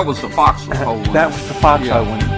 that 0.00 0.06
was 0.06 0.22
the 0.22 0.30
foxhole. 0.30 1.02
That 1.12 1.26
was 1.26 1.48
the 1.48 1.54
foxhole 1.54 1.86
yeah. 1.86 2.26
one. 2.26 2.29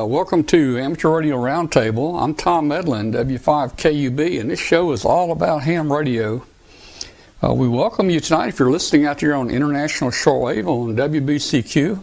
Uh, 0.00 0.06
welcome 0.06 0.44
to 0.44 0.78
Amateur 0.78 1.10
Radio 1.10 1.36
Roundtable. 1.36 2.22
I'm 2.22 2.34
Tom 2.34 2.68
Medlin, 2.68 3.12
W5KUB, 3.12 4.40
and 4.40 4.50
this 4.50 4.58
show 4.58 4.92
is 4.92 5.04
all 5.04 5.30
about 5.30 5.64
ham 5.64 5.92
radio. 5.92 6.42
Uh, 7.42 7.52
we 7.52 7.68
welcome 7.68 8.08
you 8.08 8.20
tonight 8.20 8.48
if 8.48 8.58
you're 8.58 8.70
listening 8.70 9.04
out 9.04 9.20
here 9.20 9.34
on 9.34 9.50
international 9.50 10.10
shortwave 10.10 10.66
on 10.66 10.96
WBCQ 10.96 12.02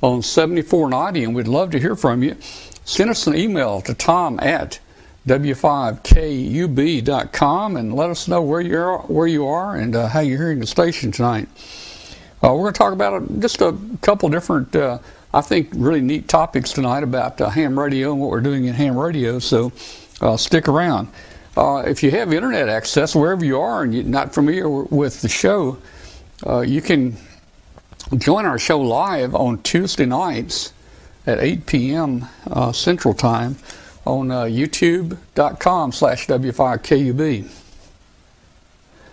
on 0.00 0.22
7490, 0.22 1.24
and 1.24 1.34
we'd 1.34 1.46
love 1.46 1.70
to 1.72 1.78
hear 1.78 1.94
from 1.94 2.22
you. 2.22 2.34
Send 2.86 3.10
us 3.10 3.26
an 3.26 3.34
email 3.34 3.82
to 3.82 3.92
tom 3.92 4.40
at 4.40 4.80
w5kub.com 5.26 7.76
and 7.76 7.94
let 7.94 8.08
us 8.08 8.26
know 8.26 8.40
where 8.40 8.62
you 8.62 8.78
are, 8.78 9.00
where 9.00 9.26
you 9.26 9.46
are 9.46 9.76
and 9.76 9.94
uh, 9.94 10.08
how 10.08 10.20
you're 10.20 10.38
hearing 10.38 10.60
the 10.60 10.66
station 10.66 11.12
tonight. 11.12 11.46
Uh, 12.42 12.54
we're 12.54 12.62
going 12.62 12.72
to 12.72 12.78
talk 12.78 12.94
about 12.94 13.40
just 13.40 13.60
a 13.60 13.76
couple 14.00 14.30
different 14.30 14.74
uh, 14.74 14.96
I 15.34 15.40
think, 15.40 15.70
really 15.72 16.00
neat 16.00 16.28
topics 16.28 16.72
tonight 16.72 17.02
about 17.02 17.40
uh, 17.40 17.50
ham 17.50 17.76
radio 17.76 18.12
and 18.12 18.20
what 18.20 18.30
we're 18.30 18.40
doing 18.40 18.66
in 18.66 18.74
ham 18.74 18.96
radio. 18.96 19.40
So 19.40 19.72
uh, 20.20 20.36
stick 20.36 20.68
around. 20.68 21.08
Uh, 21.56 21.82
if 21.84 22.04
you 22.04 22.12
have 22.12 22.32
internet 22.32 22.68
access 22.68 23.16
wherever 23.16 23.44
you 23.44 23.58
are 23.58 23.82
and 23.82 23.92
you're 23.92 24.04
not 24.04 24.32
familiar 24.32 24.68
with 24.68 25.22
the 25.22 25.28
show, 25.28 25.76
uh, 26.46 26.60
you 26.60 26.80
can 26.80 27.16
join 28.16 28.46
our 28.46 28.60
show 28.60 28.80
live 28.80 29.34
on 29.34 29.60
Tuesday 29.62 30.06
nights 30.06 30.72
at 31.26 31.40
8 31.40 31.66
p.m. 31.66 32.28
Uh, 32.46 32.70
Central 32.70 33.12
Time 33.12 33.56
on 34.06 34.30
uh, 34.30 34.42
youtube.com 34.44 35.90
slash 35.90 36.28
W5KUB. 36.28 37.50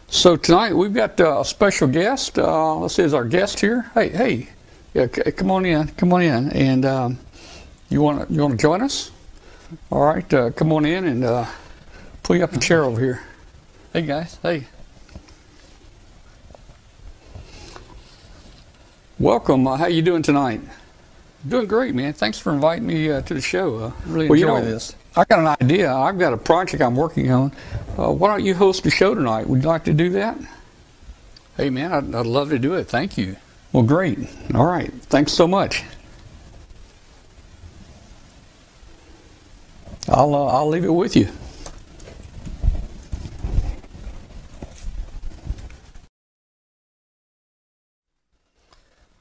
So 0.08 0.36
tonight 0.36 0.74
we've 0.74 0.94
got 0.94 1.20
a 1.20 1.44
special 1.44 1.88
guest. 1.88 2.38
let's 2.38 2.94
see, 2.94 3.02
is 3.02 3.16
our 3.16 3.26
guest 3.26 3.60
here? 3.60 3.90
Hey, 3.96 4.10
hey, 4.10 4.50
yeah, 4.94 5.08
come 5.08 5.52
on 5.52 5.66
in. 5.66 5.88
Come 5.90 6.14
on 6.14 6.22
in, 6.22 6.52
and 6.52 6.86
um, 6.86 7.20
you 7.90 8.02
want 8.02 8.28
to 8.28 8.34
you 8.34 8.42
want 8.42 8.54
to 8.54 8.58
join 8.58 8.82
us? 8.82 9.12
All 9.90 10.04
right, 10.04 10.34
uh, 10.34 10.52
come 10.52 10.74
on 10.74 10.86
in 10.86 11.06
and 11.06 11.24
uh, 11.24 11.46
pull 12.24 12.36
you 12.36 12.44
up 12.44 12.54
a 12.54 12.60
chair 12.60 12.84
over 12.84 13.00
here. 13.00 13.24
Hey 13.94 14.02
guys, 14.02 14.38
hey. 14.42 14.68
Welcome. 19.18 19.68
Uh, 19.68 19.78
how 19.78 19.88
you 19.88 20.02
doing 20.02 20.24
tonight? 20.24 20.62
Doing 21.48 21.68
great, 21.68 21.96
man. 21.96 22.14
Thanks 22.14 22.38
for 22.38 22.52
inviting 22.54 22.86
me 22.86 23.12
uh, 23.12 23.22
to 23.22 23.34
the 23.34 23.42
show. 23.42 23.78
Uh, 23.78 23.92
really 24.06 24.28
well, 24.28 24.40
enjoy 24.40 24.58
you 24.58 24.62
know, 24.64 24.72
this. 24.72 24.96
I 25.16 25.26
got 25.26 25.40
an 25.40 25.58
idea. 25.62 25.94
I've 25.94 26.18
got 26.18 26.34
a 26.34 26.38
project 26.38 26.82
I'm 26.82 26.96
working 26.96 27.32
on. 27.32 27.52
Uh, 27.98 28.12
why 28.12 28.30
don't 28.30 28.46
you 28.46 28.56
host 28.56 28.84
the 28.84 28.90
show 28.90 29.14
tonight? 29.16 29.48
Would 29.48 29.64
you 29.64 29.68
like 29.68 29.84
to 29.86 29.94
do 29.94 30.10
that? 30.12 30.38
Hey, 31.58 31.70
man, 31.70 31.92
I'd, 31.92 32.16
I'd 32.16 32.26
love 32.26 32.50
to 32.50 32.60
do 32.60 32.76
it. 32.76 32.86
Thank 32.86 33.18
you. 33.18 33.38
Well, 33.74 33.84
great. 33.84 34.20
All 34.54 34.66
right. 34.66 34.92
Thanks 35.04 35.32
so 35.32 35.48
much. 35.48 35.84
I'll 40.10 40.36
uh, 40.36 40.46
I'll 40.48 40.68
leave 40.68 40.84
it 40.84 40.90
with 40.90 41.16
you. 41.16 41.30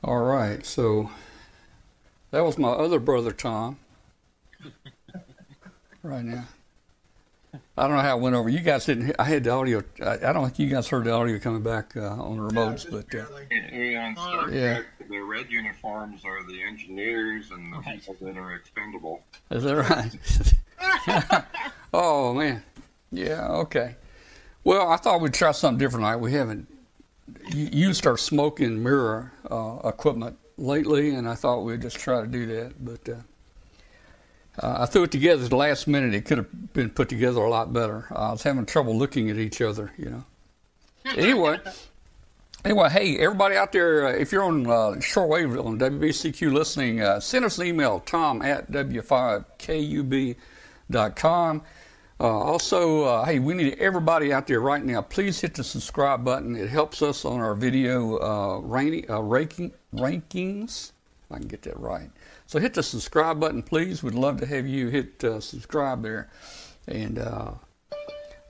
All 0.02 0.22
right. 0.24 0.66
So 0.66 1.10
that 2.32 2.44
was 2.44 2.58
my 2.58 2.70
other 2.70 2.98
brother 2.98 3.30
Tom. 3.30 3.78
right 6.02 6.24
now. 6.24 6.46
I 7.80 7.86
don't 7.86 7.96
know 7.96 8.02
how 8.02 8.18
it 8.18 8.20
went 8.20 8.36
over. 8.36 8.50
You 8.50 8.60
guys 8.60 8.84
didn't. 8.84 9.06
Hear, 9.06 9.14
I 9.18 9.24
had 9.24 9.44
the 9.44 9.50
audio. 9.50 9.82
I, 10.04 10.12
I, 10.16 10.32
don't 10.34 10.44
think 10.44 10.58
you 10.58 10.68
guys 10.68 10.86
heard 10.86 11.04
the 11.04 11.12
audio 11.12 11.38
coming 11.38 11.62
back 11.62 11.96
uh, 11.96 12.10
on 12.10 12.36
the 12.36 12.42
remotes, 12.42 12.84
yeah, 12.84 12.90
but 12.90 13.14
uh, 14.18 14.46
yeah, 14.48 14.82
the 15.08 15.18
red 15.20 15.50
uniforms 15.50 16.22
are 16.26 16.46
the 16.46 16.62
engineers, 16.62 17.50
and 17.50 17.72
the 17.72 17.78
right. 17.78 17.98
people 17.98 18.16
that 18.20 18.36
are 18.36 18.54
expendable. 18.54 19.24
Is 19.50 19.62
that 19.62 19.76
right? 20.78 21.44
oh 21.94 22.34
man, 22.34 22.62
yeah, 23.10 23.48
okay. 23.48 23.96
Well, 24.62 24.90
I 24.90 24.98
thought 24.98 25.22
we'd 25.22 25.32
try 25.32 25.52
something 25.52 25.78
different. 25.78 26.02
Like 26.02 26.20
we 26.20 26.32
haven't 26.32 26.68
used 27.54 28.06
our 28.06 28.18
smoking 28.18 28.82
mirror 28.82 29.32
uh, 29.50 29.78
equipment 29.88 30.36
lately, 30.58 31.14
and 31.14 31.26
I 31.26 31.34
thought 31.34 31.62
we'd 31.62 31.80
just 31.80 31.96
try 31.96 32.20
to 32.20 32.26
do 32.26 32.44
that, 32.44 32.84
but. 32.84 33.08
Uh, 34.62 34.76
I 34.80 34.86
threw 34.86 35.04
it 35.04 35.10
together 35.10 35.42
at 35.42 35.50
the 35.50 35.56
last 35.56 35.88
minute. 35.88 36.14
It 36.14 36.26
could 36.26 36.38
have 36.38 36.72
been 36.74 36.90
put 36.90 37.08
together 37.08 37.40
a 37.40 37.48
lot 37.48 37.72
better. 37.72 38.06
Uh, 38.10 38.28
I 38.28 38.32
was 38.32 38.42
having 38.42 38.66
trouble 38.66 38.94
looking 38.96 39.30
at 39.30 39.36
each 39.36 39.62
other, 39.62 39.92
you 39.96 40.10
know. 40.10 40.24
anyway, 41.16 41.58
anyway, 42.64 42.88
hey, 42.90 43.18
everybody 43.18 43.56
out 43.56 43.72
there, 43.72 44.08
uh, 44.08 44.12
if 44.12 44.32
you're 44.32 44.44
on 44.44 44.66
uh, 44.66 44.96
shortwave 44.98 45.64
on 45.64 45.78
WBCQ 45.78 46.52
listening, 46.52 47.00
uh, 47.00 47.18
send 47.20 47.46
us 47.46 47.58
an 47.58 47.66
email, 47.66 48.00
tom 48.00 48.42
at 48.42 48.70
w5kub.com. 48.70 51.62
Uh, 52.20 52.24
also, 52.24 53.04
uh, 53.04 53.24
hey, 53.24 53.38
we 53.38 53.54
need 53.54 53.78
everybody 53.78 54.30
out 54.30 54.46
there 54.46 54.60
right 54.60 54.84
now. 54.84 55.00
Please 55.00 55.40
hit 55.40 55.54
the 55.54 55.64
subscribe 55.64 56.22
button. 56.22 56.54
It 56.54 56.68
helps 56.68 57.00
us 57.00 57.24
on 57.24 57.40
our 57.40 57.54
video 57.54 58.18
uh, 58.18 58.58
ranking, 58.58 59.72
rankings. 59.94 60.92
If 61.24 61.32
I 61.32 61.38
can 61.38 61.48
get 61.48 61.62
that 61.62 61.80
right. 61.80 62.10
So 62.50 62.58
hit 62.58 62.74
the 62.74 62.82
subscribe 62.82 63.38
button, 63.38 63.62
please. 63.62 64.02
We'd 64.02 64.16
love 64.16 64.40
to 64.40 64.46
have 64.46 64.66
you 64.66 64.88
hit 64.88 65.22
uh, 65.22 65.38
subscribe 65.38 66.02
there. 66.02 66.28
And 66.88 67.16
uh, 67.16 67.52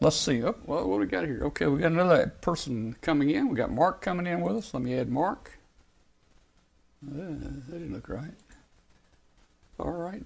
let's 0.00 0.16
see. 0.16 0.42
Oh, 0.42 0.54
what 0.64 0.86
do 0.86 0.94
we 0.96 1.04
got 1.04 1.26
here? 1.26 1.42
Okay, 1.44 1.66
we 1.66 1.80
got 1.80 1.92
another 1.92 2.32
person 2.40 2.96
coming 3.02 3.28
in. 3.28 3.50
We 3.50 3.56
got 3.56 3.70
Mark 3.70 4.00
coming 4.00 4.26
in 4.26 4.40
with 4.40 4.56
us. 4.56 4.72
Let 4.72 4.84
me 4.84 4.98
add 4.98 5.10
Mark. 5.10 5.58
Uh, 7.06 7.12
that 7.12 7.72
didn't 7.72 7.92
look 7.92 8.08
right. 8.08 8.32
All 9.78 9.92
right. 9.92 10.24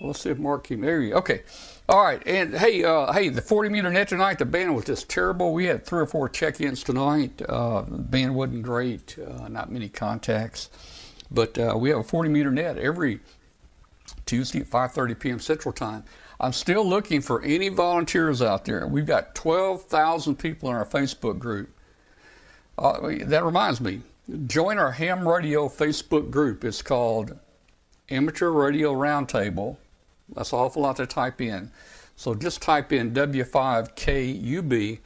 Well, 0.00 0.08
let's 0.08 0.22
see 0.22 0.30
if 0.30 0.38
Mark 0.38 0.64
came. 0.64 0.80
There 0.80 1.00
you 1.00 1.10
go. 1.10 1.18
Okay. 1.18 1.44
All 1.88 2.02
right. 2.02 2.20
And 2.26 2.52
hey, 2.52 2.82
uh, 2.82 3.12
hey, 3.12 3.28
the 3.28 3.42
40 3.42 3.68
meter 3.68 3.92
net 3.92 4.08
tonight, 4.08 4.40
the 4.40 4.44
band 4.44 4.74
was 4.74 4.86
just 4.86 5.08
terrible. 5.08 5.54
We 5.54 5.66
had 5.66 5.86
three 5.86 6.00
or 6.00 6.06
four 6.06 6.28
check 6.28 6.60
ins 6.60 6.82
tonight. 6.82 7.40
Uh, 7.48 7.82
the 7.82 7.98
band 7.98 8.34
wasn't 8.34 8.64
great, 8.64 9.16
uh, 9.24 9.46
not 9.46 9.70
many 9.70 9.88
contacts. 9.88 10.68
But 11.30 11.58
uh, 11.58 11.74
we 11.78 11.90
have 11.90 11.98
a 11.98 12.04
40 12.04 12.28
meter 12.28 12.50
net 12.50 12.78
every 12.78 13.20
Tuesday 14.26 14.60
at 14.60 14.70
5:30 14.70 15.18
p.m. 15.18 15.40
Central 15.40 15.72
Time. 15.72 16.04
I'm 16.38 16.52
still 16.52 16.86
looking 16.86 17.22
for 17.22 17.42
any 17.42 17.68
volunteers 17.70 18.42
out 18.42 18.66
there. 18.66 18.86
We've 18.86 19.06
got 19.06 19.34
12,000 19.34 20.36
people 20.36 20.68
in 20.68 20.76
our 20.76 20.84
Facebook 20.84 21.38
group. 21.38 21.70
Uh, 22.76 23.14
that 23.24 23.42
reminds 23.42 23.80
me, 23.80 24.02
join 24.46 24.78
our 24.78 24.92
ham 24.92 25.26
radio 25.26 25.66
Facebook 25.66 26.30
group. 26.30 26.62
It's 26.62 26.82
called 26.82 27.38
Amateur 28.10 28.50
Radio 28.50 28.92
Roundtable. 28.92 29.78
That's 30.34 30.52
an 30.52 30.58
awful 30.58 30.82
lot 30.82 30.96
to 30.96 31.06
type 31.06 31.40
in. 31.40 31.70
So 32.16 32.34
just 32.34 32.60
type 32.60 32.92
in 32.92 33.12
W5KUB 33.12 34.98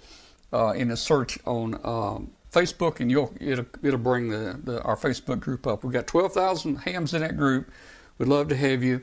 uh, 0.52 0.72
in 0.76 0.90
a 0.90 0.96
search 0.96 1.38
on 1.46 1.78
um, 1.84 2.30
Facebook, 2.52 3.00
and 3.00 3.10
you'll 3.10 3.32
it'll, 3.40 3.66
it'll 3.82 3.98
bring 3.98 4.28
the, 4.28 4.58
the, 4.64 4.82
our 4.82 4.96
Facebook 4.96 5.40
group 5.40 5.66
up. 5.66 5.84
We've 5.84 5.92
got 5.92 6.06
12,000 6.06 6.76
hams 6.76 7.14
in 7.14 7.22
that 7.22 7.36
group. 7.36 7.70
We'd 8.18 8.28
love 8.28 8.48
to 8.48 8.56
have 8.56 8.82
you. 8.82 9.02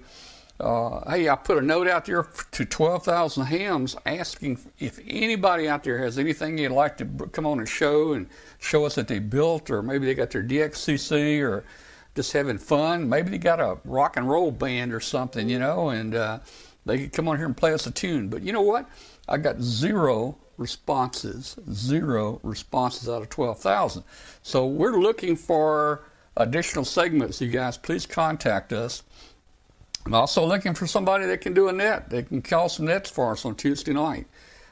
Uh, 0.59 1.07
hey, 1.11 1.29
I 1.29 1.35
put 1.35 1.59
a 1.59 1.61
note 1.61 1.87
out 1.87 2.05
there 2.05 2.27
to 2.51 2.65
12,000 2.65 3.45
hams 3.45 3.95
asking 4.07 4.59
if 4.79 4.99
anybody 5.07 5.67
out 5.67 5.83
there 5.83 5.99
has 5.99 6.17
anything 6.17 6.57
you'd 6.57 6.71
like 6.71 6.97
to 6.97 7.05
come 7.31 7.45
on 7.45 7.59
and 7.59 7.69
show 7.69 8.13
and 8.13 8.27
show 8.57 8.85
us 8.85 8.95
that 8.95 9.07
they 9.07 9.19
built, 9.19 9.69
or 9.69 9.83
maybe 9.83 10.07
they 10.07 10.15
got 10.15 10.31
their 10.31 10.43
DXCC, 10.43 11.41
or 11.41 11.63
just 12.15 12.33
having 12.33 12.57
fun. 12.57 13.07
Maybe 13.07 13.29
they 13.29 13.37
got 13.37 13.59
a 13.59 13.77
rock 13.85 14.17
and 14.17 14.27
roll 14.27 14.49
band 14.49 14.93
or 14.93 14.99
something, 14.99 15.47
you 15.47 15.59
know, 15.59 15.89
and 15.89 16.15
uh, 16.15 16.39
they 16.87 16.97
could 16.99 17.13
come 17.13 17.27
on 17.27 17.37
here 17.37 17.45
and 17.45 17.55
play 17.55 17.73
us 17.73 17.85
a 17.85 17.91
tune. 17.91 18.27
But 18.27 18.41
you 18.41 18.51
know 18.51 18.63
what? 18.63 18.89
I 19.29 19.37
got 19.37 19.61
zero 19.61 20.37
responses, 20.57 21.55
zero 21.71 22.39
responses 22.43 23.07
out 23.07 23.21
of 23.21 23.29
12,000. 23.29 24.03
So 24.41 24.65
we're 24.65 24.99
looking 24.99 25.35
for 25.35 26.03
additional 26.35 26.85
segments. 26.85 27.41
You 27.41 27.49
guys, 27.49 27.77
please 27.77 28.05
contact 28.05 28.73
us. 28.73 29.03
I'm 30.05 30.13
also 30.13 30.45
looking 30.45 30.73
for 30.73 30.87
somebody 30.87 31.25
that 31.25 31.41
can 31.41 31.53
do 31.53 31.67
a 31.67 31.73
net. 31.73 32.09
They 32.09 32.23
can 32.23 32.41
call 32.41 32.69
some 32.69 32.85
nets 32.85 33.09
for 33.09 33.33
us 33.33 33.43
on 33.45 33.55
Tuesday 33.55 33.93
night. 33.93 34.25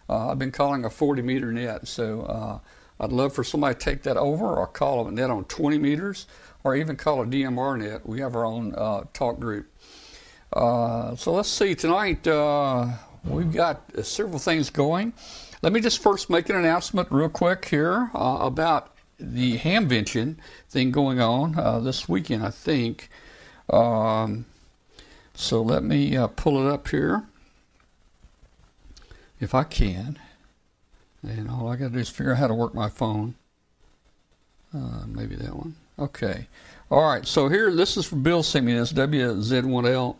Uh, 0.09 0.29
I've 0.29 0.39
been 0.39 0.51
calling 0.51 0.85
a 0.85 0.89
40 0.89 1.21
meter 1.21 1.51
net, 1.51 1.87
so 1.87 2.21
uh, 2.21 2.59
I'd 3.03 3.11
love 3.11 3.33
for 3.33 3.43
somebody 3.43 3.75
to 3.75 3.79
take 3.79 4.03
that 4.03 4.17
over 4.17 4.45
or 4.45 4.67
call 4.67 5.07
a 5.07 5.11
net 5.11 5.29
on 5.29 5.43
20 5.45 5.77
meters 5.77 6.27
or 6.63 6.75
even 6.75 6.95
call 6.95 7.21
a 7.21 7.25
DMR 7.25 7.77
net. 7.77 8.07
We 8.07 8.21
have 8.21 8.35
our 8.35 8.45
own 8.45 8.73
uh, 8.75 9.03
talk 9.13 9.39
group. 9.39 9.67
Uh, 10.53 11.15
so 11.15 11.33
let's 11.33 11.49
see, 11.49 11.75
tonight 11.75 12.25
uh, 12.27 12.87
we've 13.25 13.51
got 13.51 13.81
several 14.05 14.39
things 14.39 14.69
going. 14.69 15.11
Let 15.65 15.73
me 15.73 15.81
just 15.81 15.97
first 15.97 16.29
make 16.29 16.47
an 16.49 16.55
announcement 16.55 17.07
real 17.11 17.27
quick 17.27 17.65
here 17.65 18.11
uh, 18.13 18.37
about 18.41 18.95
the 19.17 19.57
Hamvention 19.57 20.35
thing 20.69 20.91
going 20.91 21.19
on 21.19 21.57
uh, 21.57 21.79
this 21.79 22.07
weekend, 22.07 22.45
I 22.45 22.51
think. 22.51 23.09
Um, 23.71 24.45
so 25.33 25.63
let 25.63 25.83
me 25.83 26.15
uh, 26.15 26.27
pull 26.27 26.63
it 26.63 26.71
up 26.71 26.87
here 26.89 27.23
if 29.39 29.55
I 29.55 29.63
can. 29.63 30.19
And 31.23 31.49
all 31.49 31.67
I 31.67 31.77
got 31.77 31.87
to 31.87 31.93
do 31.93 31.99
is 31.99 32.09
figure 32.09 32.33
out 32.33 32.37
how 32.37 32.47
to 32.47 32.53
work 32.53 32.75
my 32.75 32.87
phone. 32.87 33.33
Uh, 34.71 35.07
maybe 35.07 35.35
that 35.35 35.55
one. 35.55 35.75
Okay. 35.97 36.45
All 36.91 37.11
right. 37.11 37.25
So 37.25 37.49
here, 37.49 37.73
this 37.73 37.97
is 37.97 38.05
for 38.05 38.17
Bill 38.17 38.43
me 38.53 38.73
this 38.75 38.93
WZ1L. 38.93 40.15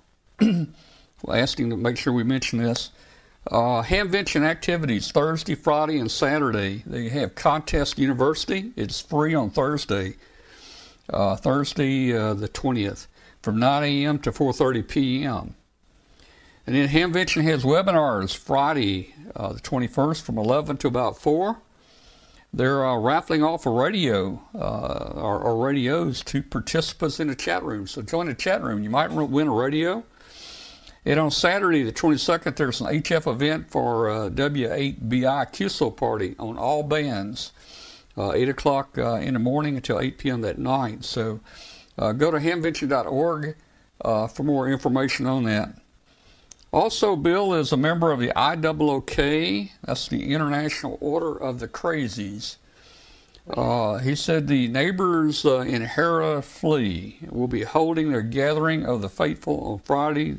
asking 1.29 1.69
to 1.69 1.77
make 1.77 1.97
sure 1.97 2.13
we 2.13 2.23
mention 2.23 2.57
this. 2.57 2.89
Uh, 3.51 3.83
Hamvention 3.83 4.43
activities 4.43 5.11
Thursday, 5.11 5.53
Friday, 5.53 5.99
and 5.99 6.09
Saturday. 6.09 6.81
They 6.85 7.09
have 7.09 7.35
Contest 7.35 7.99
University. 7.99 8.71
It's 8.75 8.99
free 8.99 9.35
on 9.35 9.51
Thursday. 9.51 10.15
Uh, 11.07 11.35
Thursday, 11.35 12.11
uh, 12.11 12.33
the 12.33 12.49
20th, 12.49 13.05
from 13.43 13.59
9 13.59 13.83
a.m. 13.83 14.17
to 14.19 14.31
4:30 14.31 14.87
p.m. 14.87 15.55
And 16.65 16.75
then 16.75 16.89
Hamvention 16.89 17.43
has 17.43 17.63
webinars 17.63 18.35
Friday, 18.35 19.13
uh, 19.35 19.53
the 19.53 19.59
21st, 19.59 20.23
from 20.23 20.39
11 20.39 20.77
to 20.77 20.87
about 20.87 21.19
4. 21.19 21.61
They're 22.51 22.83
uh, 22.83 22.97
raffling 22.97 23.43
off 23.43 23.67
a 23.67 23.69
radio 23.69 24.41
uh, 24.55 25.11
or, 25.13 25.39
or, 25.39 25.63
radios 25.63 26.23
to 26.23 26.41
participants 26.41 27.19
in 27.19 27.27
the 27.27 27.35
chat 27.35 27.61
room. 27.61 27.85
So 27.85 28.01
join 28.01 28.27
the 28.27 28.33
chat 28.33 28.63
room. 28.63 28.81
You 28.81 28.89
might 28.89 29.11
win 29.11 29.47
a 29.47 29.53
radio. 29.53 30.03
And 31.05 31.19
on 31.19 31.29
Saturday, 31.29 31.83
the 31.83 31.91
22nd, 31.91 32.55
there's 32.55 32.81
an 32.81 32.87
HF 32.87 33.31
event 33.31 33.69
for 33.69 34.09
uh, 34.09 34.29
W8BI 34.29 35.51
QSO 35.53 35.95
party 35.95 36.35
on 36.39 36.57
all 36.57 36.81
bands, 36.81 37.51
uh, 38.17 38.31
8 38.33 38.49
o'clock 38.49 38.97
uh, 38.97 39.15
in 39.15 39.35
the 39.35 39.39
morning 39.39 39.75
until 39.75 39.99
8 39.99 40.17
p.m. 40.17 40.41
that 40.41 40.57
night. 40.57 41.05
So 41.05 41.41
uh, 41.99 42.11
go 42.13 42.31
to 42.31 42.39
hamvention.org 42.39 43.55
uh, 44.01 44.27
for 44.27 44.43
more 44.43 44.67
information 44.67 45.27
on 45.27 45.43
that. 45.43 45.77
Also, 46.73 47.15
Bill 47.15 47.53
is 47.53 47.71
a 47.71 47.77
member 47.77 48.11
of 48.11 48.19
the 48.19 48.33
IOOK, 48.35 49.69
that's 49.83 50.07
the 50.07 50.33
International 50.33 50.97
Order 50.99 51.37
of 51.37 51.59
the 51.59 51.67
Crazies. 51.67 52.57
Uh, 53.47 53.99
he 53.99 54.15
said 54.15 54.47
the 54.47 54.67
neighbors 54.67 55.45
uh, 55.45 55.59
in 55.59 55.85
Harrah 55.85 56.43
will 57.31 57.47
be 57.47 57.63
holding 57.63 58.11
their 58.11 58.23
gathering 58.23 58.85
of 58.85 59.01
the 59.01 59.07
faithful 59.07 59.61
on 59.61 59.79
Friday, 59.79 60.37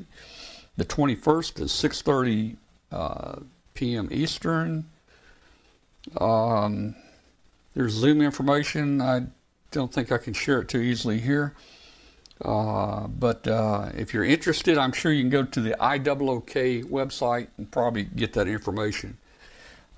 the 0.77 0.85
21st 0.85 1.61
is 1.61 1.73
6:30 1.73 2.57
uh, 2.93 3.41
p.m. 3.75 4.09
Eastern. 4.11 4.87
Um, 6.19 6.95
there's 7.75 7.93
Zoom 7.93 8.23
information. 8.23 9.01
I 9.01 9.27
don't 9.71 9.93
think 9.93 10.13
I 10.13 10.19
can 10.19 10.33
share 10.33 10.61
it 10.61 10.69
too 10.69 10.81
easily 10.81 11.21
here. 11.21 11.55
Uh, 12.45 13.07
but 13.07 13.47
uh, 13.49 13.91
if 13.95 14.13
you're 14.13 14.25
interested, 14.25 14.77
I'm 14.77 14.93
sure 14.93 15.13
you 15.13 15.23
can 15.23 15.31
go 15.31 15.43
to 15.43 15.61
the 15.61 15.75
IOOK 15.81 16.85
website 16.85 17.49
and 17.57 17.71
probably 17.71 18.05
get 18.05 18.35
that 18.35 18.47
information. 18.47 19.17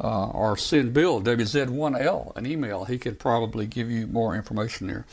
Uh, 0.01 0.29
or 0.29 0.57
send 0.57 0.95
Bill 0.95 1.21
WZ1L 1.21 2.37
an 2.37 2.47
email. 2.47 2.85
He 2.85 2.99
could 2.99 3.19
probably 3.19 3.67
give 3.67 3.91
you 3.91 4.07
more 4.07 4.37
information 4.37 4.87
there. 4.87 5.07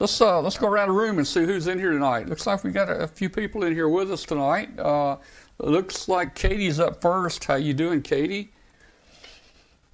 Let's 0.00 0.20
uh, 0.20 0.40
let's 0.40 0.56
go 0.56 0.68
around 0.68 0.88
the 0.88 0.94
room 0.94 1.18
and 1.18 1.26
see 1.26 1.44
who's 1.44 1.66
in 1.66 1.80
here 1.80 1.90
tonight. 1.90 2.28
Looks 2.28 2.46
like 2.46 2.62
we 2.62 2.70
got 2.70 2.88
a, 2.88 3.02
a 3.02 3.08
few 3.08 3.28
people 3.28 3.64
in 3.64 3.72
here 3.72 3.88
with 3.88 4.12
us 4.12 4.24
tonight. 4.24 4.78
Uh, 4.78 5.16
looks 5.58 6.08
like 6.08 6.36
Katie's 6.36 6.78
up 6.78 7.02
first. 7.02 7.44
How 7.44 7.56
you 7.56 7.74
doing, 7.74 8.02
Katie? 8.02 8.52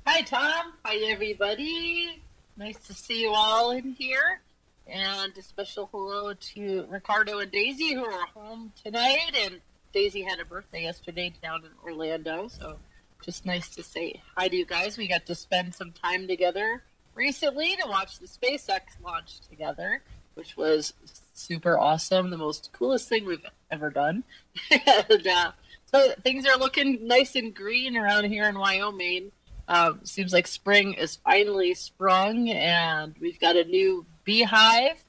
Hi, 0.07 0.21
Tom. 0.21 0.75
Hi, 0.85 0.97
everybody. 1.11 2.23
Nice 2.59 2.77
to 2.87 2.93
see 2.93 3.23
you 3.23 3.33
all 3.35 3.71
in 3.71 3.93
here. 3.93 4.43
And 4.87 5.33
a 5.39 5.43
special 5.43 5.89
hello 5.91 6.35
to 6.35 6.87
Ricardo 6.91 7.39
and 7.39 7.51
Daisy 7.51 7.95
who 7.95 8.05
are 8.05 8.27
home 8.35 8.73
tonight. 8.85 9.35
And 9.41 9.63
Daisy 9.95 10.21
had 10.21 10.39
a 10.39 10.45
birthday 10.45 10.83
yesterday 10.83 11.33
down 11.43 11.65
in 11.65 11.71
Orlando. 11.83 12.49
So 12.49 12.77
just 13.23 13.47
nice 13.47 13.71
to 13.71 13.83
say 13.83 14.21
hi 14.37 14.49
to 14.49 14.57
you 14.57 14.67
guys. 14.67 14.99
We 14.99 15.09
got 15.09 15.25
to 15.25 15.35
spend 15.35 15.75
some 15.75 15.93
time 15.93 16.29
together 16.29 16.83
recently 17.15 17.77
to 17.77 17.89
watch 17.89 18.19
the 18.19 18.27
SpaceX 18.27 18.81
launch 19.03 19.41
together, 19.49 20.03
which 20.35 20.57
was 20.57 20.95
super 21.33 21.79
awesome. 21.79 22.31
The 22.31 22.37
most 22.37 22.71
coolest 22.73 23.09
thing 23.09 23.25
we've 23.25 23.47
ever 23.71 23.91
done. 23.91 24.25
and, 24.71 25.27
uh, 25.27 25.53
so 25.87 26.13
things 26.23 26.47
are 26.47 26.59
looking 26.59 27.07
nice 27.07 27.37
and 27.37 27.55
green 27.55 27.97
around 27.97 28.25
here 28.25 28.49
in 28.49 28.59
Wyoming. 28.59 29.31
Um, 29.69 30.01
seems 30.03 30.33
like 30.33 30.47
spring 30.47 30.95
is 30.95 31.17
finally 31.17 31.75
sprung, 31.75 32.51
and 32.51 33.15
we've 33.21 33.41
got 33.41 33.57
a 33.57 33.65
new 33.65 34.05
beehive. 34.25 35.05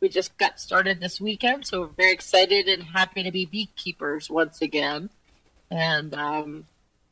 We 0.00 0.08
just 0.08 0.36
got 0.36 0.60
started 0.60 1.00
this 1.00 1.20
weekend, 1.20 1.66
so 1.66 1.80
we're 1.80 1.86
very 1.86 2.12
excited 2.12 2.68
and 2.68 2.82
happy 2.82 3.22
to 3.22 3.32
be 3.32 3.46
beekeepers 3.46 4.28
once 4.28 4.60
again. 4.60 5.10
And 5.70 6.14
um, 6.14 6.66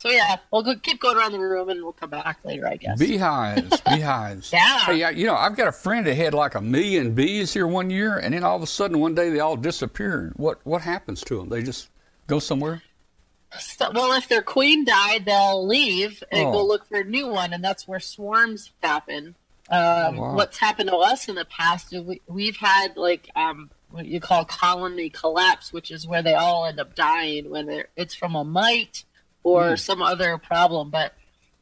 so 0.04 0.10
yeah, 0.10 0.36
we'll 0.52 0.62
go, 0.62 0.74
keep 0.76 1.00
going 1.00 1.16
around 1.16 1.32
the 1.32 1.38
room, 1.38 1.70
and 1.70 1.82
we'll 1.82 1.94
come 1.94 2.10
back 2.10 2.38
later, 2.44 2.68
I 2.68 2.76
guess. 2.76 2.98
Beehives, 2.98 3.80
beehives. 3.88 4.52
yeah. 4.52 4.80
Hey, 4.80 5.14
you 5.14 5.26
know, 5.26 5.34
I've 5.34 5.56
got 5.56 5.66
a 5.66 5.72
friend 5.72 6.06
that 6.06 6.14
had 6.14 6.34
like 6.34 6.54
a 6.54 6.60
million 6.60 7.14
bees 7.14 7.54
here 7.54 7.66
one 7.66 7.88
year, 7.88 8.18
and 8.18 8.34
then 8.34 8.44
all 8.44 8.54
of 8.54 8.62
a 8.62 8.66
sudden 8.66 9.00
one 9.00 9.14
day 9.14 9.30
they 9.30 9.40
all 9.40 9.56
disappeared. 9.56 10.34
What 10.36 10.60
what 10.64 10.82
happens 10.82 11.22
to 11.22 11.38
them? 11.38 11.48
They 11.48 11.62
just 11.62 11.88
go 12.26 12.38
somewhere. 12.38 12.82
So, 13.58 13.92
well, 13.94 14.12
if 14.12 14.28
their 14.28 14.42
queen 14.42 14.84
died, 14.84 15.24
they'll 15.24 15.66
leave 15.66 16.22
and 16.30 16.48
oh. 16.48 16.52
go 16.52 16.66
look 16.66 16.86
for 16.86 17.00
a 17.00 17.04
new 17.04 17.28
one, 17.28 17.54
and 17.54 17.64
that's 17.64 17.88
where 17.88 18.00
swarms 18.00 18.72
happen. 18.82 19.36
Um, 19.70 20.16
wow. 20.18 20.34
What's 20.34 20.58
happened 20.58 20.90
to 20.90 20.96
us 20.96 21.30
in 21.30 21.36
the 21.36 21.46
past 21.46 21.94
is 21.94 22.02
we, 22.02 22.20
we've 22.26 22.56
had 22.56 22.98
like 22.98 23.30
um, 23.36 23.70
what 23.90 24.04
you 24.04 24.20
call 24.20 24.44
colony 24.44 25.08
collapse, 25.08 25.72
which 25.72 25.90
is 25.90 26.06
where 26.06 26.22
they 26.22 26.34
all 26.34 26.66
end 26.66 26.78
up 26.78 26.94
dying 26.94 27.48
when 27.48 27.84
it's 27.96 28.14
from 28.14 28.34
a 28.34 28.44
mite 28.44 29.04
or 29.44 29.62
mm. 29.62 29.78
some 29.78 30.02
other 30.02 30.36
problem. 30.38 30.90
But 30.90 31.14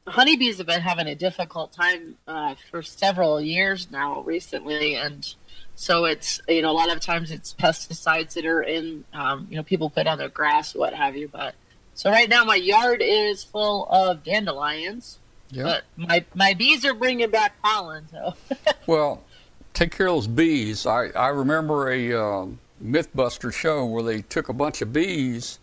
honeybees 0.07 0.59
have 0.59 0.67
been 0.67 0.81
having 0.81 1.07
a 1.07 1.15
difficult 1.15 1.73
time 1.73 2.17
uh, 2.27 2.55
for 2.71 2.83
several 2.83 3.41
years 3.41 3.91
now, 3.91 4.23
recently, 4.23 4.95
and 4.95 5.35
so 5.75 6.07
it's 6.07 6.41
you 6.49 6.63
know 6.63 6.71
a 6.71 6.73
lot 6.73 6.91
of 6.91 7.01
times 7.01 7.31
it's 7.31 7.53
pesticides 7.53 8.33
that 8.35 8.47
are 8.47 8.63
in 8.63 9.05
um, 9.13 9.47
you 9.51 9.57
know 9.57 9.63
people 9.63 9.91
put 9.91 10.07
on 10.07 10.17
their 10.17 10.31
grass, 10.31 10.75
what 10.75 10.95
have 10.95 11.17
you. 11.17 11.29
But 11.29 11.55
so 11.93 12.11
right 12.11 12.31
now 12.31 12.45
my 12.45 12.57
yard 12.57 13.03
is 13.03 13.45
full 13.45 13.87
of 13.91 14.25
dandelions 14.25 15.19
Yep. 15.53 15.65
But 15.67 15.85
my 15.97 16.25
my 16.35 16.55
bees 16.55 16.85
are 16.85 16.95
bringing 16.95 17.31
back 17.31 17.61
pollen. 17.63 18.09
So. 18.11 18.35
well, 18.87 19.23
take 19.75 19.93
care 19.93 20.07
of 20.07 20.15
those 20.15 20.27
bees. 20.27 20.87
I 20.87 21.09
I 21.09 21.29
remember 21.29 21.91
a 21.91 22.13
um, 22.15 22.59
MythBuster 22.83 23.53
show 23.53 23.85
where 23.85 24.03
they 24.03 24.23
took 24.23 24.49
a 24.49 24.55
bunch 24.55 24.81
of 24.81 24.93
bees 24.93 25.59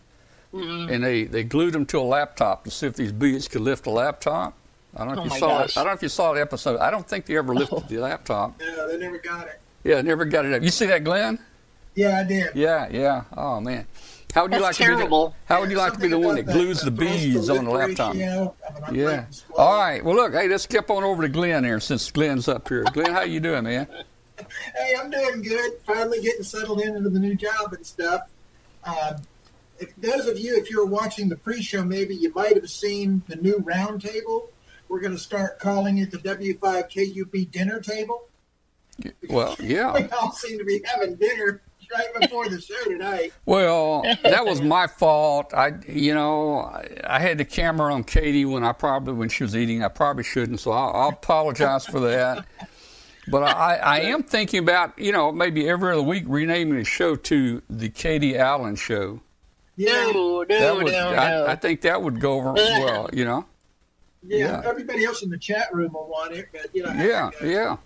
mm-hmm. 0.54 0.92
and 0.94 1.04
they 1.04 1.24
they 1.26 1.44
glued 1.44 1.74
them 1.74 1.86
to 1.88 2.00
a 2.00 2.02
laptop 2.02 2.64
to 2.66 2.72
see 2.72 2.88
if 2.88 2.96
these 2.96 3.12
bees 3.12 3.48
could 3.48 3.62
lift 3.62 3.88
a 3.88 3.92
laptop. 3.92 4.56
I 4.96 5.06
don't 5.06 5.16
know 5.16 5.24
if 5.24 5.32
oh 5.32 5.34
you 5.36 5.40
saw 5.40 5.64
it. 5.64 5.78
I 5.78 5.84
don't 5.84 5.88
know 5.88 5.94
if 5.94 6.02
you 6.02 6.10
saw 6.10 6.34
the 6.34 6.42
episode. 6.42 6.80
I 6.80 6.90
don't 6.92 7.08
think 7.08 7.26
they 7.26 7.38
ever 7.38 7.54
lifted 7.54 7.76
oh. 7.76 7.86
the 7.88 7.98
laptop. 7.98 8.60
Yeah, 8.60 8.88
they 8.90 8.98
never 8.98 9.20
got 9.20 9.48
it. 9.48 9.60
Yeah, 9.84 10.02
never 10.02 10.26
got 10.26 10.46
it 10.46 10.54
up. 10.54 10.64
You 10.64 10.70
see 10.70 10.88
that, 10.88 11.04
Glenn? 11.04 11.40
Yeah, 11.96 12.20
I 12.20 12.24
did. 12.24 12.56
Yeah, 12.56 12.88
yeah. 12.90 13.24
Oh 13.36 13.60
man. 13.62 13.86
How 14.34 14.44
would 14.44 14.52
you 14.52 14.60
That's 14.60 14.80
like 14.80 14.88
terrible. 14.88 15.30
to 15.30 15.32
be 15.32 15.38
the, 15.48 15.54
How 15.54 15.62
would 15.62 15.72
you 15.72 15.78
like 15.78 15.94
to 15.94 16.00
be 16.00 16.08
the 16.08 16.20
one 16.20 16.36
that 16.36 16.44
glues 16.44 16.82
the 16.82 16.92
bees 16.92 17.50
on 17.50 17.66
the 17.66 17.72
laptop? 17.72 18.14
Yeah. 18.14 19.26
All 19.58 19.78
right. 19.80 20.04
Well, 20.06 20.16
look. 20.16 20.34
Hey, 20.34 20.48
let's 20.48 20.64
skip 20.64 20.92
on 20.92 21.04
over 21.04 21.24
to 21.24 21.30
Glenn 21.30 21.64
here 21.64 21.80
since 21.80 22.12
Glenn's 22.12 22.48
up 22.48 22.68
here. 22.70 22.84
Glenn, 22.94 23.12
how 23.12 23.24
you 23.24 23.40
doing, 23.40 23.64
man? 23.64 23.88
Hey, 24.74 24.96
I'm 24.98 25.10
doing 25.10 25.42
good. 25.42 25.74
Finally 25.86 26.22
getting 26.22 26.44
settled 26.44 26.80
in 26.80 26.96
into 26.96 27.10
the 27.10 27.20
new 27.20 27.36
job 27.36 27.74
and 27.74 27.86
stuff. 27.86 28.22
Uh, 28.86 29.18
if 29.80 29.96
those 29.98 30.28
of 30.28 30.40
you, 30.40 30.58
if 30.58 30.70
you're 30.70 30.86
watching 30.86 31.30
the 31.30 31.36
pre-show, 31.36 31.84
maybe 31.84 32.16
you 32.16 32.32
might 32.34 32.56
have 32.56 32.70
seen 32.70 33.22
the 33.28 33.36
new 33.36 33.60
roundtable. 33.60 34.50
We're 34.88 35.00
going 35.00 35.14
to 35.14 35.20
start 35.20 35.60
calling 35.60 36.00
it 36.00 36.12
the 36.12 36.18
W5KUB 36.18 37.52
dinner 37.52 37.80
table. 37.80 38.28
Well, 39.30 39.56
yeah. 39.60 39.94
we 39.94 40.10
all 40.10 40.32
seem 40.32 40.58
to 40.58 40.66
be 40.66 40.82
having 40.86 41.16
dinner 41.16 41.62
right 41.92 42.14
before 42.20 42.50
the 42.50 42.62
show 42.62 42.84
tonight. 42.86 43.34
Well, 43.46 44.04
that 44.24 44.46
was 44.46 44.62
my 44.62 44.86
fault. 44.86 45.54
I, 45.56 45.74
you 45.88 46.14
know, 46.14 46.60
I, 46.60 46.88
I 47.04 47.20
had 47.20 47.40
the 47.40 47.46
camera 47.46 47.92
on 47.94 48.04
Katie 48.04 48.46
when 48.46 48.64
I 48.64 48.74
probably 48.74 49.14
when 49.14 49.30
she 49.30 49.44
was 49.44 49.56
eating. 49.56 49.84
I 49.84 49.88
probably 49.88 50.24
shouldn't, 50.24 50.60
so 50.60 50.72
I'll, 50.72 50.92
I'll 50.94 51.10
apologize 51.10 51.86
for 51.86 52.00
that. 52.02 52.46
But 53.28 53.44
I, 53.44 53.76
I 53.76 54.00
am 54.02 54.24
thinking 54.24 54.60
about, 54.60 54.98
you 55.00 55.12
know, 55.12 55.32
maybe 55.32 55.68
every 55.68 55.92
other 55.94 56.04
week 56.04 56.26
renaming 56.28 56.78
the 56.78 56.84
show 56.84 57.16
to 57.16 57.62
the 57.70 57.90
Katie 57.90 58.38
Allen 58.38 58.76
Show. 58.76 59.22
Yeah, 59.80 60.12
No, 60.12 60.44
That 60.44 60.60
no, 60.60 60.76
would, 60.76 60.92
no, 60.92 61.10
I, 61.10 61.30
no. 61.30 61.46
I 61.48 61.56
think 61.56 61.82
that 61.82 62.02
would 62.02 62.20
go 62.20 62.34
over 62.34 62.52
well, 62.52 63.10
you 63.14 63.24
know. 63.24 63.46
yeah, 64.28 64.38
Yeah. 64.38 64.62
Everybody 64.66 65.06
else 65.06 65.24
in 65.24 65.30
the 65.30 65.38
chat 65.38 65.74
room 65.74 65.94
will 65.94 66.08
want 66.10 66.34
it, 66.34 66.50
but 66.52 66.68
you 66.74 66.84
know. 66.84 66.92
Yeah, 66.92 67.30
yeah. 67.42 67.78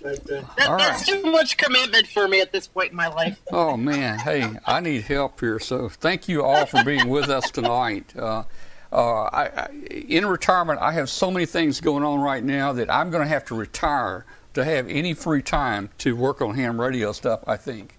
But, 0.00 0.30
uh, 0.30 0.42
That, 0.56 0.68
All 0.68 0.78
that's 0.78 1.04
too 1.04 1.22
much 1.22 1.56
commitment 1.56 2.06
for 2.06 2.28
me 2.28 2.40
at 2.40 2.52
this 2.52 2.68
point 2.68 2.90
in 2.90 2.96
my 2.96 3.08
life. 3.08 3.40
Oh 3.52 3.76
man, 3.76 4.20
hey, 4.20 4.48
I 4.64 4.78
need 4.78 5.02
help 5.02 5.40
here. 5.40 5.58
So 5.58 5.88
thank 5.88 6.28
you 6.28 6.44
all 6.44 6.66
for 6.66 6.84
being 6.84 7.08
with 7.08 7.28
us 7.28 7.50
tonight. 7.50 8.14
Uh, 8.16 8.44
uh, 8.92 9.22
I, 9.24 9.42
I, 9.48 9.70
in 9.88 10.24
retirement, 10.26 10.78
I 10.80 10.92
have 10.92 11.10
so 11.10 11.32
many 11.32 11.46
things 11.46 11.80
going 11.80 12.04
on 12.04 12.20
right 12.20 12.44
now 12.44 12.72
that 12.74 12.88
I'm 12.92 13.10
going 13.10 13.24
to 13.24 13.28
have 13.28 13.44
to 13.46 13.56
retire 13.56 14.24
to 14.54 14.64
have 14.64 14.86
any 14.88 15.14
free 15.14 15.42
time 15.42 15.90
to 15.98 16.14
work 16.14 16.40
on 16.40 16.54
ham 16.54 16.80
radio 16.80 17.10
stuff. 17.10 17.40
I 17.46 17.56
think, 17.56 17.98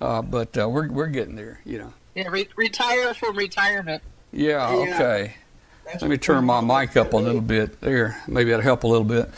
uh, 0.00 0.22
but 0.22 0.56
uh, 0.56 0.68
we're 0.68 0.88
we're 0.88 1.08
getting 1.08 1.34
there. 1.34 1.60
You 1.64 1.78
know. 1.78 1.92
Yeah, 2.20 2.28
re- 2.28 2.48
retire 2.54 3.14
from 3.14 3.36
retirement. 3.36 4.02
Yeah. 4.30 4.72
Yeah. 4.72 4.94
Okay. 4.94 5.34
that's 5.86 6.02
Let 6.02 6.10
me 6.10 6.18
turn 6.18 6.44
my 6.44 6.60
mic 6.60 6.96
up 6.98 7.14
a 7.14 7.16
little 7.16 7.40
bit 7.40 7.80
there. 7.80 8.22
Maybe 8.28 8.50
that'll 8.50 8.62
help 8.62 8.84
a 8.84 8.86
little 8.86 9.04
bit. 9.04 9.30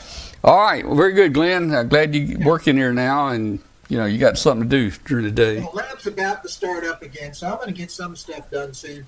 All 0.42 0.58
right. 0.58 0.84
Well, 0.84 0.96
very 0.96 1.12
good, 1.12 1.32
Glenn. 1.32 1.72
Uh, 1.72 1.84
glad 1.84 2.12
you 2.12 2.40
working 2.40 2.76
here 2.76 2.92
now, 2.92 3.28
and 3.28 3.60
you 3.88 3.98
know 3.98 4.06
you 4.06 4.18
got 4.18 4.36
something 4.36 4.68
to 4.68 4.90
do 4.90 4.90
during 5.04 5.24
the 5.24 5.30
day. 5.30 5.60
The 5.60 5.68
lab's 5.68 6.08
about 6.08 6.42
to 6.42 6.48
start 6.48 6.82
up 6.84 7.02
again, 7.02 7.34
so 7.34 7.46
I'm 7.46 7.56
going 7.56 7.68
to 7.68 7.72
get 7.72 7.92
some 7.92 8.16
stuff 8.16 8.50
done 8.50 8.74
soon. 8.74 9.06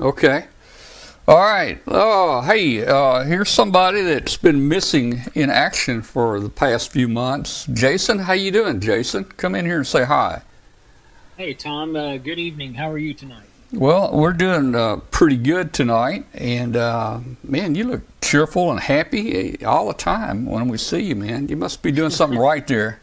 Okay. 0.00 0.46
All 1.28 1.38
right. 1.38 1.80
Oh, 1.86 2.40
hey, 2.40 2.84
uh, 2.84 3.22
here's 3.22 3.48
somebody 3.48 4.02
that's 4.02 4.36
been 4.36 4.66
missing 4.66 5.22
in 5.36 5.48
action 5.50 6.02
for 6.02 6.40
the 6.40 6.48
past 6.48 6.90
few 6.90 7.06
months. 7.06 7.66
Jason, 7.72 8.18
how 8.18 8.32
you 8.32 8.50
doing, 8.50 8.80
Jason? 8.80 9.22
Come 9.24 9.54
in 9.54 9.64
here 9.64 9.76
and 9.76 9.86
say 9.86 10.02
hi. 10.02 10.42
Hey, 11.36 11.54
Tom. 11.54 11.96
Uh, 11.96 12.18
good 12.18 12.38
evening. 12.38 12.74
How 12.74 12.90
are 12.90 12.98
you 12.98 13.14
tonight? 13.14 13.44
Well, 13.72 14.12
we're 14.12 14.34
doing 14.34 14.74
uh, 14.74 14.96
pretty 15.10 15.38
good 15.38 15.72
tonight, 15.72 16.26
and 16.34 16.76
uh, 16.76 17.20
man, 17.42 17.74
you 17.74 17.84
look 17.84 18.02
cheerful 18.20 18.70
and 18.70 18.78
happy 18.78 19.56
eh, 19.62 19.64
all 19.64 19.88
the 19.88 19.94
time 19.94 20.44
when 20.44 20.68
we 20.68 20.76
see 20.76 21.00
you, 21.00 21.16
man. 21.16 21.48
You 21.48 21.56
must 21.56 21.82
be 21.82 21.90
doing 21.90 22.10
something 22.10 22.38
right 22.50 22.66
there. 22.66 23.00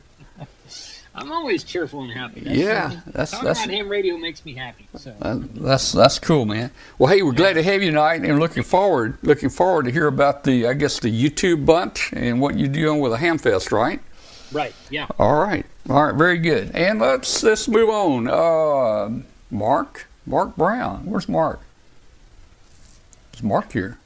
I'm 1.16 1.32
always 1.32 1.64
cheerful 1.64 2.04
and 2.04 2.12
happy. 2.12 2.42
That's, 2.42 2.56
Yeah, 2.56 2.92
uh, 2.94 3.12
that's 3.12 3.32
talking 3.32 3.48
that's 3.48 3.66
about 3.66 3.74
ham 3.74 3.90
radio 3.90 4.16
makes 4.16 4.46
me 4.46 4.54
happy. 4.54 4.88
So 4.96 5.14
Uh, 5.22 5.40
that's 5.56 5.92
that's 5.92 6.20
cool, 6.20 6.46
man. 6.46 6.70
Well, 7.00 7.12
hey, 7.12 7.24
we're 7.24 7.32
glad 7.34 7.54
to 7.54 7.64
have 7.64 7.82
you 7.82 7.90
tonight, 7.90 8.22
and 8.22 8.40
looking 8.40 8.64
forward 8.64 9.18
looking 9.24 9.50
forward 9.50 9.86
to 9.86 9.92
hear 9.92 10.06
about 10.06 10.44
the 10.44 10.68
I 10.68 10.74
guess 10.74 11.00
the 11.00 11.12
YouTube 11.12 11.66
bunch 11.66 12.14
and 12.14 12.40
what 12.40 12.60
you're 12.60 12.70
doing 12.70 13.00
with 13.00 13.12
the 13.12 13.18
Hamfest, 13.18 13.72
right? 13.72 14.00
Right, 14.52 14.74
yeah. 14.90 15.08
All 15.18 15.40
right, 15.40 15.66
all 15.90 16.06
right, 16.06 16.16
very 16.16 16.38
good. 16.38 16.72
And 16.74 17.00
let's 17.00 17.44
let's 17.44 17.68
move 17.68 17.90
on. 17.90 18.28
Uh, 18.28 19.22
Mark, 19.52 20.08
Mark 20.26 20.56
Brown, 20.56 21.06
where's 21.06 21.30
Mark? 21.30 21.62
Is 23.34 23.44
Mark 23.44 23.72
here? 23.72 23.98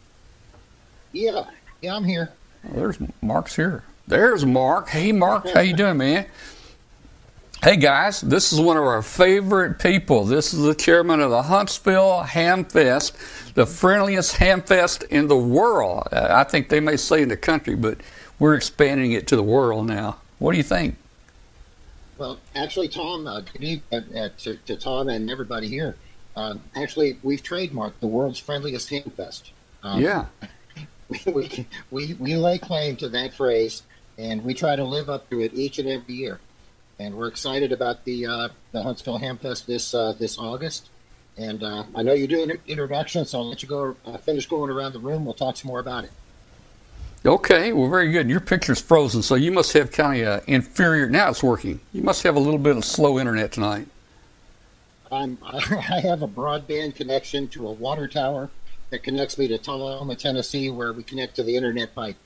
Yeah, 1.11 1.45
yeah, 1.81 1.95
I'm 1.95 2.05
here. 2.05 2.31
Oh, 2.67 2.75
there's 2.75 2.97
Mark's 3.21 3.55
here. 3.55 3.83
There's 4.07 4.45
Mark. 4.45 4.89
Hey, 4.89 5.11
Mark, 5.11 5.49
how 5.49 5.61
you 5.61 5.73
doing, 5.73 5.97
man? 5.97 6.25
Hey 7.63 7.77
guys, 7.77 8.19
this 8.19 8.51
is 8.51 8.59
one 8.59 8.75
of 8.75 8.83
our 8.83 9.01
favorite 9.01 9.79
people. 9.79 10.25
This 10.25 10.53
is 10.53 10.63
the 10.63 10.75
chairman 10.75 11.21
of 11.21 11.31
the 11.31 11.43
Huntsville 11.43 12.23
Ham 12.23 12.65
Fest, 12.65 13.15
the 13.55 13.65
friendliest 13.65 14.35
ham 14.35 14.61
fest 14.61 15.03
in 15.03 15.29
the 15.29 15.37
world. 15.37 16.09
Uh, 16.11 16.27
I 16.29 16.43
think 16.43 16.67
they 16.67 16.81
may 16.81 16.97
say 16.97 17.21
in 17.21 17.29
the 17.29 17.37
country, 17.37 17.75
but 17.75 17.99
we're 18.37 18.55
expanding 18.55 19.13
it 19.13 19.27
to 19.27 19.37
the 19.37 19.43
world 19.43 19.87
now. 19.87 20.17
What 20.43 20.51
do 20.51 20.57
you 20.57 20.63
think? 20.63 20.97
Well, 22.17 22.37
actually, 22.53 22.89
Tom, 22.89 23.27
uh, 23.27 23.39
good 23.39 23.81
uh, 23.93 24.01
uh, 24.13 24.29
to, 24.39 24.57
to 24.57 24.75
Tom 24.75 25.07
and 25.07 25.31
everybody 25.31 25.69
here. 25.69 25.95
Um, 26.35 26.59
actually, 26.75 27.17
we've 27.23 27.41
trademarked 27.41 28.01
the 28.01 28.07
world's 28.07 28.39
friendliest 28.39 28.89
ham 28.89 29.09
fest. 29.15 29.53
Um, 29.83 30.01
Yeah, 30.01 30.25
we, 31.33 31.65
we 31.91 32.15
we 32.15 32.35
lay 32.35 32.57
claim 32.57 32.97
to 32.97 33.07
that 33.07 33.33
phrase, 33.33 33.83
and 34.17 34.43
we 34.43 34.53
try 34.53 34.75
to 34.75 34.83
live 34.83 35.09
up 35.09 35.29
to 35.29 35.39
it 35.39 35.53
each 35.53 35.79
and 35.79 35.87
every 35.87 36.15
year. 36.15 36.41
And 36.99 37.15
we're 37.15 37.29
excited 37.29 37.71
about 37.71 38.03
the 38.03 38.25
uh, 38.25 38.49
the 38.73 38.83
Huntsville 38.83 39.19
Ham 39.19 39.37
Fest 39.37 39.65
this 39.65 39.93
uh, 39.93 40.11
this 40.11 40.37
August. 40.37 40.89
And 41.37 41.63
uh, 41.63 41.85
I 41.95 42.03
know 42.03 42.11
you're 42.11 42.27
doing 42.27 42.51
an 42.51 42.59
introduction, 42.67 43.23
so 43.23 43.39
I'll 43.39 43.47
let 43.47 43.63
you 43.63 43.69
go 43.69 43.95
uh, 44.05 44.17
finish 44.17 44.45
going 44.47 44.69
around 44.69 44.91
the 44.91 44.99
room. 44.99 45.23
We'll 45.23 45.35
talk 45.35 45.55
some 45.55 45.69
more 45.69 45.79
about 45.79 46.03
it. 46.03 46.11
Okay, 47.25 47.71
well, 47.71 47.89
very 47.89 48.11
good. 48.11 48.29
Your 48.29 48.41
picture's 48.41 48.81
frozen, 48.81 49.21
so 49.21 49.35
you 49.35 49.51
must 49.51 49.71
have 49.73 49.91
kind 49.91 50.21
of 50.21 50.27
uh, 50.27 50.43
inferior. 50.47 51.07
Now 51.09 51.29
it's 51.29 51.41
working. 51.41 51.79
You 51.93 52.03
must 52.03 52.21
have 52.23 52.35
a 52.35 52.39
little 52.39 52.59
bit 52.59 52.75
of 52.75 52.83
slow 52.83 53.17
internet 53.17 53.53
tonight. 53.53 53.87
I'm, 55.09 55.37
I 55.45 56.01
have 56.01 56.21
a 56.21 56.27
broadband 56.27 56.95
connection 56.95 57.47
to 57.49 57.67
a 57.67 57.71
water 57.71 58.07
tower 58.09 58.49
that 58.89 59.03
connects 59.03 59.37
me 59.37 59.47
to 59.47 59.57
Tullahoma, 59.57 60.15
Tennessee, 60.15 60.69
where 60.69 60.91
we 60.91 61.03
connect 61.03 61.35
to 61.37 61.43
the 61.43 61.55
internet 61.55 61.95
pipe. 61.95 62.17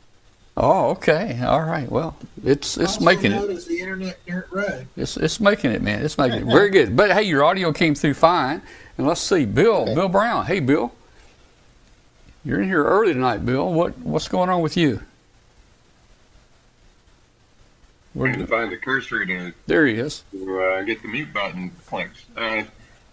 Oh, 0.60 0.89
okay. 0.89 1.39
All 1.44 1.62
right. 1.62 1.88
Well, 1.92 2.18
it's 2.44 2.77
it's 2.77 2.94
also 2.94 3.06
making 3.06 3.32
it. 3.32 3.50
as 3.51 3.66
the 3.66 3.80
Internet 3.80 4.18
Dirt 4.25 4.48
Road. 4.51 4.88
It's 4.98 5.16
it's 5.16 5.39
making 5.39 5.70
it, 5.70 5.84
man. 5.84 6.04
It's 6.04 6.18
making 6.18 6.39
it 6.39 6.46
very 6.46 6.72
good. 6.72 6.96
But 6.96 7.12
hey, 7.12 7.22
your 7.22 7.44
audio 7.44 7.72
came 7.72 7.94
through 7.94 8.16
fine. 8.16 8.63
And 8.98 9.06
let's 9.06 9.22
see, 9.22 9.46
Bill, 9.46 9.84
Okay. 9.84 9.94
Bill 9.94 10.10
Brown. 10.10 10.48
Hey, 10.48 10.60
Bill, 10.60 10.92
you're 12.44 12.62
in 12.62 12.67
here 12.67 12.84
early 12.84 13.13
tonight, 13.13 13.46
Bill. 13.46 13.72
What 13.72 13.98
what's 14.00 14.27
going 14.27 14.50
on 14.50 14.62
with 14.62 14.77
you? 14.77 15.01
Where 18.13 18.27
Trying 18.29 18.39
to 18.39 18.46
did- 18.46 18.50
find 18.50 18.72
the 18.72 18.77
cursor 18.77 19.25
to, 19.25 19.53
there 19.67 19.86
he 19.86 19.96
is. 19.96 20.24
to 20.32 20.60
uh, 20.62 20.82
get 20.84 21.01
the 21.01 21.08
mute 21.08 21.32
button 21.34 21.72
clicked. 21.86 22.25
Uh, 22.36 22.63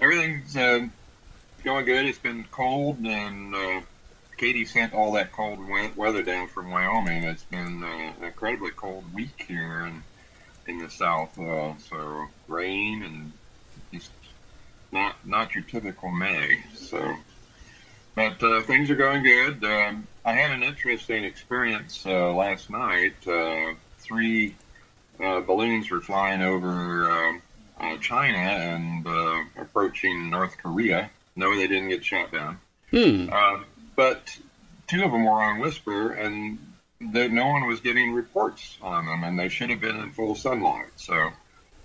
everything's 0.01 0.57
uh, 0.57 0.87
going 1.63 1.85
good. 1.85 2.07
It's 2.07 2.19
been 2.19 2.45
cold, 2.51 2.99
and 3.05 3.55
uh, 3.55 3.81
Katie 4.39 4.65
sent 4.65 4.95
all 4.95 5.13
that 5.13 5.31
cold 5.33 5.59
we- 5.69 5.91
weather 5.95 6.23
down 6.23 6.49
from 6.49 6.71
Wyoming. 6.71 7.25
It's 7.25 7.43
been 7.45 7.83
uh, 7.85 8.13
an 8.19 8.25
incredibly 8.25 8.71
cold 8.71 9.05
week 9.13 9.45
here 9.47 9.87
in, 9.87 10.03
in 10.73 10.79
the 10.79 10.89
south. 10.89 11.39
Uh, 11.39 11.75
so 11.91 12.27
rain 12.49 13.03
and 13.03 13.33
just 13.93 14.11
not 14.91 15.17
not 15.27 15.55
your 15.55 15.65
typical 15.65 16.11
May. 16.13 16.63
So, 16.75 17.15
but 18.15 18.43
uh, 18.43 18.63
things 18.63 18.91
are 18.91 18.97
going 18.97 19.23
good. 19.23 19.65
Um, 19.65 20.07
I 20.25 20.33
had 20.33 20.51
an 20.51 20.63
interesting 20.63 21.25
experience 21.25 22.05
uh, 22.07 22.33
last 22.33 22.71
night. 22.71 23.15
Uh, 23.27 23.75
three 23.99 24.55
uh, 25.23 25.41
balloons 25.41 25.91
were 25.91 26.01
flying 26.01 26.43
over 26.43 27.11
um 27.11 27.43
uh, 27.79 27.97
China 27.99 28.39
and 28.39 29.07
uh, 29.07 29.45
approaching 29.61 30.31
North 30.31 30.57
Korea. 30.59 31.11
No, 31.37 31.57
they 31.57 31.67
didn't 31.67 31.89
get 31.89 32.05
shot 32.05 32.33
down. 32.33 32.59
Hmm. 32.91 33.29
Uh, 33.33 33.65
but 33.97 34.39
two 34.87 35.03
of 35.05 35.11
them 35.11 35.25
were 35.25 35.33
on 35.33 35.61
WSPR, 35.61 36.19
and 36.25 36.59
the, 37.01 37.29
no 37.29 37.49
one 37.49 37.67
was 37.67 37.81
getting 37.81 38.13
reports 38.13 38.79
on 38.83 39.07
them, 39.07 39.25
and 39.25 39.39
they 39.39 39.49
should 39.49 39.71
have 39.71 39.81
been 39.81 39.97
in 39.97 40.13
full 40.13 40.35
sunlight. 40.35 40.91
So 40.97 41.31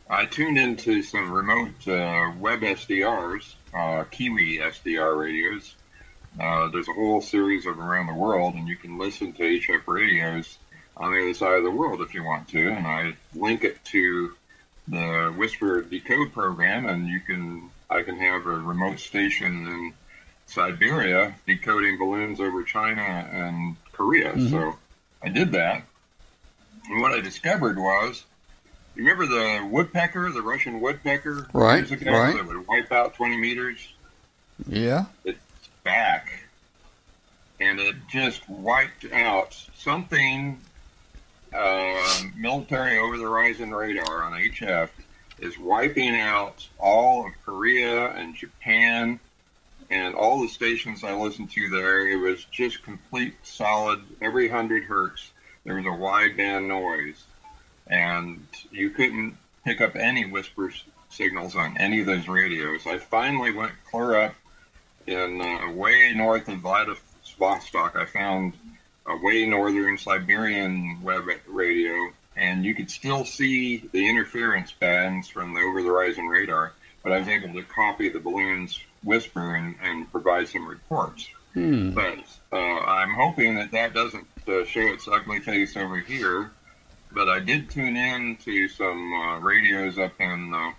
I 0.10 0.26
tuned 0.26 0.58
into 0.58 1.02
some 1.02 1.32
remote 1.32 1.88
uh, 1.88 2.32
web 2.40 2.62
SDRs, 2.62 3.56
uh, 3.74 4.04
Kiwi 4.06 4.60
SDR 4.60 5.18
radios. 5.18 5.76
Uh, 6.40 6.70
there's 6.70 6.88
a 6.88 6.94
whole 6.94 7.22
series 7.22 7.66
of 7.66 7.80
around 7.80 8.08
the 8.08 8.14
world, 8.14 8.54
and 8.56 8.68
you 8.68 8.76
can 8.78 8.98
listen 8.98 9.34
to 9.34 9.44
HF 9.44 9.82
radios 9.88 10.58
on 10.96 11.12
the 11.12 11.20
other 11.22 11.34
side 11.34 11.58
of 11.58 11.64
the 11.64 11.72
world 11.72 12.02
if 12.02 12.14
you 12.14 12.24
want 12.24 12.48
to. 12.50 12.70
And 12.70 12.88
I 12.88 13.14
link 13.36 13.64
it 13.64 13.84
to 13.86 14.34
the 14.88 14.98
WSPR 14.98 15.90
Decode 15.90 16.32
program, 16.34 16.86
and 16.86 17.08
you 17.08 17.20
can 17.20 17.70
I 17.90 18.04
can 18.04 18.18
have 18.18 18.46
a 18.46 18.52
remote 18.60 19.00
station 19.00 19.68
in 19.68 19.94
Siberia 20.46 21.36
decoding 21.48 21.98
balloons 21.98 22.40
over 22.40 22.64
China 22.64 23.02
and 23.02 23.76
Korea. 23.92 24.34
Mhm. 24.34 24.50
So 24.52 24.78
I 25.24 25.30
did 25.30 25.52
that. 25.54 25.84
And 26.90 27.02
what 27.02 27.12
I 27.12 27.20
discovered 27.22 27.78
was, 27.78 28.24
you 28.96 29.04
remember 29.06 29.26
the 29.28 29.66
woodpecker, 29.68 30.32
the 30.32 30.42
Russian 30.42 30.80
woodpecker, 30.82 31.48
Right, 31.54 31.78
years 31.88 31.92
ago 31.92 32.12
right. 32.12 32.36
that 32.36 32.46
would 32.48 32.68
wipe 32.68 32.92
out 32.92 33.16
20 33.16 33.38
meters 33.38 33.94
Yeah. 34.68 35.06
Back, 35.90 36.44
and 37.60 37.80
it 37.80 37.96
just 38.10 38.48
wiped 38.48 39.12
out 39.12 39.58
something. 39.76 40.60
Uh, 41.52 42.22
military 42.38 43.00
over 43.00 43.18
the 43.18 43.24
horizon 43.24 43.74
radar 43.74 44.22
on 44.22 44.34
HF 44.34 44.90
is 45.40 45.58
wiping 45.58 46.16
out 46.16 46.68
all 46.78 47.26
of 47.26 47.32
Korea 47.44 48.12
and 48.12 48.36
Japan 48.36 49.20
and 49.90 50.14
all 50.14 50.44
the 50.44 50.48
stations 50.48 51.04
I 51.04 51.16
listened 51.16 51.50
to 51.54 51.70
there. 51.72 52.08
It 52.08 52.18
was 52.18 52.46
just 52.52 52.84
complete 52.84 53.34
solid. 53.42 54.00
Every 54.22 54.48
hundred 54.48 54.84
hertz, 54.84 55.32
there 55.64 55.74
was 55.74 55.86
a 55.86 55.90
wideband 55.90 56.68
noise, 56.68 57.24
and 57.88 58.46
you 58.70 58.92
couldn't 58.92 59.36
pick 59.66 59.82
up 59.82 59.96
any 59.96 60.26
whispers 60.30 60.84
signals 61.10 61.56
on 61.56 61.78
any 61.78 62.02
of 62.02 62.06
those 62.06 62.28
radios. 62.28 62.86
I 62.86 63.00
finally 63.00 63.52
went 63.52 63.72
clear 63.90 64.14
up 64.22 64.36
in 65.08 65.42
uh, 65.42 65.72
way 65.74 66.14
north 66.16 66.48
of 66.48 66.60
Vladivostok. 66.60 67.96
I 67.96 68.06
found 68.06 68.54
a 69.06 69.18
way 69.18 69.46
northern 69.46 69.98
Siberian 69.98 71.00
web 71.02 71.24
radio, 71.48 72.12
and 72.36 72.64
you 72.64 72.76
could 72.76 72.92
still 72.92 73.26
see 73.26 73.90
the 73.92 74.08
interference 74.08 74.72
bands 74.72 75.28
from 75.28 75.54
the 75.54 75.62
over 75.62 75.82
the 75.82 75.90
horizon 75.90 76.28
radar. 76.28 76.74
But 77.04 77.14
I 77.14 77.20
was 77.20 77.28
able 77.28 77.54
to 77.54 77.64
copy 77.64 78.10
the 78.10 78.20
balloon's 78.20 78.80
WSPR 79.06 79.58
and, 79.58 79.76
and 79.82 80.12
provide 80.12 80.50
some 80.50 80.68
reports. 80.68 81.28
Hmm. 81.54 81.92
But 81.92 82.20
uh, 82.52 82.56
I'm 82.56 83.14
hoping 83.14 83.56
that 83.56 83.72
that 83.72 83.94
doesn't 83.94 84.28
uh, 84.48 84.66
show 84.66 84.82
its 84.82 85.08
ugly 85.08 85.40
face 85.40 85.76
over 85.76 85.98
here. 85.98 86.52
But 87.12 87.28
I 87.28 87.40
did 87.40 87.70
tune 87.72 87.98
in 87.98 88.38
to 88.44 88.68
some 88.68 89.14
uh, 89.14 89.40
radios 89.40 89.98
up 89.98 90.14
in 90.20 90.54
uh, 90.54 90.72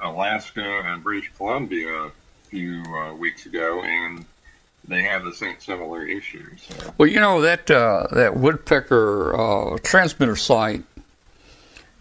Alaska 0.00 0.82
and 0.84 1.04
British 1.04 1.30
Columbia 1.36 2.10
few 2.50 2.82
uh, 2.94 3.14
weeks 3.14 3.46
ago, 3.46 3.82
and 3.82 4.24
they 4.88 5.02
have 5.02 5.24
the 5.24 5.32
same 5.32 5.56
similar 5.58 6.06
issues. 6.06 6.62
So. 6.68 6.94
Well, 6.98 7.08
you 7.08 7.20
know 7.20 7.40
that 7.40 7.70
uh, 7.70 8.06
that 8.12 8.36
woodpecker 8.36 9.34
uh, 9.34 9.78
transmitter 9.82 10.36
site. 10.36 10.84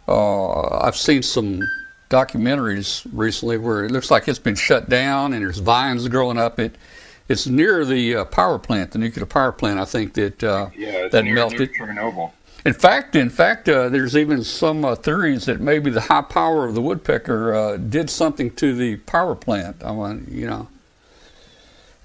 Uh, 0.08 0.78
I've 0.80 0.96
seen 0.96 1.24
some 1.24 1.68
documentaries 2.10 3.06
recently 3.12 3.58
where 3.58 3.86
it 3.86 3.92
looks 3.92 4.12
like 4.12 4.28
it's 4.28 4.40
been 4.40 4.56
shut 4.56 4.88
down 4.88 5.34
and 5.34 5.44
there's 5.44 5.58
vines 5.58 6.08
growing 6.08 6.38
up. 6.38 6.60
It 6.60 6.76
it's 7.28 7.48
near 7.48 7.86
the 7.86 8.18
uh, 8.18 8.26
power 8.26 8.60
plant, 8.60 8.92
the 8.92 9.00
nuclear 9.00 9.26
power 9.26 9.52
plant. 9.52 9.80
I 9.80 9.86
think 9.86 10.14
that 10.14 10.44
uh, 10.44 10.70
yeah, 10.78 10.90
it's 10.90 11.12
that 11.14 11.24
near, 11.24 11.36
melted. 11.36 11.72
near 11.80 11.88
Chernobyl. 11.88 12.32
In 12.66 12.74
fact, 12.74 13.16
in 13.16 13.30
fact, 13.30 13.70
uh, 13.70 13.90
there's 13.90 14.18
even 14.18 14.44
some 14.44 14.84
uh, 14.84 14.96
theories 14.96 15.46
that 15.46 15.62
maybe 15.62 15.92
the 15.92 16.02
high 16.02 16.24
power 16.24 16.66
of 16.66 16.74
the 16.74 16.82
woodpecker 16.82 17.54
uh, 17.54 17.78
did 17.78 18.10
something 18.10 18.50
to 18.56 18.74
the 18.76 18.96
power 18.98 19.36
plant. 19.36 19.84
I 19.84 19.92
want, 19.92 20.30
you 20.30 20.48
know, 20.48 20.68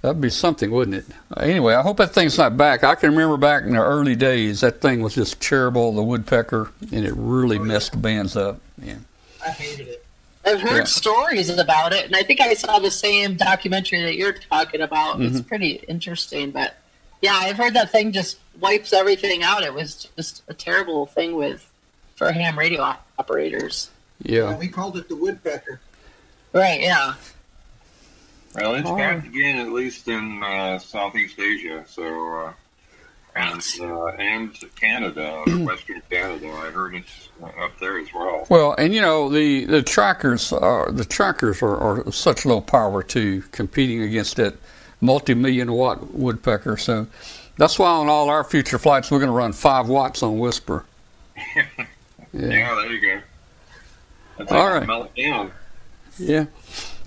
that'd 0.03 0.21
be 0.21 0.29
something, 0.29 0.71
wouldn't 0.71 0.99
it? 0.99 1.07
Anyway, 1.39 1.73
I 1.75 1.81
hope 1.81 1.97
that 1.97 2.13
thing's 2.13 2.37
not 2.37 2.59
back. 2.59 2.85
I 2.85 2.95
can 2.95 3.11
remember 3.11 3.39
back 3.39 3.63
in 3.63 3.73
the 3.73 3.83
early 3.83 4.15
days, 4.15 4.61
that 4.61 4.83
thing 4.83 5.01
was 5.01 5.15
just 5.15 5.41
terrible, 5.41 5.93
the 5.95 6.03
woodpecker, 6.03 6.71
and 6.93 7.07
it 7.07 7.15
really 7.17 7.59
messed 7.59 8.01
bands 8.03 8.37
up. 8.37 8.61
Yeah. 8.83 8.97
I 9.45 9.51
hated 9.53 9.89
it. 9.89 10.05
I've 10.45 10.61
heard 10.61 10.77
Yeah. 10.79 10.85
stories 10.85 11.49
about 11.49 11.95
it, 11.95 12.05
and 12.05 12.15
I 12.17 12.23
think 12.23 12.43
I 12.43 12.53
saw 12.53 12.79
the 12.79 12.91
same 12.91 13.37
documentary 13.37 14.03
that 14.03 14.17
you're 14.17 14.33
talking 14.33 14.83
about. 14.83 15.21
It's 15.23 15.41
pretty 15.41 15.83
interesting, 15.89 16.51
but 16.51 16.77
yeah, 17.21 17.35
I've 17.35 17.57
heard 17.57 17.75
that 17.75 17.91
thing 17.91 18.13
just 18.13 18.39
wipes 18.61 18.93
everything 18.93 19.43
out. 19.43 19.63
It 19.63 19.75
was 19.75 20.09
just 20.17 20.43
a 20.49 20.55
terrible 20.55 21.07
thing 21.07 21.35
with 21.37 21.71
for 22.17 22.31
ham 22.33 22.59
radio 22.59 22.83
op- 22.83 23.07
operators. 23.19 23.91
Yeah. 24.23 24.57
We 24.59 24.69
called 24.69 24.97
it 24.97 25.09
the 25.09 25.17
woodpecker. 25.17 25.81
Right? 26.53 26.81
Yeah. 26.81 27.15
Well, 28.55 28.75
it's 28.75 28.89
Oh. 28.89 28.97
back 28.97 29.25
again, 29.25 29.59
at 29.59 29.73
least 29.73 30.09
in 30.09 30.43
uh, 30.43 30.79
Southeast 30.79 31.39
Asia. 31.39 31.85
So, 31.87 32.05
uh, 32.47 32.53
and 33.37 33.63
uh, 33.81 34.07
and 34.19 34.53
Canada, 34.75 35.45
Western 35.65 36.03
Canada. 36.11 36.49
I 36.51 36.71
heard 36.71 36.97
it's 36.97 37.29
uh, 37.41 37.47
up 37.65 37.79
there 37.79 37.99
as 38.01 38.13
well. 38.13 38.45
Well, 38.51 38.75
and 38.77 38.93
you 38.93 39.01
know 39.01 39.29
the 39.29 39.65
the 39.67 39.83
trackers 39.83 40.53
are 40.53 40.91
the 40.91 41.05
trackers 41.05 41.63
are, 41.63 41.77
are 41.77 42.11
such 42.13 42.45
low 42.45 42.61
power 42.61 43.05
too, 43.05 43.43
competing 43.53 44.03
against 44.03 44.35
that 44.37 44.55
multi-million 45.01 45.73
watt 45.73 46.13
woodpecker. 46.13 46.77
So 46.77 47.07
that's 47.57 47.79
why 47.79 47.91
on 47.91 48.09
all 48.09 48.29
our 48.29 48.45
future 48.45 48.79
flights 48.79 49.11
we're 49.11 49.19
going 49.19 49.31
to 49.31 49.37
run 49.37 49.53
five 49.53 49.89
watts 49.89 50.23
on 50.23 50.37
WSPR. 50.39 50.85
Yeah, 52.33 52.75
there 52.77 52.93
you 52.93 53.01
go. 53.01 53.21
That's 54.39 54.53
All 54.53 54.59
like 54.59 54.73
right. 54.75 54.87
Melt 54.87 55.11
it 55.17 55.23
down. 55.23 55.51
Yeah. 56.17 56.45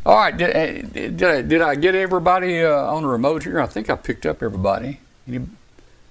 All 0.06 0.18
right. 0.18 0.36
Did, 0.36 0.50
uh, 0.54 0.90
did, 0.92 1.24
I, 1.24 1.42
did 1.42 1.62
I 1.62 1.76
get 1.76 1.96
everybody 1.96 2.62
uh, 2.62 2.70
on 2.94 3.04
the 3.04 3.08
remote 3.08 3.44
here? 3.44 3.62
I 3.62 3.66
think 3.68 3.90
I 3.90 3.96
picked 3.96 4.26
up 4.26 4.44
everybody. 4.44 5.00
Any- 5.26 5.48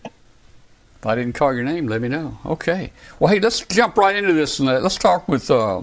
If 0.06 1.06
I 1.06 1.14
didn't 1.14 1.34
call 1.34 1.52
your 1.52 1.64
name, 1.64 1.88
let 1.88 2.00
me 2.00 2.08
know. 2.08 2.38
Okay. 2.46 2.90
Well, 3.18 3.30
hey, 3.30 3.38
let's 3.38 3.60
jump 3.66 3.98
right 3.98 4.16
into 4.16 4.32
this 4.32 4.58
and 4.58 4.68
uh, 4.70 4.78
let's 4.80 4.96
talk 4.96 5.28
with 5.28 5.50
uh, 5.50 5.82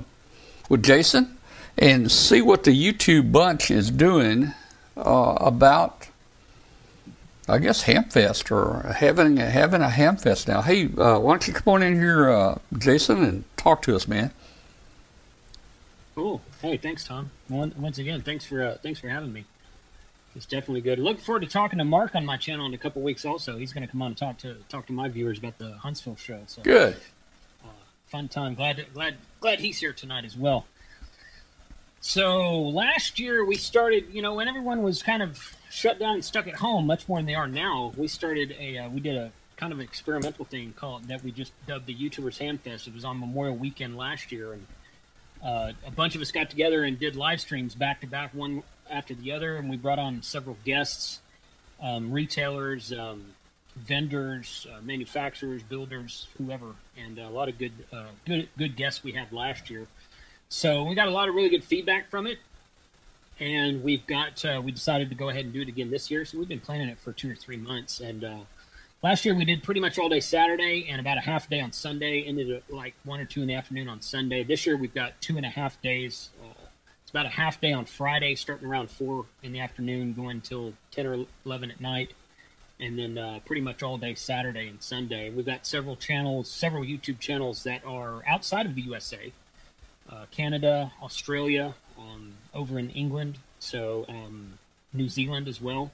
with 0.70 0.82
Jason 0.84 1.38
and 1.78 2.12
see 2.12 2.42
what 2.42 2.64
the 2.64 2.72
YouTube 2.72 3.32
bunch 3.32 3.70
is 3.70 3.92
doing 3.92 4.54
uh, 5.06 5.38
about. 5.40 6.08
I 7.48 7.58
guess 7.58 7.86
Hamfest 7.86 8.52
or 8.52 8.94
having 8.94 9.38
having 9.38 9.82
a 9.82 9.88
Hamfest 9.88 10.48
now. 10.48 10.62
Hey, 10.62 10.86
uh, 10.86 11.18
why 11.18 11.32
don't 11.32 11.48
you 11.48 11.54
come 11.54 11.74
on 11.74 11.82
in 11.82 11.96
here, 11.96 12.30
uh, 12.30 12.60
Jason, 12.78 13.24
and 13.24 13.44
talk 13.58 13.82
to 13.84 13.96
us, 13.96 14.08
man? 14.08 14.32
Cool. 16.14 16.42
Hey, 16.62 16.78
thanks, 16.78 17.06
Tom. 17.06 17.32
Once 17.50 17.98
again, 17.98 18.22
thanks 18.22 18.46
for 18.46 18.64
uh, 18.64 18.78
thanks 18.84 19.00
for 19.00 19.10
having 19.10 19.34
me. 19.34 19.46
It's 20.36 20.46
definitely 20.46 20.82
good. 20.82 21.00
Looking 21.00 21.24
forward 21.24 21.42
to 21.42 21.48
talking 21.48 21.80
to 21.80 21.86
Mark 21.86 22.14
on 22.14 22.24
my 22.24 22.38
channel 22.38 22.66
in 22.66 22.74
a 22.74 22.78
couple 22.78 23.02
weeks. 23.02 23.26
Also, 23.26 23.58
he's 23.58 23.74
going 23.74 23.86
to 23.86 23.92
come 23.92 24.02
on 24.02 24.10
and 24.10 24.18
talk 24.18 24.38
to 24.40 24.58
talk 24.70 24.86
to 24.88 24.94
my 24.94 25.08
viewers 25.08 25.40
about 25.40 25.58
the 25.58 25.74
Huntsville 25.74 26.18
show. 26.18 26.42
So 26.46 26.62
Good. 26.62 26.98
fun 28.08 28.28
time. 28.28 28.54
Glad 28.54 28.86
glad 28.94 29.16
glad 29.40 29.60
he's 29.60 29.80
here 29.80 29.94
tonight 29.94 30.24
as 30.26 30.38
well. 30.38 30.68
So 32.02 32.62
last 32.62 33.20
year 33.20 33.44
we 33.44 33.56
started, 33.56 34.06
you 34.14 34.22
know, 34.22 34.36
when 34.36 34.48
everyone 34.48 34.84
was 34.84 35.04
kind 35.04 35.22
of 35.22 35.58
shut 35.70 36.00
down 36.00 36.16
and 36.16 36.26
stuck 36.26 36.48
at 36.48 36.56
home, 36.56 36.88
much 36.88 37.08
more 37.08 37.20
than 37.20 37.26
they 37.26 37.36
are 37.36 37.48
now. 37.48 37.94
We 37.98 38.08
started 38.08 38.56
a 38.60 38.78
uh, 38.78 38.90
we 38.90 39.00
did 39.02 39.18
a 39.18 39.32
kind 39.58 39.74
of 39.74 39.82
experimental 39.82 40.46
thing 40.46 40.74
called 40.74 41.10
that 41.10 41.24
we 41.24 41.32
just 41.32 41.52
dubbed 41.68 41.86
the 41.86 41.96
YouTubers 41.96 42.40
Hamfest. 42.40 42.88
It 42.88 42.94
was 42.94 43.04
on 43.04 43.20
Memorial 43.20 43.56
Weekend 43.56 43.98
last 43.98 44.32
year, 44.32 44.54
and 44.54 44.66
uh, 45.44 45.72
a 45.86 45.92
bunch 45.92 46.16
of 46.16 46.22
us 46.22 46.32
got 46.32 46.50
together 46.50 46.84
and 46.84 46.98
did 46.98 47.18
live 47.18 47.42
streams 47.42 47.76
back 47.76 48.00
to 48.02 48.08
back, 48.08 48.34
one 48.34 48.64
after 48.90 49.14
the 49.14 49.34
other, 49.34 49.58
and 49.58 49.70
we 49.70 49.76
brought 49.76 50.00
on 50.00 50.24
several 50.24 50.58
guests, 50.64 51.20
um, 51.82 52.12
retailers, 52.12 52.94
um, 52.94 53.26
vendors, 53.76 54.66
uh, 54.74 54.82
manufacturers, 54.82 55.62
builders, 55.64 56.28
whoever, 56.38 56.76
and 56.98 57.20
a 57.20 57.30
lot 57.30 57.50
of 57.50 57.58
good, 57.58 57.74
uh, 57.92 58.06
good, 58.26 58.48
good 58.58 58.76
guests 58.78 59.04
we 59.04 59.12
had 59.12 59.32
last 59.32 59.70
year. 59.70 59.88
So 60.52 60.84
we 60.84 60.96
got 60.96 61.08
a 61.08 61.12
lot 61.12 61.30
of 61.30 61.36
really 61.36 61.50
good 61.50 61.64
feedback 61.64 62.10
from 62.10 62.26
it, 62.26 62.40
and 63.40 63.84
we've 63.84 64.06
got 64.08 64.44
uh, 64.44 64.60
we 64.66 64.72
decided 64.72 65.10
to 65.10 65.16
go 65.16 65.30
ahead 65.30 65.46
and 65.46 65.54
do 65.54 65.62
it 65.62 65.68
again 65.68 65.92
this 65.92 66.10
year. 66.10 66.26
So 66.26 66.40
we've 66.40 66.48
been 66.48 66.60
planning 66.60 66.90
it 66.90 66.98
for 66.98 67.14
two 67.14 67.32
or 67.32 67.36
three 67.36 67.56
months, 67.56 68.00
and 68.00 68.24
uh, 68.24 68.40
last 69.04 69.26
year 69.26 69.36
we 69.36 69.46
did 69.46 69.62
pretty 69.62 69.80
much 69.80 70.00
all 70.00 70.10
day 70.10 70.20
Saturday 70.20 70.88
and 70.90 71.00
about 71.00 71.20
a 71.20 71.22
half 71.22 71.48
day 71.52 71.62
on 71.62 71.72
Sunday. 71.72 72.24
Ended 72.24 72.50
at 72.50 72.74
like 72.74 72.96
one 73.04 73.20
or 73.20 73.26
two 73.26 73.44
in 73.44 73.48
the 73.48 73.54
afternoon 73.54 73.88
on 73.88 74.02
Sunday. 74.02 74.44
This 74.44 74.66
year 74.66 74.76
we've 74.76 74.94
got 74.94 75.22
two 75.22 75.38
and 75.38 75.46
a 75.46 75.50
half 75.50 75.80
days. 75.84 76.32
Uh, 76.44 76.66
it's 77.04 77.12
about 77.12 77.28
a 77.28 77.30
half 77.30 77.62
day 77.62 77.72
on 77.72 77.86
Friday, 77.86 78.34
starting 78.34 78.68
around 78.68 78.90
four 78.90 79.28
in 79.44 79.54
the 79.54 79.60
afternoon, 79.60 80.14
going 80.14 80.38
until 80.38 80.74
ten 80.90 81.06
or 81.06 81.28
eleven 81.46 81.70
at 81.70 81.80
night, 81.80 82.14
and 82.80 82.98
then 82.98 83.20
uh, 83.20 83.40
pretty 83.46 83.62
much 83.62 83.84
all 83.84 84.00
day 84.00 84.16
Saturday 84.16 84.68
and 84.68 84.82
Sunday. 84.82 85.30
We've 85.30 85.46
got 85.46 85.68
several 85.68 85.96
channels, 85.96 86.50
several 86.50 86.84
YouTube 86.84 87.20
channels 87.20 87.62
that 87.66 87.86
are 87.86 88.24
outside 88.28 88.66
of 88.66 88.74
the 88.74 88.82
USA, 88.82 89.32
uh, 90.12 90.26
Canada, 90.32 90.92
Australia, 91.02 91.76
um, 91.98 92.34
over 92.54 92.80
in 92.80 92.90
England, 92.92 93.38
so 93.60 94.06
um, 94.08 94.58
New 94.94 95.10
Zealand 95.10 95.48
as 95.48 95.62
well. 95.62 95.92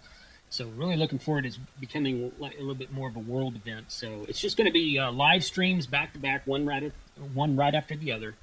So 0.50 0.68
really 0.78 0.96
looking 0.96 1.20
forward 1.20 1.52
to 1.52 1.60
becoming 1.80 2.32
a 2.40 2.44
little 2.44 2.76
bit 2.76 2.94
more 2.94 3.10
of 3.10 3.16
a 3.16 3.20
world 3.20 3.56
event. 3.56 3.92
So 3.92 4.26
it's 4.30 4.40
just 4.40 4.56
going 4.56 4.68
to 4.68 4.74
be 4.74 4.98
uh, 4.98 5.12
live 5.12 5.44
streams 5.44 5.86
back 5.88 6.14
to 6.14 6.20
back, 6.20 6.46
one 6.46 6.66
right 6.66 6.92
one 7.34 7.56
right 7.56 7.74
after 7.74 7.96
the 7.96 8.12
other. 8.12 8.36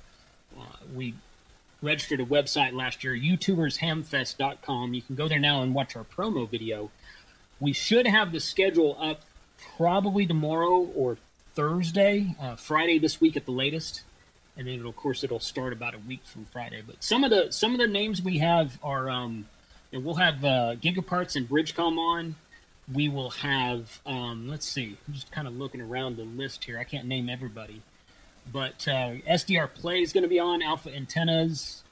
Uh, 0.59 0.65
we 0.95 1.15
registered 1.81 2.21
a 2.21 2.25
website 2.25 2.73
last 2.73 3.03
year, 3.03 3.15
YouTubersHamfest.com. 3.15 4.95
You 4.95 5.03
can 5.03 5.17
go 5.17 5.29
there 5.29 5.39
now 5.39 5.63
and 5.63 5.75
watch 5.75 5.97
our 5.97 6.05
promo 6.05 6.49
video. 6.49 6.91
We 7.61 7.73
should 7.73 8.07
have 8.07 8.33
the 8.33 8.41
schedule 8.41 8.97
up 9.01 9.23
probably 9.77 10.27
tomorrow 10.27 10.91
or 10.95 11.19
Thursday, 11.55 12.35
uh, 12.41 12.57
Friday 12.57 12.99
this 12.99 13.21
week 13.21 13.37
at 13.37 13.45
the 13.45 13.53
latest, 13.53 14.03
and 14.57 14.67
then 14.67 14.85
of 14.85 14.97
course 14.97 15.25
it'll 15.25 15.41
start 15.41 15.73
about 15.73 15.95
a 15.95 15.99
week 15.99 16.21
from 16.25 16.45
Friday. 16.47 16.83
But 16.87 17.03
some 17.03 17.25
of 17.25 17.31
the 17.31 17.51
some 17.51 17.73
of 17.73 17.79
the 17.79 17.87
names 17.87 18.23
we 18.23 18.39
have 18.39 18.79
are 18.83 19.11
um, 19.11 19.47
you 19.91 19.99
know, 19.99 20.05
we'll 20.05 20.17
have 20.17 20.45
uh, 20.45 20.77
Gigaparts 20.81 21.37
and 21.37 21.49
Bridgecom 21.49 21.99
on. 21.99 22.37
We 22.93 23.09
will 23.09 23.31
have 23.31 24.01
um, 24.07 24.49
let's 24.49 24.67
see, 24.67 24.97
I'm 25.07 25.15
just 25.15 25.31
kind 25.31 25.47
of 25.47 25.57
looking 25.57 25.81
around 25.81 26.17
the 26.17 26.25
list 26.25 26.65
here. 26.65 26.79
I 26.79 26.85
can't 26.85 27.07
name 27.07 27.29
everybody, 27.29 27.83
but 28.53 28.87
uh, 28.89 29.17
SDR 29.29 29.73
Play 29.73 30.03
is 30.03 30.13
going 30.13 30.23
to 30.23 30.29
be 30.29 30.41
on 30.41 30.63
Alpha 30.63 30.95
Antennas, 30.95 31.83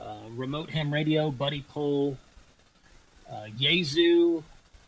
uh, 0.00 0.28
Remote 0.30 0.70
Ham 0.70 0.92
Radio, 0.92 1.30
Buddipole, 1.30 2.16
uh, 3.30 3.46
Yaesu 3.58 4.42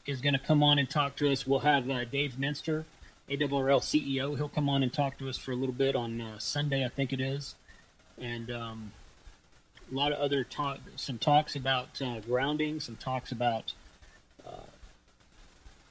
is 0.06 0.20
going 0.20 0.32
to 0.32 0.38
come 0.38 0.62
on 0.62 0.78
and 0.78 0.88
talk 0.88 1.16
to 1.16 1.30
us. 1.30 1.46
We'll 1.46 1.60
have 1.60 1.88
uh, 1.90 2.04
Dave 2.04 2.38
Minster, 2.38 2.84
ARRL 3.30 3.80
CEO. 3.80 4.36
He'll 4.36 4.48
come 4.48 4.68
on 4.68 4.82
and 4.82 4.92
talk 4.92 5.18
to 5.18 5.28
us 5.28 5.38
for 5.38 5.52
a 5.52 5.56
little 5.56 5.74
bit 5.74 5.94
on 5.94 6.20
uh, 6.20 6.38
Sunday, 6.38 6.84
I 6.84 6.88
think 6.88 7.12
it 7.12 7.20
is, 7.20 7.54
and 8.18 8.50
um, 8.50 8.92
a 9.90 9.94
lot 9.94 10.12
of 10.12 10.18
other 10.18 10.44
talk, 10.44 10.78
some 10.96 11.18
talks 11.18 11.54
about 11.54 12.00
uh, 12.02 12.20
grounding, 12.20 12.80
some 12.80 12.96
talks 12.96 13.30
about 13.30 13.72
uh, 14.46 14.66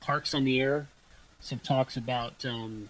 parks 0.02 0.34
on 0.34 0.44
the 0.44 0.60
air, 0.60 0.88
some 1.40 1.60
talks 1.60 1.96
about 1.96 2.46
um, 2.46 2.90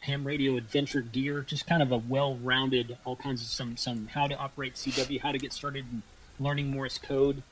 ham 0.00 0.26
radio 0.26 0.56
adventure 0.56 1.00
gear, 1.00 1.40
just 1.40 1.66
kind 1.66 1.82
of 1.82 1.90
a 1.90 1.96
well-rounded, 1.96 2.98
all 3.04 3.16
kinds 3.16 3.40
of 3.40 3.48
some 3.48 3.76
some 3.76 4.08
how 4.08 4.26
to 4.26 4.36
operate 4.36 4.74
CW, 4.74 5.20
how 5.20 5.32
to 5.32 5.38
get 5.38 5.52
started 5.52 5.86
in 5.90 6.02
learning 6.38 6.70
Morse 6.70 6.98
code 6.98 7.42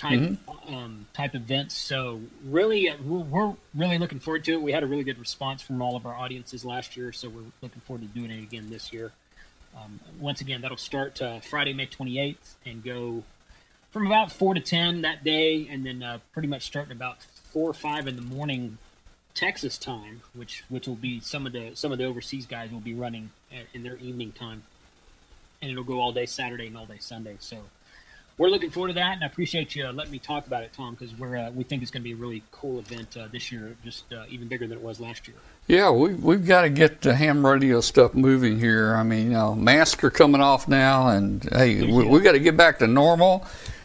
type 0.00 0.18
Mm-hmm. 0.18 0.74
um, 0.74 1.06
type 1.12 1.34
events. 1.34 1.76
So 1.76 2.20
really, 2.44 2.88
uh, 2.88 2.96
we're, 3.04 3.18
we're 3.18 3.54
really 3.74 3.98
looking 3.98 4.18
forward 4.18 4.44
to 4.44 4.52
it. 4.52 4.62
We 4.62 4.72
had 4.72 4.82
a 4.82 4.86
really 4.86 5.04
good 5.04 5.18
response 5.18 5.60
from 5.60 5.82
all 5.82 5.94
of 5.94 6.06
our 6.06 6.14
audiences 6.14 6.64
last 6.64 6.96
year, 6.96 7.12
so 7.12 7.28
we're 7.28 7.42
looking 7.60 7.80
forward 7.82 8.02
to 8.02 8.18
doing 8.18 8.30
it 8.30 8.42
again 8.42 8.70
this 8.70 8.92
year. 8.92 9.12
Um, 9.76 10.00
once 10.18 10.40
again, 10.40 10.62
that'll 10.62 10.76
start 10.78 11.20
uh, 11.20 11.40
Friday, 11.40 11.74
May 11.74 11.86
28th, 11.86 12.36
and 12.64 12.82
go 12.82 13.22
from 13.90 14.06
about 14.06 14.32
four 14.32 14.54
to 14.54 14.60
ten 14.60 15.02
that 15.02 15.22
day, 15.22 15.68
and 15.70 15.84
then 15.84 16.02
uh, 16.02 16.18
pretty 16.32 16.48
much 16.48 16.62
starting 16.62 16.92
about 16.92 17.18
four 17.52 17.68
or 17.68 17.74
five 17.74 18.08
in 18.08 18.16
the 18.16 18.22
morning 18.22 18.78
Texas 19.34 19.76
time, 19.78 20.22
which 20.34 20.64
which 20.70 20.88
will 20.88 20.96
be 20.96 21.20
some 21.20 21.46
of 21.46 21.52
the 21.52 21.72
some 21.74 21.92
of 21.92 21.98
the 21.98 22.04
overseas 22.04 22.46
guys 22.46 22.72
will 22.72 22.80
be 22.80 22.94
running 22.94 23.30
at, 23.52 23.66
in 23.74 23.82
their 23.82 23.96
evening 23.98 24.32
time, 24.32 24.62
and 25.60 25.70
it'll 25.70 25.84
go 25.84 26.00
all 26.00 26.12
day 26.12 26.26
Saturday 26.26 26.66
and 26.66 26.76
all 26.76 26.86
day 26.86 26.98
Sunday. 26.98 27.36
So 27.38 27.58
we're 28.40 28.48
looking 28.48 28.70
forward 28.70 28.88
to 28.88 28.94
that, 28.94 29.16
and 29.16 29.22
I 29.22 29.26
appreciate 29.26 29.76
you 29.76 29.86
letting 29.88 30.10
me 30.10 30.18
talk 30.18 30.46
about 30.46 30.62
it, 30.62 30.72
Tom, 30.72 30.94
because 30.94 31.14
we're 31.18 31.36
uh, 31.36 31.50
we 31.50 31.62
think 31.62 31.82
it's 31.82 31.90
going 31.90 32.00
to 32.00 32.04
be 32.04 32.14
a 32.14 32.16
really 32.16 32.42
cool 32.52 32.78
event 32.78 33.14
uh, 33.14 33.28
this 33.30 33.52
year, 33.52 33.76
just 33.84 34.10
uh, 34.14 34.24
even 34.30 34.48
bigger 34.48 34.66
than 34.66 34.78
it 34.78 34.82
was 34.82 34.98
last 34.98 35.28
year. 35.28 35.36
Yeah, 35.66 35.90
we 35.90 36.14
we've 36.14 36.46
got 36.46 36.62
to 36.62 36.70
get 36.70 37.02
the 37.02 37.14
ham 37.14 37.44
radio 37.44 37.82
stuff 37.82 38.14
moving 38.14 38.58
here. 38.58 38.94
I 38.94 39.02
mean, 39.02 39.26
you 39.26 39.32
know, 39.32 39.54
masks 39.54 40.02
are 40.04 40.10
coming 40.10 40.40
off 40.40 40.68
now, 40.68 41.08
and 41.08 41.44
hey, 41.52 41.82
we, 41.82 42.06
we 42.06 42.20
got 42.20 42.32
to 42.32 42.38
get 42.38 42.56
back 42.56 42.78
to 42.78 42.86
normal, 42.86 43.44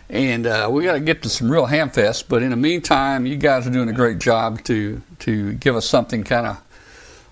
and 0.09 0.47
uh, 0.47 0.69
we 0.71 0.85
got 0.85 0.93
to 0.93 1.01
get 1.01 1.21
to 1.23 1.29
some 1.29 1.51
real 1.51 1.65
ham 1.65 1.89
fest. 1.89 2.29
But 2.29 2.41
in 2.41 2.51
the 2.51 2.55
meantime, 2.55 3.25
you 3.25 3.35
guys 3.35 3.67
are 3.67 3.71
doing 3.71 3.89
a 3.89 3.93
great 3.93 4.19
job 4.19 4.63
to 4.63 5.01
to 5.19 5.51
give 5.55 5.75
us 5.75 5.85
something 5.85 6.23
kind 6.23 6.47
of 6.47 6.61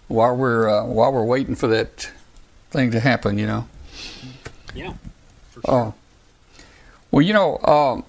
while 0.10 0.36
we're 0.36 0.68
uh, 0.68 0.84
while 0.84 1.14
we're 1.14 1.24
waiting 1.24 1.56
for 1.56 1.68
that 1.68 2.12
thing 2.72 2.92
to 2.92 3.00
happen. 3.00 3.38
You 3.38 3.48
know. 3.48 3.68
Yeah, 4.76 4.94
for 5.52 5.62
sure. 5.62 5.74
Oh. 5.74 5.94
Well, 7.14 7.22
you 7.22 7.34
know, 7.34 7.60
um, 7.60 8.04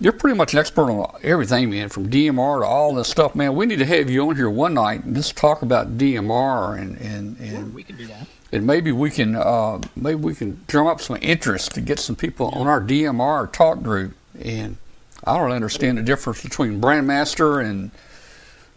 you're 0.00 0.12
pretty 0.12 0.36
much 0.36 0.52
an 0.52 0.58
expert 0.58 0.90
on 0.90 1.18
everything, 1.22 1.70
man, 1.70 1.88
from 1.88 2.10
DMR 2.10 2.60
to 2.60 2.66
all 2.66 2.94
this 2.94 3.08
stuff, 3.08 3.34
man. 3.34 3.54
We 3.54 3.64
need 3.64 3.78
to 3.78 3.86
have 3.86 4.10
you 4.10 4.28
on 4.28 4.36
here 4.36 4.50
one 4.50 4.74
night 4.74 5.02
and 5.02 5.16
just 5.16 5.34
talk 5.34 5.62
about 5.62 5.96
DMR 5.96 6.78
and 6.78 6.98
and 6.98 7.38
and, 7.40 7.72
we 7.72 7.82
can 7.82 7.96
do 7.96 8.06
that. 8.08 8.26
and 8.52 8.66
maybe 8.66 8.92
we 8.92 9.08
can 9.08 9.34
uh, 9.34 9.80
maybe 9.96 10.16
we 10.16 10.34
can 10.34 10.62
drum 10.66 10.88
up 10.88 11.00
some 11.00 11.16
interest 11.22 11.72
to 11.72 11.80
get 11.80 11.98
some 11.98 12.16
people 12.16 12.48
on 12.48 12.66
our 12.66 12.82
DMR 12.82 13.50
talk 13.50 13.82
group. 13.82 14.14
And 14.38 14.76
I 15.24 15.38
don't 15.38 15.52
understand 15.52 15.96
the 15.96 16.02
difference 16.02 16.42
between 16.42 16.82
Brandmeister 16.82 17.64
and 17.64 17.90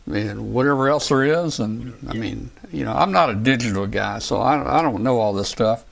and 0.08 0.54
whatever 0.54 0.88
else 0.88 1.10
there 1.10 1.26
is. 1.26 1.60
And 1.60 1.94
I 2.08 2.14
mean, 2.14 2.52
you 2.72 2.86
know, 2.86 2.94
I'm 2.94 3.12
not 3.12 3.32
a 3.32 3.36
digital 3.36 3.88
guy, 3.88 4.20
so 4.20 4.40
I 4.40 4.80
I 4.80 4.82
don't 4.82 5.04
know 5.04 5.20
all 5.20 5.34
this 5.34 5.50
stuff. 5.50 5.84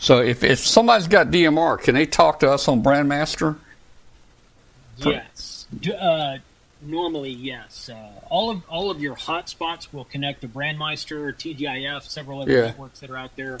So 0.00 0.20
if 0.22 0.42
if 0.42 0.58
somebody's 0.60 1.06
got 1.08 1.26
DMR, 1.30 1.78
can 1.80 1.94
they 1.94 2.06
talk 2.06 2.40
to 2.40 2.50
us 2.50 2.66
on 2.68 2.82
Brandmeister? 2.82 3.56
Yes. 4.96 5.66
Uh, 5.94 6.38
normally, 6.80 7.30
yes. 7.30 7.90
Uh, 7.90 8.08
all 8.30 8.50
of 8.50 8.62
all 8.68 8.90
of 8.90 9.00
your 9.02 9.14
hotspots 9.14 9.92
will 9.92 10.06
connect 10.06 10.40
to 10.40 10.48
Brandmeister, 10.48 11.34
TGIF, 11.34 12.02
several 12.08 12.40
other 12.40 12.50
Yeah. 12.50 12.60
networks 12.68 13.00
that 13.00 13.10
are 13.10 13.18
out 13.18 13.36
there. 13.36 13.58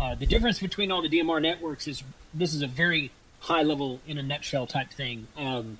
Uh, 0.00 0.16
the 0.16 0.26
difference 0.26 0.58
between 0.58 0.90
all 0.90 1.00
the 1.00 1.08
DMR 1.08 1.40
networks 1.40 1.86
is 1.86 2.02
this 2.34 2.54
is 2.54 2.62
a 2.62 2.66
very 2.66 3.12
high 3.38 3.62
level, 3.62 4.00
in 4.06 4.18
a 4.18 4.22
nutshell 4.22 4.66
type 4.66 4.90
thing. 4.90 5.28
Um, 5.36 5.78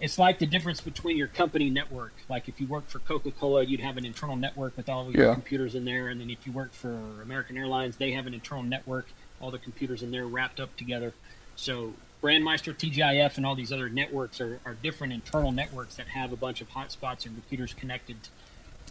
it's 0.00 0.18
like 0.18 0.38
the 0.38 0.46
difference 0.46 0.80
between 0.80 1.16
your 1.16 1.26
company 1.28 1.70
network. 1.70 2.12
Like 2.28 2.48
if 2.48 2.60
you 2.60 2.66
work 2.66 2.88
for 2.88 3.00
Coca 3.00 3.30
Cola, 3.32 3.64
you'd 3.64 3.80
have 3.80 3.96
an 3.96 4.04
internal 4.04 4.36
network 4.36 4.76
with 4.76 4.88
all 4.88 5.08
of 5.08 5.14
your 5.14 5.26
Yeah. 5.28 5.32
computers 5.34 5.74
in 5.74 5.84
there, 5.84 6.08
and 6.08 6.20
then 6.20 6.30
if 6.30 6.46
you 6.46 6.52
work 6.52 6.72
for 6.72 6.92
American 7.22 7.56
Airlines, 7.56 7.96
they 7.96 8.12
have 8.12 8.26
an 8.26 8.34
internal 8.34 8.62
network, 8.62 9.06
all 9.40 9.50
the 9.50 9.58
computers 9.58 10.02
in 10.02 10.10
there 10.10 10.26
wrapped 10.26 10.60
up 10.60 10.76
together. 10.76 11.12
So 11.56 11.94
Brandmeister, 12.22 12.74
TGIF, 12.76 13.36
and 13.36 13.46
all 13.46 13.54
these 13.54 13.72
other 13.72 13.88
networks 13.88 14.40
are, 14.40 14.60
are 14.64 14.74
different 14.74 15.12
internal 15.12 15.52
networks 15.52 15.96
that 15.96 16.08
have 16.08 16.32
a 16.32 16.36
bunch 16.36 16.60
of 16.60 16.68
hotspots 16.70 17.26
and 17.26 17.34
computers 17.34 17.74
connected 17.74 18.16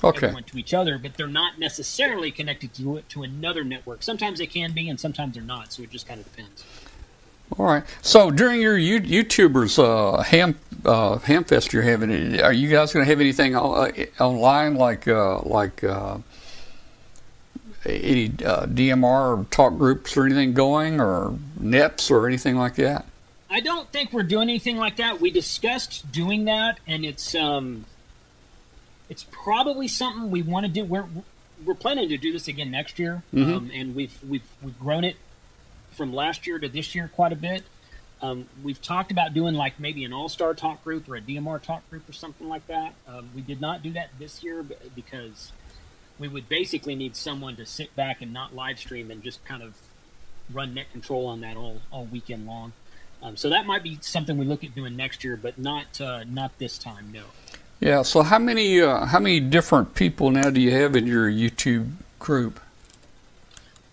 Okay. 0.03 0.31
to 0.31 0.57
each 0.59 0.73
other, 0.73 0.97
but 0.99 1.15
they're 1.15 1.27
not 1.27 1.57
necessarily 1.57 2.31
connected 2.31 2.73
to 2.75 3.01
to 3.09 3.23
another 3.23 3.63
network. 3.63 4.03
Sometimes 4.03 4.37
they 4.39 4.45
can 4.45 4.71
be, 4.71 4.89
and 4.89 4.99
sometimes 4.99 5.33
they're 5.33 5.43
not. 5.43 5.73
So 5.73 5.81
it 5.83 5.89
just 5.89 6.07
kind 6.07 6.19
of 6.19 6.25
depends. 6.31 6.63
All 7.57 7.65
right. 7.65 7.83
So 8.01 8.29
during 8.29 8.61
your 8.61 8.77
you, 8.77 8.99
YouTubers 8.99 9.79
uh, 9.79 10.21
ham 10.23 10.55
uh, 10.85 11.17
hamfest 11.19 11.71
you're 11.71 11.81
having, 11.83 12.39
are 12.41 12.51
you 12.53 12.69
guys 12.69 12.93
going 12.93 13.05
to 13.05 13.09
have 13.09 13.19
anything 13.21 13.55
on, 13.55 13.91
uh, 14.19 14.23
online 14.23 14.75
like 14.75 15.07
uh, 15.07 15.39
like 15.41 15.83
uh, 15.83 16.17
any 17.85 18.25
uh, 18.45 18.65
DMR 18.65 19.49
talk 19.49 19.77
groups 19.77 20.17
or 20.17 20.25
anything 20.25 20.53
going, 20.53 20.99
or 20.99 21.37
nets 21.59 22.11
or 22.11 22.27
anything 22.27 22.57
like 22.57 22.75
that? 22.75 23.05
I 23.49 23.61
don't 23.61 23.89
think 23.93 24.11
we're 24.11 24.23
doing 24.23 24.49
anything 24.49 24.75
like 24.77 24.97
that. 24.97 25.21
We 25.21 25.31
discussed 25.31 26.11
doing 26.11 26.45
that, 26.45 26.79
and 26.85 27.05
it's 27.05 27.33
um, 27.33 27.85
it's 29.09 29.25
probably 29.31 29.87
something 29.87 30.29
we 30.29 30.41
want 30.41 30.65
to 30.65 30.71
do. 30.71 30.83
We're 30.83 31.05
we're 31.65 31.75
planning 31.75 32.09
to 32.09 32.17
do 32.17 32.33
this 32.33 32.47
again 32.49 32.69
next 32.71 32.99
year, 32.99 33.23
Mhm. 33.33 33.55
um, 33.55 33.71
and 33.73 33.95
we've 33.95 34.17
we've 34.27 34.43
we've 34.61 34.77
grown 34.79 35.05
it 35.05 35.15
from 35.97 36.13
last 36.13 36.47
year 36.47 36.59
to 36.59 36.69
this 36.69 36.95
year 36.95 37.09
quite 37.13 37.33
a 37.33 37.35
bit. 37.35 37.63
Um, 38.21 38.47
we've 38.63 38.81
talked 38.81 39.11
about 39.11 39.33
doing 39.33 39.55
like 39.55 39.79
maybe 39.79 40.03
an 40.03 40.13
all-star 40.13 40.53
talk 40.53 40.83
group 40.83 41.09
or 41.09 41.15
a 41.15 41.21
DMR 41.21 41.61
talk 41.61 41.87
group 41.89 42.07
or 42.07 42.13
something 42.13 42.47
like 42.47 42.65
that. 42.67 42.93
Um, 43.07 43.29
we 43.35 43.41
did 43.41 43.59
not 43.59 43.83
do 43.83 43.91
that 43.93 44.09
this 44.17 44.43
year 44.43 44.63
because 44.95 45.51
we 46.17 46.27
would 46.27 46.49
basically 46.49 46.95
need 46.95 47.15
someone 47.15 47.55
to 47.57 47.65
sit 47.65 47.95
back 47.95 48.21
and 48.21 48.33
not 48.33 48.55
live 48.55 48.79
stream 48.79 49.11
and 49.11 49.21
just 49.21 49.43
kind 49.45 49.61
of 49.61 49.75
run 50.51 50.73
net 50.73 50.91
control 50.91 51.27
on 51.27 51.41
that 51.41 51.57
all, 51.57 51.81
all 51.91 52.05
weekend 52.05 52.47
long. 52.47 52.73
Um, 53.21 53.35
so 53.35 53.49
that 53.49 53.65
might 53.65 53.83
be 53.83 53.97
something 54.01 54.37
we 54.37 54.45
look 54.45 54.63
at 54.63 54.75
doing 54.75 54.95
next 54.95 55.23
year, 55.23 55.37
but 55.37 55.57
not 55.57 55.99
uh, 55.99 56.23
not 56.25 56.57
this 56.59 56.77
time. 56.77 57.11
No. 57.11 57.23
Yeah. 57.79 58.03
So 58.03 58.21
how 58.21 58.39
many 58.39 58.79
uh, 58.79 59.05
how 59.05 59.19
many 59.19 59.39
different 59.39 59.95
people 59.95 60.29
now 60.29 60.49
do 60.49 60.61
you 60.61 60.71
have 60.71 60.95
in 60.95 61.07
your 61.07 61.29
YouTube 61.29 61.91
group? 62.19 62.59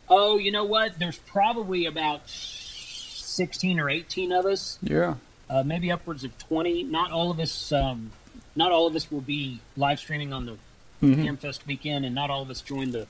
Oh, 0.08 0.38
you 0.38 0.52
know 0.52 0.64
what? 0.64 0.98
There's 0.98 1.18
probably 1.18 1.86
about 1.86 2.28
sixteen 2.28 3.80
or 3.80 3.88
eighteen 3.90 4.32
of 4.32 4.44
us, 4.46 4.78
Yeah. 4.82 5.14
uh, 5.48 5.62
maybe 5.62 5.90
upwards 5.90 6.24
of 6.24 6.36
twenty. 6.38 6.82
Not 6.82 7.10
all 7.10 7.30
of 7.30 7.40
us. 7.40 7.72
Um, 7.72 8.12
not 8.56 8.70
all 8.70 8.86
of 8.86 8.94
us 8.94 9.10
will 9.10 9.20
be 9.20 9.60
live 9.76 9.98
streaming 9.98 10.32
on 10.32 10.46
the 10.46 10.56
Mhm. 11.02 11.24
Hamfest 11.24 11.66
weekend, 11.66 12.04
and 12.04 12.14
not 12.14 12.30
all 12.30 12.42
of 12.42 12.50
us 12.50 12.60
join 12.60 12.90
the 12.92 13.06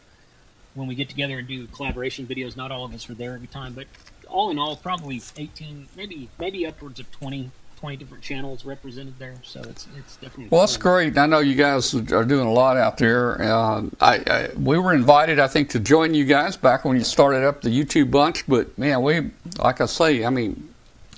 when 0.74 0.88
we 0.88 0.94
get 0.94 1.08
together 1.08 1.38
and 1.38 1.46
do 1.46 1.66
collaboration 1.68 2.26
videos. 2.26 2.56
Not 2.56 2.70
all 2.72 2.84
of 2.84 2.94
us 2.94 3.08
are 3.10 3.14
there 3.14 3.34
every 3.34 3.46
time, 3.48 3.74
but 3.74 3.86
all 4.28 4.50
in 4.50 4.58
all, 4.58 4.76
probably 4.76 5.20
eighteen, 5.36 5.88
maybe 5.96 6.28
maybe 6.38 6.66
upwards 6.66 6.98
of 7.00 7.10
20, 7.10 7.50
20 7.84 7.96
different 7.98 8.24
channels 8.24 8.64
represented 8.64 9.12
there. 9.18 9.34
So 9.42 9.60
it's 9.60 9.86
it's 9.98 10.16
definitely 10.16 10.46
Well, 10.50 10.62
that's 10.62 10.78
great. 10.78 11.18
I 11.18 11.26
know 11.26 11.40
you 11.40 11.54
guys 11.54 11.94
are 11.94 12.24
doing 12.24 12.46
a 12.46 12.52
lot 12.52 12.78
out 12.78 12.96
there. 12.96 13.42
Uh, 13.42 13.82
I, 14.00 14.14
I 14.26 14.48
we 14.58 14.78
were 14.78 14.94
invited, 14.94 15.38
I 15.38 15.48
think, 15.48 15.68
to 15.70 15.78
join 15.80 16.14
you 16.14 16.24
guys 16.24 16.56
back 16.56 16.86
when 16.86 16.96
you 16.96 17.04
started 17.04 17.46
up 17.46 17.60
the 17.60 17.68
YouTube 17.68 18.10
bunch. 18.10 18.46
But 18.46 18.78
man, 18.78 19.02
we 19.02 19.30
like 19.58 19.82
I 19.82 19.86
say, 19.86 20.24
I 20.24 20.30
mean, 20.30 20.66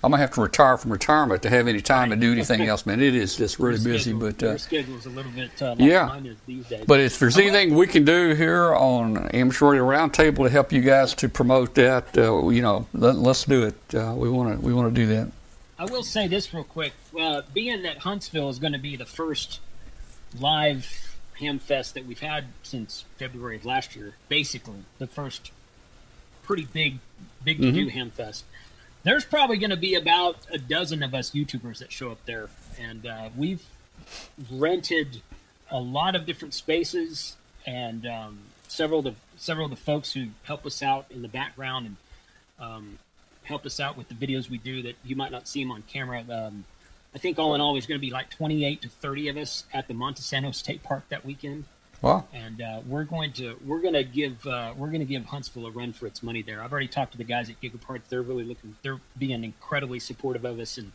I'm 0.03 0.11
gonna 0.11 0.21
have 0.21 0.33
to 0.33 0.41
retire 0.41 0.77
from 0.77 0.91
retirement 0.91 1.41
to 1.45 1.51
have 1.51 1.69
any 1.69 1.81
time 1.81 2.11
to 2.11 2.17
do 2.17 2.33
anything 2.33 2.63
else. 2.63 2.85
Man, 2.85 3.01
it 3.01 3.15
is 3.15 3.37
just 3.37 3.61
really 3.61 3.79
busy. 3.79 4.13
But 4.13 4.43
your 4.43 4.55
uh, 4.55 4.59
schedule's 4.59 5.07
a 5.07 5.11
little 5.11 5.31
bit 5.31 5.51
uh, 5.63 5.71
like 5.71 5.79
Yeah. 5.79 6.07
mine 6.07 6.27
is 6.27 6.37
these 6.49 6.67
days. 6.67 6.85
but 6.89 6.99
if 6.99 7.21
there's 7.21 7.39
anything 7.39 7.77
we 7.77 7.87
can 7.87 8.05
do 8.05 8.35
here 8.35 8.75
on 8.75 9.29
Amateur 9.29 9.71
Radio 9.71 9.87
Roundtable 9.87 10.43
to 10.43 10.51
help 10.51 10.73
you 10.73 10.81
guys 10.83 11.15
to 11.15 11.29
promote 11.29 11.77
that, 11.77 12.19
uh, 12.19 12.49
you 12.49 12.61
know, 12.61 12.89
let, 12.93 13.15
let's 13.15 13.45
do 13.45 13.63
it. 13.63 13.95
Uh, 13.95 14.15
we 14.17 14.29
want 14.29 14.59
to 14.59 14.67
we 14.67 14.75
want 14.75 14.93
to 14.93 15.01
do 15.01 15.07
that. 15.15 15.29
I 15.79 15.85
will 15.85 16.03
say 16.03 16.27
this 16.27 16.53
real 16.55 16.65
quick. 16.65 16.93
Uh, 17.19 17.43
being 17.53 17.83
that 17.83 17.99
Huntsville 17.99 18.49
is 18.49 18.59
going 18.59 18.73
to 18.73 18.79
be 18.79 18.97
the 18.97 19.05
first 19.07 19.61
live 20.39 21.17
Hamfest 21.39 21.93
that 21.93 22.07
we've 22.07 22.21
had 22.21 22.47
since 22.63 23.05
February 23.19 23.57
of 23.57 23.65
last 23.65 23.95
year, 23.95 24.15
basically 24.29 24.85
the 24.99 25.07
first 25.07 25.53
pretty 26.45 26.67
big, 26.73 26.99
big 27.45 27.61
to 27.61 27.73
do 27.73 27.91
Hamfest. 27.91 28.45
There's 29.03 29.25
probably 29.25 29.59
going 29.59 29.71
to 29.71 29.77
be 29.77 29.95
about 29.95 30.39
a 30.51 30.59
dozen 30.59 31.03
of 31.03 31.15
us 31.15 31.31
YouTubers 31.31 31.79
that 31.79 31.93
show 31.93 32.11
up 32.11 32.25
there, 32.25 32.49
and 32.81 33.07
uh, 33.07 33.29
we've 33.37 33.65
rented 34.51 35.21
a 35.71 35.79
lot 35.79 36.15
of 36.15 36.25
different 36.25 36.55
spaces 36.55 37.37
and 37.67 38.07
um, 38.07 38.39
several 38.69 39.01
of 39.01 39.05
the 39.05 39.15
several 39.37 39.67
of 39.67 39.71
the 39.71 39.77
folks 39.77 40.13
who 40.13 40.29
help 40.45 40.65
us 40.65 40.83
out 40.83 41.07
in 41.11 41.23
the 41.23 41.29
background 41.29 41.87
and 41.87 41.97
um, 42.59 42.99
help 43.47 43.65
us 43.65 43.81
out 43.81 43.97
with 43.97 44.09
the 44.09 44.15
videos 44.15 44.51
we 44.51 44.59
do 44.59 44.83
that 44.83 44.97
you 45.05 45.17
might 45.17 45.33
not 45.33 45.49
see 45.49 45.63
them 45.63 45.71
on 45.73 45.83
camera. 45.83 46.25
Um, 46.31 46.65
I 47.15 47.19
think 47.19 47.39
all 47.39 47.55
in 47.55 47.61
all, 47.61 47.73
there's 47.73 47.87
going 47.87 47.99
to 47.99 48.05
be 48.07 48.13
like 48.13 48.31
28 48.31 48.83
to 48.83 48.89
30 48.89 49.29
of 49.29 49.37
us 49.39 49.65
at 49.73 49.89
the 49.89 49.95
Monte 49.95 50.21
Sano 50.23 50.51
State 50.51 50.83
Park 50.83 51.05
that 51.09 51.25
weekend, 51.25 51.65
Wow. 52.03 52.27
and 52.35 52.61
uh, 52.61 52.81
we're 52.87 53.05
going 53.05 53.33
to 53.35 53.57
we're 53.65 53.81
going 53.81 53.95
to 53.95 54.05
give 54.05 54.47
uh, 54.47 54.75
we're 54.77 54.89
going 54.89 55.01
to 55.01 55.07
give 55.07 55.25
Huntsville 55.25 55.67
a 55.67 55.71
run 55.71 55.93
for 55.95 56.07
its 56.07 56.23
money 56.23 56.43
there. 56.43 56.63
I've 56.63 56.73
already 56.73 56.89
talked 56.89 57.13
to 57.13 57.19
the 57.19 57.25
guys 57.25 57.49
at 57.49 57.61
Gigapart. 57.61 58.03
They're 58.11 58.21
really 58.23 58.45
looking. 58.45 58.77
They're 58.83 59.01
being 59.17 59.43
incredibly 59.45 59.99
supportive 59.99 60.45
of 60.45 60.59
us 60.59 60.77
and 60.77 60.93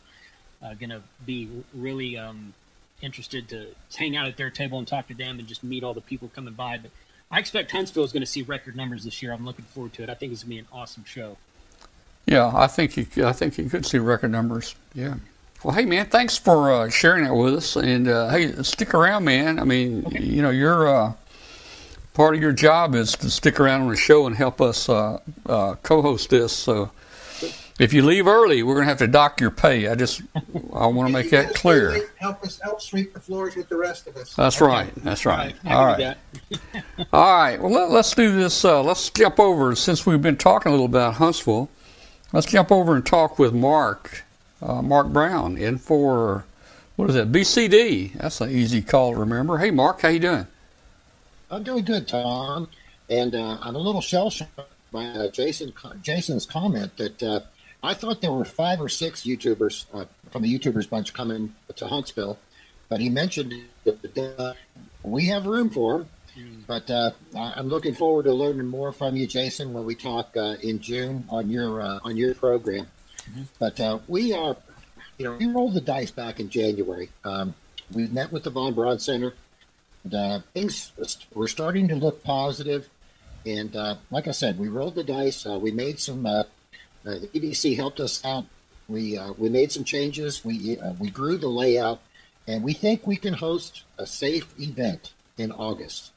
uh, 0.62 0.74
going 0.74 0.90
to 0.90 1.02
be 1.26 1.48
really 1.74 2.16
um, 2.16 2.54
interested 3.00 3.48
to 3.48 3.66
hang 3.96 4.16
out 4.16 4.28
at 4.28 4.36
their 4.36 4.50
table 4.50 4.78
and 4.78 4.86
talk 4.86 5.08
to 5.08 5.14
them 5.14 5.40
and 5.40 5.48
just 5.48 5.64
meet 5.64 5.82
all 5.82 5.94
the 5.94 6.00
people 6.00 6.30
coming 6.32 6.54
by. 6.54 6.78
But 6.78 6.92
I 7.32 7.40
expect 7.40 7.72
Huntsville 7.72 8.04
is 8.04 8.12
going 8.12 8.20
to 8.22 8.26
see 8.26 8.42
record 8.42 8.76
numbers 8.76 9.02
this 9.02 9.22
year. 9.22 9.32
I'm 9.32 9.44
looking 9.44 9.64
forward 9.64 9.92
to 9.94 10.04
it. 10.04 10.08
I 10.10 10.14
think 10.14 10.30
it's 10.32 10.44
going 10.44 10.50
to 10.50 10.54
be 10.54 10.58
an 10.60 10.66
awesome 10.72 11.04
show. 11.04 11.36
Yeah, 12.26 12.50
I 12.54 12.66
think 12.66 12.96
you, 12.96 13.06
I 13.24 13.32
think 13.32 13.58
you 13.58 13.68
could 13.68 13.84
see 13.84 13.98
record 13.98 14.30
numbers. 14.30 14.74
Yeah. 14.94 15.14
Well, 15.64 15.74
hey 15.74 15.84
man, 15.84 16.06
thanks 16.06 16.36
for 16.36 16.72
uh, 16.72 16.88
sharing 16.88 17.24
that 17.24 17.34
with 17.34 17.54
us, 17.54 17.76
and 17.76 18.08
uh, 18.08 18.30
hey, 18.30 18.52
stick 18.62 18.94
around, 18.94 19.24
man. 19.24 19.60
I 19.60 19.64
mean, 19.64 20.04
you 20.10 20.42
know, 20.42 20.50
you're 20.50 20.88
uh, 20.88 21.12
part 22.14 22.34
of 22.34 22.40
your 22.40 22.52
job 22.52 22.94
is 22.94 23.12
to 23.16 23.30
stick 23.30 23.60
around 23.60 23.82
on 23.82 23.88
the 23.88 23.96
show 23.96 24.26
and 24.26 24.36
help 24.36 24.60
us 24.60 24.88
uh, 24.88 25.18
uh, 25.46 25.74
co-host 25.82 26.30
this. 26.30 26.52
So, 26.52 26.90
if 27.78 27.92
you 27.92 28.02
leave 28.02 28.26
early, 28.26 28.62
we're 28.62 28.74
going 28.74 28.86
to 28.86 28.88
have 28.88 28.98
to 28.98 29.06
dock 29.06 29.40
your 29.40 29.52
pay. 29.52 29.88
I 29.88 29.94
just 29.94 30.22
I 30.72 30.86
want 30.86 31.08
to 31.08 31.12
make 31.12 31.30
that 31.30 31.54
clear. 31.54 32.08
Help 32.16 32.42
us 32.42 32.58
help 32.60 32.80
sweep 32.80 33.14
the 33.14 33.20
floors 33.20 33.54
with 33.54 33.68
the 33.68 33.76
rest 33.76 34.06
of 34.08 34.16
us. 34.16 34.34
That's 34.34 34.60
right. 34.60 34.92
That's 34.96 35.24
right. 35.24 35.54
All 35.64 35.86
right. 35.86 36.16
All 37.12 37.36
right. 37.36 37.60
Well, 37.60 37.70
let, 37.70 37.90
us 37.98 38.14
do 38.14 38.34
this. 38.34 38.64
Uh, 38.64 38.82
let's 38.82 39.10
jump 39.10 39.38
over 39.38 39.74
since 39.76 40.04
we've 40.06 40.22
been 40.22 40.36
talking 40.36 40.70
a 40.70 40.72
little 40.72 40.86
about 40.86 41.14
Huntsville. 41.14 41.68
Let's 42.32 42.46
jump 42.46 42.72
over 42.72 42.94
and 42.94 43.04
talk 43.04 43.38
with 43.38 43.52
Mark, 43.52 44.24
uh, 44.62 44.82
Mark 44.82 45.08
Brown, 45.08 45.56
N4 45.56 46.44
what 46.96 47.08
is 47.08 47.16
it? 47.16 47.32
BCD. 47.32 48.12
That's 48.14 48.40
an 48.40 48.50
easy 48.50 48.82
call 48.82 49.14
to 49.14 49.18
remember. 49.18 49.58
Hey, 49.58 49.70
Mark, 49.70 50.02
how 50.02 50.08
you 50.08 50.20
doing? 50.20 50.46
I'm 51.50 51.62
doing 51.62 51.84
good, 51.84 52.06
Tom, 52.06 52.68
and 53.08 53.34
uh, 53.34 53.58
I'm 53.60 53.74
a 53.74 53.78
little 53.78 54.00
shell 54.00 54.30
shocked 54.30 54.60
by 54.90 55.06
uh, 55.06 55.28
Jason 55.30 55.72
Jason's 56.02 56.46
comment 56.46 56.96
that 56.98 57.22
uh, 57.22 57.40
I 57.82 57.94
thought 57.94 58.20
there 58.20 58.32
were 58.32 58.44
five 58.44 58.80
or 58.80 58.88
six 58.88 59.22
YouTubers 59.22 59.86
uh, 59.94 60.04
from 60.30 60.42
the 60.42 60.58
YouTubers 60.58 60.88
bunch 60.88 61.12
coming 61.14 61.54
to 61.76 61.86
Huntsville, 61.86 62.38
but 62.88 63.00
he 63.00 63.08
mentioned 63.08 63.54
that 63.84 64.36
uh, 64.38 64.52
we 65.02 65.26
have 65.26 65.46
room 65.46 65.70
for 65.70 65.98
them. 65.98 66.08
Mm. 66.38 66.66
But 66.66 66.90
uh, 66.90 67.10
I'm 67.36 67.68
looking 67.68 67.94
forward 67.94 68.24
to 68.24 68.32
learning 68.32 68.66
more 68.66 68.92
from 68.92 69.16
you, 69.16 69.26
Jason, 69.26 69.72
when 69.72 69.84
we 69.84 69.94
talk 69.94 70.36
uh, 70.36 70.56
in 70.62 70.80
June 70.80 71.24
on 71.28 71.50
your 71.50 71.80
uh, 71.80 71.98
on 72.04 72.16
your 72.16 72.34
program. 72.34 72.86
Mm-hmm. 73.30 73.42
But 73.58 73.80
uh, 73.80 73.98
we 74.08 74.32
are, 74.32 74.56
you 75.18 75.26
know, 75.26 75.36
we 75.36 75.46
rolled 75.46 75.74
the 75.74 75.80
dice 75.80 76.10
back 76.10 76.40
in 76.40 76.48
January. 76.48 77.10
Um, 77.24 77.54
we 77.92 78.06
met 78.06 78.32
with 78.32 78.44
the 78.44 78.50
Von 78.50 78.74
Braun 78.74 78.98
Center. 78.98 79.34
And, 80.10 80.42
things 80.52 80.90
were 81.32 81.46
starting 81.46 81.86
to 81.86 81.94
look 81.94 82.24
positive, 82.24 82.88
and 83.46 83.72
like 84.10 84.26
I 84.26 84.32
said, 84.32 84.58
we 84.58 84.66
rolled 84.66 84.96
the 84.96 85.04
dice. 85.04 85.44
we 85.44 85.70
made 85.70 86.00
some 86.00 86.26
uh, 87.04 87.18
the 87.18 87.28
EDC 87.28 87.76
helped 87.76 88.00
us 88.00 88.24
out. 88.24 88.46
We 88.88 89.18
uh, 89.18 89.32
we 89.36 89.48
made 89.48 89.72
some 89.72 89.84
changes. 89.84 90.44
We 90.44 90.78
uh, 90.78 90.92
we 90.98 91.10
grew 91.10 91.36
the 91.36 91.48
layout, 91.48 92.00
and 92.46 92.62
we 92.62 92.72
think 92.72 93.06
we 93.06 93.16
can 93.16 93.34
host 93.34 93.82
a 93.98 94.06
safe 94.06 94.46
event 94.60 95.12
in 95.36 95.50
August. 95.52 96.11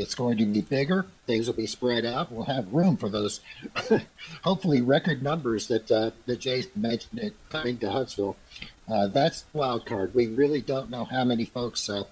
It's 0.00 0.14
going 0.14 0.38
to 0.38 0.46
be 0.46 0.60
bigger. 0.60 1.06
Things 1.26 1.46
will 1.46 1.54
be 1.54 1.66
spread 1.66 2.04
out. 2.04 2.30
We'll 2.30 2.44
have 2.44 2.72
room 2.72 2.96
for 2.96 3.08
those, 3.08 3.40
hopefully, 4.42 4.80
record 4.80 5.22
numbers 5.22 5.68
that 5.68 5.90
uh, 5.90 6.10
that 6.26 6.40
Jason 6.40 6.72
mentioned 6.76 7.20
it 7.20 7.34
coming 7.50 7.78
to 7.78 7.90
Huntsville. 7.90 8.36
Uh, 8.88 9.08
that's 9.08 9.42
the 9.42 9.58
wild 9.58 9.86
card. 9.86 10.14
We 10.14 10.26
really 10.26 10.60
don't 10.60 10.90
know 10.90 11.04
how 11.04 11.24
many 11.24 11.44
folks 11.44 11.88
uh, 11.88 12.04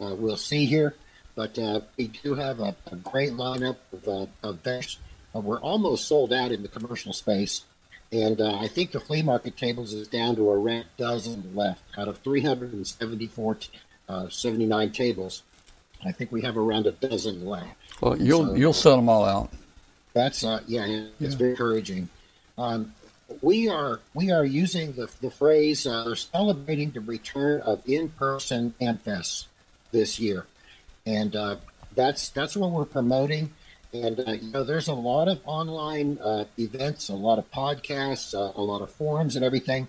uh 0.00 0.14
we'll 0.14 0.36
see 0.36 0.66
here, 0.66 0.94
but 1.34 1.58
uh, 1.58 1.80
we 1.96 2.08
do 2.08 2.34
have 2.34 2.60
a, 2.60 2.74
a 2.90 2.96
great 2.96 3.32
lineup 3.32 3.76
of, 3.92 4.08
uh, 4.08 4.26
of 4.42 4.66
uh, 4.66 5.40
we're 5.40 5.60
almost 5.60 6.08
sold 6.08 6.32
out 6.32 6.52
in 6.52 6.62
the 6.62 6.68
commercial 6.68 7.12
space. 7.12 7.64
And 8.12 8.40
I 8.40 8.68
think 8.68 8.92
the 8.92 9.00
flea 9.00 9.22
market 9.22 9.56
tables 9.56 9.92
is 9.92 10.06
down 10.06 10.36
to 10.36 10.50
a 10.50 10.84
dozen 10.96 11.56
left 11.56 11.82
out 11.98 12.06
of 12.06 12.18
374, 12.18 13.58
uh, 14.08 14.28
79 14.28 14.92
tables. 14.92 15.42
I 16.06 16.12
think 16.12 16.32
we 16.32 16.42
have 16.42 16.56
around 16.56 16.86
a 16.86 16.92
dozen 16.92 17.44
left. 17.44 17.68
Well, 18.00 18.20
you'll 18.20 18.46
so, 18.46 18.54
you'll 18.54 18.72
sell 18.72 18.96
them 18.96 19.08
all 19.08 19.24
out. 19.24 19.50
That's 20.12 20.44
uh, 20.44 20.60
yeah, 20.66 20.86
it's 21.20 21.32
yeah. 21.32 21.38
very 21.38 21.50
encouraging. 21.50 22.08
Um, 22.56 22.94
we 23.42 23.68
are 23.68 24.00
we 24.14 24.30
are 24.30 24.44
using 24.44 24.92
the 24.92 25.10
the 25.20 25.30
phrase 25.30 25.86
uh, 25.86 26.14
celebrating 26.14 26.90
the 26.90 27.00
return 27.00 27.60
of 27.62 27.82
in-person 27.86 28.74
Hamfest 28.80 29.46
this 29.90 30.20
year, 30.20 30.46
and 31.04 31.34
uh, 31.34 31.56
that's 31.94 32.28
that's 32.30 32.56
what 32.56 32.70
we're 32.70 32.84
promoting. 32.84 33.52
And 33.92 34.20
uh, 34.20 34.32
you 34.32 34.52
know, 34.52 34.64
there's 34.64 34.88
a 34.88 34.94
lot 34.94 35.28
of 35.28 35.40
online 35.44 36.18
uh, 36.18 36.44
events, 36.58 37.08
a 37.08 37.14
lot 37.14 37.38
of 37.38 37.50
podcasts, 37.50 38.34
uh, 38.34 38.52
a 38.54 38.62
lot 38.62 38.82
of 38.82 38.90
forums, 38.90 39.36
and 39.36 39.44
everything. 39.44 39.88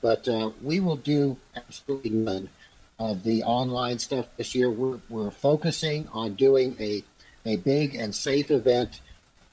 But 0.00 0.28
uh, 0.28 0.50
we 0.62 0.80
will 0.80 0.96
do 0.96 1.38
absolutely 1.56 2.10
none 2.10 2.50
of 2.98 3.22
the 3.22 3.42
online 3.42 3.98
stuff 3.98 4.26
this 4.36 4.54
year. 4.54 4.70
We're 4.70 4.98
we're 5.08 5.30
focusing 5.30 6.08
on 6.12 6.34
doing 6.34 6.76
a 6.80 7.02
a 7.44 7.56
big 7.56 7.94
and 7.94 8.14
safe 8.14 8.50
event 8.50 9.00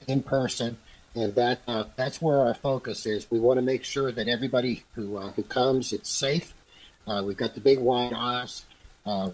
in 0.06 0.22
person, 0.22 0.78
and 1.14 1.34
that 1.34 1.60
uh, 1.66 1.84
that's 1.96 2.20
where 2.22 2.38
our 2.38 2.54
focus 2.54 3.06
is. 3.06 3.30
We 3.30 3.40
want 3.40 3.58
to 3.58 3.62
make 3.62 3.84
sure 3.84 4.12
that 4.12 4.28
everybody 4.28 4.84
who 4.94 5.16
uh, 5.16 5.32
who 5.32 5.42
comes, 5.42 5.92
it's 5.92 6.10
safe. 6.10 6.54
we've 7.24 7.36
got 7.36 7.54
the 7.54 7.60
big 7.60 7.78
wide 7.78 8.12
aisles. 8.12 8.64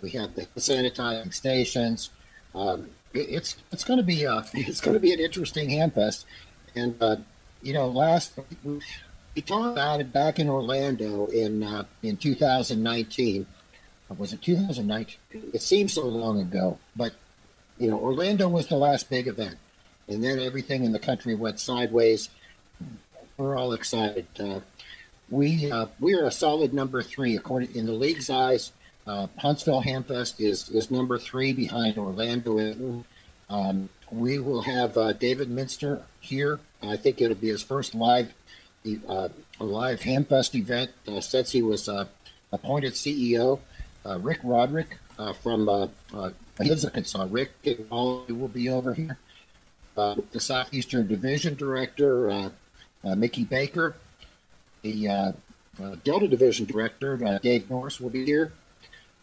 we 0.02 0.10
have 0.10 0.34
the 0.34 0.46
sanitizing 0.56 1.32
stations. 1.32 2.10
Um, 2.54 2.88
it's 3.14 3.56
it's 3.72 3.84
going 3.84 3.98
to 3.98 4.04
be 4.04 4.26
uh, 4.26 4.42
it's 4.54 4.80
going 4.80 4.94
to 4.94 5.00
be 5.00 5.12
an 5.12 5.20
interesting 5.20 5.68
hamfest, 5.70 6.24
and 6.74 6.96
uh, 7.00 7.16
you 7.62 7.72
know, 7.72 7.88
last 7.88 8.38
we 9.34 9.42
talked 9.42 9.72
about 9.72 10.00
it 10.00 10.12
back 10.12 10.38
in 10.38 10.48
Orlando 10.48 11.26
in 11.26 11.62
uh, 11.62 11.84
in 12.02 12.16
2019. 12.16 13.46
Was 14.16 14.32
it 14.32 14.40
2009? 14.42 15.06
It 15.52 15.60
seems 15.60 15.92
so 15.92 16.06
long 16.06 16.40
ago, 16.40 16.78
but 16.96 17.12
you 17.78 17.90
know, 17.90 17.98
Orlando 17.98 18.48
was 18.48 18.66
the 18.66 18.76
last 18.76 19.10
big 19.10 19.28
event, 19.28 19.56
and 20.08 20.22
then 20.22 20.38
everything 20.40 20.84
in 20.84 20.92
the 20.92 20.98
country 20.98 21.34
went 21.34 21.60
sideways. 21.60 22.30
We're 23.36 23.56
all 23.56 23.72
excited. 23.72 24.26
Uh, 24.38 24.60
we 25.30 25.70
uh, 25.70 25.86
we 26.00 26.14
are 26.14 26.24
a 26.24 26.30
solid 26.30 26.72
number 26.72 27.02
three 27.02 27.36
according 27.36 27.74
in 27.74 27.86
the 27.86 27.92
league's 27.92 28.30
eyes. 28.30 28.72
Uh, 29.06 29.28
Huntsville 29.38 29.82
Hamfest 29.82 30.40
is 30.40 30.68
is 30.70 30.90
number 30.90 31.18
three 31.18 31.52
behind 31.52 31.98
Orlando. 31.98 33.04
Um, 33.50 33.88
we 34.10 34.38
will 34.38 34.62
have 34.62 34.96
uh, 34.96 35.12
David 35.12 35.50
Minster 35.50 36.02
here. 36.20 36.60
I 36.82 36.96
think 36.96 37.20
it'll 37.20 37.36
be 37.36 37.48
his 37.48 37.62
first 37.62 37.94
live 37.94 38.32
uh, 39.06 39.28
live 39.60 40.00
Hamfest 40.00 40.54
event 40.54 40.90
uh, 41.06 41.20
since 41.20 41.52
he 41.52 41.62
was 41.62 41.88
appointed 42.50 42.94
CEO. 42.94 43.60
Uh, 44.08 44.18
Rick 44.20 44.38
Roderick 44.42 44.96
uh, 45.18 45.34
from 45.34 45.68
uh, 45.68 45.88
uh, 46.14 46.30
Arkansas. 46.58 47.26
Rick 47.28 47.50
will 47.90 48.50
be 48.52 48.70
over 48.70 48.94
here. 48.94 49.18
the 49.94 50.40
Southeastern 50.40 51.06
Division 51.06 51.54
Director, 51.54 52.50
Mickey 53.04 53.44
Baker. 53.44 53.96
The 54.82 55.34
Delta 56.04 56.26
Division 56.28 56.64
Director, 56.64 57.38
Dave 57.42 57.68
Norris, 57.68 58.00
will 58.00 58.10
be 58.10 58.24
here. 58.24 58.52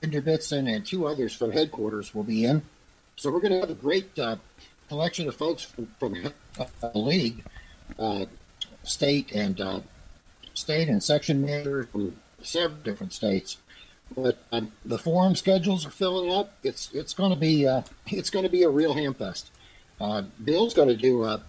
Cinder 0.01 0.21
Bitson 0.21 0.73
and 0.73 0.85
two 0.85 1.07
others 1.07 1.33
from 1.33 1.51
headquarters 1.51 2.13
will 2.13 2.23
be 2.23 2.45
in. 2.45 2.61
So 3.15 3.31
we're 3.31 3.39
going 3.39 3.53
to 3.53 3.61
have 3.61 3.69
a 3.69 3.73
great 3.73 4.17
uh, 4.19 4.35
collection 4.87 5.27
of 5.27 5.35
folks 5.35 5.63
from, 5.63 5.87
from 5.99 6.15
uh, 6.59 6.65
the 6.81 6.97
league, 6.99 7.43
uh, 7.97 8.25
state 8.83 9.31
and 9.31 9.59
uh, 9.59 9.79
state 10.53 10.89
and 10.89 11.01
section 11.01 11.41
managers 11.41 11.87
from 11.87 12.15
several 12.43 12.79
different 12.81 13.13
states. 13.13 13.57
But 14.15 14.37
um, 14.51 14.71
the 14.83 14.97
forum 14.97 15.35
schedules 15.35 15.85
are 15.85 15.91
filling 15.91 16.31
up. 16.31 16.53
It's 16.63 16.89
it's 16.93 17.13
going 17.13 17.31
to 17.31 17.39
be 17.39 17.67
uh, 17.67 17.81
it's 18.07 18.29
going 18.29 18.43
to 18.43 18.51
be 18.51 18.63
a 18.63 18.69
real 18.69 18.93
hamfest. 18.93 19.45
Uh, 19.99 20.23
Bill's 20.43 20.73
going 20.73 20.89
to 20.89 20.97
do 20.97 21.23
a, 21.23 21.41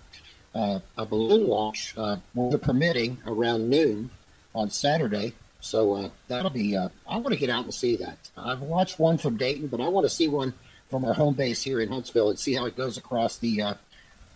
a, 0.55 0.81
a 0.97 1.05
balloon 1.05 1.49
launch 1.49 1.95
with 1.97 2.53
the 2.53 2.59
permitting 2.59 3.19
around 3.27 3.69
noon 3.69 4.11
on 4.55 4.71
Saturday 4.71 5.35
so 5.67 5.95
uh, 5.95 6.11
that'll 6.29 6.51
be. 6.51 6.77
Uh, 6.77 6.91
I 7.09 7.17
want 7.17 7.33
to 7.33 7.37
get 7.37 7.51
out 7.51 7.65
and 7.65 7.75
see 7.75 7.97
that. 7.97 8.19
I've 8.37 8.61
watched 8.61 9.01
one 9.01 9.19
from 9.19 9.37
Dayton, 9.37 9.67
but 9.67 9.81
I 9.81 9.89
want 9.89 10.05
to 10.05 10.11
see 10.11 10.29
one 10.29 10.55
from 10.91 11.05
our 11.05 11.13
home 11.15 11.35
base 11.35 11.63
here 11.63 11.81
in 11.81 11.89
Huntsville 11.89 12.31
and 12.31 12.39
see 12.39 12.55
how 12.55 12.67
it 12.67 12.77
goes 12.77 12.97
across 12.97 13.39
the 13.39 13.63
uh, 13.63 13.75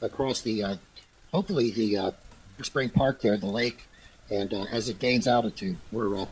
across 0.02 0.40
the 0.40 0.64
uh, 0.64 0.76
hopefully 1.33 1.70
the 1.70 1.96
uh, 1.96 2.11
Spring 2.62 2.90
Park 2.90 3.20
there, 3.20 3.37
the 3.37 3.46
lake, 3.46 3.87
and 4.28 4.52
uh, 4.52 4.64
as 4.72 4.88
it 4.88 4.98
gains 4.98 5.28
altitude. 5.28 5.76
We're 5.92 6.26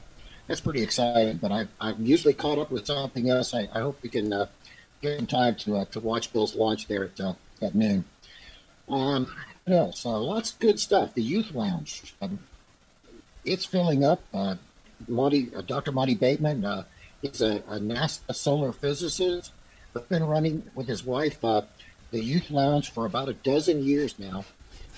that's 0.48 0.60
pretty 0.60 0.82
exciting. 0.82 1.36
But 1.36 1.52
I, 1.52 1.68
I'm 1.80 2.04
usually 2.04 2.34
caught 2.34 2.58
up 2.58 2.72
with 2.72 2.86
something 2.86 3.30
else. 3.30 3.54
I, 3.54 3.68
I 3.72 3.80
hope 3.80 4.02
we 4.02 4.08
can 4.08 4.30
get 5.00 5.18
some 5.18 5.26
time 5.26 5.54
to 5.56 5.84
to 5.84 6.00
watch 6.00 6.32
Bill's 6.32 6.56
launch 6.56 6.88
there 6.88 7.04
at 7.04 7.20
at 7.62 7.74
noon. 7.74 8.04
Um, 8.88 9.30
what 9.64 9.76
else? 9.76 10.04
lots 10.04 10.52
of 10.52 10.58
good 10.58 10.80
stuff. 10.80 11.14
The 11.14 11.22
youth 11.22 11.52
lounge. 11.52 12.14
Um, 12.20 12.38
it's 13.44 13.64
filling 13.64 14.04
up. 14.04 14.20
Uh, 14.32 14.56
Monty, 15.06 15.50
uh, 15.54 15.60
Dr. 15.60 15.92
Monty 15.92 16.14
Bateman. 16.14 16.64
Uh, 16.64 16.84
he's 17.22 17.40
a, 17.40 17.56
a, 17.68 17.78
NASA 17.78 18.34
solar 18.34 18.72
physicist. 18.72 19.52
He's 19.92 20.02
been 20.04 20.24
running 20.24 20.64
with 20.74 20.88
his 20.88 21.04
wife 21.04 21.44
uh, 21.44 21.62
the 22.10 22.22
Youth 22.22 22.50
Lounge 22.50 22.90
for 22.90 23.06
about 23.06 23.28
a 23.28 23.34
dozen 23.34 23.82
years 23.82 24.18
now, 24.18 24.44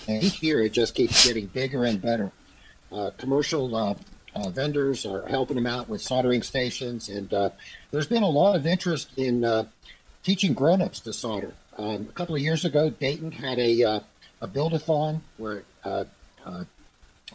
and 0.07 0.23
each 0.23 0.41
year 0.41 0.61
it 0.61 0.71
just 0.71 0.95
keeps 0.95 1.25
getting 1.25 1.47
bigger 1.47 1.83
and 1.83 2.01
better. 2.01 2.31
Uh, 2.91 3.11
commercial 3.17 3.75
uh, 3.75 3.95
uh, 4.35 4.49
vendors 4.49 5.05
are 5.05 5.27
helping 5.27 5.55
them 5.55 5.67
out 5.67 5.89
with 5.89 6.01
soldering 6.01 6.41
stations, 6.41 7.09
and 7.09 7.33
uh, 7.33 7.49
there's 7.91 8.07
been 8.07 8.23
a 8.23 8.29
lot 8.29 8.55
of 8.55 8.65
interest 8.65 9.09
in 9.17 9.43
uh, 9.43 9.65
teaching 10.23 10.53
grown-ups 10.53 11.01
to 11.01 11.13
solder. 11.13 11.53
Um, 11.77 12.07
a 12.09 12.13
couple 12.13 12.35
of 12.35 12.41
years 12.41 12.63
ago, 12.63 12.89
Dayton 12.89 13.31
had 13.31 13.59
a 13.59 13.83
uh, 13.83 13.99
a 14.41 14.47
build-a-thon 14.47 15.21
where 15.37 15.63
uh, 15.83 16.05
uh, 16.45 16.63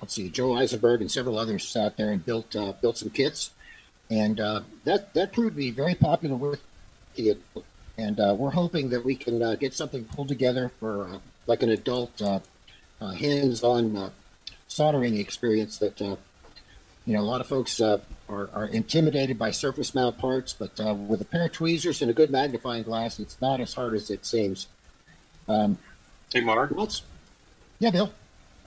let's 0.00 0.14
see, 0.14 0.28
Joe 0.30 0.56
Eisenberg 0.56 1.00
and 1.00 1.10
several 1.10 1.38
others 1.38 1.68
sat 1.68 1.96
there 1.96 2.10
and 2.10 2.24
built 2.24 2.56
built 2.80 2.98
some 2.98 3.10
kits, 3.10 3.50
and 4.10 4.38
that 4.84 5.12
that 5.14 5.32
proved 5.32 5.52
to 5.52 5.56
be 5.56 5.70
very 5.70 5.94
popular 5.94 6.36
with 6.36 6.60
kids. 7.14 7.40
And 7.98 8.18
we're 8.38 8.50
hoping 8.50 8.90
that 8.90 9.04
we 9.04 9.16
can 9.16 9.56
get 9.56 9.72
something 9.74 10.04
pulled 10.04 10.28
together 10.28 10.70
for 10.80 11.20
like 11.46 11.62
an 11.62 11.70
adult 11.70 12.20
hands-on 13.00 14.12
soldering 14.68 15.16
experience 15.16 15.78
that 15.78 16.18
you 17.06 17.14
know, 17.14 17.20
a 17.20 17.22
lot 17.22 17.40
of 17.40 17.46
folks 17.46 17.80
uh, 17.80 17.98
are, 18.28 18.50
are 18.52 18.66
intimidated 18.66 19.38
by 19.38 19.52
surface 19.52 19.94
mount 19.94 20.18
parts, 20.18 20.52
but 20.52 20.78
uh, 20.80 20.92
with 20.92 21.20
a 21.20 21.24
pair 21.24 21.46
of 21.46 21.52
tweezers 21.52 22.02
and 22.02 22.10
a 22.10 22.14
good 22.14 22.30
magnifying 22.30 22.82
glass, 22.82 23.20
it's 23.20 23.40
not 23.40 23.60
as 23.60 23.72
hard 23.74 23.94
as 23.94 24.10
it 24.10 24.26
seems. 24.26 24.66
Um, 25.48 25.78
hey, 26.32 26.40
Mark. 26.40 26.72
What's, 26.72 27.02
yeah, 27.78 27.90
Bill. 27.90 28.12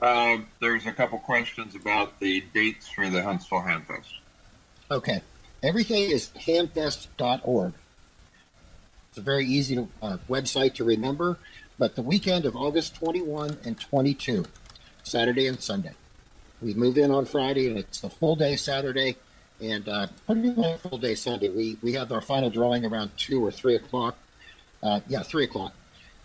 Uh, 0.00 0.38
there's 0.60 0.86
a 0.86 0.92
couple 0.92 1.18
questions 1.18 1.74
about 1.74 2.18
the 2.18 2.42
dates 2.54 2.88
for 2.88 3.10
the 3.10 3.22
Huntsville 3.22 3.60
Hamfest. 3.60 4.14
Okay. 4.90 5.20
Everything 5.62 6.10
is 6.10 6.30
hamfest.org. 6.38 7.74
It's 9.10 9.18
a 9.18 9.20
very 9.20 9.44
easy 9.44 9.74
to, 9.74 9.88
uh, 10.00 10.16
website 10.28 10.74
to 10.76 10.84
remember, 10.84 11.36
but 11.78 11.96
the 11.96 12.02
weekend 12.02 12.46
of 12.46 12.56
August 12.56 12.94
21 12.94 13.58
and 13.64 13.78
22, 13.78 14.46
Saturday 15.02 15.46
and 15.46 15.60
Sunday. 15.60 15.92
We 16.62 16.74
move 16.74 16.98
in 16.98 17.10
on 17.10 17.24
Friday, 17.24 17.68
and 17.68 17.78
it's 17.78 18.04
a 18.04 18.10
full 18.10 18.36
day 18.36 18.56
Saturday, 18.56 19.16
and 19.60 19.88
uh, 19.88 20.06
pretty 20.26 20.50
much 20.50 20.80
full 20.80 20.98
day 20.98 21.14
Sunday. 21.14 21.48
We 21.48 21.78
we 21.82 21.92
have 21.94 22.12
our 22.12 22.20
final 22.20 22.50
drawing 22.50 22.84
around 22.84 23.10
two 23.16 23.44
or 23.44 23.50
three 23.50 23.76
o'clock. 23.76 24.16
Uh, 24.82 25.00
yeah, 25.08 25.22
three 25.22 25.44
o'clock, 25.44 25.72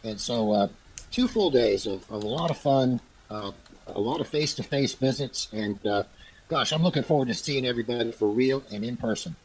and 0.04 0.19
so 0.19 0.52
uh, 0.52 0.67
two 1.12 1.28
full 1.28 1.52
days 1.52 1.86
of, 1.86 2.10
of, 2.10 2.24
a 2.24 2.28
lot 2.28 2.50
of 2.50 2.58
fun, 2.58 3.02
uh, 3.30 3.52
a 3.88 4.00
lot 4.00 4.21
of 4.21 4.28
face 4.28 4.54
to 4.56 4.63
face 4.63 4.93
visits, 4.93 5.50
and 5.52 5.86
uh, 5.86 6.04
gosh, 6.48 6.71
I'm 6.71 6.82
looking 6.82 7.04
forward 7.04 7.28
to 7.28 7.34
seeing 7.34 7.65
everybody 7.65 8.12
for 8.12 8.30
real 8.30 8.63
and 8.71 8.86
in 8.86 8.95
person. 8.95 9.36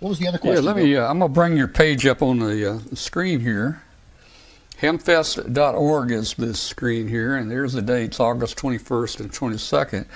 What 0.00 0.10
was 0.10 0.18
the 0.18 0.28
other 0.28 0.38
question? 0.38 0.64
Yeah, 0.64 0.68
let 0.68 0.76
me. 0.76 0.96
Uh, 0.96 1.08
I'm 1.08 1.18
gonna 1.20 1.32
bring 1.32 1.56
your 1.56 1.68
page 1.68 2.06
up 2.06 2.22
on 2.22 2.38
the 2.38 2.82
screen 2.94 3.40
here. 3.40 3.82
Hamfest.org 4.80 6.10
is 6.10 6.34
this 6.34 6.58
screen 6.58 7.08
here, 7.08 7.36
and 7.36 7.50
there's 7.50 7.74
the 7.74 7.82
dates 7.82 8.18
August 8.18 8.56
21st 8.56 9.20
and 9.20 9.30
22nd. 9.30 10.06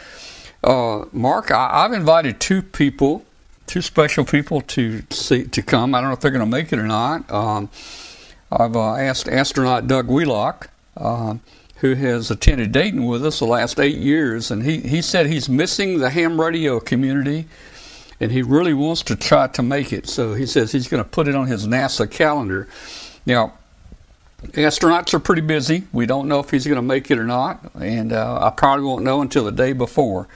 Uh, 0.63 1.07
Mark, 1.13 1.51
I, 1.51 1.83
have 1.83 1.93
invited 1.93 2.41
two 2.41 2.63
people, 2.63 3.27
two 3.67 3.83
special 3.83 4.25
people 4.25 4.63
to 4.63 5.03
see 5.11 5.45
to 5.45 5.61
come. 5.61 5.95
I 5.95 6.01
don't 6.01 6.09
know 6.09 6.15
if 6.15 6.21
they're 6.21 6.31
going 6.31 6.41
to 6.41 6.51
make 6.51 6.73
it 6.73 6.79
or 6.79 6.87
not. 6.87 7.31
Um, 7.31 7.69
I've 8.51 8.75
uh, 8.75 8.95
asked 8.95 9.29
astronaut 9.29 9.87
Doug 9.87 10.09
Wheelock, 10.09 10.71
uh, 10.97 11.37
who 11.77 11.95
has 11.95 12.31
attended 12.31 12.73
Dayton 12.73 13.05
with 13.05 13.27
us 13.27 13.41
the 13.41 13.45
last 13.45 13.79
eight 13.79 13.99
years, 13.99 14.51
and 14.51 14.63
he, 14.63 14.81
he 14.81 15.03
said 15.03 15.27
he's 15.27 15.47
missing 15.47 15.99
the 15.99 16.09
ham 16.09 16.41
radio 16.41 16.81
community 16.81 17.47
and 18.21 18.33
he 18.33 18.41
really 18.41 18.73
wants 18.73 19.03
to 19.03 19.17
try 19.17 19.49
to 19.49 19.63
make 19.63 19.93
it. 19.93 20.09
So 20.09 20.33
he 20.33 20.47
says 20.47 20.73
he's 20.73 20.89
going 20.89 21.03
to 21.03 21.09
put 21.09 21.29
it 21.29 21.35
on 21.35 21.49
his 21.49 21.67
NASA 21.67 22.11
calendar. 22.11 22.69
Now, 23.27 23.55
astronauts 24.53 25.15
are 25.15 25.19
pretty 25.19 25.43
busy. 25.43 25.85
We 25.93 26.07
don't 26.07 26.29
know 26.29 26.41
if 26.41 26.51
he's 26.51 26.67
going 26.67 26.77
to 26.77 26.83
make 26.83 27.11
it 27.11 27.19
or 27.19 27.25
not, 27.25 27.73
and 27.75 28.13
uh, 28.13 28.39
I 28.43 28.51
probably 28.51 28.85
won't 28.85 29.05
know 29.05 29.21
until 29.23 29.45
the 29.45 29.53
day 29.53 29.73
before. 29.73 30.29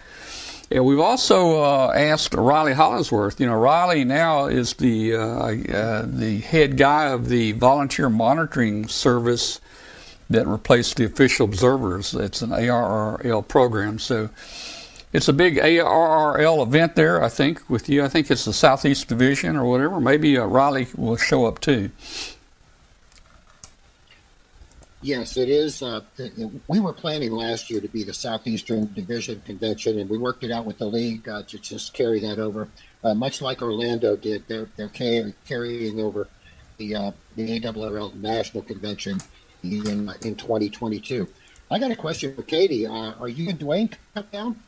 And 0.71 0.85
we've 0.85 1.01
also 1.01 1.63
uh, 1.63 1.93
asked 1.97 2.35
Riley 2.35 2.75
Hollingsworth. 2.75 3.41
You 3.41 3.47
know, 3.47 3.55
Riley 3.55 4.05
now 4.05 4.47
is 4.47 4.75
the 4.75 5.15
uh, 5.15 5.21
uh 5.21 6.05
the 6.07 6.41
head 6.41 6.77
guy 6.77 7.07
of 7.07 7.29
the 7.29 7.53
volunteer 7.53 8.11
monitoring 8.11 8.87
service 8.87 9.61
that 10.29 10.47
replaced 10.47 10.97
the 10.97 11.05
official 11.05 11.47
observers. 11.47 12.15
It's 12.15 12.43
an 12.43 12.51
ARRL 12.51 13.49
program, 13.49 13.99
so 13.99 14.29
it's 15.13 15.29
a 15.29 15.33
big 15.33 15.57
ARRL 15.57 16.67
event 16.67 16.97
there. 16.97 17.23
I 17.23 17.31
think 17.31 17.69
with 17.71 17.89
you. 17.89 18.05
I 18.05 18.09
think 18.09 18.31
it's 18.31 18.45
the 18.45 18.53
Southeast 18.53 19.09
Division 19.09 19.57
or 19.57 19.65
whatever. 19.65 20.01
Maybe 20.01 20.37
uh, 20.37 20.45
Riley 20.45 20.89
will 20.97 21.17
show 21.17 21.47
up 21.47 21.61
too. 21.61 21.91
Yes, 25.01 25.37
it 25.37 25.49
is. 25.49 25.81
Uh, 25.81 26.01
we 26.67 26.81
were 26.81 26.93
planning 26.93 27.31
last 27.31 27.71
year 27.71 27.81
to 27.81 27.87
be 27.87 28.03
the 28.03 28.13
Southeastern 28.13 28.93
Division 28.95 29.41
Convention, 29.47 30.01
and 30.01 30.11
we 30.11 30.19
worked 30.19 30.43
it 30.43 30.51
out 30.51 30.65
with 30.65 30.79
the 30.79 30.87
league 30.87 31.29
uh, 31.29 31.45
to 31.45 31.59
just 31.59 31.95
carry 31.95 32.19
that 32.21 32.41
over, 32.41 32.69
uh, 33.05 33.15
much 33.15 33.41
like 33.41 33.63
Orlando 33.63 34.17
did. 34.17 34.49
They're, 34.49 34.69
they're 34.77 34.89
carrying 34.89 36.01
over 36.01 36.27
the 36.79 36.97
uh, 36.97 37.11
the 37.37 37.61
ARRL 37.61 38.15
National 38.15 38.65
Convention 38.65 39.21
in 39.63 40.11
in 40.23 40.35
2022. 40.35 41.29
I 41.71 41.79
got 41.79 41.91
a 41.93 41.97
question 41.97 42.35
for 42.35 42.43
Katie. 42.43 42.87
Uh, 42.87 43.13
are 43.21 43.29
you 43.29 43.51
and 43.51 43.59
Dwayne 43.59 43.93
cut 44.15 44.33
down? 44.33 44.61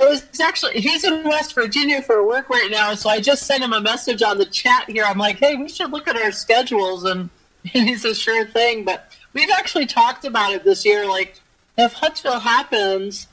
I 0.00 0.04
was 0.04 0.24
actually 0.40 0.80
he's 0.80 1.02
in 1.02 1.24
West 1.24 1.54
Virginia 1.54 2.02
for 2.02 2.24
work 2.24 2.50
right 2.50 2.70
now, 2.70 2.94
so 2.94 3.08
I 3.08 3.20
just 3.20 3.44
sent 3.44 3.64
him 3.64 3.72
a 3.72 3.80
message 3.80 4.22
on 4.22 4.38
the 4.38 4.44
chat 4.44 4.90
here. 4.90 5.04
I'm 5.04 5.18
like, 5.18 5.38
hey, 5.38 5.56
we 5.56 5.68
should 5.68 5.90
look 5.90 6.06
at 6.06 6.16
our 6.16 6.30
schedules 6.30 7.04
and 7.04 7.30
It's 7.74 8.04
a 8.04 8.14
sure 8.14 8.46
thing. 8.46 8.84
But 8.84 9.12
we've 9.32 9.50
actually 9.50 9.86
talked 9.86 10.24
about 10.24 10.52
it 10.52 10.64
this 10.64 10.84
year. 10.84 11.06
Like, 11.06 11.40
if 11.76 11.94
Huntsville 11.94 12.40
happens, 12.40 13.26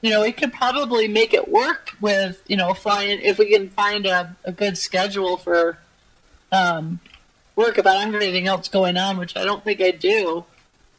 you 0.00 0.10
know, 0.10 0.22
we 0.22 0.32
could 0.32 0.52
probably 0.52 1.08
make 1.08 1.34
it 1.34 1.48
work 1.48 1.92
with, 2.00 2.42
you 2.46 2.56
know, 2.56 2.72
flying 2.74 3.20
if 3.20 3.38
we 3.38 3.50
can 3.50 3.68
find 3.68 4.06
a, 4.06 4.36
a 4.44 4.52
good 4.52 4.78
schedule 4.78 5.36
for 5.36 5.78
um, 6.52 7.00
work. 7.56 7.78
If 7.78 7.86
I 7.86 7.94
don't 7.94 8.12
have 8.12 8.22
anything 8.22 8.46
else 8.46 8.68
going 8.68 8.96
on, 8.96 9.18
which 9.18 9.36
I 9.36 9.44
don't 9.44 9.62
think 9.62 9.80
I 9.80 9.90
do, 9.90 10.44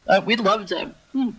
uh, 0.06 0.20
we'd 0.24 0.40
love 0.40 0.66
to. 0.66 0.92
Hmm. 1.12 1.30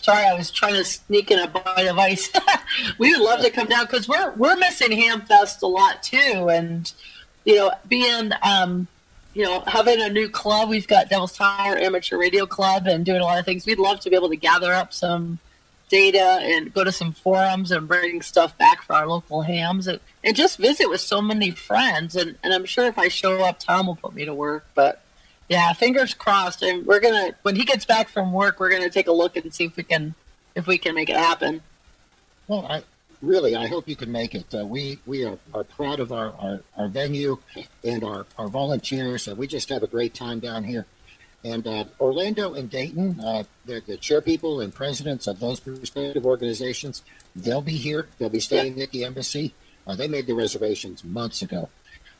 Sorry, 0.00 0.24
I 0.24 0.34
was 0.34 0.50
trying 0.50 0.74
to 0.74 0.84
sneak 0.84 1.30
in 1.30 1.38
a 1.40 1.48
bite 1.48 1.86
of 1.86 1.98
ice. 1.98 2.30
we 2.98 3.12
would 3.12 3.22
love 3.22 3.40
to 3.40 3.50
come 3.50 3.66
down 3.66 3.84
because 3.84 4.08
we're 4.08 4.32
we're 4.32 4.56
missing 4.56 4.90
Hamfest 4.90 5.62
a 5.62 5.66
lot 5.66 6.02
too, 6.02 6.48
and 6.48 6.92
you 7.44 7.56
know, 7.56 7.72
being 7.88 8.30
um, 8.42 8.86
you 9.34 9.44
know, 9.44 9.62
having 9.66 10.00
a 10.00 10.08
new 10.08 10.28
club. 10.28 10.68
We've 10.68 10.88
got 10.88 11.08
Devil's 11.08 11.36
Tower 11.36 11.76
Amateur 11.76 12.18
Radio 12.18 12.46
Club 12.46 12.86
and 12.86 13.04
doing 13.04 13.20
a 13.20 13.24
lot 13.24 13.38
of 13.38 13.44
things. 13.44 13.66
We'd 13.66 13.78
love 13.78 14.00
to 14.00 14.10
be 14.10 14.16
able 14.16 14.30
to 14.30 14.36
gather 14.36 14.72
up 14.72 14.92
some 14.92 15.38
data 15.88 16.40
and 16.42 16.72
go 16.72 16.84
to 16.84 16.92
some 16.92 17.12
forums 17.12 17.70
and 17.70 17.88
bring 17.88 18.20
stuff 18.22 18.56
back 18.58 18.82
for 18.82 18.94
our 18.94 19.06
local 19.06 19.42
hams 19.42 19.86
and, 19.86 20.00
and 20.22 20.36
just 20.36 20.58
visit 20.58 20.88
with 20.88 21.00
so 21.00 21.22
many 21.22 21.50
friends. 21.50 22.14
And, 22.14 22.36
and 22.42 22.52
I'm 22.52 22.64
sure 22.64 22.86
if 22.86 22.98
I 22.98 23.08
show 23.08 23.42
up, 23.42 23.58
Tom 23.58 23.86
will 23.86 23.96
put 23.96 24.14
me 24.14 24.24
to 24.24 24.34
work. 24.34 24.66
But 24.74 25.02
yeah, 25.48 25.72
fingers 25.72 26.14
crossed. 26.14 26.62
And 26.62 26.86
we're 26.86 27.00
gonna 27.00 27.34
when 27.42 27.56
he 27.56 27.64
gets 27.64 27.84
back 27.84 28.08
from 28.08 28.32
work, 28.32 28.60
we're 28.60 28.70
gonna 28.70 28.90
take 28.90 29.06
a 29.06 29.12
look 29.12 29.36
and 29.36 29.52
see 29.52 29.64
if 29.64 29.76
we 29.76 29.82
can 29.82 30.14
if 30.54 30.66
we 30.66 30.78
can 30.78 30.94
make 30.94 31.08
it 31.08 31.16
happen. 31.16 31.62
Well, 32.46 32.66
I, 32.68 32.82
really, 33.22 33.56
I 33.56 33.66
hope 33.66 33.88
you 33.88 33.96
can 33.96 34.10
make 34.12 34.34
it. 34.34 34.46
Uh, 34.54 34.64
we 34.64 34.98
we 35.06 35.24
are, 35.24 35.38
are 35.54 35.64
proud 35.64 36.00
of 36.00 36.12
our, 36.12 36.32
our, 36.38 36.60
our 36.76 36.88
venue 36.88 37.38
and 37.84 38.04
our, 38.04 38.26
our 38.38 38.48
volunteers. 38.48 39.28
Uh, 39.28 39.34
we 39.34 39.46
just 39.46 39.68
have 39.68 39.82
a 39.82 39.86
great 39.86 40.14
time 40.14 40.40
down 40.40 40.64
here. 40.64 40.86
And 41.44 41.66
uh, 41.66 41.84
Orlando 42.00 42.54
and 42.54 42.68
Dayton, 42.68 43.20
uh, 43.20 43.44
the, 43.64 43.80
the 43.86 43.96
chair 43.96 44.20
people 44.20 44.60
and 44.60 44.74
presidents 44.74 45.28
of 45.28 45.38
those 45.38 45.64
respective 45.66 46.26
organizations, 46.26 47.02
they'll 47.36 47.62
be 47.62 47.76
here. 47.76 48.08
They'll 48.18 48.28
be 48.28 48.40
staying 48.40 48.76
yeah. 48.76 48.84
at 48.84 48.90
the 48.90 49.04
embassy. 49.04 49.54
Uh, 49.86 49.94
they 49.94 50.08
made 50.08 50.26
the 50.26 50.34
reservations 50.34 51.04
months 51.04 51.42
ago. 51.42 51.68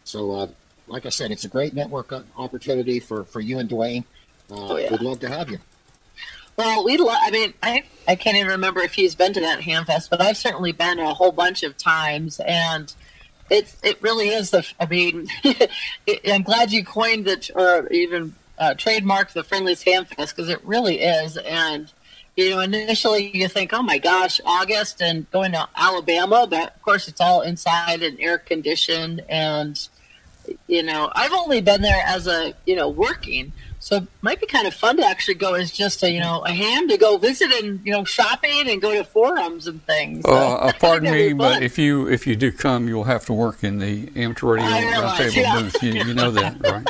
So, 0.05 0.33
uh, 0.33 0.47
like 0.87 1.05
I 1.05 1.11
said, 1.11 1.33
it's 1.33 1.45
a 1.45 1.49
great 1.49 1.75
network 1.75 2.13
opportunity 2.37 3.01
for, 3.01 3.25
for 3.25 3.41
you 3.41 3.59
and 3.59 3.69
Dwayne. 3.69 4.05
oh, 4.51 4.77
yeah. 4.77 4.91
We'd 4.91 5.03
love 5.03 5.21
to 5.21 5.29
have 5.29 5.51
you. 5.51 5.59
Well, 6.59 6.85
we. 6.85 6.97
Lo- 6.97 7.15
I 7.15 7.31
mean, 7.31 7.55
I 7.63 7.85
I 8.09 8.17
can't 8.17 8.37
even 8.37 8.51
remember 8.51 8.81
if 8.81 8.95
he's 8.95 9.15
been 9.15 9.33
to 9.33 9.41
that 9.41 9.61
Hamfest, 9.61 10.11
but 10.11 10.21
I've 10.21 10.37
certainly 10.37 10.73
been 10.73 10.99
a 10.99 11.15
whole 11.15 11.31
bunch 11.31 11.63
of 11.63 11.79
times, 11.79 12.41
and 12.41 12.93
it's 13.49 13.77
it 13.85 14.03
really 14.03 14.31
is 14.31 14.51
the. 14.51 14.67
I 14.81 14.87
mean, 14.87 15.29
I'm 16.27 16.43
glad 16.43 16.73
you 16.73 16.85
coined 16.85 17.29
it 17.29 17.49
or 17.55 17.87
even 17.93 18.35
uh, 18.59 18.75
trademarked 18.77 19.35
the 19.35 19.45
friendliest 19.45 19.87
Hamfest 19.87 20.35
because 20.35 20.49
it 20.49 20.61
really 20.65 20.99
is, 21.01 21.37
and 21.37 21.93
you 22.37 22.51
know, 22.51 22.59
initially 22.59 23.31
you 23.37 23.47
think, 23.47 23.73
oh 23.73 23.83
my 23.83 23.99
gosh, 23.99 24.41
August 24.45 25.01
and 25.01 25.31
going 25.31 25.53
to 25.53 25.69
Alabama, 25.77 26.49
but 26.51 26.75
of 26.75 26.83
course 26.83 27.07
it's 27.07 27.21
all 27.21 27.41
inside 27.43 28.03
and 28.03 28.19
air 28.19 28.37
conditioned, 28.37 29.23
and 29.29 29.89
you 30.67 30.83
know, 30.83 31.13
I've 31.15 31.33
only 31.33 31.61
been 31.61 31.83
there 31.83 32.03
as 32.05 32.27
a 32.27 32.53
you 32.67 32.75
know 32.75 32.89
working 32.89 33.53
so 33.81 33.97
it 33.97 34.09
might 34.23 34.41
be 34.41 34.47
kind 34.47 34.67
of 34.67 34.75
fun 34.75 34.97
to 34.97 35.07
actually 35.07 35.35
go 35.35 35.55
as 35.55 35.71
just 35.71 36.03
a 36.03 36.11
you 36.11 36.21
know 36.21 36.41
a 36.45 36.53
ham 36.53 36.89
to 36.89 36.97
go 36.97 37.17
visit 37.19 37.51
and 37.53 37.81
you 37.85 37.93
know 37.93 38.05
shopping 38.05 38.69
and 38.69 38.83
go 38.83 38.93
to 38.93 39.05
forums 39.05 39.67
and 39.67 39.85
things. 39.87 40.25
So 40.25 40.33
uh, 40.33 40.35
uh 40.61 40.73
pardon 40.79 41.13
me, 41.13 41.33
but 41.33 41.63
if 41.63 41.79
you 41.79 42.09
if 42.09 42.27
you 42.27 42.37
do 42.37 42.53
come, 42.53 42.89
you'll 42.89 43.05
have 43.05 43.25
to 43.27 43.33
work 43.33 43.65
in 43.65 43.79
the 43.79 44.11
amateur 44.17 44.55
radio 44.55 44.69
roundtable 44.69 45.37
yeah. 45.37 45.61
booth. 45.61 45.83
You, 45.83 45.93
you 46.05 46.15
know 46.15 46.31
that, 46.31 46.57
right? 46.65 46.87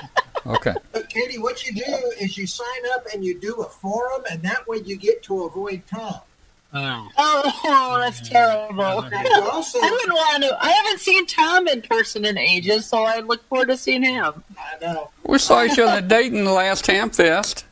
Okay. 0.46 0.74
But 0.92 1.08
Katie, 1.08 1.38
what 1.38 1.66
you 1.66 1.72
do 1.72 2.12
is 2.20 2.38
you 2.38 2.46
sign 2.46 2.66
up 2.94 3.06
and 3.12 3.24
you 3.24 3.38
do 3.38 3.54
a 3.56 3.64
forum, 3.64 4.22
and 4.30 4.42
that 4.42 4.66
way 4.66 4.78
you 4.84 4.96
get 4.96 5.22
to 5.24 5.44
avoid 5.44 5.82
Tom. 5.86 6.20
Oh, 6.72 7.08
Oh, 7.16 7.98
that's 8.00 8.28
terrible. 8.28 9.08
You 9.10 9.42
also, 9.50 9.78
I 9.80 9.90
wouldn't 9.90 10.12
want 10.12 10.42
to. 10.44 10.56
I 10.62 10.70
haven't 10.70 11.00
seen 11.00 11.26
Tom 11.26 11.66
in 11.68 11.82
person 11.82 12.24
in 12.24 12.36
ages, 12.38 12.86
so 12.86 13.02
I 13.04 13.20
look 13.20 13.42
forward 13.48 13.68
to 13.68 13.76
seeing 13.76 14.02
him. 14.02 14.44
I 14.58 14.84
know. 14.84 15.10
We 15.24 15.38
saw 15.38 15.64
each 15.64 15.78
other 15.78 15.98
at 15.98 16.08
Dayton 16.08 16.44
the 16.44 16.52
last 16.52 16.86
Ham 16.86 17.10
Fest. 17.10 17.64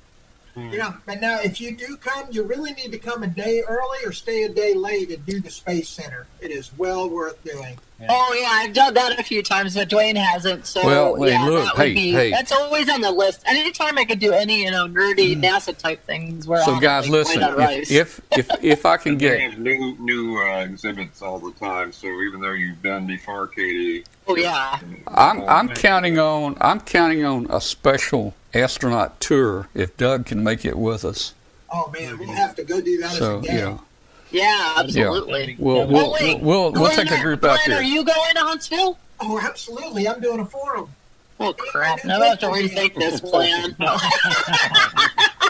Yeah, 0.57 0.95
but 1.05 1.21
now 1.21 1.39
if 1.41 1.61
you 1.61 1.77
do 1.77 1.97
come, 1.99 2.29
you 2.31 2.43
really 2.43 2.73
need 2.73 2.91
to 2.93 2.99
come 2.99 3.23
a 3.23 3.27
day 3.27 3.63
early 3.69 3.99
or 4.07 4.13
stay 4.13 4.45
a 4.45 4.49
day 4.49 4.73
late 4.73 5.11
and 5.11 5.25
do 5.27 5.39
the 5.39 5.51
Space 5.51 5.89
Center. 5.89 6.27
It 6.41 6.51
is 6.51 6.71
well 6.79 7.11
worth 7.11 7.43
doing. 7.45 7.79
Oh 8.09 8.39
yeah, 8.39 8.49
I've 8.53 8.75
done 8.75 8.95
that 8.95 9.19
a 9.19 9.23
few 9.23 9.43
times, 9.43 9.75
but 9.75 9.89
Dwayne 9.89 10.17
hasn't. 10.17 10.67
So 10.67 10.85
Well, 10.85 11.15
hey, 11.17 11.31
yeah, 11.31 11.45
look, 11.47 11.65
that 11.65 11.77
would 11.77 11.87
hey, 11.89 11.95
be, 11.95 12.11
hey. 12.11 12.31
that's 12.31 12.53
always 12.53 12.89
on 12.91 13.01
the 13.01 13.11
list. 13.11 13.43
Anytime 13.47 13.97
I 13.99 14.05
could 14.05 14.19
do 14.19 14.33
any 14.33 14.65
you 14.65 14.71
know 14.71 14.87
nerdy 14.87 15.35
NASA 15.39 15.77
type 15.77 16.03
things, 16.05 16.47
where 16.47 16.63
So, 16.65 16.75
I'm 16.75 16.81
guys, 16.81 17.05
like, 17.05 17.13
listen. 17.13 17.41
white 17.41 17.51
on 17.51 17.57
rice. 17.57 17.91
If 17.91 18.21
if 18.33 18.51
if, 18.51 18.65
if 18.65 18.87
I 18.87 18.97
can 18.97 19.17
get 19.19 19.59
new 19.59 19.97
new 19.99 20.39
uh, 20.39 20.61
exhibits 20.65 21.21
all 21.23 21.39
the 21.39 21.53
time. 21.53 21.93
So 21.93 22.07
even 22.07 22.41
though 22.41 22.53
you've 22.53 22.83
done 22.83 23.07
before, 23.07 23.47
Katie, 23.47 24.05
oh 24.27 24.37
yeah, 24.37 24.79
I'm 25.09 25.43
I'm 25.49 25.69
counting 25.69 26.19
on 26.19 26.57
I'm 26.61 26.81
counting 26.81 27.25
on 27.25 27.47
a 27.51 27.61
special 27.61 28.35
astronaut 28.61 29.21
tour 29.21 29.69
if 29.75 29.97
Doug 29.97 30.27
can 30.27 30.43
make 30.43 30.65
it 30.65 30.77
with 30.79 31.05
us. 31.05 31.35
Oh 31.73 31.91
man, 31.99 32.19
we'll 32.19 32.29
have 32.33 32.55
to 32.57 32.65
go 32.65 32.81
do 32.81 32.99
that 33.01 33.13
So 33.13 33.39
as 33.39 33.45
a 33.45 33.47
you 33.47 33.59
gang. 33.59 33.65
know, 33.65 33.83
yeah, 34.31 34.75
absolutely. 34.77 35.57
we'll 35.59 35.77
Yeah, 35.79 35.85
we'll 35.85 36.07
Oh, 36.07 36.13
wait. 36.13 36.41
we'll, 36.41 36.63
we'll 36.73 36.73
Glenn, 36.73 37.07
take 37.07 37.11
a 37.19 37.23
group 37.23 37.45
out 37.45 37.59
Glenn, 37.65 37.71
there. 37.71 37.79
Are 37.81 37.83
you 37.83 38.05
going 38.05 38.35
to 38.35 38.41
Huntsville? 38.41 38.99
Oh, 39.21 39.41
absolutely. 39.41 40.07
I'm 40.09 40.21
doing 40.21 40.41
a 40.41 40.45
forum. 40.47 40.91
Oh 41.39 41.53
crap! 41.53 42.03
Now 42.05 42.21
I 42.23 42.29
have 42.29 42.39
to 42.41 42.47
rethink 42.47 42.95
this 42.95 43.21
plan. 43.21 43.77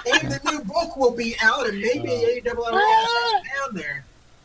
And 0.08 0.30
the 0.30 0.40
new 0.52 0.60
book 0.62 0.96
will 0.96 1.10
be 1.10 1.34
out, 1.42 1.68
and 1.68 1.80
maybe 1.80 2.08
a 2.12 2.40
double 2.40 2.64
R 2.64 2.72
Ah. 2.74 3.40
down 3.66 3.74
there. 3.74 4.04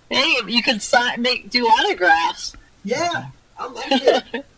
hey, 0.09 0.35
you 0.47 0.63
can 0.63 0.79
sign, 0.79 1.21
make 1.21 1.49
do 1.51 1.65
autographs. 1.67 2.53
Yeah, 2.83 3.25
I 3.59 3.67
like 3.67 3.85
it. 3.91 4.45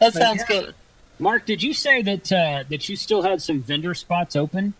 That 0.00 0.14
sounds 0.14 0.40
yeah. 0.48 0.60
good. 0.60 0.74
Mark, 1.20 1.44
did 1.46 1.62
you 1.62 1.72
say 1.74 2.02
that 2.02 2.32
uh, 2.32 2.64
that 2.68 2.88
you 2.88 2.96
still 2.96 3.22
had 3.22 3.42
some 3.42 3.62
vendor 3.62 3.94
spots 3.94 4.34
open? 4.36 4.74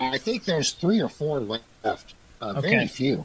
I 0.00 0.18
think 0.18 0.44
there's 0.44 0.72
three 0.72 1.00
or 1.00 1.08
four 1.08 1.40
left. 1.40 2.14
Uh, 2.42 2.54
Okay. 2.56 2.70
Very 2.70 2.86
few. 2.88 3.24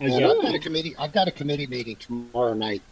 And 0.00 0.12
yeah. 0.12 0.28
I've 0.28 0.42
got 0.42 0.54
a 0.54 0.58
committee. 0.58 0.94
I've 0.98 1.12
got 1.12 1.28
a 1.28 1.30
committee 1.30 1.66
meeting 1.66 1.96
tomorrow 1.96 2.54
night 2.54 2.82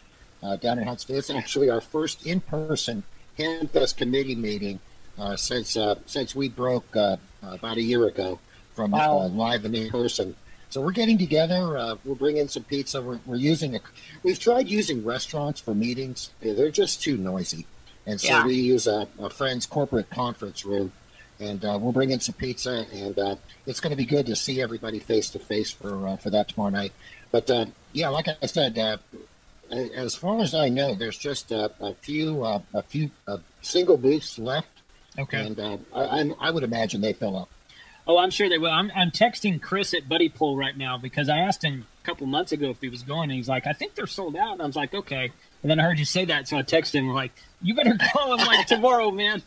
uh, 0.42 0.56
down 0.56 0.78
in 0.78 0.86
Huntsville. 0.86 1.16
It's 1.16 1.30
actually 1.30 1.70
our 1.70 1.80
first 1.80 2.26
in-person 2.26 3.02
Hamfest 3.38 3.96
committee 3.96 4.34
meeting 4.34 4.80
uh, 5.18 5.36
since 5.36 5.76
uh, 5.76 5.94
since 6.06 6.34
we 6.34 6.48
broke 6.48 6.94
uh, 6.96 7.16
about 7.42 7.76
a 7.78 7.82
year 7.82 8.06
ago 8.06 8.38
from 8.74 8.90
Wow. 8.90 9.18
uh, 9.20 9.28
live 9.28 9.64
and 9.64 9.74
in 9.74 9.88
person. 9.90 10.34
So 10.70 10.80
we're 10.80 10.92
getting 10.92 11.18
together. 11.18 11.76
Uh, 11.78 11.96
we'll 12.04 12.14
bring 12.14 12.36
in 12.38 12.48
some 12.48 12.64
pizza. 12.64 13.00
We're, 13.00 13.20
we're 13.26 13.36
using 13.36 13.76
a. 13.76 13.80
We've 14.22 14.38
tried 14.38 14.68
using 14.68 15.04
restaurants 15.04 15.60
for 15.60 15.74
meetings. 15.74 16.30
They're 16.40 16.70
just 16.70 17.02
too 17.02 17.16
noisy, 17.16 17.66
and 18.06 18.20
so 18.20 18.28
Yeah. 18.28 18.46
we 18.46 18.54
use 18.54 18.86
a, 18.86 19.06
a 19.18 19.30
friend's 19.30 19.66
corporate 19.66 20.10
conference 20.10 20.64
room. 20.64 20.92
And 21.40 21.64
uh, 21.64 21.76
we'll 21.80 21.90
bring 21.92 22.10
in 22.10 22.20
some 22.20 22.34
pizza, 22.34 22.86
and 22.92 23.18
uh, 23.18 23.34
it's 23.66 23.80
going 23.80 23.90
to 23.90 23.96
be 23.96 24.04
good 24.04 24.26
to 24.26 24.36
see 24.36 24.62
everybody 24.62 25.00
face 25.00 25.28
to 25.30 25.40
face 25.40 25.72
for 25.72 26.06
uh, 26.06 26.16
for 26.16 26.30
that 26.30 26.46
tomorrow 26.48 26.70
night. 26.70 26.92
But 27.32 27.50
uh, 27.50 27.66
yeah, 27.92 28.10
like 28.10 28.28
I 28.28 28.46
said, 28.46 28.78
uh, 28.78 28.98
as 29.72 30.14
far 30.14 30.40
as 30.40 30.54
I 30.54 30.68
know, 30.68 30.94
there's 30.94 31.18
just 31.18 31.50
a 31.50 31.96
few 32.00 32.44
uh, 32.44 32.60
a 32.74 32.82
few 32.82 33.10
uh, 33.26 33.38
single 33.60 33.96
booths 33.96 34.38
left, 34.38 34.68
Okay. 35.18 35.44
and 35.44 35.58
I, 35.92 36.30
I 36.38 36.50
would 36.52 36.62
imagine 36.62 37.00
they 37.00 37.14
fill 37.14 37.36
up. 37.36 37.48
Oh, 38.06 38.18
I'm 38.18 38.30
sure 38.30 38.48
they 38.48 38.58
will. 38.58 38.70
I'm, 38.70 38.90
I'm 38.96 39.10
texting 39.10 39.60
Chris 39.62 39.94
at 39.94 40.08
Buddipole 40.08 40.56
right 40.58 40.76
now 40.76 40.98
because 40.98 41.28
I 41.28 41.38
asked 41.38 41.62
him 41.62 41.86
a 42.02 42.06
couple 42.06 42.26
months 42.26 42.50
ago 42.52 42.70
if 42.70 42.80
he 42.80 42.88
was 42.88 43.02
going, 43.04 43.24
and 43.30 43.32
he's 43.32 43.48
like, 43.48 43.66
"I 43.66 43.72
think 43.72 43.94
they're 43.94 44.06
sold 44.08 44.34
out." 44.36 44.52
And 44.54 44.62
I 44.62 44.66
was 44.66 44.74
like, 44.76 44.92
"Okay." 44.92 45.30
And 45.62 45.70
then 45.70 45.78
I 45.78 45.84
heard 45.84 45.98
you 46.00 46.04
say 46.04 46.24
that, 46.24 46.48
so 46.48 46.56
I 46.56 46.62
texted 46.64 46.94
him 46.94 47.08
like, 47.10 47.30
"You 47.62 47.74
better 47.76 47.96
call 48.12 48.34
him 48.36 48.44
like 48.46 48.66
tomorrow, 48.66 49.10
man." 49.12 49.42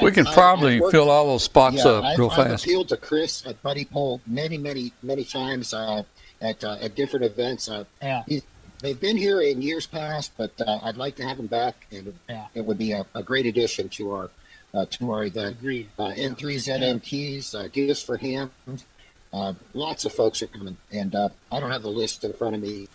We 0.00 0.12
can 0.12 0.24
probably 0.32 0.76
I 0.76 0.80
worked- 0.80 0.92
fill 0.92 1.10
all 1.10 1.26
those 1.26 1.42
spots 1.42 1.78
yeah, 1.84 1.90
up 1.90 2.04
I've, 2.04 2.18
real 2.18 2.30
I've 2.30 2.36
fast. 2.50 2.64
appealed 2.64 2.88
to 2.90 2.96
Chris 2.96 3.44
at 3.46 3.60
Buddipole 3.62 4.20
many, 4.28 4.58
many, 4.58 4.92
many 5.02 5.24
times 5.24 5.74
uh, 5.74 6.04
at 6.40 6.62
uh, 6.62 6.76
at 6.80 6.94
different 6.94 7.24
events. 7.24 7.68
Uh, 7.68 7.82
Yeah. 8.00 8.22
he- 8.28 8.42
they've 8.80 9.00
been 9.00 9.16
here 9.16 9.40
in 9.40 9.60
years 9.62 9.86
past, 9.88 10.32
but 10.36 10.52
uh, 10.60 10.78
I'd 10.84 10.96
like 10.96 11.16
to 11.16 11.24
have 11.24 11.36
them 11.36 11.46
back, 11.48 11.86
and 11.90 12.14
Yeah. 12.28 12.46
it 12.54 12.64
would 12.64 12.78
be 12.78 12.92
a, 12.92 13.04
a 13.14 13.22
great 13.24 13.46
addition 13.46 13.88
to 13.90 14.12
our 14.12 14.30
uh, 14.74 14.86
to 14.86 15.12
our 15.12 15.24
event. 15.24 15.56
Agreed. 15.58 15.88
uh, 15.98 16.10
N3ZMTs, 16.10 17.54
uh, 17.54 17.68
Gifts 17.68 18.02
for 18.02 18.16
Hams. 18.16 18.84
Uh, 19.32 19.54
lots 19.72 20.04
of 20.04 20.12
folks 20.12 20.42
are 20.42 20.46
coming, 20.46 20.76
and 20.92 21.14
uh, 21.14 21.28
I 21.50 21.58
don't 21.60 21.70
have 21.70 21.82
the 21.82 21.88
list 21.90 22.22
in 22.24 22.32
front 22.34 22.54
of 22.54 22.60
me. 22.62 22.88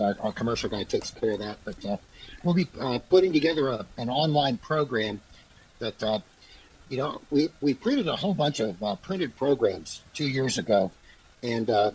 Our, 0.00 0.16
our 0.20 0.32
commercial 0.32 0.70
guy 0.70 0.84
takes 0.84 1.10
care 1.10 1.32
of 1.32 1.40
that, 1.40 1.58
but 1.64 1.84
uh, 1.84 1.96
we'll 2.42 2.54
be 2.54 2.66
uh, 2.80 2.98
putting 3.10 3.32
together 3.32 3.68
a, 3.68 3.86
an 3.98 4.08
online 4.08 4.56
program 4.56 5.20
that 5.80 6.02
uh, 6.02 6.20
you 6.88 6.96
know 6.96 7.20
we 7.30 7.50
we 7.60 7.74
printed 7.74 8.08
a 8.08 8.16
whole 8.16 8.32
bunch 8.32 8.58
of 8.60 8.82
uh, 8.82 8.94
printed 8.96 9.36
programs 9.36 10.02
two 10.14 10.26
years 10.26 10.56
ago, 10.56 10.90
and 11.42 11.68
uh, 11.68 11.90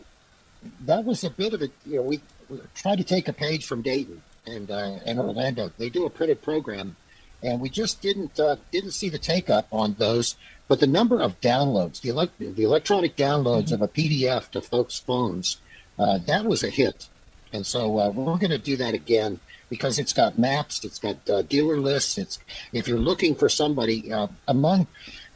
that 0.85 1.05
was 1.05 1.23
a 1.23 1.29
bit 1.31 1.53
of 1.53 1.61
a 1.63 1.69
you 1.85 1.95
know 1.97 2.03
we, 2.03 2.21
we 2.49 2.59
tried 2.75 2.97
to 2.99 3.03
take 3.03 3.27
a 3.27 3.33
page 3.33 3.65
from 3.65 3.81
Dayton 3.81 4.21
and 4.45 4.69
uh, 4.69 4.97
and 5.05 5.19
Orlando. 5.19 5.71
They 5.79 5.89
do 5.89 6.05
a 6.05 6.09
printed 6.09 6.43
program, 6.43 6.95
and 7.43 7.59
we 7.59 7.69
just 7.69 8.01
didn't 8.01 8.39
uh, 8.39 8.57
didn't 8.71 8.91
see 8.91 9.09
the 9.09 9.17
take 9.17 9.49
up 9.49 9.67
on 9.71 9.95
those. 9.97 10.35
But 10.67 10.79
the 10.79 10.87
number 10.87 11.21
of 11.21 11.39
downloads, 11.39 12.01
the 12.01 12.29
the 12.39 12.63
electronic 12.63 13.15
downloads 13.15 13.71
of 13.71 13.81
a 13.81 13.87
PDF 13.87 14.49
to 14.51 14.61
folks' 14.61 14.99
phones, 14.99 15.57
uh, 15.97 16.17
that 16.19 16.45
was 16.45 16.63
a 16.63 16.69
hit. 16.69 17.07
And 17.53 17.65
so 17.65 17.99
uh, 17.99 18.09
we're 18.09 18.37
going 18.37 18.51
to 18.51 18.57
do 18.57 18.75
that 18.77 18.93
again 18.93 19.39
because 19.69 19.99
it's 19.99 20.13
got 20.13 20.37
maps, 20.37 20.83
it's 20.83 20.99
got 20.99 21.29
uh, 21.29 21.41
dealer 21.43 21.79
lists. 21.79 22.17
It's 22.17 22.39
if 22.73 22.87
you're 22.87 22.99
looking 22.99 23.35
for 23.35 23.47
somebody 23.47 24.11
uh, 24.11 24.27
among 24.47 24.87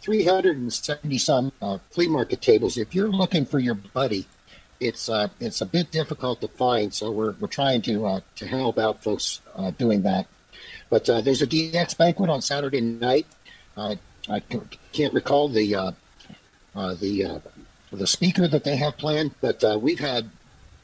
370 0.02 1.18
some 1.18 1.52
uh, 1.62 1.78
flea 1.92 2.08
market 2.08 2.42
tables, 2.42 2.78
if 2.78 2.94
you're 2.94 3.10
looking 3.10 3.46
for 3.46 3.60
your 3.60 3.76
buddy, 3.76 4.28
it's 4.82 5.10
it's 5.40 5.62
a 5.62 5.66
bit 5.66 5.92
difficult 5.92 6.42
to 6.42 6.48
find. 6.48 6.94
So 6.94 7.12
we're 7.12 7.36
we're 7.40 7.48
trying 7.48 7.84
to 7.84 8.22
to 8.36 8.48
help 8.48 8.78
out 8.78 9.04
folks 9.04 9.40
doing 9.78 10.02
that. 10.02 10.28
But 10.92 11.10
uh, 11.10 11.22
there's 11.22 11.42
a 11.42 11.48
DX 11.48 11.98
banquet 11.98 12.30
on 12.30 12.44
Saturday 12.44 12.82
night. 12.82 13.26
Uh, 13.76 13.96
I 14.30 14.44
can't 14.94 15.14
recall 15.14 15.48
the 15.50 15.74
uh, 15.74 15.92
uh, 16.76 16.94
the 16.94 17.26
uh, 17.26 17.40
the 17.92 18.06
speaker 18.06 18.48
that 18.48 18.64
they 18.64 18.76
have 18.76 18.98
planned, 18.98 19.34
but 19.42 19.64
uh, 19.64 19.80
we've 19.82 20.00
had 20.00 20.30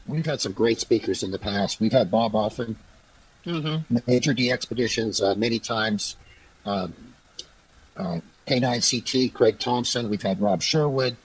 we've 0.08 0.26
had 0.26 0.42
some 0.42 0.54
great 0.54 0.80
speakers 0.80 1.22
in 1.22 1.30
the 1.30 1.38
past. 1.38 1.80
We've 1.80 1.92
had 1.92 2.10
Bob 2.10 2.34
Allphin, 2.34 2.78
Mm-hmm. 3.48 3.98
Major 4.06 4.34
DXpeditions, 4.34 5.24
uh, 5.24 5.36
many 5.36 5.58
times. 5.58 6.18
Um, 6.66 6.94
uh, 7.96 8.20
K9CT, 8.46 9.34
Craig 9.34 9.58
Thompson. 9.58 10.10
We've 10.10 10.22
had 10.22 10.42
Rob 10.42 10.62
Sherwood. 10.62 11.16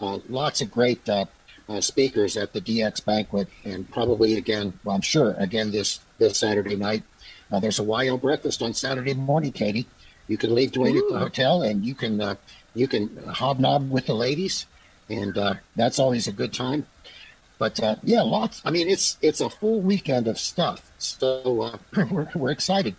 Uh, 0.00 0.20
lots 0.28 0.60
of 0.60 0.70
great 0.70 1.06
uh, 1.08 1.24
uh, 1.68 1.80
speakers 1.80 2.36
at 2.36 2.52
the 2.52 2.60
DX 2.60 3.04
banquet, 3.04 3.48
and 3.64 3.90
probably 3.90 4.34
again, 4.36 4.74
well, 4.84 4.94
I'm 4.94 5.02
sure 5.02 5.34
again 5.38 5.72
this 5.72 6.00
this 6.18 6.38
Saturday 6.38 6.76
night. 6.76 7.02
Uh, 7.50 7.60
there's 7.60 7.78
a 7.78 7.82
YL 7.84 8.20
breakfast 8.20 8.62
on 8.62 8.74
Saturday 8.74 9.14
morning, 9.14 9.52
Katie. 9.52 9.86
You 10.28 10.36
can 10.36 10.54
leave 10.54 10.72
Dwayne 10.72 10.98
at 10.98 11.08
the 11.08 11.18
hotel, 11.18 11.62
and 11.62 11.84
you 11.84 11.94
can 11.94 12.20
uh, 12.20 12.34
you 12.74 12.88
can 12.88 13.08
hobnob 13.28 13.88
with 13.88 14.06
the 14.06 14.14
ladies, 14.14 14.66
and 15.08 15.36
uh, 15.38 15.54
that's 15.76 15.98
always 16.00 16.26
a 16.26 16.32
good 16.32 16.52
time. 16.52 16.86
But 17.58 17.80
uh, 17.82 17.96
yeah, 18.02 18.22
lots. 18.22 18.60
I 18.64 18.70
mean, 18.70 18.88
it's 18.88 19.16
it's 19.22 19.40
a 19.40 19.48
full 19.48 19.80
weekend 19.80 20.26
of 20.26 20.38
stuff, 20.38 20.90
so 20.98 21.62
uh, 21.62 21.78
we're 22.10 22.28
we're 22.34 22.50
excited. 22.50 22.96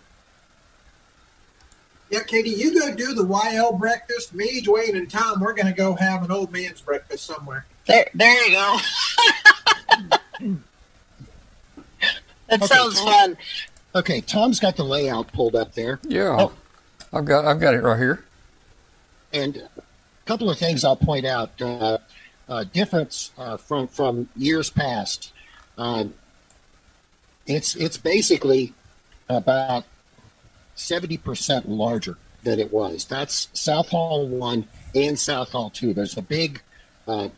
Yeah, 2.10 2.22
Katie, 2.22 2.48
you 2.48 2.72
go 2.80 2.94
do 2.94 3.12
the 3.12 3.24
YL 3.24 3.78
breakfast. 3.78 4.34
Me, 4.34 4.62
Dwayne, 4.62 4.96
and 4.96 5.10
Tom, 5.10 5.40
we're 5.40 5.52
going 5.52 5.66
to 5.66 5.74
go 5.74 5.94
have 5.94 6.24
an 6.24 6.30
old 6.32 6.50
man's 6.50 6.80
breakfast 6.80 7.26
somewhere. 7.26 7.66
There, 7.86 8.08
there 8.14 8.46
you 8.48 8.52
go. 8.52 8.78
that 12.48 12.62
Okay. 12.62 12.66
sounds 12.66 12.98
fun. 12.98 13.36
Okay, 13.94 14.20
Tom's 14.20 14.60
got 14.60 14.76
the 14.76 14.84
layout 14.84 15.32
pulled 15.32 15.56
up 15.56 15.74
there, 15.74 15.98
Yeah, 16.06 16.36
Oh. 16.38 16.52
I've 17.12 17.24
got 17.24 17.46
I've 17.46 17.58
got 17.60 17.72
it 17.74 17.82
right 17.82 17.98
here. 17.98 18.24
and 19.32 19.56
a 19.56 19.82
couple 20.26 20.50
of 20.50 20.58
things 20.58 20.84
I'll 20.84 20.96
point 20.96 21.24
out. 21.24 21.50
Uh, 21.60 21.98
uh, 22.48 22.64
difference 22.64 23.30
uh, 23.38 23.56
from 23.56 23.86
from 23.88 24.28
years 24.36 24.68
past. 24.70 25.32
Um, 25.78 26.12
it's 27.46 27.74
it's 27.76 27.96
basically 27.96 28.74
about 29.28 29.84
seventy 30.74 31.16
percent 31.16 31.66
larger 31.68 32.18
than 32.42 32.58
it 32.60 32.72
was. 32.72 33.06
That's 33.06 33.48
South 33.54 33.88
Hall 33.88 34.26
one 34.26 34.66
and 34.94 35.18
South 35.18 35.50
Hall 35.52 35.70
two. 35.70 35.94
There's 35.94 36.16
a 36.18 36.22
big 36.22 36.60
uh, 37.06 37.28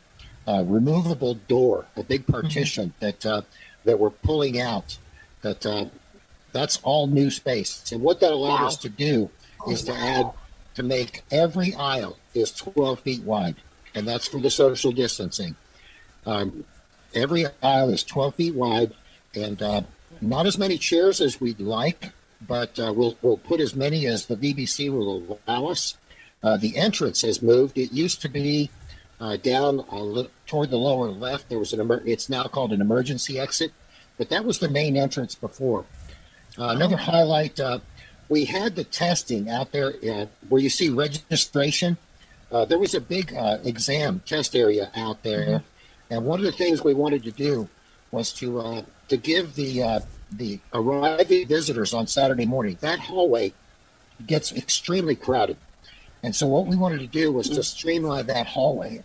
uh, 0.48 0.64
removable 0.66 1.34
door, 1.34 1.86
a 1.96 2.02
big 2.02 2.26
partition 2.26 2.92
that 2.98 3.24
uh, 3.24 3.42
that 3.84 4.00
we're 4.00 4.10
pulling 4.10 4.60
out. 4.60 4.98
That 5.42 5.64
uh, 5.64 5.84
that's 6.52 6.78
all 6.82 7.06
new 7.06 7.30
space, 7.30 7.90
and 7.92 8.00
what 8.02 8.20
that 8.20 8.32
allowed 8.32 8.60
Wow. 8.62 8.66
us 8.68 8.76
to 8.78 8.88
do 8.88 9.30
is 9.68 9.82
to 9.84 9.92
add 9.94 10.30
to 10.74 10.82
make 10.82 11.22
every 11.30 11.74
aisle 11.74 12.16
is 12.34 12.50
12 12.52 13.00
feet 13.00 13.22
wide, 13.22 13.56
and 13.94 14.06
that's 14.06 14.26
for 14.26 14.40
the 14.40 14.50
social 14.50 14.92
distancing. 14.92 15.56
Um, 16.26 16.64
every 17.14 17.46
aisle 17.62 17.90
is 17.90 18.02
12 18.04 18.34
feet 18.36 18.54
wide, 18.54 18.92
and 19.34 19.60
uh, 19.62 19.82
not 20.20 20.46
as 20.46 20.58
many 20.58 20.78
chairs 20.78 21.20
as 21.20 21.40
we'd 21.40 21.60
like, 21.60 22.12
but 22.46 22.78
uh, 22.78 22.92
we'll 22.94 23.16
we'll 23.22 23.36
put 23.36 23.60
as 23.60 23.74
many 23.74 24.06
as 24.06 24.26
the 24.26 24.36
BBC 24.36 24.90
will 24.90 25.38
allow 25.46 25.66
us. 25.66 25.96
Uh, 26.42 26.56
the 26.56 26.76
entrance 26.76 27.20
has 27.22 27.42
moved. 27.42 27.76
It 27.76 27.92
used 27.92 28.22
to 28.22 28.28
be 28.28 28.70
uh, 29.20 29.36
down 29.36 29.84
toward 30.46 30.70
the 30.70 30.78
lower 30.78 31.08
left. 31.10 31.48
There 31.50 31.58
was 31.58 31.72
an 31.74 31.80
emer- 31.80 32.02
it's 32.06 32.30
now 32.30 32.44
called 32.44 32.72
an 32.72 32.80
emergency 32.80 33.38
exit, 33.38 33.72
but 34.16 34.30
that 34.30 34.44
was 34.46 34.58
the 34.58 34.68
main 34.70 34.96
entrance 34.96 35.34
before. 35.34 35.84
Uh, 36.60 36.68
another 36.74 36.96
highlight: 36.96 37.58
uh, 37.58 37.78
we 38.28 38.44
had 38.44 38.76
the 38.76 38.84
testing 38.84 39.48
out 39.48 39.72
there 39.72 39.94
uh, 40.08 40.26
where 40.48 40.60
you 40.60 40.68
see 40.68 40.90
registration. 40.90 41.96
Uh, 42.52 42.64
there 42.64 42.78
was 42.78 42.94
a 42.94 43.00
big 43.00 43.32
exam 43.64 44.20
test 44.26 44.54
area 44.54 44.90
out 44.94 45.22
there, 45.22 45.40
mm-hmm. 45.46 46.12
and 46.12 46.24
one 46.24 46.38
of 46.38 46.44
the 46.44 46.52
things 46.52 46.84
we 46.84 46.94
wanted 46.94 47.22
to 47.22 47.30
do 47.30 47.68
was 48.10 48.32
to 48.32 48.84
to 49.08 49.16
give 49.16 49.54
the 49.54 50.02
the 50.32 50.60
arriving 50.74 51.48
visitors 51.48 51.94
on 51.94 52.06
Saturday 52.06 52.46
morning 52.46 52.76
that 52.80 52.98
hallway 52.98 53.52
gets 54.26 54.52
extremely 54.52 55.16
crowded. 55.16 55.56
And 56.22 56.36
so 56.36 56.46
what 56.46 56.66
we 56.66 56.76
wanted 56.76 57.00
to 57.00 57.06
do 57.06 57.32
was 57.32 57.48
to 57.48 57.62
streamline 57.62 58.26
that 58.26 58.46
hallway 58.46 59.02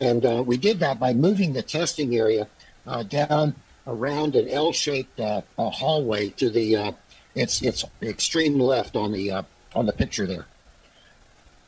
and 0.00 0.24
uh, 0.24 0.42
we 0.44 0.56
did 0.56 0.80
that 0.80 0.98
by 0.98 1.12
moving 1.12 1.52
the 1.52 1.62
testing 1.62 2.16
area 2.16 2.48
uh, 2.86 3.02
down 3.02 3.54
around 3.86 4.36
an 4.36 4.48
L-shaped 4.48 5.18
uh, 5.20 5.42
hallway 5.58 6.28
to 6.30 6.50
the 6.50 6.76
uh, 6.76 6.92
it's 7.34 7.62
it's 7.62 7.84
extreme 8.02 8.58
left 8.58 8.96
on 8.96 9.12
the 9.12 9.30
uh, 9.30 9.42
on 9.74 9.86
the 9.86 9.92
picture 9.92 10.26
there. 10.26 10.46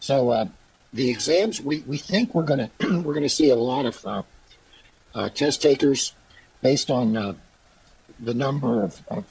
So 0.00 0.30
uh, 0.30 0.46
the 0.92 1.10
exams 1.10 1.60
we, 1.60 1.80
we 1.80 1.98
think 1.98 2.34
we're 2.34 2.42
gonna 2.44 2.70
we're 2.80 3.14
gonna 3.14 3.28
see 3.28 3.50
a 3.50 3.56
lot 3.56 3.86
of 3.86 5.34
test 5.34 5.62
takers 5.62 6.12
based 6.60 6.90
on 6.90 7.36
the 8.20 8.34
number 8.34 8.84
of, 8.84 9.00
of, 9.08 9.24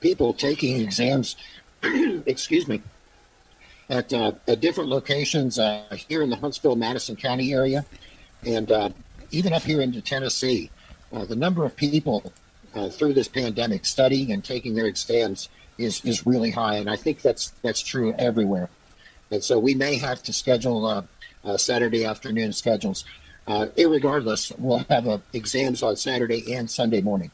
people 0.00 0.32
taking 0.32 0.80
exams. 0.80 1.34
excuse 1.82 2.68
me. 2.68 2.80
At, 3.90 4.12
at 4.12 4.60
different 4.60 4.90
locations 4.90 5.58
here 6.08 6.22
in 6.22 6.30
the 6.30 6.36
Huntsville 6.36 6.76
Madison 6.76 7.16
County 7.16 7.52
area, 7.52 7.84
and 8.44 8.70
uh, 8.70 8.90
even 9.30 9.52
up 9.52 9.62
here 9.62 9.80
into 9.80 10.00
Tennessee, 10.00 10.70
uh, 11.12 11.24
the 11.24 11.36
number 11.36 11.64
of 11.64 11.76
people 11.76 12.32
uh, 12.74 12.88
through 12.88 13.14
this 13.14 13.28
pandemic 13.28 13.86
studying 13.86 14.32
and 14.32 14.44
taking 14.44 14.74
their 14.74 14.86
exams 14.86 15.48
is, 15.78 16.04
is 16.04 16.26
really 16.26 16.50
high. 16.50 16.76
And 16.76 16.90
I 16.90 16.96
think 16.96 17.22
that's 17.22 17.52
that's 17.62 17.80
true 17.80 18.14
everywhere. 18.18 18.68
And 19.30 19.42
so 19.42 19.58
we 19.58 19.74
may 19.74 19.96
have 19.96 20.22
to 20.24 20.32
schedule 20.32 20.86
uh, 20.86 21.02
uh, 21.44 21.56
Saturday 21.56 22.04
afternoon 22.04 22.52
schedules. 22.52 23.04
Uh, 23.46 23.66
irregardless, 23.76 24.56
we'll 24.58 24.84
have 24.90 25.22
exams 25.32 25.82
on 25.82 25.96
Saturday 25.96 26.54
and 26.54 26.70
Sunday 26.70 27.00
morning. 27.00 27.30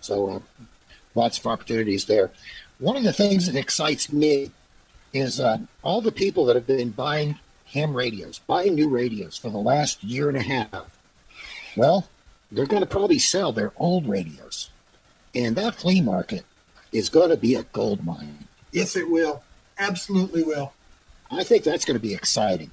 So 0.00 0.42
lots 1.14 1.38
of 1.38 1.46
opportunities 1.46 2.04
there. 2.04 2.30
One 2.78 2.96
of 2.96 3.02
the 3.02 3.12
things 3.12 3.46
that 3.46 3.56
excites 3.56 4.12
me 4.12 4.50
is 5.12 5.40
all 5.82 6.00
the 6.00 6.12
people 6.12 6.46
that 6.46 6.56
have 6.56 6.68
been 6.68 6.90
buying 6.90 7.36
ham 7.66 7.96
radios, 7.96 8.38
buying 8.46 8.74
new 8.74 8.88
radios 8.88 9.36
for 9.36 9.50
the 9.50 9.58
last 9.58 10.04
year 10.04 10.28
and 10.28 10.38
a 10.38 10.42
half. 10.42 10.96
Well, 11.76 12.08
they're 12.52 12.66
going 12.66 12.82
to 12.82 12.88
probably 12.88 13.18
sell 13.18 13.52
their 13.52 13.72
old 13.76 14.08
radios. 14.08 14.70
And 15.34 15.54
that 15.56 15.76
flea 15.76 16.00
market 16.00 16.44
is 16.92 17.08
going 17.08 17.30
to 17.30 17.36
be 17.36 17.54
a 17.54 17.62
gold 17.64 18.04
mine. 18.04 18.46
Yes, 18.72 18.96
it 18.96 19.08
will. 19.08 19.42
Absolutely 19.78 20.42
will. 20.42 20.72
I 21.30 21.44
think 21.44 21.64
that's 21.64 21.84
going 21.84 21.96
to 21.96 22.02
be 22.02 22.14
exciting. 22.14 22.70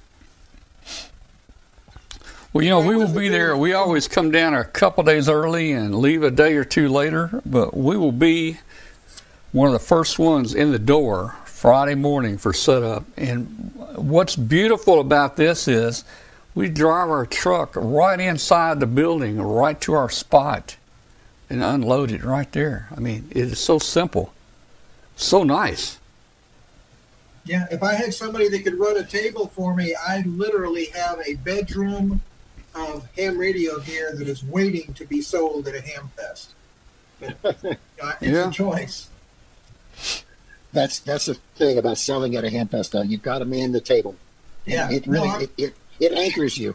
Well, 2.52 2.64
you 2.64 2.70
know, 2.70 2.80
we 2.80 2.96
will 2.96 3.12
be 3.12 3.28
there. 3.28 3.56
We 3.56 3.74
always 3.74 4.08
come 4.08 4.30
down 4.30 4.54
a 4.54 4.64
couple 4.64 5.04
days 5.04 5.28
early 5.28 5.70
and 5.72 5.94
leave 5.94 6.22
a 6.22 6.30
day 6.30 6.54
or 6.54 6.64
two 6.64 6.88
later, 6.88 7.42
but 7.44 7.76
we 7.76 7.96
will 7.96 8.12
be 8.12 8.58
one 9.52 9.68
of 9.68 9.74
the 9.74 9.78
first 9.78 10.18
ones 10.18 10.54
in 10.54 10.72
the 10.72 10.78
door 10.78 11.36
Friday 11.44 11.94
morning 11.94 12.38
for 12.38 12.52
setup. 12.52 13.04
And 13.16 13.72
what's 13.94 14.34
beautiful 14.34 14.98
about 15.00 15.36
this 15.36 15.68
is 15.68 16.04
we 16.58 16.68
drive 16.68 17.08
our 17.08 17.24
truck 17.24 17.72
right 17.76 18.18
inside 18.18 18.80
the 18.80 18.86
building, 18.86 19.40
right 19.40 19.80
to 19.80 19.94
our 19.94 20.10
spot, 20.10 20.76
and 21.48 21.62
unload 21.62 22.10
it 22.10 22.24
right 22.24 22.50
there. 22.50 22.88
I 22.90 22.98
mean, 22.98 23.28
it 23.30 23.44
is 23.44 23.60
so 23.60 23.78
simple, 23.78 24.32
so 25.14 25.44
nice. 25.44 26.00
Yeah, 27.44 27.68
if 27.70 27.84
I 27.84 27.94
had 27.94 28.12
somebody 28.12 28.48
that 28.48 28.64
could 28.64 28.76
run 28.76 28.96
a 28.96 29.04
table 29.04 29.46
for 29.46 29.72
me, 29.76 29.94
I 29.94 30.22
literally 30.26 30.86
have 30.86 31.20
a 31.24 31.34
bedroom 31.34 32.22
of 32.74 33.06
ham 33.16 33.38
radio 33.38 33.78
gear 33.78 34.16
that 34.16 34.26
is 34.26 34.42
waiting 34.42 34.92
to 34.94 35.04
be 35.04 35.22
sold 35.22 35.68
at 35.68 35.76
a 35.76 35.80
ham 35.80 36.10
fest. 36.16 36.50
But, 37.20 37.56
it's 37.62 37.78
yeah. 38.20 38.48
a 38.48 38.50
choice 38.50 39.08
that's 40.72 40.98
that's 41.00 41.26
the 41.26 41.34
thing 41.54 41.78
about 41.78 41.98
selling 41.98 42.34
at 42.34 42.42
a 42.44 42.50
ham 42.50 42.66
festival. 42.66 43.04
You've 43.04 43.22
got 43.22 43.38
to 43.38 43.44
man 43.44 43.70
the 43.70 43.80
table. 43.80 44.16
Yeah, 44.66 44.90
it 44.90 45.06
really 45.06 45.28
no, 45.28 45.38
it, 45.38 45.50
it, 45.56 45.74
it 46.00 46.12
anchors 46.12 46.56
you. 46.58 46.74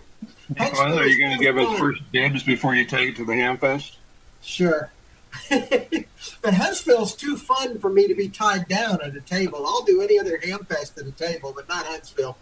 Well, 0.57 0.99
are 0.99 1.05
you 1.05 1.19
going 1.19 1.37
to 1.37 1.43
give 1.43 1.57
us 1.57 1.79
first 1.79 2.01
dibs 2.11 2.43
before 2.43 2.75
you 2.75 2.85
take 2.85 3.09
it 3.09 3.15
to 3.17 3.25
the 3.25 3.33
Hamfest? 3.33 3.95
Sure. 4.41 4.91
but 5.49 6.53
Huntsville's 6.53 7.15
too 7.15 7.37
fun 7.37 7.79
for 7.79 7.89
me 7.89 8.07
to 8.07 8.15
be 8.15 8.29
tied 8.29 8.67
down 8.67 9.01
at 9.01 9.15
a 9.15 9.21
table. 9.21 9.65
I'll 9.65 9.83
do 9.83 10.01
any 10.01 10.19
other 10.19 10.37
Hamfest 10.37 10.97
at 10.99 11.07
a 11.07 11.11
table, 11.11 11.53
but 11.55 11.67
not 11.67 11.85
Huntsville. 11.85 12.37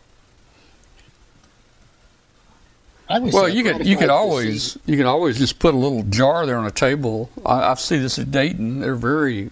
well, 3.09 3.49
you 3.49 3.63
could 3.63 3.85
you 3.85 3.97
could 3.97 4.09
always 4.09 4.77
you 4.85 4.95
can 4.95 5.05
always 5.05 5.37
just 5.37 5.59
put 5.59 5.73
a 5.73 5.77
little 5.77 6.03
jar 6.03 6.45
there 6.45 6.57
on 6.57 6.65
a 6.65 6.71
table. 6.71 7.29
I, 7.45 7.71
I 7.71 7.73
see 7.75 7.97
this 7.97 8.17
at 8.19 8.31
Dayton. 8.31 8.79
They're 8.79 8.95
very 8.95 9.51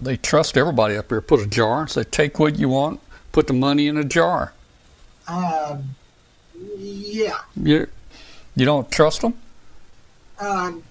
they 0.00 0.16
trust 0.16 0.56
everybody 0.56 0.96
up 0.96 1.08
here. 1.08 1.20
Put 1.20 1.40
a 1.40 1.46
jar, 1.46 1.80
and 1.80 1.90
say 1.90 2.04
take 2.04 2.38
what 2.38 2.58
you 2.58 2.68
want, 2.68 3.00
put 3.32 3.46
the 3.46 3.52
money 3.52 3.86
in 3.86 3.96
a 3.96 4.04
jar. 4.04 4.52
Um, 5.28 5.94
yeah. 6.76 7.38
You 7.56 7.88
you 8.54 8.64
don't 8.64 8.90
trust 8.90 9.22
them? 9.22 9.34
Um, 10.38 10.82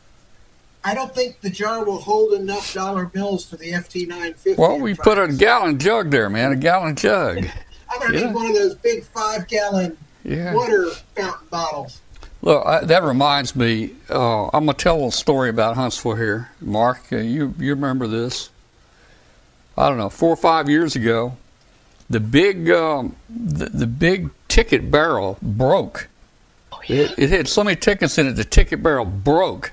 I 0.84 0.96
don't 0.96 1.14
think 1.14 1.42
the 1.42 1.50
jar 1.50 1.84
will 1.84 2.00
hold 2.00 2.34
enough 2.34 2.74
dollar 2.74 3.06
bills 3.06 3.46
for 3.46 3.58
the 3.58 3.72
FT 3.72 4.08
nine 4.08 4.34
fifty. 4.34 4.60
Well, 4.60 4.80
we 4.80 4.96
put 4.96 5.18
a 5.18 5.28
gallon 5.28 5.78
jug 5.78 6.10
there, 6.10 6.30
man, 6.30 6.52
a 6.52 6.56
gallon 6.56 6.96
jug. 6.96 7.46
I'm 7.90 8.00
gonna 8.00 8.18
yeah. 8.18 8.26
need 8.28 8.34
one 8.34 8.48
of 8.48 8.56
those 8.56 8.76
big 8.76 9.04
five 9.04 9.48
gallon 9.48 9.98
yeah. 10.24 10.54
water 10.54 10.90
fountain 11.16 11.48
bottles. 11.50 12.02
Look, 12.42 12.66
I, 12.66 12.84
that 12.86 13.04
reminds 13.04 13.56
me. 13.56 13.92
Uh, 14.10 14.46
I'm 14.48 14.66
gonna 14.66 14.74
tell 14.74 14.96
a 14.96 14.98
little 14.98 15.12
story 15.12 15.50
about 15.50 15.76
Huntsville 15.76 16.16
here, 16.16 16.50
Mark. 16.60 17.02
Uh, 17.12 17.18
you 17.18 17.54
you 17.60 17.76
remember 17.76 18.08
this? 18.08 18.50
I 19.78 19.88
don't 19.90 19.98
know, 19.98 20.10
four 20.10 20.30
or 20.30 20.38
five 20.38 20.70
years 20.70 20.96
ago, 20.96 21.38
the 22.10 22.20
big 22.20 22.70
um, 22.70 23.16
the, 23.30 23.66
the 23.66 23.88
big 23.88 24.30
ticket 24.52 24.92
barrel 24.92 25.38
broke. 25.42 26.08
Oh, 26.72 26.80
yeah. 26.86 27.04
it, 27.04 27.14
it 27.18 27.30
had 27.30 27.48
so 27.48 27.64
many 27.64 27.76
tickets 27.76 28.18
in 28.18 28.28
it, 28.28 28.34
the 28.34 28.44
ticket 28.44 28.84
barrel 28.84 29.06
broke. 29.06 29.72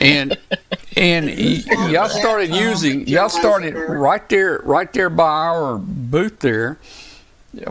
and 0.00 0.38
and 0.96 1.26
y- 1.26 1.62
y'all 1.90 2.08
started 2.08 2.54
using 2.54 3.06
y'all 3.06 3.28
started 3.28 3.74
right 3.74 4.26
there 4.28 4.60
right 4.64 4.90
there 4.92 5.10
by 5.10 5.28
our 5.28 5.76
booth 5.76 6.38
there 6.38 6.78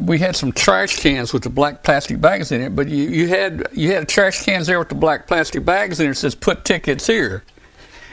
we 0.01 0.19
had 0.19 0.35
some 0.35 0.51
trash 0.51 0.99
cans 0.99 1.31
with 1.33 1.41
the 1.43 1.49
black 1.49 1.83
plastic 1.83 2.19
bags 2.19 2.51
in 2.51 2.61
it 2.61 2.75
but 2.75 2.89
you, 2.89 3.05
you 3.09 3.27
had 3.29 3.67
you 3.71 3.91
had 3.91 4.07
trash 4.09 4.43
cans 4.43 4.67
there 4.67 4.77
with 4.77 4.89
the 4.89 4.95
black 4.95 5.25
plastic 5.25 5.63
bags 5.65 5.99
in 5.99 6.09
it 6.11 6.15
says 6.15 6.35
put 6.35 6.65
tickets 6.65 7.07
here 7.07 7.43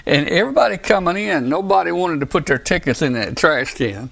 and 0.07 0.29
everybody 0.29 0.77
coming 0.79 1.17
in, 1.17 1.49
nobody 1.49 1.93
wanted 1.93 2.21
to 2.21 2.27
put 2.27 2.47
their 2.47 2.59
tickets 2.59 3.03
in 3.03 3.13
that 3.13 3.37
trash 3.37 3.75
can. 3.75 4.11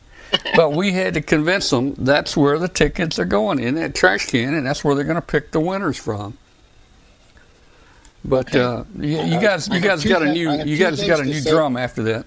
But 0.56 0.72
we 0.72 0.92
had 0.92 1.14
to 1.14 1.20
convince 1.20 1.70
them 1.70 1.94
that's 1.94 2.36
where 2.36 2.58
the 2.58 2.68
tickets 2.68 3.18
are 3.18 3.24
going 3.24 3.58
in 3.58 3.74
that 3.76 3.94
trash 3.94 4.26
can, 4.26 4.54
and 4.54 4.66
that's 4.66 4.84
where 4.84 4.94
they're 4.94 5.04
going 5.04 5.16
to 5.16 5.22
pick 5.22 5.50
the 5.50 5.60
winners 5.60 5.96
from. 5.96 6.36
But 8.24 8.54
okay. 8.54 8.60
uh, 8.60 8.84
you, 8.98 9.22
you, 9.34 9.40
guys, 9.40 9.68
you 9.68 9.80
guys 9.80 10.04
got 10.04 10.22
a 10.22 10.32
new, 10.32 10.62
you 10.64 10.76
guys 10.76 11.02
got 11.06 11.20
a 11.20 11.24
new 11.24 11.42
drum 11.42 11.76
after 11.76 12.02
that. 12.04 12.26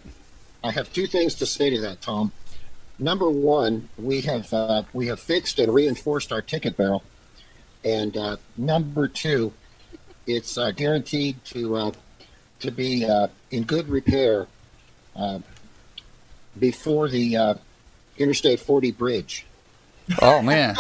I 0.64 0.72
have 0.72 0.92
two 0.94 1.08
things 1.08 1.36
to 1.36 1.46
say 1.46 1.70
to 1.70 1.82
that, 1.82 2.02
Tom. 2.02 2.32
Number 3.00 3.30
one, 3.30 3.90
we 3.98 4.22
have 4.22 4.52
uh, 4.54 4.84
we 4.94 5.08
have 5.08 5.20
fixed 5.20 5.60
and 5.60 5.74
reinforced 5.74 6.32
our 6.32 6.42
ticket 6.42 6.78
barrel, 6.78 7.04
and 7.84 8.16
uh, 8.16 8.38
number 8.56 9.08
two, 9.08 9.52
it's 10.26 10.58
uh, 10.58 10.72
guaranteed 10.72 11.44
to 11.46 11.76
uh, 11.76 11.92
to 12.60 12.72
be 12.72 13.06
uh, 13.06 13.28
in 13.52 13.64
good 13.64 13.90
repair 13.90 14.48
uh, 15.16 15.40
before 16.60 17.10
the 17.10 17.36
uh, 17.36 17.54
Interstate 18.18 18.60
40 18.60 18.92
bridge. 18.92 19.46
Oh 20.22 20.42
man. 20.42 20.76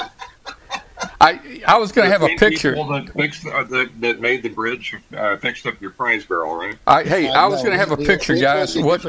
I 1.20 1.62
I 1.68 1.78
was 1.78 1.92
going 1.92 2.06
to 2.08 2.12
have 2.12 2.24
a 2.24 2.36
picture 2.36 2.76
that, 2.76 3.12
fixed, 3.16 3.46
uh, 3.46 3.64
that, 3.64 4.02
that 4.02 4.20
made 4.20 4.44
the 4.44 4.50
bridge 4.50 4.96
uh, 5.16 5.38
fixed 5.38 5.66
up 5.66 5.80
your 5.82 5.92
prize 5.92 6.26
barrel, 6.26 6.56
right? 6.56 6.78
I, 6.86 7.04
hey, 7.04 7.30
I 7.30 7.48
was 7.48 7.62
going 7.62 7.72
to 7.72 7.78
have 7.78 7.92
a 7.92 7.98
picture, 7.98 8.36
guys. 8.36 8.78
What, 8.78 9.04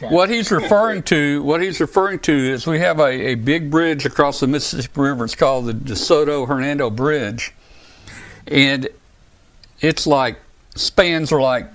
what 0.00 0.28
he's 0.30 0.50
referring 0.50 1.02
to, 1.04 1.42
what 1.42 1.62
he's 1.62 1.80
referring 1.80 2.18
to 2.20 2.32
is 2.32 2.66
we 2.66 2.78
have 2.80 3.00
a, 3.00 3.04
a 3.08 3.34
big 3.34 3.70
bridge 3.70 4.04
across 4.04 4.40
the 4.40 4.46
Mississippi 4.46 5.00
River. 5.00 5.24
It's 5.24 5.34
called 5.34 5.66
the 5.66 5.72
DeSoto 5.72 6.46
Hernando 6.46 6.90
Bridge, 6.90 7.54
and 8.46 8.88
it's 9.80 10.06
like 10.06 10.38
spans 10.74 11.32
are 11.32 11.40
like 11.40 11.70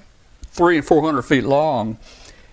three 0.47 0.77
and 0.77 0.85
four 0.85 1.01
hundred 1.01 1.23
feet 1.23 1.45
long. 1.45 1.97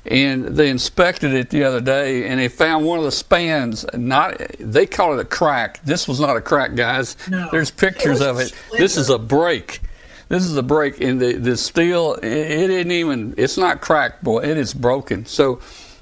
And 0.05 0.45
they 0.57 0.71
inspected 0.71 1.35
it 1.35 1.51
the 1.51 1.65
other 1.65 1.81
day, 1.81 2.29
and 2.29 2.41
they 2.41 2.49
found 2.49 2.87
one 2.87 2.99
of 2.99 3.05
the 3.05 3.13
spans. 3.13 3.85
Not 3.93 4.41
they 4.59 4.87
call 4.87 5.19
it 5.19 5.21
a 5.21 5.25
crack. 5.25 5.83
This 5.85 6.09
was 6.09 6.19
not 6.19 6.37
a 6.37 6.41
crack, 6.41 6.75
guys. 6.75 7.17
No. 7.29 7.49
There's 7.51 7.71
pictures 7.71 8.21
It 8.21 8.27
of 8.27 8.39
it. 8.39 8.55
This 8.73 8.97
is 8.97 9.11
a 9.11 9.19
break. 9.19 9.81
This 10.29 10.45
is 10.45 10.57
a 10.57 10.63
break, 10.63 11.01
in 11.01 11.19
the 11.19 11.35
the 11.35 11.57
steel. 11.57 12.15
It, 12.15 12.25
it 12.25 12.71
isn't 12.71 12.91
even. 12.91 13.35
It's 13.37 13.59
not 13.59 13.81
cracked, 13.81 14.23
boy. 14.23 14.41
It 14.45 14.57
is 14.57 14.73
broken. 14.73 15.27
So 15.27 15.61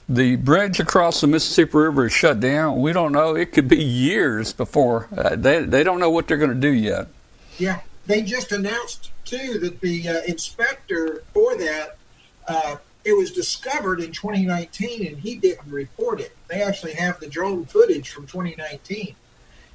the 0.08 0.36
bridge 0.36 0.78
across 0.78 1.20
the 1.20 1.26
Mississippi 1.26 1.78
River 1.78 2.06
is 2.06 2.12
shut 2.12 2.38
down. 2.38 2.80
We 2.80 2.92
don't 2.92 3.12
know. 3.12 3.34
It 3.34 3.52
could 3.52 3.66
be 3.68 3.82
years 3.82 4.52
before 4.52 5.08
uh, 5.16 5.34
they 5.36 5.64
they 5.64 5.82
don't 5.82 5.98
know 5.98 6.10
what 6.10 6.28
they're 6.28 6.36
going 6.36 6.54
to 6.54 6.56
do 6.56 6.72
yet. 6.72 7.08
Yeah, 7.58 7.80
they 8.06 8.22
just 8.22 8.52
announced 8.52 9.10
too 9.24 9.58
that 9.60 9.80
the 9.80 10.08
uh, 10.08 10.20
inspector 10.26 11.24
for 11.32 11.56
that 11.56 11.96
uh, 12.46 12.76
it 13.06 13.16
was 13.16 13.30
discovered 13.32 14.00
in 14.00 14.12
2019, 14.12 15.06
and 15.06 15.18
he 15.18 15.36
didn't 15.36 15.70
report 15.70 16.20
it. 16.20 16.36
They 16.48 16.62
actually 16.62 16.94
have 16.94 17.20
the 17.20 17.28
drone 17.28 17.64
footage 17.66 18.10
from 18.10 18.26
2019. 18.26 19.14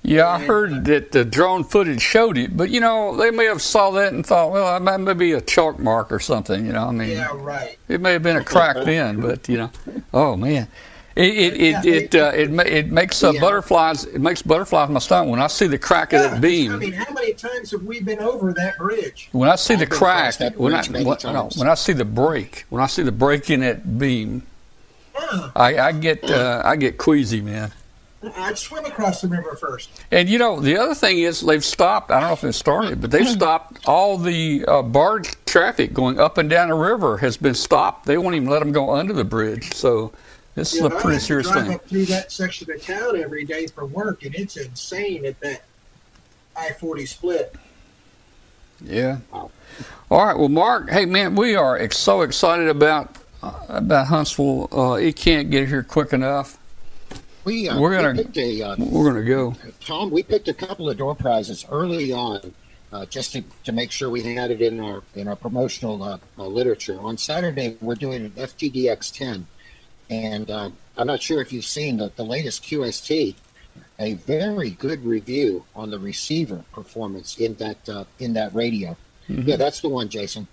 Yeah, 0.03 0.27
I 0.27 0.39
And, 0.39 0.45
heard 0.47 0.73
uh, 0.73 0.79
that 0.85 1.11
the 1.11 1.23
drone 1.25 1.63
footage 1.63 2.01
showed 2.01 2.37
it, 2.37 2.57
but 2.57 2.71
you 2.71 2.79
know 2.79 3.15
they 3.15 3.31
may 3.31 3.45
have 3.45 3.61
saw 3.61 3.91
that 3.91 4.13
and 4.13 4.25
thought, 4.25 4.51
well, 4.51 4.79
that 4.79 4.99
may 4.99 5.13
be 5.13 5.31
a 5.33 5.41
chalk 5.41 5.79
mark 5.79 6.11
or 6.11 6.19
something. 6.19 6.65
You 6.65 6.73
know, 6.73 6.87
I 6.87 6.91
mean, 6.91 7.09
Yeah, 7.09 7.29
right. 7.35 7.77
it 7.87 8.01
may 8.01 8.13
have 8.13 8.23
been 8.23 8.37
a 8.37 8.43
crack 8.43 8.77
then, 8.85 9.21
but 9.21 9.47
you 9.47 9.57
know, 9.57 9.71
oh 10.13 10.35
man, 10.35 10.67
it 11.15 11.23
it 11.29 11.61
it 11.61 11.85
it 11.85 12.15
uh, 12.15 12.31
it, 12.33 12.49
it 12.67 12.91
makes 12.91 13.23
uh, 13.23 13.31
Yeah. 13.31 13.41
butterflies. 13.41 14.05
It 14.05 14.21
makes 14.21 14.41
butterflies 14.41 14.87
in 14.87 14.93
my 14.93 14.99
stomach 14.99 15.29
when 15.29 15.41
I 15.41 15.47
see 15.47 15.67
the 15.67 15.77
crack 15.77 16.13
of 16.13 16.21
that 16.21 16.41
beam. 16.41 16.71
I 16.71 16.77
mean, 16.77 16.93
how 16.93 17.11
many 17.13 17.33
times 17.33 17.71
have 17.71 17.83
we 17.83 17.99
been 18.01 18.19
over 18.19 18.53
that 18.53 18.77
bridge? 18.77 19.29
When 19.31 19.49
I 19.49 19.55
see 19.55 19.75
the 19.75 19.83
I've 19.83 19.89
been 19.89 19.97
crack, 19.97 20.39
when 20.57 20.73
I 20.73 20.83
when, 20.85 21.17
no, 21.23 21.49
when 21.55 21.67
I 21.67 21.75
see 21.75 21.93
the 21.93 22.05
break, 22.05 22.65
when 22.69 22.81
I 22.81 22.87
see 22.87 23.03
the 23.03 23.11
break 23.11 23.49
in 23.49 23.59
that 23.61 23.97
beam, 23.99 24.43
Huh. 25.13 25.51
I, 25.55 25.77
I 25.77 25.91
get 25.91 26.23
uh, 26.29 26.61
I 26.63 26.75
get 26.77 26.97
queasy, 26.97 27.41
man. 27.41 27.71
I'd 28.37 28.57
swim 28.57 28.85
across 28.85 29.21
the 29.21 29.27
river 29.27 29.55
first. 29.55 29.89
And 30.11 30.29
you 30.29 30.37
know 30.37 30.59
the 30.59 30.77
other 30.77 30.93
thing 30.93 31.19
is 31.19 31.41
they've 31.41 31.65
stopped. 31.65 32.11
I 32.11 32.19
don't 32.19 32.29
know 32.29 32.33
if 32.33 32.43
it 32.43 32.53
started, 32.53 33.01
but 33.01 33.11
they've 33.11 33.27
stopped 33.27 33.87
all 33.87 34.17
the 34.17 34.63
uh, 34.67 34.83
barge 34.83 35.33
traffic 35.45 35.91
going 35.93 36.19
up 36.19 36.37
and 36.37 36.49
down 36.49 36.69
the 36.69 36.75
river 36.75 37.17
has 37.17 37.35
been 37.35 37.55
stopped. 37.55 38.05
They 38.05 38.17
won't 38.17 38.35
even 38.35 38.47
let 38.47 38.59
them 38.59 38.71
go 38.71 38.91
under 38.91 39.11
the 39.13 39.23
bridge. 39.23 39.73
So 39.73 40.13
this 40.55 40.73
is 40.73 40.79
Yeah, 40.81 40.87
a 40.87 40.89
I 40.89 40.89
pretty 41.01 41.07
have 41.13 41.19
to 41.19 41.25
serious 41.25 41.49
drive 41.49 41.65
thing. 41.65 41.75
up 41.75 41.87
through 41.87 42.05
that 42.05 42.31
section 42.31 42.69
of 42.71 42.83
town 42.85 43.15
every 43.21 43.45
day 43.45 43.67
for 43.67 43.85
work, 43.85 44.23
and 44.25 44.35
it's 44.35 44.57
insane 44.57 45.25
at 45.25 45.39
that 45.41 45.63
I-40 46.55 47.07
split. 47.07 47.55
Yeah. 48.83 49.19
All 49.31 49.51
right. 50.09 50.37
Well, 50.37 50.49
Mark. 50.49 50.89
Hey, 50.89 51.05
man, 51.05 51.35
we 51.35 51.55
are 51.55 51.77
ex- 51.77 51.97
so 51.97 52.21
excited 52.21 52.67
about 52.67 53.15
uh, 53.43 53.53
about 53.69 54.07
Huntsville. 54.07 54.67
Uh, 54.71 54.93
it 54.93 55.15
can't 55.15 55.49
get 55.49 55.67
here 55.67 55.83
quick 55.83 56.13
enough. 56.13 56.57
We, 57.43 57.67
uh, 57.69 57.79
We're 57.79 57.95
gonna- 57.95 58.11
we 58.17 58.23
picked 58.23 58.37
a, 58.37 58.61
uh, 58.61 58.75
We're 58.77 59.11
gonna 59.11 59.25
go. 59.25 59.55
Tom, 59.83 60.11
we 60.11 60.21
picked 60.23 60.47
a 60.47 60.53
couple 60.53 60.89
of 60.89 60.97
door 60.97 61.15
prizes 61.15 61.65
early 61.71 62.11
on, 62.11 62.53
uh, 62.93 63.05
just 63.07 63.31
to, 63.33 63.43
to 63.63 63.71
make 63.71 63.89
sure 63.91 64.09
we 64.11 64.21
had 64.35 64.51
it 64.51 64.61
in 64.61 64.79
our 64.79 65.01
in 65.15 65.27
our 65.27 65.35
promotional 65.35 66.03
uh, 66.03 66.17
uh, 66.37 66.45
literature. 66.45 66.99
On 67.01 67.17
Saturday, 67.17 67.77
we're 67.81 67.95
doing 67.95 68.25
an 68.25 68.31
FTDX 68.31 69.11
10, 69.11 69.47
and 70.11 70.51
uh, 70.51 70.69
I'm 70.97 71.07
not 71.07 71.21
sure 71.21 71.41
if 71.41 71.51
you've 71.53 71.65
seen 71.65 71.97
the, 71.97 72.11
the 72.15 72.23
latest 72.23 72.63
QST. 72.63 73.35
A 73.99 74.13
very 74.13 74.71
good 74.71 75.05
review 75.05 75.63
on 75.75 75.91
the 75.91 75.99
receiver 75.99 76.63
performance 76.73 77.37
in 77.37 77.53
that 77.55 77.87
uh, 77.87 78.03
in 78.19 78.33
that 78.33 78.53
radio. 78.53 78.97
Yeah, 79.27 79.55
that's 79.55 79.79
the 79.79 79.89
one, 79.89 80.09
Jason. 80.09 80.47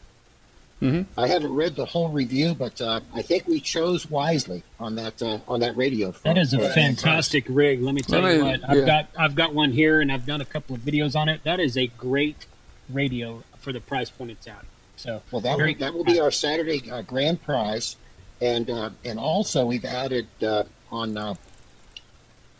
Mhm. 0.80 1.06
I 1.16 1.26
haven't 1.26 1.52
read 1.54 1.74
the 1.74 1.86
whole 1.86 2.10
review, 2.10 2.54
but 2.54 2.80
uh, 2.80 3.00
I 3.12 3.22
think 3.22 3.48
we 3.48 3.58
chose 3.58 4.08
wisely 4.08 4.62
on 4.78 4.94
that 4.94 5.20
uh, 5.20 5.38
on 5.48 5.60
that 5.60 5.76
radio. 5.76 6.12
That 6.22 6.38
is 6.38 6.52
a 6.52 6.68
fantastic 6.72 7.46
rig. 7.48 7.82
Let 7.82 7.94
me 7.94 8.02
tell 8.02 8.20
Let 8.20 8.36
you 8.36 8.44
what. 8.44 8.60
I've 8.68 8.78
yeah. 8.78 8.86
got 8.86 9.08
I've 9.18 9.34
got 9.34 9.54
one 9.54 9.72
here, 9.72 10.00
and 10.00 10.12
I've 10.12 10.26
done 10.26 10.40
a 10.40 10.44
couple 10.44 10.76
of 10.76 10.82
videos 10.82 11.16
on 11.16 11.28
it. 11.28 11.42
That 11.42 11.58
is 11.58 11.76
a 11.76 11.88
great 11.88 12.46
radio 12.88 13.42
for 13.58 13.72
the 13.72 13.80
price 13.80 14.10
point 14.10 14.30
it's 14.30 14.46
at. 14.46 14.64
So 14.96 15.22
Well, 15.30 15.40
that 15.40 15.56
will, 15.56 15.74
that 15.74 15.94
will 15.94 16.04
be 16.04 16.20
our 16.20 16.30
Saturday 16.30 16.88
uh, 16.90 17.02
grand 17.02 17.42
prize, 17.42 17.96
and 18.40 18.70
uh, 18.70 18.90
and 19.04 19.18
also 19.18 19.66
we've 19.66 19.84
added 19.84 20.26
uh, 20.42 20.64
on 20.90 21.16
uh, 21.16 21.34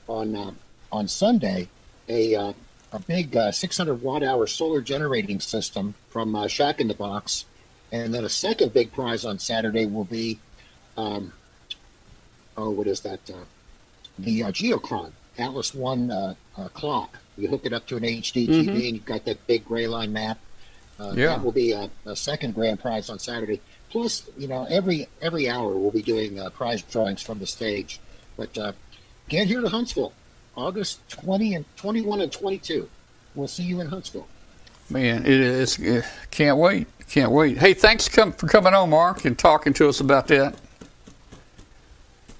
on 0.08 0.34
uh, 0.34 0.50
on 0.90 1.08
Sunday 1.08 1.68
a 2.08 2.34
uh, 2.34 2.52
a 2.92 2.98
big 3.00 3.36
uh, 3.36 3.52
600 3.52 4.00
watt 4.02 4.22
hour 4.22 4.46
solar 4.46 4.80
generating 4.80 5.40
system 5.40 5.94
from 6.08 6.34
uh, 6.34 6.46
Shack 6.48 6.80
in 6.80 6.88
the 6.88 6.94
Box, 6.94 7.44
and 7.92 8.14
then 8.14 8.24
a 8.24 8.28
second 8.30 8.72
big 8.72 8.92
prize 8.92 9.24
on 9.26 9.38
Saturday 9.38 9.84
will 9.84 10.04
be, 10.04 10.38
um, 10.96 11.32
oh, 12.56 12.70
what 12.70 12.86
is 12.86 13.00
that? 13.00 13.20
Uh, 13.28 13.44
the 14.18 14.44
uh, 14.44 14.50
Geochron 14.50 15.12
Atlas 15.38 15.74
One 15.74 16.36
clock. 16.74 17.18
You 17.36 17.48
hook 17.48 17.66
it 17.66 17.72
up 17.72 17.86
to 17.86 17.96
an 17.96 18.02
HD 18.02 18.48
TV, 18.48 18.68
and 18.68 18.94
you've 18.96 19.04
got 19.04 19.24
that 19.26 19.46
big 19.46 19.64
gray 19.64 19.86
line 19.86 20.12
map. 20.12 20.38
Uh, 20.98 21.12
Yeah. 21.14 21.26
That 21.28 21.44
will 21.44 21.52
be 21.52 21.70
a, 21.72 21.88
a 22.06 22.16
second 22.16 22.54
grand 22.54 22.80
prize 22.80 23.08
on 23.10 23.18
Saturday. 23.20 23.60
Plus, 23.91 24.28
you 24.36 24.49
know, 24.49 24.66
every 24.68 25.09
every 25.22 25.49
hour 25.49 25.76
we'll 25.76 25.91
be 25.91 26.03
doing 26.03 26.39
uh, 26.39 26.51
prize 26.51 26.82
drawings 26.82 27.22
from 27.22 27.39
the 27.39 27.47
stage. 27.47 28.01
But 28.36 28.57
uh, 28.59 28.72
get 29.28 29.47
here 29.47 29.61
to 29.61 29.68
Huntsville, 29.68 30.12
August 30.57 31.01
20 31.09 31.55
and 31.55 31.64
21 31.76 32.20
and 32.20 32.30
22. 32.32 32.89
We'll 33.34 33.49
see 33.49 33.62
you 33.64 33.80
in 33.80 33.89
Huntsville. 33.89 34.26
Man, 34.91 35.22
it 35.24 35.41
is. 35.41 35.78
Uh, 35.78 36.03
can't 36.30 36.59
wait. 36.59 36.86
Can't 37.09 37.30
wait. 37.30 37.59
Hey, 37.59 37.74
thanks 37.74 38.09
come, 38.09 38.32
for 38.32 38.47
coming 38.47 38.74
on, 38.74 38.91
Mark, 38.91 39.24
and 39.24 39.39
talking 39.39 39.72
to 39.74 39.89
us 39.89 40.01
about 40.01 40.28
that. 40.28 40.57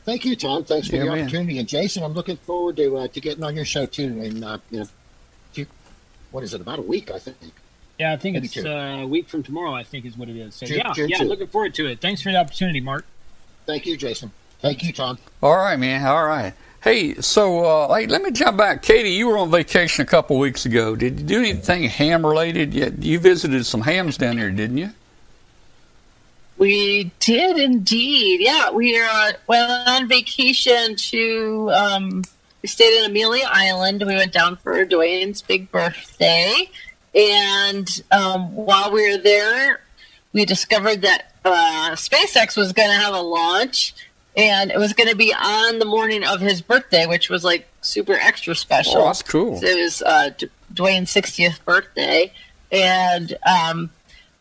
Thank 0.05 0.25
you, 0.25 0.37
Tom. 0.37 0.65
Thanks 0.65 0.89
for 0.89 0.97
Yeah, 0.97 1.05
the 1.05 1.11
man. 1.11 1.21
opportunity. 1.23 1.59
And 1.59 1.69
Jason, 1.69 2.03
I'm 2.03 2.15
looking 2.15 2.37
forward 2.39 2.77
to 2.77 2.97
uh, 2.99 3.09
to 3.09 3.21
getting 3.21 3.45
on 3.45 3.55
your 3.55 3.67
show 3.67 3.85
too. 3.87 4.21
In 4.23 4.43
uh, 4.43 4.59
you 4.71 4.81
know, 4.81 4.87
few, 5.53 5.67
what 6.31 6.45
is 6.45 6.55
it? 6.55 6.61
About 6.63 6.79
a 6.79 6.83
week, 6.83 7.11
I 7.11 7.19
think. 7.19 7.37
Yeah, 7.99 8.13
I 8.13 8.17
think 8.17 8.35
Maybe 8.35 8.47
it's 8.47 8.55
two. 8.55 8.69
uh, 8.69 9.03
a 9.03 9.07
week 9.07 9.29
from 9.29 9.43
tomorrow. 9.43 9.75
I 9.75 9.83
think 9.83 10.05
is 10.05 10.17
what 10.17 10.29
it 10.29 10.37
is. 10.37 10.55
So 10.55 10.67
June- 10.67 10.79
yeah, 10.79 10.93
June 10.93 11.09
yeah, 11.09 11.23
looking 11.23 11.47
forward 11.49 11.75
to 11.75 11.87
it. 11.87 12.01
Thanks 12.01 12.23
for 12.23 12.31
the 12.31 12.39
opportunity, 12.39 12.81
Mark. 12.81 13.05
Thank 13.67 13.87
you, 13.87 13.97
Jason. 13.97 14.31
Thank 14.61 14.83
you, 14.83 14.93
Tom. 14.93 15.19
All 15.43 15.57
right, 15.57 15.79
man. 15.79 16.07
All 16.07 16.25
right. 16.25 16.53
Hey, 16.83 17.15
so 17.17 17.65
uh, 17.65 17.95
hey, 17.95 18.07
let 18.07 18.23
me 18.23 18.31
jump 18.31 18.57
back. 18.57 18.83
Katie, 18.83 19.11
you 19.11 19.27
were 19.29 19.37
on 19.37 19.51
vacation 19.51 20.03
a 20.03 20.07
couple 20.07 20.39
weeks 20.39 20.65
ago. 20.65 20.95
Did 20.95 21.19
you 21.21 21.27
do 21.27 21.39
anything 21.41 21.85
ham 21.85 22.25
related? 22.25 22.73
Yet 22.73 23.03
you 23.03 23.19
visited 23.19 23.67
some 23.67 23.81
hams 23.83 24.17
down 24.17 24.37
there, 24.37 24.51
didn't 24.51 24.79
you? 24.79 24.91
We 26.57 27.13
did 27.21 27.59
indeed. 27.59 28.41
Yeah, 28.41 28.71
we 28.71 28.99
uh, 28.99 29.33
went 29.47 29.71
on 29.89 30.09
vacation 30.09 30.97
to. 30.97 31.71
Um, 31.73 32.25
we 32.63 32.69
stayed 32.69 32.99
in 32.99 33.11
Amelia 33.11 33.47
Island. 33.49 34.03
We 34.05 34.15
went 34.17 34.33
down 34.33 34.57
for 34.57 34.85
Dwayne's 34.85 35.43
big 35.43 35.71
birthday, 35.71 36.69
and 37.15 38.03
um, 38.11 38.55
while 38.55 38.91
we 38.93 39.11
were 39.11 39.23
there, 39.23 39.81
we 40.33 40.45
discovered 40.45 41.03
that 41.03 41.33
uh, 41.45 41.91
SpaceX 41.93 42.57
was 42.57 42.73
going 42.73 42.89
to 42.89 42.95
have 42.95 43.15
a 43.15 43.21
launch, 43.21 43.95
and 44.37 44.71
it 44.71 44.79
was 44.79 44.93
going 44.93 45.09
to 45.09 45.17
be 45.17 45.33
on 45.35 45.79
the 45.79 45.85
morning 45.85 46.25
of 46.25 46.41
his 46.41 46.61
birthday, 46.61 47.07
which 47.07 47.31
was 47.31 47.45
like 47.45 47.69
super 47.81 48.15
extra 48.15 48.55
special. 48.55 48.99
Oh, 48.99 49.07
that's 49.07 49.23
cool. 49.23 49.59
It 49.63 49.83
was 49.83 50.03
uh, 50.03 50.31
D- 50.37 50.51
Dwayne's 50.73 51.13
60th 51.13 51.65
birthday, 51.65 52.33
and 52.71 53.33
um, 53.47 53.91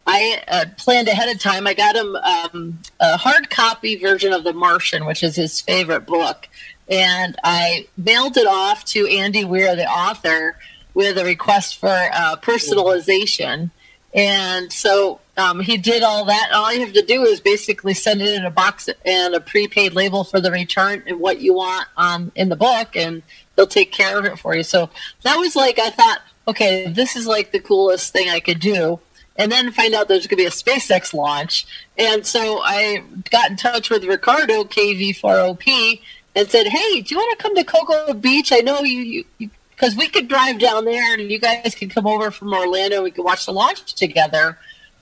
I 0.06 0.42
uh, 0.48 0.66
planned 0.78 1.08
ahead 1.08 1.34
of 1.34 1.42
time. 1.42 1.68
I 1.68 1.74
got 1.74 1.96
him 1.96 2.16
um, 2.16 2.80
a 3.00 3.18
hard 3.18 3.50
copy 3.50 3.96
version 3.96 4.34
of 4.34 4.44
The 4.44 4.54
Martian, 4.54 5.06
which 5.06 5.24
is 5.24 5.36
his 5.36 5.62
favorite 5.62 6.06
book, 6.06 6.48
and 6.90 7.36
I 7.44 7.88
mailed 7.98 8.38
it 8.38 8.48
off 8.48 8.86
to 8.86 9.08
Andy 9.08 9.46
Weir, 9.46 9.76
the 9.76 9.88
author, 9.88 10.58
with 10.98 11.16
a 11.16 11.24
request 11.24 11.80
for 11.80 11.90
uh, 11.90 12.36
personalization. 12.38 13.70
And 14.16 14.74
so 14.74 15.20
um, 15.38 15.60
he 15.60 15.78
did 15.78 16.02
all 16.02 16.26
that. 16.26 16.50
All 16.52 16.74
you 16.74 16.80
have 16.80 16.94
to 16.94 17.04
do 17.04 17.22
is 17.22 17.40
basically 17.40 17.94
send 17.94 18.20
it 18.20 18.34
in 18.34 18.44
a 18.44 18.50
box 18.50 18.90
and 19.06 19.36
a 19.36 19.40
prepaid 19.40 19.94
label 19.94 20.24
for 20.24 20.42
the 20.42 20.50
return 20.50 21.04
and 21.06 21.20
what 21.20 21.40
you 21.40 21.54
want 21.54 21.88
on 21.98 22.32
in 22.34 22.50
the 22.50 22.56
book, 22.56 22.96
and 22.96 23.22
they'll 23.56 23.68
take 23.68 23.92
care 23.92 24.18
of 24.18 24.26
it 24.26 24.40
for 24.40 24.56
you. 24.56 24.64
So 24.64 24.90
that 25.22 25.36
was 25.36 25.56
like 25.56 25.78
I 25.78 25.92
thought, 25.92 26.22
okay, 26.48 26.88
this 26.88 27.16
is 27.16 27.28
like 27.28 27.52
the 27.52 27.60
coolest 27.60 28.12
thing 28.12 28.28
I 28.30 28.40
could 28.40 28.60
do. 28.60 29.00
And 29.36 29.52
then 29.52 29.72
find 29.72 29.94
out 29.94 30.08
there's 30.08 30.26
going 30.26 30.38
to 30.40 30.44
be 30.44 30.46
a 30.46 30.50
SpaceX 30.50 31.14
launch. 31.14 31.68
And 31.96 32.26
so 32.26 32.60
I 32.64 33.04
got 33.30 33.52
in 33.52 33.56
touch 33.56 33.92
with 33.92 34.04
Ricardo 34.04 34.64
KV4OP 34.64 36.02
and 36.36 36.50
said, 36.50 36.66
"Hey, 36.70 37.02
do 37.02 37.14
you 37.14 37.22
want 37.22 37.38
to 37.38 37.44
come 37.44 37.56
to 37.56 37.64
Cocoa 37.64 38.16
Beach? 38.16 38.52
I 38.52 38.62
know 38.62 38.82
you, 38.82 39.26
you 39.38 39.52
because 39.78 39.96
we 39.96 40.08
could 40.08 40.28
drive 40.28 40.58
down 40.60 40.86
there 40.86 41.14
and 41.14 41.30
you 41.30 41.38
guys 41.40 41.76
could 41.76 41.92
come 41.92 42.08
over 42.08 42.32
from 42.32 42.52
Orlando. 42.52 43.04
We 43.04 43.12
could 43.12 43.24
watch 43.24 43.46
the 43.46 43.54
launch 43.54 43.94
together. 43.94 44.58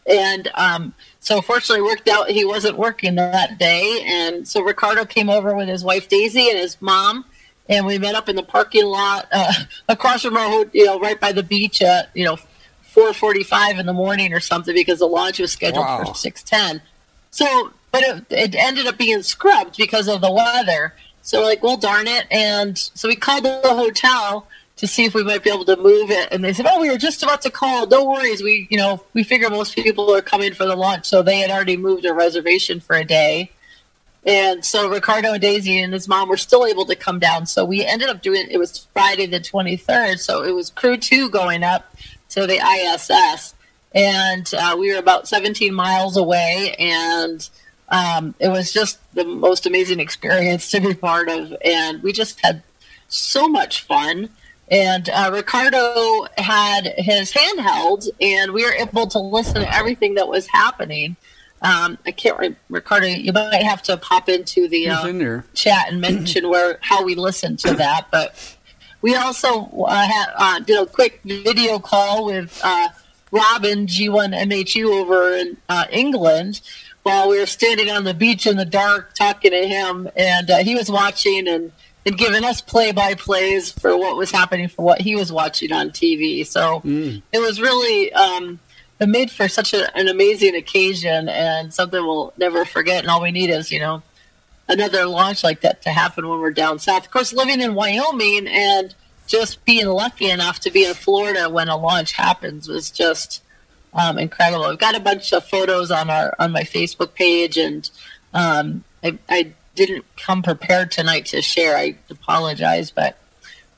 And 0.06 0.52
um, 0.54 0.94
so, 1.22 1.42
fortunately, 1.42 1.84
it 1.84 1.90
worked 1.90 2.10
out. 2.10 2.30
He 2.30 2.44
wasn't 2.46 2.78
working 2.78 3.16
that 3.16 3.58
day, 3.58 4.04
and 4.06 4.48
so 4.48 4.62
Ricardo 4.62 5.04
came 5.06 5.32
over 5.32 5.56
with 5.56 5.68
his 5.68 5.84
wife 5.84 6.08
Daisy 6.10 6.48
and 6.50 6.60
his 6.60 6.80
mom, 6.80 7.26
and 7.68 7.88
we 7.88 7.98
met 7.98 8.14
up 8.14 8.30
in 8.30 8.36
the 8.36 8.44
parking 8.44 8.86
lot 8.86 9.28
uh, 9.32 9.52
across 9.90 10.22
from 10.22 10.38
our, 10.38 10.66
you 10.74 10.86
know, 10.86 11.00
right 11.00 11.20
by 11.20 11.32
the 11.32 11.42
beach 11.42 11.82
at 11.82 12.12
you 12.14 12.24
know 12.24 12.38
4:45 12.94 13.80
in 13.80 13.88
the 13.88 13.94
morning 13.94 14.32
or 14.32 14.40
something 14.40 14.76
because 14.76 15.00
the 15.00 15.08
launch 15.08 15.40
was 15.40 15.52
scheduled 15.52 15.86
Wow. 15.86 16.04
for 16.06 16.14
6:10. 16.14 16.82
So, 17.32 17.72
but 17.92 18.04
it, 18.04 18.26
it 18.30 18.56
ended 18.56 18.86
up 18.86 19.00
being 19.00 19.24
scrubbed 19.24 19.76
because 19.76 20.08
of 20.08 20.22
the 20.22 20.32
weather. 20.32 20.94
So, 21.24 21.42
like, 21.42 21.64
well, 21.64 21.78
darn 21.78 22.06
it. 22.08 22.28
And 22.30 22.78
so 22.78 23.08
we 23.08 23.16
called 23.16 23.44
the 23.44 23.60
hotel 23.64 24.48
to 24.86 24.94
see 24.94 25.06
if 25.06 25.14
we 25.14 25.24
might 25.24 25.44
be 25.44 25.50
able 25.50 25.66
to 25.66 25.76
move 25.78 26.12
it. 26.12 26.30
And 26.32 26.44
they 26.44 26.54
said, 26.54 26.68
oh, 26.70 26.80
we 26.80 26.90
were 26.90 26.98
just 26.98 27.24
about 27.24 27.42
to 27.42 27.50
call. 27.50 27.88
No 27.88 28.06
worries. 28.06 28.44
We, 28.44 28.68
you 28.70 28.78
know, 28.78 29.04
we 29.14 29.24
figure 29.24 29.50
most 29.50 29.76
people 29.76 30.14
are 30.14 30.22
coming 30.22 30.54
for 30.54 30.66
the 30.66 30.76
launch. 30.76 31.06
So 31.06 31.22
they 31.22 31.40
had 31.40 31.50
already 31.50 31.76
moved 31.76 32.04
their 32.04 32.14
reservation 32.14 32.80
for 32.80 32.96
a 32.96 33.04
day. 33.04 33.52
And 34.26 34.64
so 34.64 34.90
Ricardo 34.90 35.34
and 35.34 35.42
Daisy 35.42 35.80
and 35.80 35.94
his 35.94 36.08
mom 36.08 36.30
were 36.30 36.38
still 36.38 36.66
able 36.66 36.86
to 36.86 36.96
come 36.96 37.20
down. 37.20 37.46
So 37.46 37.66
we 37.66 37.84
ended 37.84 38.10
up 38.10 38.22
doing 38.22 38.48
it 38.50 38.58
was 38.58 38.88
Friday 38.94 39.26
the 39.26 39.40
23rd. 39.40 40.20
So 40.20 40.44
it 40.44 40.52
was 40.52 40.70
crew 40.70 40.98
two 40.98 41.30
going 41.30 41.64
up 41.64 41.96
to 42.30 42.46
the 42.46 42.58
ISS. 42.58 43.56
And 43.94 44.52
uh, 44.54 44.76
we 44.80 44.92
were 44.94 45.00
about 45.00 45.28
17 45.28 45.74
miles 45.74 46.18
away. 46.18 46.76
And 46.78 47.48
um, 47.90 48.36
it 48.40 48.50
was 48.50 48.72
just 48.72 49.00
the 49.14 49.26
most 49.26 49.66
amazing 49.66 50.00
experience 50.00 50.70
to 50.72 50.80
be 50.80 50.94
part 50.94 51.30
of. 51.30 51.56
And 51.64 52.04
we 52.04 52.14
just 52.14 52.40
had 52.42 52.62
so 53.08 53.48
much 53.48 53.84
fun. 53.84 54.30
And 54.70 55.10
uh, 55.10 55.30
Ricardo 55.32 56.26
had 56.38 56.94
his 56.98 57.32
handheld, 57.32 58.10
and 58.20 58.52
we 58.52 58.66
were 58.66 58.74
able 58.74 59.06
to 59.08 59.20
listen 59.20 59.62
to 59.62 59.76
everything 59.76 60.16
that 60.16 60.28
was 60.28 60.48
happening. 60.48 61.18
Um, 61.62 61.98
I 62.06 62.12
can't, 62.12 62.38
re- 62.40 62.56
Ricardo. 62.70 63.08
You 63.08 63.32
might 63.32 63.62
have 63.62 63.84
to 63.84 63.98
pop 63.98 64.28
into 64.28 64.68
the 64.68 64.90
uh, 64.90 65.04
chat 65.54 65.88
and 65.90 66.02
mention 66.02 66.50
where 66.50 66.80
how 66.82 67.04
we 67.04 67.16
listened 67.16 67.60
to 67.60 67.76
that. 67.76 68.08
But 68.12 68.58
we 69.02 69.16
also 69.16 69.66
uh, 69.66 70.08
had, 70.08 70.26
uh, 70.36 70.60
did 70.60 70.82
a 70.82 70.86
quick 70.88 71.22
video 71.24 71.78
call 71.78 72.26
with 72.26 72.60
uh, 72.64 72.90
Robin 73.32 73.86
G1MHU 73.86 74.86
over 75.02 75.34
in 75.36 75.58
uh, 75.70 75.86
England 75.92 76.62
while 77.04 77.30
we 77.30 77.40
were 77.40 77.46
standing 77.46 77.92
on 77.92 78.04
the 78.04 78.16
beach 78.16 78.48
in 78.48 78.58
the 78.58 78.66
dark 78.66 79.14
talking 79.14 79.52
to 79.52 79.68
him, 79.68 80.10
and 80.16 80.50
uh, 80.50 80.58
he 80.58 80.74
was 80.74 80.90
watching 80.90 81.48
and. 81.48 81.72
And 82.06 82.18
giving 82.18 82.44
us 82.44 82.62
play-by-plays 82.62 83.72
for 83.72 83.98
what 83.98 84.16
was 84.16 84.30
happening 84.30 84.68
for 84.68 84.84
what 84.84 85.02
he 85.02 85.16
was 85.16 85.32
watching 85.32 85.72
on 85.72 85.90
TV. 85.90 86.46
So 86.46 86.82
it 87.32 87.40
was 87.40 87.60
really 87.60 88.14
um, 88.14 88.60
it 89.00 89.08
made 89.10 89.32
for 89.32 89.48
such 89.48 89.74
a, 89.74 89.96
an 89.98 90.08
amazing 90.08 90.56
occasion 90.56 91.28
and 91.28 91.74
something 91.74 92.00
we'll 92.00 92.34
never 92.38 92.64
forget. 92.64 93.00
And 93.00 93.10
all 93.10 93.22
we 93.22 93.32
need 93.32 93.50
is, 93.50 93.72
you 93.72 93.80
know, 93.80 94.04
another 94.68 95.06
launch 95.06 95.44
like 95.44 95.62
that 95.62 95.82
to 95.84 95.90
happen 95.90 96.28
when 96.28 96.40
we're 96.40 96.52
down 96.52 96.80
south. 96.80 97.06
Of 97.06 97.12
course, 97.12 97.34
living 97.34 97.62
in 97.62 97.76
Wyoming 97.76 98.48
and 98.48 98.96
just 99.28 99.66
being 99.66 99.88
lucky 99.88 100.30
enough 100.30 100.60
to 100.62 100.72
be 100.72 100.86
in 100.86 100.94
Florida 100.94 101.50
when 101.50 101.68
a 101.68 101.78
launch 101.78 102.14
happens 102.14 102.68
was 102.68 102.92
just 102.92 103.44
um, 103.94 104.18
incredible. 104.18 104.66
I've 104.66 104.80
got 104.80 104.96
a 104.96 105.00
bunch 105.00 105.34
of 105.34 105.46
photos 105.46 105.92
on 105.92 106.10
our 106.10 106.36
on 106.38 106.52
my 106.52 106.64
Facebook 106.64 107.14
page, 107.14 107.58
and 107.58 107.90
um, 108.34 108.84
I, 109.04 109.18
I 109.30 109.54
didn't 109.76 110.06
come 110.18 110.42
prepared 110.42 110.92
tonight 110.92 111.26
to 111.28 111.42
share. 111.42 111.78
I 111.78 111.96
apologize, 112.10 112.92
but 112.92 113.18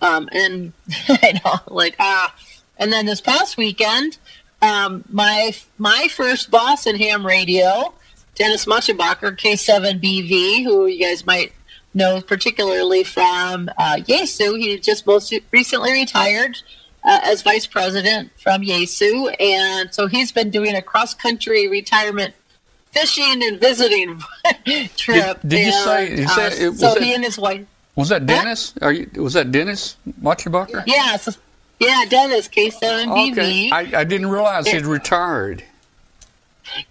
um, 0.02 0.30
and 0.32 0.74
I 1.10 1.40
know, 1.44 1.60
like 1.68 1.96
ah, 2.00 2.36
and 2.78 2.92
then 2.94 3.06
this 3.06 3.22
past 3.22 3.58
weekend, 3.58 4.18
um, 4.62 5.04
my 5.10 5.54
my 5.78 6.08
first 6.10 6.52
boss 6.52 6.88
in 6.88 6.96
ham 6.98 7.26
radio, 7.26 7.94
Dennis 8.36 8.66
Motschenbacher, 8.66 9.38
K7BV, 9.38 10.64
who 10.64 10.86
you 10.86 11.04
guys 11.04 11.26
might 11.26 11.54
know 11.94 12.22
particularly 12.22 13.04
from 13.04 13.70
uh, 13.78 13.98
Yaesu. 13.98 14.60
He 14.60 14.80
just 14.80 15.08
most 15.08 15.34
recently 15.52 15.92
retired 15.92 16.62
uh, 17.04 17.20
as 17.24 17.42
vice 17.42 17.66
president 17.66 18.32
from 18.40 18.62
Yaesu, 18.62 19.36
and 19.40 19.94
so 19.94 20.08
he's 20.08 20.32
been 20.32 20.50
doing 20.50 20.76
a 20.76 20.82
cross 20.82 21.14
country 21.14 21.68
retirement 21.68 22.34
fishing 23.00 23.44
and 23.44 23.60
visiting 23.60 24.22
trip. 24.98 25.40
Did- 25.42 25.50
did 25.50 25.66
you 25.68 25.72
say- 25.72 26.18
you 26.20 26.26
uh, 26.26 26.30
said 26.30 26.54
it- 26.54 26.70
was 26.70 26.80
so 26.80 26.94
it- 26.96 27.04
he 27.04 27.14
and 27.14 27.24
his 27.24 27.38
wife. 27.38 27.66
Was 27.96 28.10
that 28.10 28.26
Dennis? 28.28 28.74
Are 28.82 28.92
you? 28.92 29.10
Was 29.16 29.34
that 29.34 29.52
Dennis 29.52 29.98
Motschenbacher? 30.22 30.84
Yeah, 30.86 31.18
so, 31.18 31.32
yeah, 31.80 32.04
Dennis 32.08 32.48
K7BV. 32.48 33.32
Okay. 33.32 33.70
I, 33.72 34.02
I 34.02 34.04
didn't 34.04 34.28
realize 34.28 34.68
he'd 34.68 34.86
retired. 34.86 35.64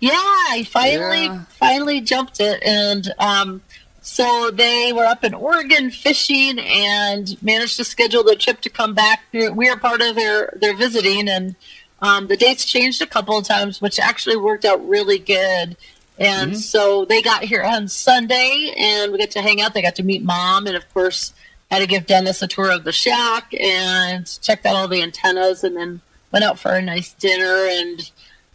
Yeah, 0.00 0.10
I 0.14 0.66
finally 0.68 1.24
Yeah. 1.26 1.42
finally 1.50 2.00
jumped 2.00 2.40
it, 2.40 2.60
and 2.64 3.12
um, 3.18 3.60
so 4.00 4.50
they 4.52 4.92
were 4.92 5.04
up 5.04 5.22
in 5.22 5.34
Oregon 5.34 5.90
fishing 5.90 6.58
and 6.58 7.40
managed 7.42 7.76
to 7.76 7.84
schedule 7.84 8.24
the 8.24 8.34
trip 8.34 8.60
to 8.62 8.70
come 8.70 8.94
back. 8.94 9.30
Through, 9.30 9.52
we 9.52 9.70
were 9.70 9.76
part 9.76 10.00
of 10.00 10.16
their 10.16 10.52
their 10.56 10.74
visiting, 10.74 11.28
and 11.28 11.54
um, 12.02 12.26
the 12.26 12.36
dates 12.36 12.64
changed 12.64 13.00
a 13.02 13.06
couple 13.06 13.36
of 13.38 13.46
times, 13.46 13.80
which 13.80 14.00
actually 14.00 14.36
worked 14.36 14.64
out 14.64 14.86
really 14.88 15.18
good. 15.18 15.76
And 16.18 16.58
so 16.58 17.04
they 17.04 17.20
got 17.20 17.44
here 17.44 17.62
on 17.62 17.88
Sunday, 17.88 18.74
and 18.76 19.12
we 19.12 19.18
got 19.18 19.30
to 19.32 19.42
hang 19.42 19.60
out. 19.60 19.74
They 19.74 19.82
got 19.82 19.96
to 19.96 20.02
meet 20.02 20.22
mom, 20.22 20.66
and 20.66 20.76
of 20.76 20.92
course, 20.94 21.34
had 21.70 21.80
to 21.80 21.86
give 21.86 22.06
Dennis 22.06 22.40
a 22.42 22.46
tour 22.46 22.70
of 22.70 22.84
the 22.84 22.92
shack 22.92 23.52
and 23.58 24.26
checked 24.40 24.64
out 24.64 24.76
all 24.76 24.88
the 24.88 25.02
antennas, 25.02 25.62
and 25.62 25.76
then 25.76 26.00
went 26.32 26.44
out 26.44 26.58
for 26.58 26.72
a 26.72 26.82
nice 26.82 27.12
dinner 27.12 27.66
and. 27.68 28.10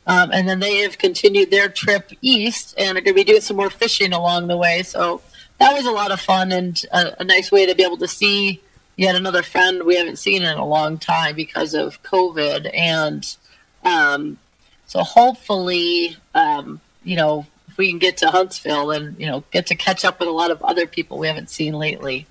Um, 0.07 0.31
and 0.33 0.49
then 0.49 0.59
they 0.59 0.77
have 0.77 0.97
continued 0.97 1.51
their 1.51 1.69
trip 1.69 2.11
east 2.23 2.73
and 2.75 2.97
are 2.97 3.01
going 3.01 3.13
to 3.13 3.23
be 3.23 3.23
doing 3.23 3.39
some 3.39 3.55
more 3.55 3.69
fishing 3.69 4.13
along 4.13 4.47
the 4.47 4.57
way. 4.57 4.81
So 4.81 5.21
that 5.59 5.73
was 5.73 5.85
a 5.85 5.91
lot 5.91 6.11
of 6.11 6.19
fun 6.19 6.51
and 6.51 6.83
a, 6.91 7.21
a 7.21 7.23
nice 7.23 7.51
way 7.51 7.67
to 7.67 7.75
be 7.75 7.83
able 7.83 7.97
to 7.97 8.07
see 8.07 8.61
yet 8.97 9.15
another 9.15 9.43
friend 9.43 9.83
we 9.83 9.95
haven't 9.95 10.17
seen 10.17 10.41
in 10.41 10.57
a 10.57 10.65
long 10.65 10.97
time 10.97 11.35
because 11.35 11.75
of 11.75 12.01
COVID. 12.01 12.71
And 12.73 13.37
um, 13.83 14.39
so 14.87 15.03
hopefully, 15.03 16.17
um, 16.33 16.81
you 17.03 17.15
know, 17.15 17.45
if 17.71 17.77
we 17.77 17.89
can 17.89 17.99
get 17.99 18.17
to 18.17 18.29
Huntsville 18.29 18.91
and, 18.91 19.17
you 19.19 19.25
know, 19.25 19.43
get 19.51 19.67
to 19.67 19.75
catch 19.75 20.03
up 20.03 20.19
with 20.19 20.27
a 20.27 20.31
lot 20.31 20.51
of 20.51 20.61
other 20.61 20.85
people 20.85 21.17
we 21.17 21.27
haven't 21.27 21.49
seen 21.49 21.73
lately. 21.73 22.27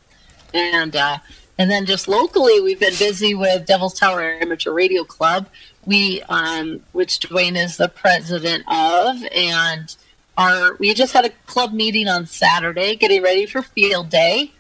And, 0.53 0.95
uh, 0.95 1.18
and 1.59 1.70
then 1.70 1.86
just 1.86 2.09
locally, 2.09 2.61
we've 2.61 2.80
been 2.80 2.97
busy 2.99 3.34
with 3.34 3.66
Devil's 3.66 3.93
Tower 3.93 4.22
Amateur 4.22 4.72
Radio 4.72 5.05
Club, 5.05 5.47
we 5.84 6.22
um, 6.22 6.80
which 6.93 7.20
Dwayne 7.20 7.62
is 7.62 7.76
the 7.76 7.88
president 7.88 8.64
of, 8.66 9.22
and 9.34 9.95
our 10.38 10.74
we 10.76 10.95
just 10.95 11.12
had 11.12 11.26
a 11.26 11.30
club 11.47 11.74
meeting 11.74 12.09
on 12.09 12.24
Saturday, 12.24 12.97
getting 12.97 13.22
ready 13.22 13.45
for 13.45 13.61
Field 13.61 14.09
Day, 14.09 14.53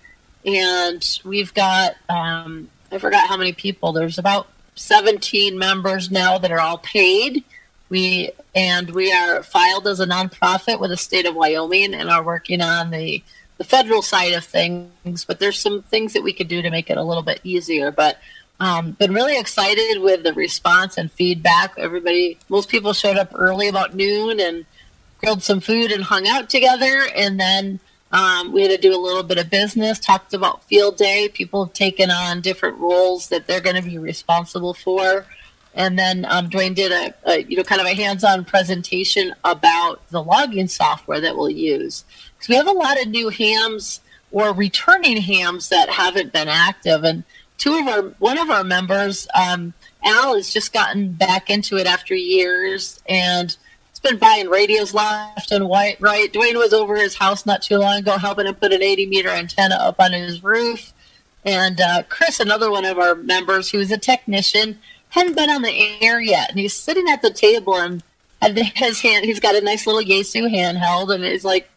and 0.44 1.20
we've 1.24 1.54
got 1.54 1.96
um, 2.10 2.68
I 2.92 2.98
forgot 2.98 3.28
how 3.28 3.38
many 3.38 3.54
people. 3.54 3.92
There's 3.92 4.18
about 4.18 4.48
17 4.74 5.58
members 5.58 6.10
now 6.10 6.36
that 6.36 6.52
are 6.52 6.60
all 6.60 6.78
paid. 6.78 7.44
We 7.90 8.30
and 8.54 8.90
we 8.90 9.12
are 9.12 9.42
filed 9.42 9.86
as 9.86 10.00
a 10.00 10.06
nonprofit 10.06 10.80
with 10.80 10.90
the 10.90 10.96
state 10.96 11.26
of 11.26 11.34
Wyoming 11.34 11.94
and 11.94 12.08
are 12.08 12.22
working 12.22 12.62
on 12.62 12.90
the 12.90 13.22
the 13.58 13.64
federal 13.64 14.00
side 14.00 14.32
of 14.32 14.44
things. 14.44 15.24
But 15.26 15.38
there's 15.38 15.58
some 15.58 15.82
things 15.82 16.14
that 16.14 16.22
we 16.22 16.32
could 16.32 16.48
do 16.48 16.62
to 16.62 16.70
make 16.70 16.88
it 16.88 16.96
a 16.96 17.02
little 17.02 17.22
bit 17.22 17.40
easier. 17.44 17.90
But 17.90 18.18
um, 18.58 18.92
been 18.92 19.12
really 19.12 19.38
excited 19.38 20.00
with 20.00 20.22
the 20.22 20.32
response 20.32 20.96
and 20.96 21.10
feedback. 21.10 21.74
Everybody, 21.78 22.38
most 22.48 22.68
people 22.68 22.92
showed 22.92 23.16
up 23.16 23.30
early 23.34 23.68
about 23.68 23.94
noon 23.94 24.40
and 24.40 24.64
grilled 25.18 25.42
some 25.42 25.60
food 25.60 25.92
and 25.92 26.04
hung 26.04 26.26
out 26.26 26.48
together. 26.48 27.04
And 27.14 27.40
then 27.40 27.80
um, 28.12 28.52
we 28.52 28.62
had 28.62 28.70
to 28.70 28.78
do 28.78 28.94
a 28.94 29.00
little 29.00 29.22
bit 29.22 29.38
of 29.38 29.50
business, 29.50 29.98
talked 29.98 30.34
about 30.34 30.64
field 30.64 30.96
day. 30.96 31.28
People 31.28 31.64
have 31.64 31.74
taken 31.74 32.10
on 32.10 32.40
different 32.40 32.78
roles 32.78 33.28
that 33.28 33.46
they're 33.46 33.60
going 33.60 33.76
to 33.76 33.88
be 33.88 33.98
responsible 33.98 34.74
for. 34.74 35.26
And 35.74 35.98
then 35.98 36.26
um, 36.28 36.50
Dwayne 36.50 36.74
did 36.74 36.92
a, 36.92 37.14
a, 37.30 37.42
you 37.44 37.56
know, 37.56 37.62
kind 37.62 37.80
of 37.80 37.86
a 37.86 37.94
hands-on 37.94 38.44
presentation 38.44 39.34
about 39.44 40.06
the 40.08 40.22
logging 40.22 40.68
software 40.68 41.20
that 41.20 41.36
we'll 41.36 41.50
use. 41.50 42.04
Because 42.34 42.48
we 42.48 42.56
have 42.56 42.66
a 42.66 42.72
lot 42.72 43.00
of 43.00 43.08
new 43.08 43.28
hams 43.28 44.00
or 44.32 44.52
returning 44.52 45.18
hams 45.18 45.68
that 45.68 45.88
haven't 45.88 46.32
been 46.32 46.48
active. 46.48 47.04
And 47.04 47.24
two 47.58 47.78
of 47.78 47.86
our, 47.86 48.02
one 48.18 48.38
of 48.38 48.50
our 48.50 48.64
members, 48.64 49.28
um, 49.34 49.74
Al, 50.04 50.34
has 50.34 50.52
just 50.52 50.72
gotten 50.72 51.12
back 51.12 51.50
into 51.50 51.76
it 51.76 51.86
after 51.86 52.14
years. 52.14 53.00
And 53.08 53.56
it's 53.90 54.00
been 54.00 54.18
buying 54.18 54.48
radios 54.48 54.92
left 54.92 55.52
and 55.52 55.68
right. 55.68 55.96
right. 56.00 56.32
Dwayne 56.32 56.56
was 56.56 56.72
over 56.72 56.96
his 56.96 57.16
house 57.16 57.46
not 57.46 57.62
too 57.62 57.78
long 57.78 57.98
ago 57.98 58.18
helping 58.18 58.46
him 58.46 58.54
put 58.54 58.72
an 58.72 58.82
80 58.82 59.06
meter 59.06 59.28
antenna 59.28 59.76
up 59.76 60.00
on 60.00 60.12
his 60.12 60.42
roof. 60.42 60.92
And 61.44 61.80
uh, 61.80 62.02
Chris, 62.08 62.40
another 62.40 62.70
one 62.70 62.84
of 62.84 62.98
our 62.98 63.14
members 63.14 63.70
who's 63.70 63.90
a 63.90 63.98
technician, 63.98 64.78
hadn't 65.10 65.36
been 65.36 65.50
on 65.50 65.62
the 65.62 65.98
air 66.00 66.20
yet. 66.20 66.50
And 66.50 66.58
he's 66.58 66.74
sitting 66.74 67.08
at 67.08 67.22
the 67.22 67.30
table 67.30 67.76
and 67.76 68.02
his 68.42 69.00
hand, 69.00 69.24
he's 69.24 69.40
got 69.40 69.54
a 69.54 69.60
nice 69.60 69.86
little 69.86 70.02
Yaesu 70.02 70.50
handheld. 70.50 71.14
And 71.14 71.24
he's 71.24 71.44
like, 71.44 71.68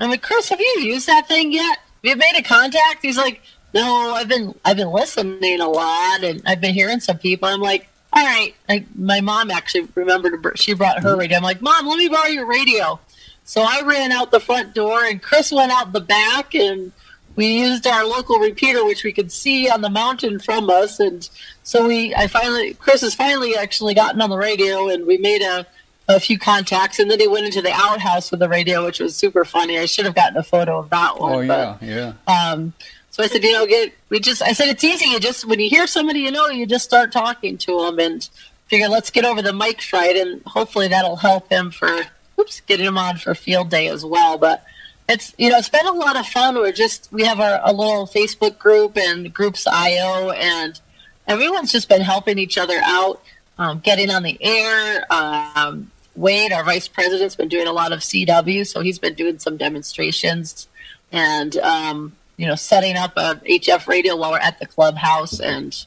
I'm 0.00 0.10
like, 0.10 0.22
Chris, 0.22 0.48
have 0.48 0.60
you 0.60 0.80
used 0.80 1.06
that 1.06 1.28
thing 1.28 1.52
yet? 1.52 1.78
Have 1.78 2.02
you 2.02 2.16
made 2.16 2.36
a 2.36 2.42
contact? 2.42 3.02
He's 3.02 3.16
like, 3.16 3.40
no, 3.74 4.12
I've 4.14 4.28
been 4.28 4.54
I've 4.64 4.76
been 4.76 4.90
listening 4.90 5.60
a 5.60 5.68
lot, 5.68 6.22
and 6.22 6.42
I've 6.44 6.60
been 6.60 6.74
hearing 6.74 7.00
some 7.00 7.18
people. 7.18 7.48
I'm 7.48 7.60
like, 7.60 7.88
all 8.12 8.24
right. 8.24 8.54
Like 8.68 8.86
my 8.96 9.20
mom 9.20 9.50
actually 9.50 9.88
remembered 9.94 10.58
she 10.58 10.74
brought 10.74 11.02
her 11.02 11.16
radio. 11.16 11.38
I'm 11.38 11.42
like, 11.42 11.62
mom, 11.62 11.86
let 11.86 11.96
me 11.96 12.08
borrow 12.08 12.26
your 12.26 12.46
radio. 12.46 13.00
So 13.44 13.62
I 13.62 13.82
ran 13.84 14.12
out 14.12 14.30
the 14.30 14.40
front 14.40 14.74
door, 14.74 15.04
and 15.04 15.22
Chris 15.22 15.52
went 15.52 15.72
out 15.72 15.92
the 15.92 16.00
back, 16.00 16.54
and 16.54 16.92
we 17.36 17.46
used 17.46 17.86
our 17.86 18.04
local 18.04 18.38
repeater, 18.38 18.84
which 18.84 19.04
we 19.04 19.12
could 19.12 19.32
see 19.32 19.68
on 19.68 19.80
the 19.80 19.90
mountain 19.90 20.38
from 20.38 20.68
us, 20.70 21.00
and 21.00 21.28
so 21.62 21.86
we 21.86 22.14
I 22.14 22.26
finally 22.26 22.74
Chris 22.74 23.00
has 23.00 23.14
finally 23.14 23.56
actually 23.56 23.94
gotten 23.94 24.20
on 24.20 24.30
the 24.30 24.38
radio, 24.38 24.88
and 24.88 25.06
we 25.06 25.18
made 25.18 25.42
a 25.42 25.66
a 26.08 26.20
few 26.20 26.38
contacts, 26.38 26.98
and 26.98 27.10
then 27.10 27.20
he 27.20 27.28
went 27.28 27.46
into 27.46 27.62
the 27.62 27.72
outhouse 27.72 28.30
with 28.30 28.40
the 28.40 28.48
radio, 28.48 28.84
which 28.84 29.00
was 29.00 29.16
super 29.16 29.44
funny. 29.44 29.78
I 29.78 29.86
should 29.86 30.04
have 30.04 30.14
gotten 30.14 30.36
a 30.36 30.42
photo 30.42 30.78
of 30.78 30.90
that 30.90 31.18
one. 31.18 31.32
Oh 31.32 31.40
yeah, 31.40 31.76
but, 31.80 31.86
yeah. 31.86 32.12
Um, 32.26 32.72
so 33.10 33.22
I 33.22 33.26
said, 33.26 33.42
you 33.44 33.52
know, 33.52 33.66
get 33.66 33.92
we 34.08 34.20
just 34.20 34.42
I 34.42 34.52
said 34.52 34.68
it's 34.68 34.84
easy. 34.84 35.06
You 35.06 35.20
just 35.20 35.44
when 35.44 35.60
you 35.60 35.68
hear 35.68 35.86
somebody 35.86 36.20
you 36.20 36.30
know, 36.30 36.48
you 36.48 36.66
just 36.66 36.84
start 36.84 37.12
talking 37.12 37.58
to 37.58 37.80
them 37.82 37.98
and 37.98 38.28
figure 38.66 38.88
let's 38.88 39.10
get 39.10 39.24
over 39.24 39.42
the 39.42 39.52
mic 39.52 39.82
fright, 39.82 40.16
and 40.16 40.42
hopefully 40.46 40.88
that'll 40.88 41.16
help 41.16 41.50
him 41.50 41.70
for 41.70 42.00
oops 42.38 42.60
getting 42.60 42.86
him 42.86 42.98
on 42.98 43.16
for 43.16 43.34
field 43.34 43.70
day 43.70 43.88
as 43.88 44.04
well. 44.04 44.38
But 44.38 44.64
it's 45.08 45.34
you 45.38 45.50
know 45.50 45.58
it's 45.58 45.68
been 45.68 45.86
a 45.86 45.92
lot 45.92 46.16
of 46.16 46.26
fun. 46.26 46.54
We're 46.56 46.72
just 46.72 47.08
we 47.12 47.24
have 47.24 47.40
our 47.40 47.60
a 47.64 47.72
little 47.72 48.06
Facebook 48.06 48.58
group 48.58 48.96
and 48.96 49.32
groups 49.32 49.66
IO 49.66 50.30
and 50.30 50.80
everyone's 51.26 51.72
just 51.72 51.88
been 51.88 52.00
helping 52.00 52.38
each 52.38 52.56
other 52.58 52.80
out, 52.84 53.22
um, 53.58 53.80
getting 53.80 54.10
on 54.10 54.22
the 54.22 54.36
air. 54.40 55.04
Um, 55.12 55.90
Wade, 56.14 56.52
our 56.52 56.62
vice 56.64 56.88
president's 56.88 57.34
been 57.36 57.48
doing 57.48 57.66
a 57.66 57.72
lot 57.72 57.92
of 57.92 58.00
CW, 58.00 58.66
so 58.66 58.80
he's 58.80 58.98
been 58.98 59.14
doing 59.14 59.38
some 59.38 59.56
demonstrations 59.56 60.68
and 61.10 61.56
um, 61.58 62.12
you 62.36 62.46
know 62.46 62.54
setting 62.54 62.96
up 62.96 63.12
a 63.16 63.36
HF 63.46 63.86
radio 63.88 64.16
while 64.16 64.30
we're 64.32 64.38
at 64.38 64.58
the 64.58 64.66
clubhouse 64.66 65.40
and 65.40 65.84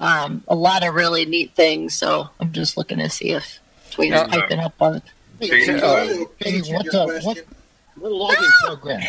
um, 0.00 0.42
a 0.48 0.54
lot 0.54 0.86
of 0.86 0.94
really 0.94 1.24
neat 1.24 1.54
things. 1.54 1.94
So 1.94 2.28
I'm 2.40 2.52
just 2.52 2.76
looking 2.76 2.98
to 2.98 3.08
see 3.08 3.30
if 3.30 3.58
Tweet's 3.92 4.12
Yeah. 4.14 4.26
piping 4.26 4.58
up 4.60 4.74
on 4.80 4.96
it. 4.96 5.02
Hey, 5.40 5.68
Uh, 5.78 6.06
Hey, 6.38 6.60
hey, 6.60 6.72
what, 6.72 6.84
your 6.84 6.94
uh, 6.94 7.06
question. 7.06 7.22
what, 7.24 7.38
what 8.02 8.12
logging 8.12 8.50
program? 8.64 9.02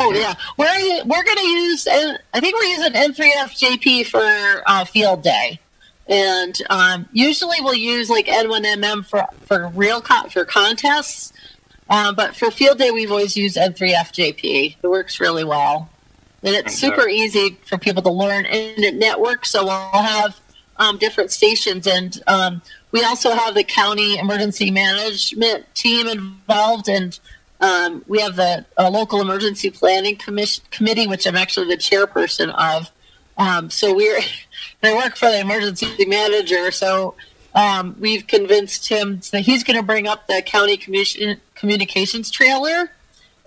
Oh 0.00 0.12
yeah, 0.12 0.34
we're 0.56 1.04
we're 1.04 1.24
going 1.24 1.36
to 1.38 1.46
use. 1.46 1.86
N- 1.86 2.18
I 2.32 2.40
think 2.40 2.54
we're 2.54 2.62
using 2.62 2.92
N3FJP 2.92 4.06
for 4.06 4.62
uh, 4.66 4.84
field 4.84 5.22
day, 5.22 5.58
and 6.06 6.56
um, 6.70 7.08
usually 7.12 7.56
we'll 7.60 7.74
use 7.74 8.08
like 8.08 8.26
N1MM 8.26 9.04
for 9.06 9.26
for 9.46 9.68
real 9.68 10.00
co- 10.00 10.28
for 10.28 10.44
contests. 10.44 11.32
Um, 11.90 12.14
but 12.14 12.36
for 12.36 12.50
field 12.50 12.78
day, 12.78 12.90
we've 12.90 13.10
always 13.10 13.36
used 13.36 13.56
N3FJP. 13.56 14.76
It 14.82 14.86
works 14.86 15.18
really 15.20 15.44
well, 15.44 15.90
and 16.44 16.54
it's 16.54 16.74
super 16.76 17.08
easy 17.08 17.58
for 17.66 17.76
people 17.76 18.02
to 18.02 18.10
learn. 18.10 18.46
And 18.46 18.84
it 18.84 18.94
networks, 18.94 19.50
so 19.50 19.64
we'll 19.64 20.02
have 20.02 20.38
um, 20.76 20.98
different 20.98 21.32
stations, 21.32 21.86
and 21.88 22.22
um, 22.28 22.62
we 22.92 23.02
also 23.02 23.32
have 23.32 23.54
the 23.54 23.64
county 23.64 24.16
emergency 24.16 24.70
management 24.70 25.74
team 25.74 26.06
involved, 26.06 26.88
and 26.88 27.18
um, 27.60 28.04
we 28.06 28.20
have 28.20 28.36
the 28.36 28.64
local 28.78 29.20
emergency 29.20 29.70
planning 29.70 30.16
commission 30.16 30.64
committee, 30.70 31.06
which 31.06 31.26
I'm 31.26 31.36
actually 31.36 31.68
the 31.68 31.76
chairperson 31.76 32.54
of. 32.54 32.90
Um, 33.36 33.70
so 33.70 33.94
we're 33.94 34.20
I 34.82 34.94
work 34.94 35.16
for 35.16 35.26
the 35.26 35.40
emergency 35.40 36.04
manager. 36.06 36.70
So 36.70 37.14
um, 37.54 37.96
we've 37.98 38.26
convinced 38.26 38.88
him 38.88 39.20
that 39.32 39.40
he's 39.40 39.64
going 39.64 39.78
to 39.78 39.82
bring 39.82 40.06
up 40.06 40.26
the 40.26 40.42
county 40.44 40.76
communications 41.54 42.30
trailer, 42.30 42.92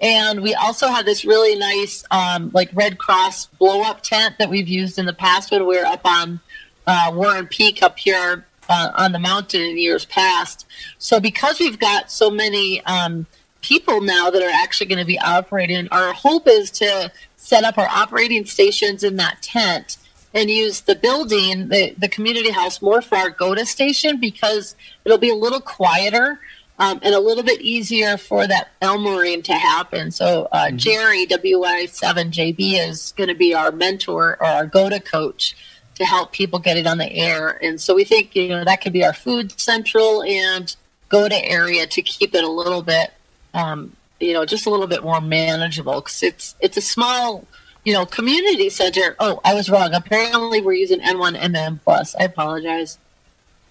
and 0.02 0.42
we 0.42 0.54
also 0.56 0.88
have 0.88 1.06
this 1.06 1.24
really 1.24 1.58
nice 1.58 2.04
um, 2.12 2.52
like 2.54 2.70
Red 2.74 2.98
Cross 2.98 3.46
blow 3.46 3.84
up 3.84 4.02
tent 4.02 4.36
that 4.40 4.50
we've 4.50 4.68
used 4.68 4.98
in 5.00 5.06
the 5.06 5.14
past 5.14 5.52
when 5.52 5.66
we 5.66 5.78
were 5.78 5.86
up 5.86 6.06
on 6.06 6.42
uh, 6.88 7.12
Warren 7.14 7.48
Peak 7.48 7.82
up 7.84 8.00
here 8.00 8.46
uh, 8.68 8.92
on 8.96 9.12
the 9.12 9.20
mountain 9.20 9.62
in 9.62 9.78
years 9.78 10.06
past. 10.06 10.66
So 10.98 11.20
because 11.20 11.60
we've 11.60 11.80
got 11.80 12.12
so 12.12 12.30
many 12.30 12.82
um, 12.86 13.28
people 13.62 14.02
now 14.02 14.30
that 14.30 14.42
are 14.42 14.52
actually 14.64 14.88
going 14.88 15.00
to 15.00 15.06
be 15.06 15.20
operating, 15.20 15.88
our 15.90 16.14
hope 16.14 16.48
is 16.48 16.72
to 16.72 17.12
set 17.36 17.64
up 17.64 17.78
our 17.78 17.88
operating 17.88 18.46
stations 18.46 19.04
in 19.04 19.16
that 19.18 19.42
tent 19.42 19.98
and 20.34 20.50
use 20.50 20.82
the 20.82 20.96
building, 20.96 21.70
the, 21.70 21.94
the 21.98 22.08
community 22.08 22.52
house, 22.52 22.82
more 22.82 23.02
for 23.02 23.18
our 23.18 23.30
GOTA 23.30 23.66
station 23.66 24.20
because 24.20 24.76
it'll 25.06 25.18
be 25.18 25.30
a 25.30 25.36
little 25.36 25.62
quieter. 25.62 26.40
Um, 26.80 27.00
and 27.04 27.14
a 27.14 27.20
little 27.20 27.44
bit 27.44 27.62
easier 27.62 28.18
for 28.18 28.48
that 28.48 28.70
Elmering 28.82 29.44
to 29.44 29.54
happen. 29.54 30.10
So 30.10 30.48
uh, 30.52 30.72
Jerry 30.72 31.28
WI7JB 31.28 32.90
is 32.90 33.14
going 33.16 33.28
to 33.28 33.36
be 33.36 33.54
our 33.54 33.72
mentor 33.72 34.38
or 34.40 34.46
our 34.46 34.66
GOTA 34.66 35.02
coach 35.02 35.56
to 36.02 36.06
help 36.06 36.32
people 36.32 36.58
get 36.58 36.78
it 36.78 36.88
on 36.88 36.98
the 36.98 37.12
air. 37.14 37.64
And 37.64 37.80
so 37.80 37.94
we 37.94 38.04
think 38.04 38.36
you 38.36 38.50
know 38.50 38.66
that 38.66 38.82
could 38.82 38.94
be 38.94 39.06
our 39.06 39.14
food 39.14 39.60
central 39.60 40.24
and 40.24 40.76
GOTA 41.10 41.46
area 41.46 41.86
to 41.88 42.02
keep 42.02 42.34
it 42.34 42.44
a 42.44 42.50
little 42.50 42.82
bit, 42.82 43.12
um, 43.54 43.96
you 44.20 44.34
know, 44.34 44.46
just 44.46 44.66
a 44.66 44.70
little 44.70 44.88
bit 44.88 45.04
more 45.04 45.22
manageable 45.22 45.96
because 46.02 46.22
it's 46.24 46.56
it's 46.60 46.78
a 46.78 46.82
small, 46.82 47.46
you 47.84 47.94
know, 47.94 48.06
community 48.06 48.70
center. 48.70 49.16
Oh, 49.20 49.40
I 49.44 49.54
was 49.54 49.70
wrong. 49.70 49.94
Apparently, 49.94 50.62
we're 50.62 50.74
using 50.74 51.00
N1MM 51.00 51.80
plus. 51.84 52.16
I 52.16 52.24
apologize. 52.26 52.98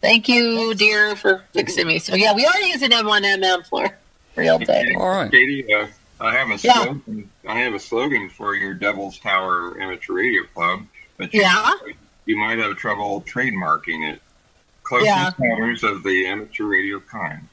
Thank 0.01 0.28
you, 0.28 0.74
dear, 0.74 1.14
for 1.14 1.45
fixing 1.53 1.87
me. 1.87 1.99
So 1.99 2.14
yeah, 2.14 2.35
we 2.35 2.47
are 2.47 2.61
using 2.62 2.91
N1MM 2.91 3.66
for 3.66 3.97
real 4.35 4.59
day. 4.59 4.95
All 4.97 5.09
right. 5.09 5.31
Katie, 5.31 5.72
uh, 5.74 5.87
I 6.20 6.33
have 6.35 6.49
a 6.51 6.57
Yeah. 6.57 6.83
slogan. 6.85 7.31
I 7.47 7.59
have 7.61 7.74
a 7.74 7.78
slogan 7.78 8.31
for 8.31 8.55
your 8.55 8.74
Devil's 8.74 9.18
Tower 9.18 9.78
Amateur 9.81 10.14
Radio 10.14 10.45
Club, 10.55 10.87
but 11.18 11.33
you, 11.35 11.43
Yeah. 11.43 11.72
you 12.26 12.37
might 12.39 12.59
have 12.59 12.76
trouble 12.76 13.22
trademarking 13.22 14.11
it. 14.12 14.22
Close 14.83 15.05
Yeah. 15.05 15.28
encounters 15.39 15.85
of 15.85 16.03
the 16.03 16.26
amateur 16.26 16.64
radio 16.64 16.99
kind. 17.01 17.47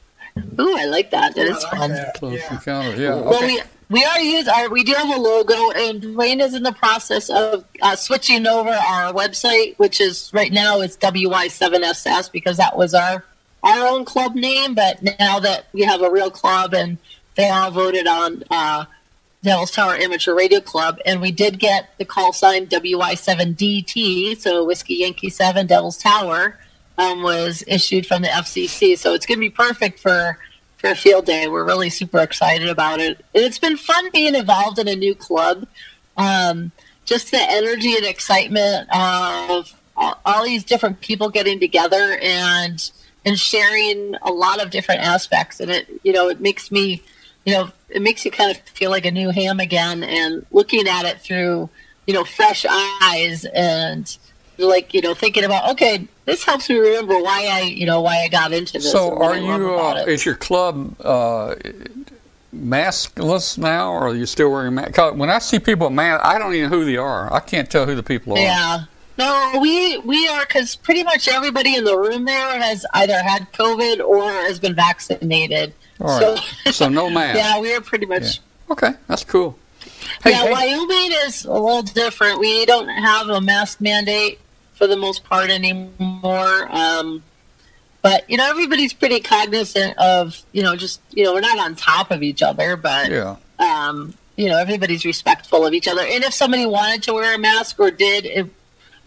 Ooh, 0.59 0.77
I 0.77 0.85
like 0.85 1.11
that. 1.11 1.35
That 1.35 1.47
is 1.47 1.63
I 1.65 1.77
like 1.77 1.91
fun. 1.91 2.05
Close 2.15 2.39
Yeah. 2.39 2.53
encounters. 2.53 2.99
Yeah. 2.99 3.15
Well, 3.15 3.35
Okay. 3.35 3.45
we 3.47 3.61
we 3.89 4.03
are 4.03 4.19
use 4.19 4.47
our 4.47 4.69
we 4.69 4.83
do 4.83 4.93
have 4.93 5.09
a 5.15 5.19
logo, 5.19 5.71
and 5.71 6.01
Dwayne 6.01 6.41
is 6.41 6.53
in 6.53 6.63
the 6.63 6.73
process 6.73 7.29
of 7.29 7.63
uh, 7.81 7.95
switching 7.95 8.45
over 8.47 8.69
our 8.71 9.13
website, 9.13 9.75
which 9.77 10.01
is 10.01 10.29
right 10.33 10.51
now 10.51 10.81
it's 10.81 10.97
WY7SS 10.97 12.31
because 12.31 12.57
that 12.57 12.77
was 12.77 12.93
our 12.93 13.23
our 13.63 13.87
own 13.87 14.03
club 14.05 14.35
name. 14.35 14.75
But 14.75 15.01
now 15.19 15.39
that 15.39 15.65
we 15.73 15.81
have 15.83 16.01
a 16.01 16.09
real 16.09 16.29
club 16.31 16.73
and 16.73 16.97
they 17.35 17.49
all 17.49 17.71
voted 17.71 18.07
on 18.07 18.43
uh, 18.51 18.85
Devil's 19.43 19.71
Tower 19.71 19.93
Amateur 19.95 20.33
Radio 20.33 20.59
Club, 20.59 20.99
and 21.05 21.21
we 21.21 21.31
did 21.31 21.59
get 21.59 21.89
the 21.99 22.05
call 22.05 22.33
sign 22.33 22.65
WY7DT, 22.67 24.37
so 24.39 24.63
Whiskey 24.65 24.95
Yankee 24.95 25.29
Seven 25.29 25.67
Devil's 25.67 25.97
Tower. 25.97 26.59
Um, 26.99 27.21
was 27.21 27.63
issued 27.67 28.07
from 28.07 28.23
the 28.23 28.27
FCC, 28.27 28.97
so 28.97 29.13
it's 29.13 29.27
going 29.27 29.37
to 29.37 29.41
be 29.41 29.51
perfect 29.51 29.99
for 29.99 30.37
for 30.77 30.95
field 30.95 31.25
day. 31.25 31.47
We're 31.47 31.65
really 31.65 31.89
super 31.89 32.19
excited 32.19 32.69
about 32.69 32.99
it. 32.99 33.23
And 33.33 33.43
it's 33.43 33.59
been 33.59 33.77
fun 33.77 34.09
being 34.11 34.35
involved 34.35 34.79
in 34.79 34.87
a 34.87 34.95
new 34.95 35.15
club. 35.15 35.67
Um, 36.15 36.71
just 37.05 37.31
the 37.31 37.39
energy 37.39 37.95
and 37.95 38.05
excitement 38.05 38.87
of 38.93 39.73
all, 39.95 40.45
these 40.45 40.63
different 40.63 41.01
people 41.01 41.29
getting 41.29 41.59
together 41.59 42.19
and 42.21 42.91
and 43.25 43.39
sharing 43.39 44.15
a 44.21 44.31
lot 44.31 44.61
of 44.61 44.69
different 44.69 45.01
aspects. 45.01 45.59
And 45.59 45.69
it, 45.69 45.89
you 46.03 46.13
know, 46.13 46.29
it 46.29 46.39
makes 46.39 46.71
me, 46.71 47.01
you 47.45 47.53
know, 47.53 47.71
it 47.89 48.01
makes 48.01 48.23
you 48.23 48.31
kind 48.31 48.51
of 48.51 48.57
feel 48.69 48.89
like 48.89 49.05
a 49.05 49.11
new 49.11 49.31
ham 49.31 49.59
again 49.59 50.03
and 50.03 50.45
looking 50.51 50.87
at 50.87 51.05
it 51.05 51.19
through, 51.19 51.69
you 52.05 52.13
know, 52.13 52.23
fresh 52.23 52.65
eyes 52.69 53.43
and 53.45 54.17
like, 54.57 54.93
you 54.93 55.01
know, 55.01 55.13
thinking 55.13 55.43
about, 55.43 55.69
okay, 55.71 56.07
this 56.25 56.43
helps 56.43 56.69
me 56.69 56.77
remember 56.77 57.19
why 57.21 57.47
I, 57.51 57.61
you 57.61 57.85
know, 57.85 58.01
why 58.01 58.17
I 58.23 58.27
got 58.27 58.51
into 58.53 58.73
this. 58.73 58.91
So, 58.91 59.15
are 59.21 59.37
you? 59.37 59.75
Uh, 59.75 60.03
is 60.07 60.25
your 60.25 60.35
club 60.35 60.95
uh, 61.01 61.55
maskless 62.55 63.57
now, 63.57 63.91
or 63.91 64.07
are 64.09 64.15
you 64.15 64.25
still 64.25 64.51
wearing 64.51 64.75
mask? 64.75 64.97
When 65.15 65.29
I 65.29 65.39
see 65.39 65.59
people 65.59 65.89
mask, 65.89 66.23
I 66.25 66.37
don't 66.39 66.53
even 66.53 66.69
know 66.69 66.77
who 66.79 66.85
they 66.85 66.97
are. 66.97 67.31
I 67.33 67.39
can't 67.39 67.69
tell 67.69 67.85
who 67.85 67.95
the 67.95 68.03
people 68.03 68.33
are. 68.33 68.39
Yeah. 68.39 68.83
No, 69.17 69.57
we 69.59 69.97
we 69.99 70.27
are 70.27 70.45
because 70.45 70.75
pretty 70.75 71.03
much 71.03 71.27
everybody 71.27 71.75
in 71.75 71.85
the 71.85 71.97
room 71.97 72.25
there 72.25 72.59
has 72.59 72.85
either 72.93 73.17
had 73.23 73.51
COVID 73.53 74.05
or 74.05 74.29
has 74.29 74.59
been 74.59 74.75
vaccinated. 74.75 75.73
All 75.99 76.07
right. 76.07 76.39
So, 76.65 76.71
So, 76.71 76.89
no 76.89 77.09
mask. 77.09 77.37
yeah, 77.37 77.59
we 77.59 77.73
are 77.73 77.81
pretty 77.81 78.05
much. 78.05 78.41
Okay, 78.69 78.91
that's 79.07 79.23
cool. 79.23 79.57
Hey, 80.23 80.31
yeah, 80.31 80.43
hey, 80.43 80.51
Wyoming 80.51 81.11
is 81.25 81.45
a 81.45 81.53
little 81.53 81.81
different. 81.81 82.39
We 82.39 82.65
don't 82.67 82.89
have 82.89 83.29
a 83.29 83.41
mask 83.41 83.81
mandate 83.81 84.39
for 84.77 84.87
the 84.87 84.97
most 84.97 85.23
part 85.23 85.49
anymore. 85.49 86.67
Um, 86.69 87.23
but 88.01 88.29
you 88.29 88.37
know, 88.37 88.49
everybody's 88.49 88.93
pretty 88.93 89.19
cognizant 89.19 89.97
of 89.97 90.41
you 90.53 90.63
know 90.63 90.75
just 90.75 91.01
you 91.11 91.23
know 91.23 91.33
we're 91.33 91.41
not 91.41 91.59
on 91.59 91.75
top 91.75 92.11
of 92.11 92.23
each 92.23 92.41
other, 92.41 92.77
but 92.77 93.11
yeah. 93.11 93.35
um, 93.59 94.13
you 94.37 94.47
know, 94.47 94.57
everybody's 94.57 95.03
respectful 95.03 95.65
of 95.65 95.73
each 95.73 95.87
other. 95.87 96.01
And 96.01 96.23
if 96.23 96.33
somebody 96.33 96.65
wanted 96.65 97.03
to 97.03 97.13
wear 97.13 97.35
a 97.35 97.39
mask 97.39 97.79
or 97.79 97.91
did, 97.91 98.25
it 98.25 98.47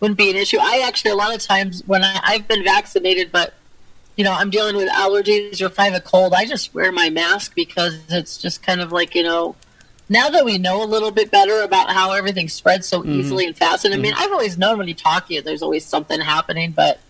wouldn't 0.01 0.19
be 0.19 0.29
an 0.29 0.37
issue. 0.37 0.59
I 0.61 0.83
actually, 0.85 1.13
a 1.13 1.17
lot 1.17 1.35
of 1.35 1.41
times 1.41 1.83
when 1.87 2.05
I, 2.05 2.21
I've 2.23 2.49
been 2.49 2.65
vaccinated, 2.65 3.31
but, 3.31 3.55
you 4.17 4.25
know, 4.25 4.33
I'm 4.33 4.51
dealing 4.51 4.77
with 4.77 4.89
allergies 4.89 5.63
or 5.63 5.67
if 5.67 5.79
I 5.79 5.85
have 5.85 5.95
a 5.95 6.01
cold, 6.01 6.35
I 6.35 6.47
just 6.47 6.75
wear 6.75 6.91
my 6.91 7.11
mask 7.11 7.55
because 7.55 8.01
it's 8.09 8.37
just 8.37 8.63
kind 8.63 8.81
of 8.81 8.91
like, 8.91 9.15
you 9.15 9.23
know, 9.23 9.55
now 10.11 10.29
that 10.29 10.45
we 10.45 10.59
know 10.59 10.83
a 10.83 10.85
little 10.85 11.11
bit 11.11 11.31
better 11.31 11.63
about 11.63 11.91
how 11.91 12.13
everything 12.13 12.49
spreads 12.49 12.87
so 12.87 13.05
easily 13.07 13.47
and 13.47 13.57
fast. 13.57 13.87
And 13.87 13.95
I 13.95 13.97
mean, 13.97 14.13
I've 14.15 14.33
always 14.33 14.59
known 14.59 14.77
when 14.77 14.89
you 14.89 14.95
talk 14.95 15.29
to 15.29 15.35
you, 15.35 15.41
there's 15.41 15.63
always 15.63 15.87
something 15.87 16.21
happening, 16.21 16.73
but. 16.73 17.01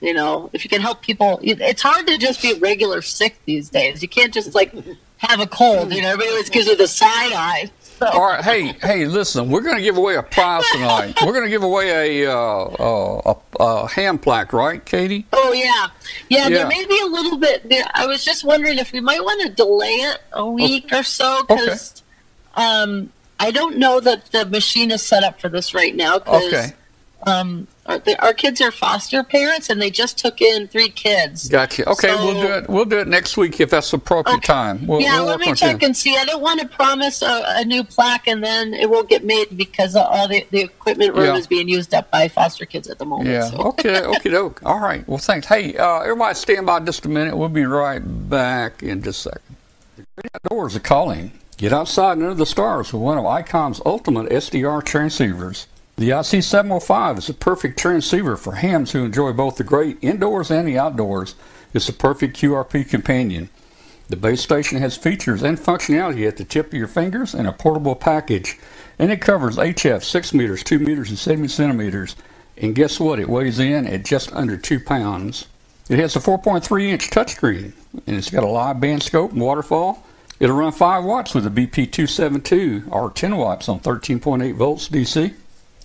You 0.00 0.14
know, 0.14 0.48
if 0.52 0.62
you 0.62 0.70
can 0.70 0.80
help 0.80 1.02
people, 1.02 1.40
it's 1.42 1.82
hard 1.82 2.06
to 2.06 2.18
just 2.18 2.40
be 2.40 2.54
regular 2.54 3.02
sick 3.02 3.36
these 3.46 3.68
days. 3.68 4.00
You 4.00 4.06
can't 4.06 4.32
just 4.32 4.54
like 4.54 4.72
have 5.16 5.40
a 5.40 5.46
cold. 5.48 5.92
You 5.92 6.02
know, 6.02 6.10
everybody 6.10 6.30
always 6.30 6.50
gives 6.50 6.68
you 6.68 6.76
the 6.76 6.86
side 6.86 7.32
eye. 7.32 7.70
All 8.00 8.22
right, 8.22 8.44
hey, 8.44 8.74
hey, 8.80 9.06
listen, 9.06 9.50
we're 9.50 9.60
going 9.60 9.76
to 9.76 9.82
give 9.82 9.96
away 9.96 10.14
a 10.14 10.22
prize 10.22 10.64
tonight. 10.72 11.16
we're 11.20 11.32
going 11.32 11.44
to 11.44 11.50
give 11.50 11.64
away 11.64 12.22
a, 12.22 12.32
uh, 12.32 12.36
uh, 12.36 13.34
a, 13.34 13.62
a 13.62 13.88
ham 13.88 14.18
plaque, 14.18 14.52
right, 14.52 14.84
Katie? 14.84 15.26
Oh 15.32 15.52
yeah. 15.52 15.88
yeah, 16.28 16.46
Yeah. 16.46 16.58
There 16.58 16.68
may 16.68 16.86
be 16.86 17.00
a 17.00 17.06
little 17.06 17.38
bit. 17.38 17.66
I 17.94 18.06
was 18.06 18.24
just 18.24 18.44
wondering 18.44 18.78
if 18.78 18.92
we 18.92 19.00
might 19.00 19.22
want 19.22 19.42
to 19.42 19.48
delay 19.52 19.94
it 19.94 20.18
a 20.32 20.48
week 20.48 20.92
or 20.92 21.02
so 21.02 21.44
because 21.48 22.04
um, 22.54 23.12
I 23.40 23.50
don't 23.50 23.78
know 23.78 24.00
that 24.00 24.26
the 24.32 24.44
machine 24.46 24.90
is 24.90 25.02
set 25.02 25.22
up 25.22 25.40
for 25.40 25.48
this 25.48 25.72
right 25.74 25.94
now. 25.94 26.16
Okay. 26.26 26.72
Um, 27.26 27.66
our, 27.86 27.98
the, 27.98 28.20
our 28.24 28.32
kids 28.32 28.60
are 28.60 28.70
foster 28.70 29.24
parents, 29.24 29.70
and 29.70 29.82
they 29.82 29.90
just 29.90 30.18
took 30.18 30.40
in 30.40 30.68
three 30.68 30.88
kids. 30.88 31.48
Gotcha. 31.48 31.88
Okay, 31.88 32.08
So- 32.08 32.24
we'll 32.24 32.40
do 32.40 32.52
it. 32.52 32.68
We'll 32.70 32.84
do 32.84 32.98
it 33.00 33.08
next 33.08 33.36
week 33.36 33.60
if 33.60 33.70
that's 33.70 33.90
the 33.90 33.96
appropriate 33.96 34.36
Okay. 34.36 34.46
time. 34.46 34.86
We'll, 34.86 35.00
yeah, 35.00 35.18
we'll 35.18 35.26
let 35.30 35.40
me 35.40 35.52
check 35.52 35.82
it. 35.82 35.86
and 35.86 35.96
see. 35.96 36.16
I 36.16 36.24
don't 36.24 36.40
want 36.42 36.60
to 36.60 36.68
promise 36.68 37.20
a, 37.22 37.42
a 37.56 37.64
new 37.64 37.82
plaque 37.82 38.28
and 38.28 38.42
then 38.42 38.72
it 38.72 38.88
won't 38.88 39.08
get 39.08 39.24
made 39.24 39.56
because 39.56 39.96
all 39.96 40.28
the, 40.28 40.46
the 40.52 40.60
equipment 40.60 41.14
room 41.14 41.26
Yeah. 41.26 41.36
is 41.36 41.48
being 41.48 41.68
used 41.68 41.92
up 41.92 42.08
by 42.12 42.28
foster 42.28 42.66
kids 42.66 42.88
at 42.88 42.98
the 42.98 43.04
moment. 43.04 43.30
Yeah. 43.30 43.50
so. 43.50 43.56
Okay. 43.58 44.00
Okay. 44.18 44.30
doke. 44.30 44.60
All 44.64 44.78
right. 44.78 45.06
Well, 45.08 45.18
thanks. 45.18 45.46
Hey, 45.48 45.76
uh, 45.76 46.00
everybody, 46.00 46.34
stand 46.36 46.66
by 46.66 46.78
just 46.80 47.04
a 47.04 47.08
minute. 47.08 47.36
We'll 47.36 47.48
be 47.48 47.64
right 47.64 47.98
back 48.30 48.82
in 48.82 49.02
just 49.02 49.26
a 49.26 49.30
second. 49.30 49.56
The 49.96 50.04
great 50.16 50.30
outdoors 50.44 50.76
are 50.76 50.80
calling. 50.80 51.32
Get 51.58 51.72
outside 51.72 52.18
and 52.18 52.22
under 52.22 52.36
the 52.36 52.46
stars 52.46 52.92
with 52.92 53.02
one 53.02 53.18
of 53.18 53.24
ICOM's 53.24 53.82
ultimate 53.84 54.30
SDR 54.30 54.80
transceivers. 54.80 55.66
The 55.96 56.10
IC705 56.10 57.18
is 57.18 57.28
a 57.28 57.34
perfect 57.34 57.76
transceiver 57.76 58.36
for 58.36 58.52
hams 58.52 58.92
who 58.92 59.04
enjoy 59.04 59.32
both 59.32 59.56
the 59.56 59.64
great 59.64 59.98
indoors 60.00 60.52
and 60.52 60.68
the 60.68 60.78
outdoors. 60.78 61.34
It's 61.74 61.88
a 61.88 61.92
perfect 61.92 62.36
QRP 62.36 62.88
companion. 62.88 63.50
The 64.06 64.14
base 64.14 64.40
station 64.40 64.78
has 64.78 64.96
features 64.96 65.42
and 65.42 65.58
functionality 65.58 66.28
at 66.28 66.36
the 66.36 66.44
tip 66.44 66.68
of 66.68 66.74
your 66.74 66.86
fingers 66.86 67.34
and 67.34 67.48
a 67.48 67.52
portable 67.52 67.96
package. 67.96 68.56
And 68.96 69.10
it 69.10 69.20
covers 69.20 69.56
HF 69.56 70.04
6 70.04 70.32
meters, 70.32 70.62
2 70.62 70.78
meters, 70.78 71.08
and 71.08 71.18
70 71.18 71.48
centimeters. 71.48 72.14
And 72.56 72.76
guess 72.76 73.00
what? 73.00 73.18
It 73.18 73.28
weighs 73.28 73.58
in 73.58 73.84
at 73.88 74.04
just 74.04 74.32
under 74.32 74.56
2 74.56 74.78
pounds. 74.78 75.46
It 75.88 75.98
has 75.98 76.14
a 76.14 76.20
4.3 76.20 76.84
inch 76.84 77.10
touchscreen, 77.10 77.72
and 78.06 78.16
it's 78.16 78.30
got 78.30 78.44
a 78.44 78.48
live 78.48 78.78
band 78.78 79.02
scope 79.02 79.32
and 79.32 79.40
waterfall. 79.40 80.04
It'll 80.40 80.56
run 80.56 80.72
5 80.72 81.04
watts 81.04 81.34
with 81.34 81.46
a 81.46 81.50
BP272 81.50 82.92
or 82.92 83.10
10 83.10 83.36
watts 83.36 83.68
on 83.68 83.80
13.8 83.80 84.54
volts 84.54 84.88
DC. 84.88 85.34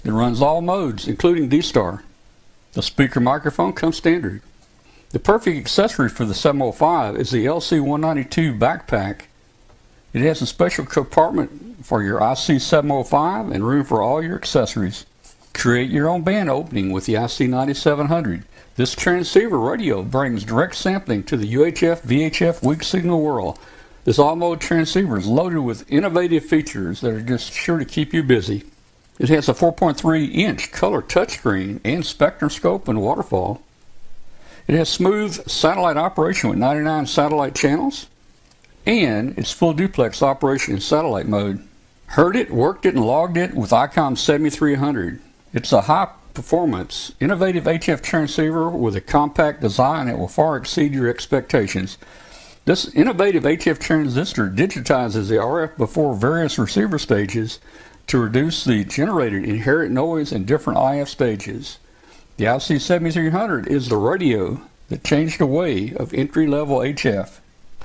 It 0.05 0.11
runs 0.11 0.41
all 0.41 0.61
modes, 0.61 1.07
including 1.07 1.49
D-Star. 1.49 2.03
The 2.73 2.83
speaker 2.83 3.19
microphone 3.19 3.73
comes 3.73 3.97
standard. 3.97 4.41
The 5.09 5.19
perfect 5.19 5.57
accessory 5.57 6.09
for 6.09 6.25
the 6.25 6.33
705 6.33 7.15
is 7.15 7.31
the 7.31 7.45
LC192 7.45 8.57
backpack. 8.57 9.21
It 10.11 10.21
has 10.21 10.41
a 10.41 10.47
special 10.47 10.85
compartment 10.85 11.85
for 11.85 12.03
your 12.03 12.19
IC705 12.19 13.53
and 13.53 13.65
room 13.65 13.83
for 13.83 14.01
all 14.01 14.23
your 14.23 14.35
accessories. 14.35 15.05
Create 15.53 15.89
your 15.89 16.07
own 16.07 16.23
band 16.23 16.49
opening 16.49 16.91
with 16.91 17.05
the 17.05 17.13
IC9700. 17.13 18.43
This 18.75 18.95
transceiver 18.95 19.59
radio 19.59 20.01
brings 20.01 20.43
direct 20.43 20.75
sampling 20.75 21.23
to 21.23 21.37
the 21.37 21.53
UHF 21.53 22.01
VHF 22.01 22.63
weak 22.63 22.83
signal 22.83 23.21
world. 23.21 23.59
This 24.05 24.19
all 24.19 24.35
mode 24.35 24.59
transceiver 24.59 25.17
is 25.17 25.27
loaded 25.27 25.61
with 25.61 25.89
innovative 25.91 26.43
features 26.43 26.99
that 27.01 27.13
are 27.13 27.21
just 27.21 27.53
sure 27.53 27.79
to 27.79 27.85
keep 27.85 28.13
you 28.13 28.21
busy. 28.21 28.63
It 29.17 29.29
has 29.29 29.47
a 29.47 29.53
4.3 29.53 30.33
inch 30.33 30.71
color 30.71 31.01
touchscreen 31.01 31.79
and 31.85 32.05
spectrum 32.05 32.49
scope 32.49 32.87
and 32.87 33.01
waterfall. 33.01 33.61
It 34.67 34.75
has 34.75 34.89
smooth 34.89 35.47
satellite 35.47 35.97
operation 35.97 36.49
with 36.49 36.59
99 36.59 37.05
satellite 37.05 37.55
channels, 37.55 38.07
and 38.85 39.37
it's 39.37 39.51
full 39.51 39.73
duplex 39.73 40.21
operation 40.21 40.73
in 40.73 40.81
satellite 40.81 41.27
mode. 41.27 41.65
Heard 42.07 42.35
it, 42.35 42.51
worked 42.51 42.85
it, 42.85 42.95
and 42.95 43.05
logged 43.05 43.37
it 43.37 43.53
with 43.53 43.71
ICOM 43.71 44.17
7300. 44.17 45.21
It's 45.53 45.71
a 45.71 45.81
high 45.81 46.09
performance, 46.33 47.13
innovative 47.19 47.65
HF 47.65 48.01
transceiver 48.01 48.69
with 48.69 48.95
a 48.95 49.01
compact 49.01 49.61
design 49.61 50.07
that 50.07 50.17
will 50.17 50.27
far 50.27 50.57
exceed 50.57 50.93
your 50.93 51.07
expectations. 51.07 51.97
This 52.65 52.87
innovative 52.95 53.43
HF 53.43 53.77
transistor 53.79 54.49
digitizes 54.49 55.27
the 55.27 55.35
RF 55.35 55.75
before 55.75 56.15
various 56.15 56.57
receiver 56.57 56.97
stages 56.97 57.59
to 58.07 58.17
reduce 58.17 58.63
the 58.63 58.85
generated 58.85 59.43
inherent 59.43 59.91
noise 59.91 60.31
in 60.31 60.45
different 60.45 60.79
IF 60.79 61.09
stages. 61.09 61.77
The 62.37 62.45
IC7300 62.45 63.67
is 63.67 63.89
the 63.89 63.97
radio 63.97 64.61
that 64.87 65.03
changed 65.03 65.39
the 65.39 65.45
way 65.45 65.93
of 65.93 66.13
entry-level 66.13 66.77
HF. 66.77 67.39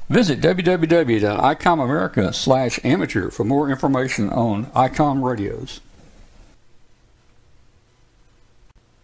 Visit 0.08 0.40
www.icomamerica 0.40 2.32
slash 2.32 2.78
amateur 2.84 3.30
for 3.30 3.42
more 3.42 3.68
information 3.70 4.30
on 4.30 4.66
ICOM 4.66 5.24
radios. 5.28 5.80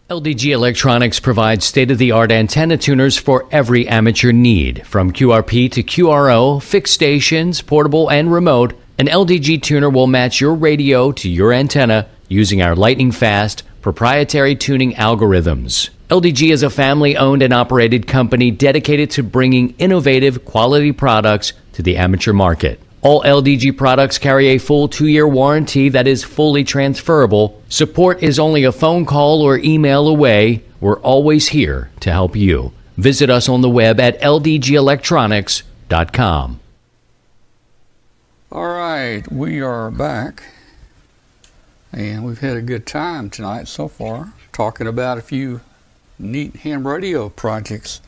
LDG 0.07 0.51
Electronics 0.51 1.19
provides 1.19 1.65
state 1.65 1.89
of 1.89 1.97
the 1.97 2.11
art 2.11 2.31
antenna 2.31 2.77
tuners 2.77 3.17
for 3.17 3.47
every 3.49 3.87
amateur 3.87 4.31
need. 4.31 4.85
From 4.85 5.11
QRP 5.11 5.71
to 5.71 5.81
QRO, 5.81 6.61
fixed 6.61 6.93
stations, 6.93 7.63
portable, 7.63 8.11
and 8.11 8.31
remote, 8.31 8.79
an 8.99 9.07
LDG 9.07 9.63
tuner 9.63 9.89
will 9.89 10.05
match 10.05 10.39
your 10.39 10.53
radio 10.53 11.11
to 11.13 11.27
your 11.27 11.51
antenna 11.51 12.07
using 12.27 12.61
our 12.61 12.75
lightning 12.75 13.11
fast 13.11 13.63
proprietary 13.81 14.55
tuning 14.55 14.93
algorithms. 14.93 15.89
LDG 16.11 16.51
is 16.51 16.61
a 16.61 16.69
family 16.69 17.17
owned 17.17 17.41
and 17.41 17.51
operated 17.51 18.05
company 18.05 18.51
dedicated 18.51 19.09
to 19.09 19.23
bringing 19.23 19.71
innovative 19.79 20.45
quality 20.45 20.91
products 20.91 21.53
to 21.73 21.81
the 21.81 21.97
amateur 21.97 22.31
market. 22.31 22.79
All 23.05 23.21
LDG 23.21 23.77
products 23.77 24.17
carry 24.17 24.47
a 24.47 24.57
full 24.57 24.87
two 24.87 25.05
year 25.05 25.27
warranty 25.27 25.89
that 25.89 26.07
is 26.07 26.23
fully 26.23 26.63
transferable. 26.63 27.61
Support 27.69 28.23
is 28.23 28.39
only 28.39 28.63
a 28.63 28.71
phone 28.71 29.05
call 29.05 29.43
or 29.43 29.59
email 29.59 30.07
away. 30.07 30.63
We're 30.81 30.99
always 31.01 31.49
here 31.49 31.91
to 31.99 32.11
help 32.11 32.35
you. 32.35 32.73
Visit 32.97 33.29
us 33.29 33.47
on 33.47 33.61
the 33.61 33.69
web 33.69 33.99
at 33.99 34.19
ldgelectronics.com. 34.21 36.59
All 38.51 38.69
right, 38.69 39.31
we 39.31 39.61
are 39.61 39.91
back, 39.91 40.45
and 41.93 42.25
we've 42.25 42.39
had 42.39 42.57
a 42.57 42.61
good 42.63 42.87
time 42.87 43.29
tonight 43.29 43.67
so 43.67 43.87
far, 43.87 44.33
talking 44.51 44.87
about 44.87 45.19
a 45.19 45.21
few 45.21 45.61
neat 46.17 46.55
ham 46.55 46.87
radio 46.87 47.29
projects. 47.29 48.01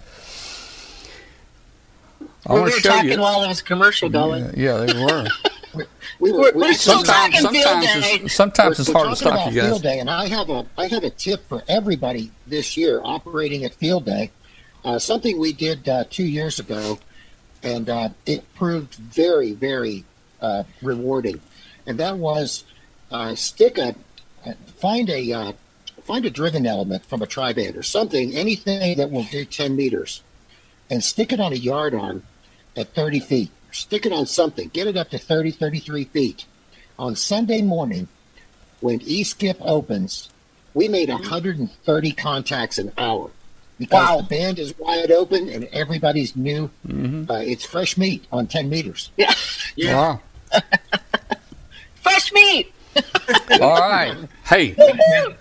I 2.48 2.54
we 2.54 2.62
were 2.62 2.72
show 2.72 2.90
talking 2.90 3.12
you. 3.12 3.20
while 3.20 3.40
there 3.42 3.50
was 3.50 3.60
a 3.62 3.64
commercial 3.64 4.10
going. 4.10 4.44
Yeah, 4.56 4.86
yeah, 4.86 4.86
they 4.94 5.04
were. 5.06 5.28
We 6.20 6.32
We're- 6.32 6.52
we 6.56 6.62
we're 6.62 6.74
still 6.74 6.96
sometimes- 7.04 7.36
talking 7.36 7.50
field 7.52 7.64
sometimes 7.66 8.04
day. 8.06 8.20
it's, 8.24 8.34
sometimes 8.34 8.78
we're- 8.78 8.82
it's 8.82 8.90
we're 8.90 8.94
hard 8.96 9.16
to 9.18 9.24
talking 9.24 9.30
stop 9.30 9.34
about 9.34 9.54
you 9.54 9.62
guys. 9.62 9.70
Field 9.70 9.84
day, 9.84 10.00
and 10.00 10.10
I 10.10 10.28
have 10.28 10.50
a 10.50 10.66
I 10.76 10.88
have 10.88 11.04
a 11.04 11.12
tip 11.12 11.48
for 11.48 11.62
everybody 11.68 12.32
this 12.48 12.76
year 12.76 13.00
operating 13.04 13.64
at 13.64 13.76
Field 13.76 14.06
Day. 14.06 14.32
Uh, 14.84 14.98
something 14.98 15.38
we 15.38 15.54
did 15.54 15.88
uh, 15.88 16.06
two 16.10 16.24
years 16.26 16.58
ago, 16.60 16.98
and 17.62 17.88
uh, 17.90 18.10
it 18.26 18.52
proved 18.56 18.96
very 18.96 19.52
very 19.52 20.06
uh, 20.42 20.64
rewarding. 20.82 21.40
And 21.86 22.00
that 22.00 22.18
was 22.18 22.64
uh, 23.12 23.36
stick 23.36 23.78
a 23.78 23.94
find 24.78 25.12
a 25.12 25.32
uh, 25.32 25.52
find 26.04 26.26
a 26.26 26.32
driven 26.32 26.66
element 26.66 27.06
from 27.06 27.22
a 27.22 27.28
tri-band 27.28 27.76
or 27.76 27.84
something, 27.84 28.34
anything 28.36 28.98
that 28.98 29.12
will 29.12 29.24
do 29.26 29.46
ten 29.46 29.76
meters, 29.76 30.24
and 30.90 31.04
stick 31.04 31.32
it 31.32 31.40
on 31.40 31.54
a 31.54 31.58
yard 31.58 31.94
arm 31.94 32.24
at 32.78 32.94
30 32.94 33.20
feet. 33.20 33.52
Stick 33.72 34.06
it 34.06 34.14
on 34.14 34.26
something. 34.26 34.70
Get 34.70 34.88
it 34.88 34.96
up 34.96 35.10
to 35.10 35.18
30, 35.18 35.52
33 35.52 36.06
feet. 36.06 36.46
On 36.98 37.16
Sunday 37.16 37.62
morning, 37.62 38.08
when 38.80 39.02
E-skip 39.02 39.58
opens, 39.62 40.30
we 40.74 40.88
made 40.88 41.10
130 41.10 42.12
contacts 42.14 42.78
an 42.78 42.92
hour 42.98 43.30
because 43.78 44.10
Wow. 44.10 44.18
the 44.22 44.24
band 44.24 44.60
is 44.60 44.74
wide 44.80 45.12
open 45.12 45.50
and 45.50 45.66
everybody's 45.66 46.36
new. 46.36 46.70
Mm-hmm. 46.88 47.30
Uh, 47.30 47.40
it's 47.40 47.66
fresh 47.66 47.98
meat 47.98 48.26
on 48.32 48.48
10 48.48 48.70
meters. 48.70 49.12
Yeah. 49.18 49.34
Wow. 49.84 50.22
Fresh 52.02 52.32
meat. 52.32 52.74
All 53.62 53.80
right. 53.80 54.16
Hey, 54.48 54.76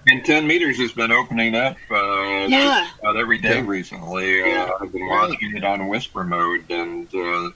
And 0.09 0.25
10 0.25 0.47
meters 0.47 0.79
has 0.79 0.91
been 0.93 1.13
opening 1.13 1.55
up 1.55 1.77
uh, 1.91 2.47
Yeah. 2.49 2.89
about 3.01 3.17
every 3.17 3.39
day 3.39 3.57
Yeah. 3.61 3.65
recently. 3.67 4.43
Uh, 4.43 4.71
I've 4.81 4.93
been 4.93 5.07
watching 5.07 5.57
it 5.57 5.63
on 5.65 5.79
WSPR 5.81 6.27
mode, 6.27 6.65
and 6.71 7.07
uh, 7.15 7.51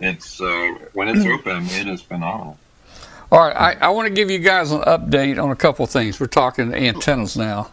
it's 0.00 0.40
uh, 0.40 0.74
when 0.94 1.08
it's 1.08 1.26
open, 1.26 1.66
it 1.66 1.86
is 1.86 2.00
phenomenal. 2.00 2.56
all 3.30 3.40
right. 3.40 3.76
I, 3.78 3.86
I 3.86 3.88
want 3.90 4.08
to 4.08 4.14
give 4.14 4.30
you 4.30 4.38
guys 4.38 4.72
an 4.72 4.80
update 4.82 5.42
on 5.42 5.50
a 5.50 5.56
couple 5.56 5.84
of 5.84 5.90
things. 5.90 6.18
We're 6.18 6.26
talking 6.28 6.72
antennas 6.72 7.36
now. 7.36 7.70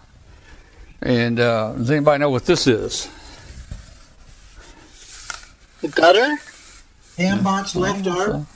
And 1.02 1.40
uh, 1.40 1.74
does 1.74 1.92
anybody 1.92 2.20
know 2.20 2.30
what 2.30 2.46
this 2.46 2.68
is? 2.68 3.10
The 5.82 5.88
gutter. 5.90 6.38
Hambot's 7.18 7.76
left 7.76 8.06
arm. 8.08 8.48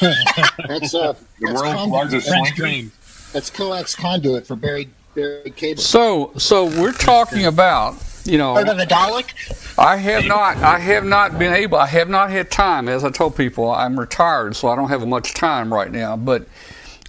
That's 0.00 0.94
uh, 0.94 1.12
The 1.40 1.46
that's, 1.48 1.60
world's 1.60 1.90
largest 1.90 2.28
French 2.28 2.54
drain. 2.54 2.90
That's 3.32 3.50
coax 3.50 3.94
conduit 3.94 4.46
for 4.46 4.56
buried 4.56 4.90
buried 5.14 5.56
cable. 5.56 5.82
So, 5.82 6.32
so 6.36 6.64
we're 6.64 6.92
talking 6.92 7.46
about, 7.46 7.96
you 8.24 8.38
know, 8.38 8.56
of 8.56 8.64
the 8.64 8.86
Dalek. 8.86 9.78
I 9.78 9.96
have 9.96 10.24
not, 10.24 10.56
I 10.58 10.78
have 10.78 11.04
not 11.04 11.38
been 11.38 11.52
able, 11.52 11.78
I 11.78 11.86
have 11.86 12.08
not 12.08 12.30
had 12.30 12.50
time. 12.50 12.88
As 12.88 13.04
I 13.04 13.10
told 13.10 13.36
people, 13.36 13.70
I'm 13.70 13.98
retired, 13.98 14.56
so 14.56 14.68
I 14.68 14.76
don't 14.76 14.88
have 14.88 15.06
much 15.06 15.34
time 15.34 15.72
right 15.72 15.90
now. 15.90 16.16
But 16.16 16.46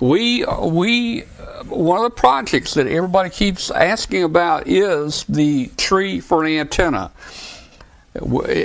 we, 0.01 0.45
we, 0.45 1.21
one 1.67 1.97
of 1.97 2.03
the 2.03 2.15
projects 2.15 2.74
that 2.74 2.88
everybody 2.88 3.30
keeps 3.30 3.71
asking 3.71 4.24
about 4.24 4.67
is 4.67 5.24
the 5.26 5.67
tree 5.78 6.19
for 6.19 6.43
an 6.43 6.51
antenna. 6.51 7.11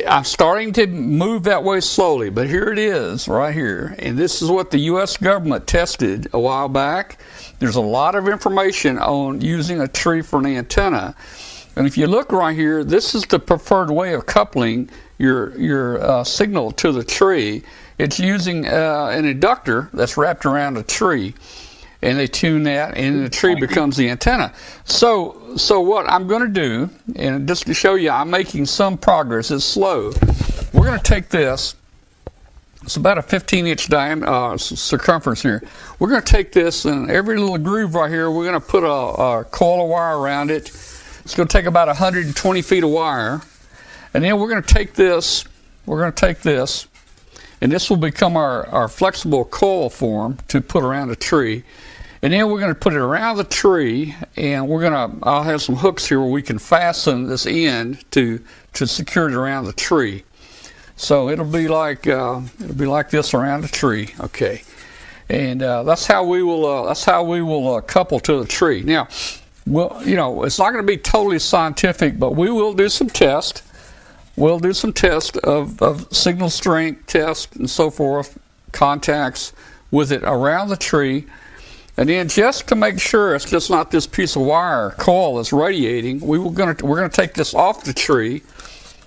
I'm 0.07 0.25
starting 0.25 0.75
to 0.75 0.87
move 0.87 1.45
that 1.45 1.65
way 1.65 1.81
slowly, 1.81 2.29
but 2.29 2.49
here 2.49 2.71
it 2.71 2.79
is, 2.79 3.29
right 3.29 3.55
here. 3.55 3.97
And 3.99 4.19
this 4.19 4.43
is 4.43 4.51
what 4.51 4.71
the 4.71 4.79
U.S. 4.79 5.17
government 5.17 5.67
tested 5.67 6.29
a 6.35 6.39
while 6.39 6.69
back. 6.69 7.19
There's 7.59 7.77
a 7.77 7.81
lot 7.81 8.15
of 8.15 8.29
information 8.29 8.99
on 8.99 9.41
using 9.41 9.81
a 9.81 9.89
tree 9.89 10.23
for 10.23 10.39
an 10.39 10.47
antenna. 10.47 11.15
And 11.77 11.87
if 11.87 11.97
you 11.97 12.07
look 12.07 12.33
right 12.33 12.57
here, 12.57 12.83
this 12.85 13.15
is 13.15 13.25
the 13.25 13.39
preferred 13.39 13.91
way 13.91 14.15
of 14.15 14.27
coupling 14.27 14.91
your 15.19 15.57
your 15.59 16.01
uh, 16.03 16.25
signal 16.25 16.73
to 16.73 16.93
the 16.93 17.05
tree. 17.05 17.63
It's 17.99 18.19
using 18.21 18.67
uh, 18.67 19.11
an 19.13 19.25
inductor 19.25 19.91
that's 19.93 20.17
wrapped 20.17 20.47
around 20.47 20.77
a 20.77 20.85
tree, 20.85 21.35
and 22.01 22.19
they 22.19 22.29
tune 22.29 22.63
that, 22.65 22.97
and 22.97 23.25
the 23.25 23.29
tree 23.29 23.57
becomes 23.57 23.97
the 23.97 24.09
antenna. 24.09 24.53
So, 24.85 25.57
so 25.57 25.81
what 25.81 26.09
I'm 26.09 26.29
going 26.29 26.43
to 26.43 26.49
do, 26.49 26.91
and 27.17 27.49
just 27.49 27.67
to 27.67 27.75
show 27.75 27.97
you, 27.97 28.11
I'm 28.11 28.31
making 28.31 28.67
some 28.67 28.97
progress. 28.97 29.51
It's 29.51 29.65
slow. 29.65 30.13
We're 30.73 30.85
going 30.85 30.99
to 30.99 31.05
take 31.05 31.29
this. 31.29 31.75
It's 32.89 32.97
about 32.97 33.19
a 33.19 33.23
15 33.23 33.67
inch 33.67 33.89
diameter 33.89 34.33
uh, 34.33 34.57
circumference 34.57 35.43
here. 35.43 35.63
We're 35.99 36.09
going 36.09 36.23
to 36.23 36.33
take 36.33 36.53
this 36.53 36.87
and 36.87 37.11
every 37.11 37.37
little 37.37 37.59
groove 37.59 37.95
right 37.95 38.11
here. 38.11 38.31
We're 38.31 38.47
going 38.47 38.59
to 38.59 38.67
put 38.67 38.83
a, 38.83 38.89
a 39.41 39.45
coil 39.45 39.85
of 39.85 39.91
wire 39.91 40.19
around 40.19 40.51
it. 40.51 40.69
It's 40.71 41.35
going 41.35 41.47
to 41.47 41.53
take 41.53 41.67
about 41.67 41.89
120 41.89 42.63
feet 42.63 42.83
of 42.83 42.89
wire, 42.89 43.43
and 44.15 44.25
then 44.25 44.41
we're 44.41 44.49
going 44.49 44.63
to 44.63 44.75
take 44.75 44.95
this. 44.95 45.45
We're 45.85 45.99
going 45.99 46.15
to 46.15 46.27
take 46.27 46.41
this, 46.41 46.89
and 47.61 47.71
this 47.71 47.91
will 47.91 47.99
become 47.99 48.39
our, 48.39 48.67
our 48.69 48.89
flexible 48.89 49.45
coil 49.45 49.91
form 49.91 50.39
to 50.49 50.63
put 50.63 50.83
around 50.83 51.11
a 51.11 51.17
tree. 51.17 51.65
And 52.23 52.33
then 52.33 52.49
we're 52.49 52.59
going 52.59 52.73
to 52.73 52.81
put 52.81 52.95
it 52.95 53.01
around 53.01 53.37
the 53.37 53.45
tree, 53.45 54.17
and 54.35 54.67
we're 54.67 54.81
going 54.81 54.95
to. 54.95 55.29
I'll 55.29 55.43
have 55.43 55.61
some 55.61 55.77
hooks 55.77 56.09
here 56.09 56.21
where 56.21 56.31
we 56.31 56.41
can 56.41 56.59
fasten 56.59 57.29
this 57.29 57.45
end 57.45 58.11
to 58.13 58.43
to 58.73 58.87
secure 58.87 59.29
it 59.29 59.35
around 59.35 59.67
the 59.67 59.75
tree. 59.75 60.25
So 60.99 61.31
it'll 61.31 61.47
be 61.47 61.67
like 61.67 62.07
uh, 62.07 62.43
it'll 62.61 62.75
be 62.75 62.85
like 62.87 63.09
this 63.09 63.33
around 63.33 63.63
the 63.63 63.69
tree. 63.69 64.11
Okay, 64.21 64.63
and 65.31 65.63
uh, 65.63 65.85
that's 65.85 66.07
how 66.07 66.25
we 66.25 66.43
will. 66.43 66.67
Uh, 66.67 66.87
that's 66.89 67.05
how 67.05 67.25
we 67.25 67.41
will 67.41 67.77
uh, 67.77 67.81
couple 67.81 68.21
to 68.21 68.41
the 68.41 68.47
tree. 68.47 68.83
Now, 68.83 69.09
well, 69.67 70.03
you 70.05 70.17
know, 70.17 70.43
it's 70.43 70.59
not 70.59 70.73
going 70.73 70.85
to 70.85 70.87
be 70.87 70.99
totally 70.99 71.39
scientific, 71.39 72.19
but 72.19 72.37
we 72.37 72.51
will 72.51 72.75
do 72.75 72.91
some 72.91 73.09
tests. 73.09 73.63
We'll 74.37 74.61
do 74.61 74.73
some 74.73 74.93
tests 74.93 75.37
of, 75.39 75.81
of 75.83 76.15
signal 76.15 76.51
strength 76.51 77.07
tests 77.07 77.57
and 77.57 77.69
so 77.69 77.91
forth, 77.91 78.39
contacts 78.71 79.53
with 79.91 80.13
it 80.13 80.23
around 80.23 80.69
the 80.69 80.77
tree 80.77 81.27
and 81.99 82.09
then 82.09 82.29
just 82.29 82.69
to 82.69 82.77
make 82.77 83.01
sure 83.01 83.35
it's 83.35 83.51
just 83.51 83.71
not 83.71 83.91
this 83.91 84.07
piece 84.07 84.37
of 84.37 84.43
wire 84.43 84.91
coil 84.99 85.35
that's 85.35 85.53
radiating, 85.53 86.21
we 86.21 86.39
were 86.39 86.53
gonna 86.53 86.77
we're 86.81 86.95
gonna 86.95 87.09
take 87.09 87.35
this 87.35 87.55
off 87.55 87.83
the 87.83 87.93
tree, 87.93 88.43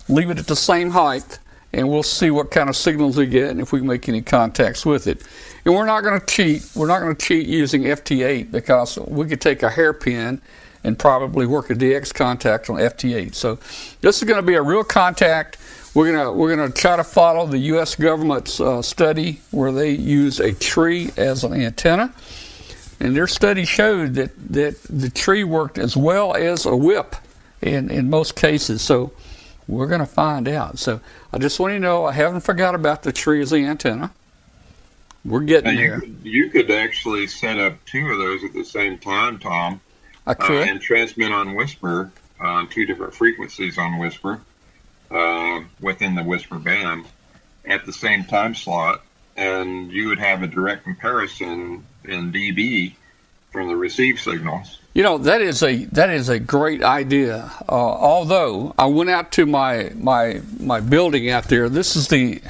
leave 0.09 0.29
it 0.29 0.37
at 0.37 0.47
the 0.47 0.57
same 0.57 0.89
height, 0.89 1.39
and 1.73 1.89
we'll 1.89 2.03
see 2.03 2.31
what 2.31 2.51
kind 2.51 2.69
of 2.69 2.75
signals 2.75 3.17
we 3.17 3.25
get 3.25 3.49
and 3.49 3.61
if 3.61 3.71
we 3.71 3.81
make 3.81 4.09
any 4.09 4.21
contacts 4.21 4.85
with 4.85 5.07
it. 5.07 5.23
And 5.65 5.73
we're 5.73 5.85
not 5.85 6.01
gonna 6.01 6.25
cheat. 6.25 6.67
We're 6.75 6.87
not 6.87 6.99
gonna 6.99 7.15
cheat 7.15 7.47
using 7.47 7.83
FT8 7.83 8.51
because 8.51 8.97
we 8.99 9.27
could 9.27 9.41
take 9.41 9.63
a 9.63 9.69
hairpin 9.69 10.41
and 10.83 10.97
probably 10.97 11.45
work 11.45 11.69
a 11.69 11.75
DX 11.75 12.13
contact 12.13 12.69
on 12.69 12.77
FT8. 12.77 13.35
So 13.35 13.59
this 14.01 14.17
is 14.17 14.23
going 14.23 14.41
to 14.41 14.45
be 14.45 14.55
a 14.55 14.61
real 14.63 14.83
contact. 14.83 15.57
We're 15.93 16.11
gonna 16.11 16.31
we're 16.31 16.55
gonna 16.55 16.71
try 16.71 16.95
to 16.95 17.03
follow 17.03 17.45
the 17.45 17.59
U.S. 17.59 17.95
government's 17.95 18.59
uh, 18.59 18.81
study 18.81 19.41
where 19.51 19.71
they 19.71 19.91
use 19.91 20.39
a 20.39 20.53
tree 20.53 21.11
as 21.17 21.43
an 21.43 21.53
antenna 21.53 22.13
and 23.01 23.15
their 23.15 23.27
study 23.27 23.65
showed 23.65 24.13
that, 24.13 24.31
that 24.53 24.79
the 24.83 25.09
tree 25.09 25.43
worked 25.43 25.79
as 25.79 25.97
well 25.97 26.35
as 26.35 26.67
a 26.67 26.75
whip 26.75 27.15
in, 27.59 27.89
in 27.89 28.11
most 28.11 28.35
cases. 28.35 28.83
So 28.83 29.11
we're 29.71 29.87
going 29.87 30.01
to 30.01 30.05
find 30.05 30.47
out. 30.47 30.77
So 30.77 30.99
I 31.31 31.37
just 31.37 31.59
want 31.59 31.73
you 31.73 31.79
to 31.79 31.81
know 31.81 32.05
I 32.05 32.11
haven't 32.11 32.41
forgot 32.41 32.75
about 32.75 33.03
the 33.03 33.11
tree 33.11 33.41
as 33.41 33.51
the 33.51 33.65
antenna. 33.65 34.11
We're 35.23 35.41
getting 35.41 35.77
you 35.77 35.77
there. 35.77 35.99
Could, 36.01 36.17
you 36.23 36.49
could 36.49 36.69
actually 36.69 37.27
set 37.27 37.57
up 37.57 37.83
two 37.85 38.05
of 38.07 38.17
those 38.17 38.43
at 38.43 38.53
the 38.53 38.65
same 38.65 38.97
time, 38.97 39.39
Tom, 39.39 39.79
I 40.27 40.33
uh, 40.33 40.51
and 40.51 40.81
transmit 40.81 41.31
on 41.31 41.55
WSPR 41.55 42.11
on 42.39 42.67
two 42.67 42.85
different 42.85 43.13
frequencies 43.13 43.77
on 43.77 43.93
WSPR 43.93 44.41
uh, 45.09 45.63
within 45.79 46.15
the 46.15 46.21
WSPR 46.21 46.63
band 46.63 47.05
at 47.65 47.85
the 47.85 47.93
same 47.93 48.25
time 48.25 48.55
slot, 48.55 49.03
and 49.37 49.91
you 49.91 50.09
would 50.09 50.19
have 50.19 50.43
a 50.43 50.47
direct 50.47 50.83
comparison 50.83 51.85
in 52.03 52.31
dB 52.31 52.95
from 53.51 53.67
the 53.67 53.75
receive 53.75 54.19
signals. 54.19 54.79
You 54.93 55.03
know 55.03 55.17
that 55.19 55.41
is 55.41 55.63
a 55.63 55.85
that 55.85 56.09
is 56.09 56.29
a 56.29 56.39
great 56.39 56.83
idea. 56.83 57.51
Uh, 57.67 57.71
although 57.71 58.73
I 58.77 58.87
went 58.87 59.09
out 59.09 59.31
to 59.33 59.45
my 59.45 59.91
my 59.95 60.41
my 60.59 60.79
building 60.81 61.29
out 61.29 61.45
there, 61.45 61.69
this 61.69 61.95
is 61.95 62.07
the 62.09 62.41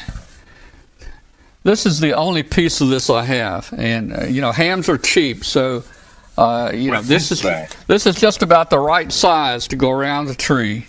this 1.64 1.86
is 1.86 2.00
the 2.00 2.14
only 2.14 2.42
piece 2.42 2.82
of 2.82 2.90
this 2.90 3.10
I 3.10 3.24
have, 3.24 3.72
and 3.78 4.14
uh, 4.14 4.24
you 4.26 4.42
know 4.42 4.52
hams 4.52 4.90
are 4.90 4.98
cheap, 4.98 5.46
so 5.46 5.84
uh, 6.38 6.72
you 6.74 6.90
know 6.90 7.02
this 7.04 7.32
is 7.32 7.42
this 7.86 8.08
is 8.08 8.16
just 8.16 8.42
about 8.42 8.72
the 8.72 8.80
right 8.80 9.12
size 9.12 9.68
to 9.68 9.76
go 9.76 9.92
around 9.92 10.26
the 10.26 10.36
tree. 10.36 10.88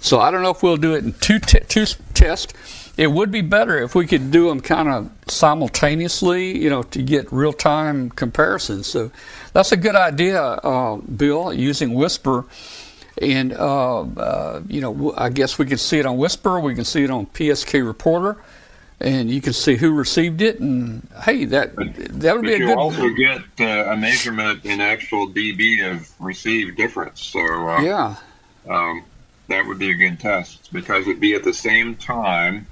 So 0.00 0.20
I 0.20 0.30
don't 0.30 0.42
know 0.42 0.50
if 0.50 0.62
we'll 0.62 0.76
do 0.76 0.94
it 0.94 1.04
in 1.04 1.12
two 1.14 1.38
te- 1.38 1.60
two 1.60 1.84
tests. 2.14 2.54
It 2.96 3.08
would 3.08 3.30
be 3.30 3.42
better 3.42 3.82
if 3.82 3.94
we 3.94 4.06
could 4.06 4.30
do 4.30 4.48
them 4.48 4.60
kind 4.60 4.88
of 4.88 5.10
simultaneously, 5.28 6.56
you 6.56 6.70
know, 6.70 6.82
to 6.84 7.02
get 7.02 7.30
real 7.30 7.52
time 7.52 8.08
comparisons. 8.08 8.86
So 8.86 9.10
that's 9.56 9.72
a 9.72 9.76
good 9.78 9.96
idea, 9.96 10.42
uh, 10.42 10.96
Bill, 10.96 11.50
using 11.50 11.92
WSPR. 11.92 12.44
And, 13.22 13.54
uh, 13.54 14.02
uh, 14.02 14.60
you 14.68 14.82
know, 14.82 15.14
I 15.16 15.30
guess 15.30 15.58
we 15.58 15.64
can 15.64 15.78
see 15.78 15.98
it 15.98 16.04
on 16.04 16.18
WSPR, 16.18 16.62
we 16.62 16.74
can 16.74 16.84
see 16.84 17.04
it 17.04 17.10
on 17.10 17.24
PSK 17.24 17.86
Reporter, 17.86 18.36
and 19.00 19.30
you 19.30 19.40
can 19.40 19.54
see 19.54 19.76
who 19.76 19.92
received 19.92 20.42
it. 20.42 20.60
And 20.60 21.08
hey, 21.24 21.46
that 21.46 21.74
that 21.74 22.36
would 22.36 22.44
be 22.44 22.52
a 22.52 22.58
you'll 22.58 22.68
good. 22.68 22.76
also 22.76 23.08
get 23.08 23.40
uh, 23.58 23.92
a 23.92 23.96
measurement 23.96 24.66
in 24.66 24.82
actual 24.82 25.28
dB 25.28 25.90
of 25.90 26.12
received 26.20 26.76
difference. 26.76 27.22
So 27.22 27.40
uh, 27.40 27.80
yeah, 27.80 28.16
um, 28.68 29.04
that 29.48 29.66
would 29.66 29.78
be 29.78 29.90
a 29.90 29.94
good 29.94 30.20
test 30.20 30.70
because 30.70 31.06
it'd 31.06 31.18
be 31.18 31.34
at 31.34 31.44
the 31.44 31.54
same 31.54 31.96
time. 31.96 32.66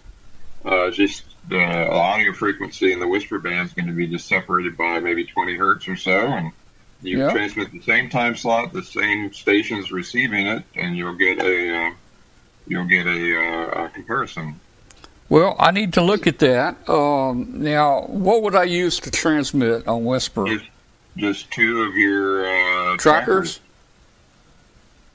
Uh, 0.67 0.91
just 0.91 1.25
the 1.49 1.63
audio 1.63 2.35
frequency 2.35 2.93
in 2.93 3.01
the 3.01 3.07
WSPR 3.07 3.43
band 3.43 3.69
is 3.69 3.73
going 3.73 3.87
to 3.87 3.95
be 3.95 4.07
just 4.07 4.27
separated 4.29 4.77
by 4.77 4.99
maybe 4.99 5.25
20 5.25 5.57
hertz 5.57 5.89
or 5.89 5.97
so, 5.97 6.27
and 6.27 6.53
you 7.05 7.19
Yeah. 7.19 7.33
transmit 7.33 7.71
the 7.71 7.83
same 7.83 8.09
time 8.09 8.35
slot, 8.35 8.73
the 8.73 8.83
same 8.83 9.33
stations 9.33 9.93
receiving 9.93 10.47
it, 10.47 10.65
and 10.75 10.97
you'll 10.97 11.15
get 11.15 11.39
a 11.39 11.87
uh, 11.87 11.91
you'll 12.67 12.85
get 12.85 13.07
a, 13.07 13.39
uh, 13.39 13.85
a 13.85 13.89
comparison. 13.91 14.59
Well, 15.29 15.57
I 15.59 15.71
need 15.71 15.93
to 15.95 16.03
look 16.03 16.27
at 16.27 16.39
that. 16.41 16.89
Um, 16.89 17.63
now, 17.63 18.03
what 18.03 18.43
would 18.43 18.55
I 18.55 18.65
use 18.65 19.01
to 19.01 19.11
transmit 19.11 19.87
on 19.87 20.03
WSPR? 20.05 20.47
Just, 20.47 20.71
just 21.17 21.51
two 21.51 21.83
of 21.83 21.95
your 21.95 22.47
uh, 22.47 22.97
Trackers? 22.97 23.61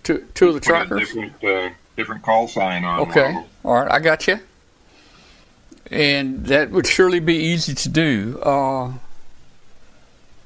Two, 0.03 0.25
two 0.33 0.49
of 0.49 0.53
the 0.55 0.59
trackers? 0.59 0.99
different 0.99 1.43
uh, 1.43 1.69
different 1.95 2.23
call 2.23 2.47
sign 2.47 2.83
on. 2.83 3.01
Okay. 3.01 3.43
All 3.63 3.73
right, 3.73 3.91
I 3.91 3.99
got 3.99 4.27
you. 4.27 4.39
And 5.91 6.45
that 6.45 6.71
would 6.71 6.87
surely 6.87 7.19
be 7.19 7.35
easy 7.35 7.73
to 7.73 7.89
do. 7.89 8.39
Uh, 8.41 8.93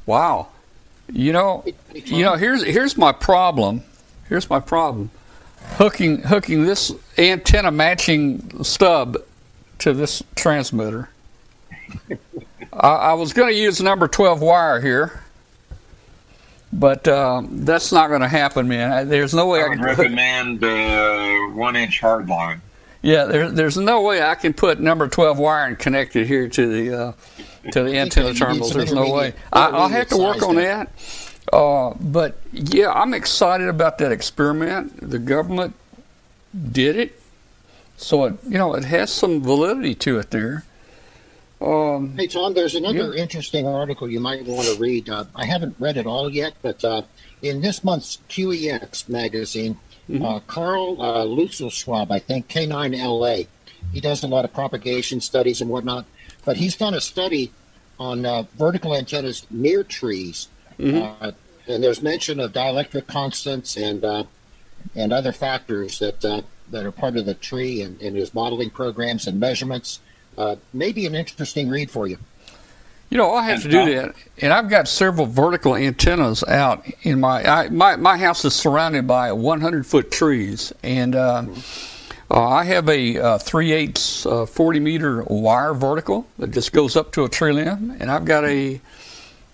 wow. 0.05 0.47
You 1.13 1.31
know, 1.31 1.63
you 1.93 2.23
know, 2.23 2.33
here's 2.35 2.63
here's 2.63 2.97
my 2.97 3.11
problem. 3.11 3.83
Here's 4.27 4.49
my 4.49 4.59
problem. 4.59 5.11
Hooking 5.77 6.23
hooking 6.23 6.65
this 6.65 6.91
antenna 7.17 7.71
matching 7.71 8.63
stub 8.63 9.17
to 9.79 9.93
this 9.93 10.23
transmitter. 10.35 11.09
I, 12.73 12.87
I 12.89 13.13
was 13.13 13.31
going 13.33 13.53
to 13.53 13.59
use 13.59 13.79
number 13.79 14.07
12 14.07 14.41
wire 14.41 14.81
here, 14.81 15.21
but 16.71 17.07
um, 17.07 17.63
that's 17.63 17.91
not 17.91 18.07
going 18.07 18.21
to 18.21 18.27
happen, 18.27 18.67
man. 18.67 18.91
I- 18.91 19.03
There's 19.03 19.33
no 19.35 19.45
way 19.47 19.61
I 19.63 19.69
can 19.69 19.77
hook 19.77 19.97
recommend 19.99 20.63
uh, 20.63 21.53
one 21.55 21.75
inch 21.75 21.99
hard 21.99 22.27
line. 22.27 22.62
Yeah, 23.03 23.25
there, 23.25 23.51
there's 23.51 23.77
no 23.77 24.01
way 24.01 24.23
I 24.23 24.33
can 24.35 24.53
put 24.53 24.79
number 24.79 25.09
12 25.09 25.37
wire 25.37 25.67
and 25.67 25.77
connect 25.77 26.15
it 26.15 26.25
here 26.25 26.47
to 26.47 26.67
the 26.67 26.99
uh, 26.99 27.11
to 27.71 27.83
the 27.83 27.97
antenna 27.97 28.33
terminals. 28.33 28.73
There's 28.73 28.93
no 28.93 29.11
way. 29.11 29.33
I, 29.51 29.67
I'll 29.67 29.89
have 29.89 30.07
to 30.09 30.17
work 30.17 30.41
on 30.41 30.55
that. 30.55 30.89
Uh, 31.51 31.93
but 31.99 32.37
yeah, 32.53 32.91
I'm 32.91 33.13
excited 33.13 33.67
about 33.67 33.97
that 33.97 34.13
experiment. 34.13 35.09
The 35.11 35.19
government 35.19 35.75
did 36.71 36.95
it, 36.95 37.21
so 37.97 38.23
it 38.23 38.35
you 38.47 38.57
know 38.57 38.73
it 38.73 38.85
has 38.85 39.11
some 39.11 39.43
validity 39.43 39.95
to 39.95 40.19
it 40.19 40.31
there. 40.31 40.63
Um, 41.61 42.15
Hey, 42.17 42.27
Tom, 42.27 42.53
there's 42.53 42.75
another 42.75 43.13
interesting 43.13 43.67
article 43.67 44.09
you 44.09 44.19
might 44.21 44.45
want 44.45 44.67
to 44.67 44.75
read. 44.75 45.09
Uh, 45.09 45.25
I 45.35 45.45
haven't 45.45 45.75
read 45.79 45.97
it 45.97 46.05
all 46.05 46.29
yet, 46.31 46.53
but 46.61 46.83
uh, 46.83 47.03
in 47.41 47.61
this 47.61 47.83
month's 47.83 48.19
QEX 48.29 49.07
magazine, 49.09 49.77
uh, 50.21 50.39
Carl 50.47 51.01
uh, 51.01 51.25
Luetzelschwab, 51.25 52.11
I 52.11 52.19
think, 52.19 52.47
K9LA, 52.47 53.47
he 53.91 54.01
does 54.01 54.23
a 54.23 54.27
lot 54.27 54.45
of 54.45 54.53
propagation 54.53 55.21
studies 55.21 55.61
and 55.61 55.69
whatnot, 55.69 56.05
but 56.45 56.57
he's 56.57 56.75
done 56.75 56.93
a 56.93 57.01
study 57.01 57.51
on 57.99 58.25
uh, 58.25 58.43
vertical 58.57 58.95
antennas 58.95 59.45
near 59.49 59.83
trees. 59.83 60.47
Uh, 61.01 61.31
and 61.67 61.83
there's 61.83 62.01
mention 62.01 62.39
of 62.39 62.51
dielectric 62.51 63.07
constants 63.07 63.77
and 63.77 64.03
uh, 64.03 64.23
and 64.95 65.13
other 65.13 65.31
factors 65.31 65.99
that 65.99 66.23
uh, 66.25 66.41
that 66.71 66.85
are 66.85 66.91
part 66.91 67.15
of 67.15 67.25
the 67.25 67.33
tree 67.35 67.81
and, 67.81 68.01
and 68.01 68.15
his 68.15 68.33
modeling 68.33 68.69
programs 68.69 69.27
and 69.27 69.39
measurements. 69.39 69.99
Uh, 70.37 70.55
maybe 70.73 71.05
an 71.05 71.15
interesting 71.15 71.69
read 71.69 71.91
for 71.91 72.07
you. 72.07 72.17
You 73.13 73.19
know, 73.19 73.31
I 73.35 73.43
have 73.43 73.61
to 73.61 73.69
do 73.69 73.85
that, 73.93 74.15
and 74.39 74.51
I've 74.51 74.71
got 74.71 74.87
several 74.87 75.27
vertical 75.27 75.75
antennas 75.75 76.43
out 76.45 76.83
in 77.03 77.19
my 77.19 77.47
I, 77.47 77.69
my 77.69 77.95
my 77.95 78.17
house 78.17 78.43
is 78.43 78.55
surrounded 78.55 79.05
by 79.05 79.31
100 79.31 79.85
foot 79.85 80.09
trees, 80.09 80.73
and 80.81 81.15
uh, 81.15 81.45
uh, 82.31 82.47
I 82.47 82.63
have 82.63 82.89
a 82.89 83.19
uh, 83.19 83.37
three 83.37 83.71
eighths 83.71 84.25
uh, 84.25 84.47
40 84.47 84.79
meter 84.79 85.21
wire 85.25 85.75
vertical 85.75 86.25
that 86.39 86.49
just 86.49 86.73
goes 86.73 86.95
up 86.95 87.11
to 87.11 87.23
a 87.23 87.29
tree 87.29 87.53
limb, 87.53 87.95
and 87.99 88.09
I've 88.09 88.25
got 88.25 88.45
a 88.45 88.81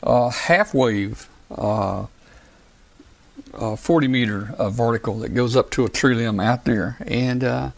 uh, 0.04 0.30
half 0.30 0.74
wave. 0.74 1.28
Uh, 1.52 2.06
uh, 3.56 3.76
40 3.76 4.08
meter 4.08 4.56
uh, 4.58 4.70
vertical 4.70 5.20
that 5.20 5.34
goes 5.34 5.58
up 5.58 5.70
to 5.72 5.84
a 5.84 5.90
tree 5.90 6.16
limb 6.16 6.40
out 6.40 6.64
there, 6.64 6.96
and 7.02 7.44
uh, 7.44 7.72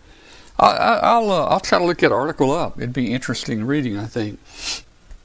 I, 0.60 0.68
I, 0.68 0.94
I'll 0.98 1.32
uh, 1.32 1.46
I'll 1.46 1.60
try 1.60 1.80
to 1.80 1.86
look 1.86 1.98
that 2.00 2.12
article 2.12 2.52
up. 2.52 2.78
It'd 2.78 2.94
be 2.94 3.12
interesting 3.12 3.66
reading, 3.66 3.98
I 3.98 4.06
think. 4.06 4.38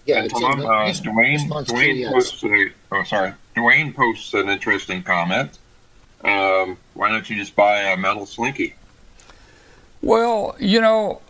Yeah, 0.07 0.23
it's 0.23 0.33
Tom, 0.41 0.61
the- 0.61 0.67
uh, 0.69 0.87
this- 0.87 1.01
this 1.01 1.07
Dwayne, 1.09 1.49
Dwayne 1.49 2.05
QEX. 2.05 2.13
posts 2.13 2.45
a, 2.45 2.69
oh, 2.93 3.03
sorry. 3.05 3.33
Dwayne 3.57 3.95
posts 3.95 4.35
an 4.35 4.49
interesting 4.49 5.03
comment. 5.03 5.59
Um, 6.25 6.77
why 6.95 7.09
don't 7.11 7.29
you 7.29 7.37
just 7.37 7.55
buy 7.57 7.81
a 7.81 7.97
metal 7.97 8.27
slinky? 8.27 8.75
Well, 10.03 10.57
you 10.59 10.81
know, 10.81 11.21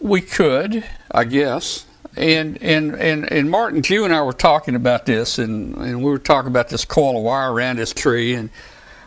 we 0.00 0.20
could, 0.20 0.84
I 1.10 1.24
guess. 1.24 1.86
And 2.16 2.58
and 2.62 2.94
and 2.94 3.30
and 3.32 3.50
Martin, 3.50 3.82
you 3.86 4.04
and 4.04 4.14
I 4.14 4.20
were 4.20 4.34
talking 4.34 4.74
about 4.74 5.06
this, 5.06 5.38
and 5.38 5.74
and 5.76 5.98
we 6.04 6.10
were 6.10 6.18
talking 6.18 6.48
about 6.48 6.68
this 6.68 6.84
coil 6.84 7.16
of 7.16 7.22
wire 7.22 7.50
around 7.50 7.76
this 7.78 7.94
tree, 7.94 8.34
and 8.34 8.50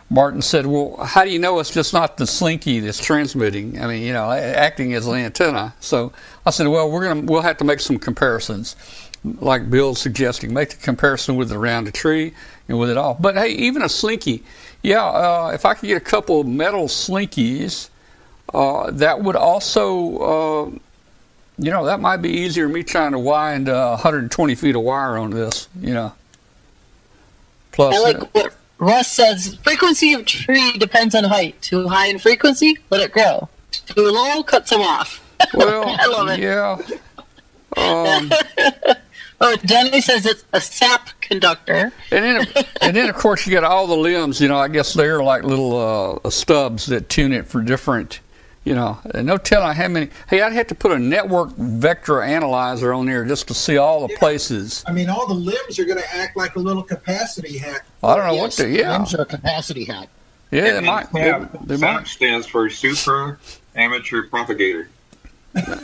Martin 0.08 0.40
said, 0.40 0.66
"Well, 0.66 0.96
how 1.04 1.24
do 1.24 1.30
you 1.30 1.38
know 1.38 1.58
it's 1.58 1.70
just 1.70 1.92
not 1.92 2.16
the 2.16 2.26
slinky 2.26 2.78
that's 2.80 2.98
transmitting? 2.98 3.80
I 3.80 3.86
mean, 3.88 4.02
you 4.02 4.12
know, 4.12 4.30
acting 4.30 4.94
as 4.94 5.06
an 5.06 5.16
antenna." 5.16 5.74
So 5.80 6.12
I 6.44 6.50
said, 6.50 6.68
"Well, 6.68 6.90
we're 6.90 7.06
gonna 7.06 7.22
we'll 7.22 7.42
have 7.42 7.56
to 7.58 7.64
make 7.64 7.80
some 7.80 7.98
comparisons, 7.98 8.76
like 9.24 9.68
Bill's 9.68 10.00
suggesting. 10.00 10.54
Make 10.54 10.70
the 10.70 10.76
comparison 10.76 11.34
with 11.36 11.50
around 11.50 11.84
the 11.84 11.92
tree 11.92 12.34
and 12.68 12.78
with 12.78 12.90
it 12.90 12.96
all. 12.96 13.16
But 13.18 13.36
hey, 13.36 13.50
even 13.50 13.82
a 13.82 13.88
slinky, 13.88 14.44
yeah. 14.82 15.04
Uh, 15.04 15.50
if 15.54 15.64
I 15.64 15.74
could 15.74 15.88
get 15.88 15.96
a 15.96 16.04
couple 16.04 16.40
of 16.40 16.46
metal 16.46 16.86
slinkies." 16.86 17.90
Uh, 18.54 18.90
that 18.92 19.20
would 19.22 19.34
also, 19.34 20.18
uh, 20.18 20.70
you 21.58 21.70
know, 21.70 21.84
that 21.84 22.00
might 22.00 22.18
be 22.18 22.30
easier 22.30 22.68
me 22.68 22.82
trying 22.82 23.12
to 23.12 23.18
wind 23.18 23.68
uh, 23.68 23.90
120 23.90 24.54
feet 24.54 24.76
of 24.76 24.82
wire 24.82 25.18
on 25.18 25.30
this, 25.30 25.68
you 25.80 25.92
know. 25.92 26.12
Plus, 27.72 27.94
I 27.94 27.98
like 27.98 28.34
what 28.34 28.54
Russ 28.78 29.10
says. 29.10 29.56
Frequency 29.62 30.12
of 30.12 30.24
tree 30.26 30.72
depends 30.78 31.14
on 31.14 31.24
height. 31.24 31.60
Too 31.62 31.88
high 31.88 32.06
in 32.08 32.18
frequency, 32.18 32.78
let 32.90 33.00
it 33.00 33.12
grow. 33.12 33.48
Too 33.70 34.10
low, 34.10 34.42
cut 34.42 34.66
them 34.66 34.80
off. 34.80 35.22
well, 35.54 35.84
I 35.86 36.06
love 36.06 36.28
it. 36.28 36.40
yeah. 36.40 36.78
Um, 37.76 38.30
Oh, 39.38 39.54
Jenny 39.66 40.00
says 40.00 40.24
it's 40.24 40.44
a 40.54 40.60
sap 40.62 41.08
conductor. 41.20 41.92
and 42.10 42.24
then, 42.24 42.64
and 42.80 42.96
then 42.96 43.10
of 43.10 43.16
course 43.16 43.46
you 43.46 43.52
got 43.52 43.64
all 43.64 43.86
the 43.86 43.96
limbs. 43.96 44.40
You 44.40 44.48
know, 44.48 44.56
I 44.56 44.68
guess 44.68 44.94
they're 44.94 45.22
like 45.22 45.42
little 45.42 46.20
uh, 46.24 46.30
stubs 46.30 46.86
that 46.86 47.10
tune 47.10 47.32
it 47.32 47.46
for 47.46 47.60
different. 47.60 48.20
You 48.66 48.74
know, 48.74 48.98
no 49.14 49.36
telling 49.36 49.76
how 49.76 49.86
many. 49.86 50.10
Hey, 50.28 50.42
I'd 50.42 50.52
have 50.52 50.66
to 50.66 50.74
put 50.74 50.90
a 50.90 50.98
network 50.98 51.50
vector 51.56 52.20
analyzer 52.20 52.92
on 52.92 53.06
there 53.06 53.24
just 53.24 53.46
to 53.46 53.54
see 53.54 53.76
all 53.76 54.08
the 54.08 54.12
places. 54.16 54.82
I 54.88 54.92
mean, 54.92 55.08
all 55.08 55.28
the 55.28 55.34
limbs 55.34 55.78
are 55.78 55.84
going 55.84 56.00
to 56.00 56.14
act 56.16 56.36
like 56.36 56.56
a 56.56 56.58
little 56.58 56.82
capacity 56.82 57.58
hat. 57.58 57.82
I 58.02 58.16
don't 58.16 58.26
know 58.26 58.34
what 58.34 58.46
Yes, 58.46 58.56
to. 58.56 58.68
Yeah, 58.68 58.92
limbs 58.96 59.14
are 59.14 59.22
a 59.22 59.24
capacity 59.24 59.84
hat. 59.84 60.08
yeah, 60.50 60.62
they 60.62 60.76
And 60.78 60.86
might. 60.86 61.12
They, 61.12 61.30
they 61.64 61.76
SAP 61.76 61.94
might. 61.94 62.06
stands 62.08 62.48
for 62.48 62.68
Super 62.68 63.38
Amateur 63.76 64.24
Propagator. 64.24 64.88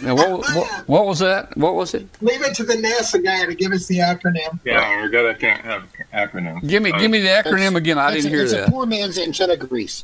Now, 0.03 0.17
what, 0.17 0.29
what, 0.41 0.89
what 0.89 1.07
was 1.07 1.21
that? 1.21 1.57
What 1.57 1.77
was 1.77 1.95
it? 1.95 2.07
Leave 2.21 2.43
it 2.43 2.53
to 2.57 2.65
the 2.65 2.75
NASA 2.75 3.23
guy 3.23 3.47
to 3.47 3.55
give 3.55 3.71
us 3.71 3.87
the 3.87 3.99
acronym. 3.99 4.59
Yeah, 4.65 5.03
we 5.03 5.09
got 5.09 5.39
to 5.39 5.51
have 5.51 5.85
acronyms. 6.13 6.67
Give 6.69 6.83
me, 6.83 6.91
Uh, 6.91 6.99
give 6.99 7.13
me 7.13 7.21
the 7.21 7.29
acronym 7.29 7.59
It's- 7.69 7.75
again. 7.77 7.99
I 7.99 8.09
it's 8.09 8.25
didn't 8.25 8.27
a, 8.27 8.37
hear 8.37 8.43
it's 8.43 8.53
that. 8.55 8.69
a 8.69 8.71
poor 8.73 8.87
man's 8.87 9.19
antenna 9.19 9.57
grease. 9.57 10.03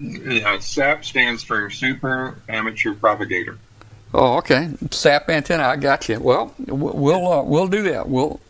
Yeah, 0.00 0.58
SAP 0.58 1.04
stands 1.04 1.42
for 1.42 1.68
Super 1.70 2.36
Amateur 2.48 2.94
Propagator. 2.94 3.58
Oh, 4.14 4.38
okay. 4.38 4.70
Sap 4.90 5.28
antenna. 5.28 5.64
I 5.64 5.76
got 5.76 6.08
you. 6.08 6.18
Well, 6.20 6.54
we'll 6.66 7.30
uh, 7.32 7.42
we'll 7.42 7.66
do 7.68 7.82
that. 7.82 8.08
We'll, 8.08 8.40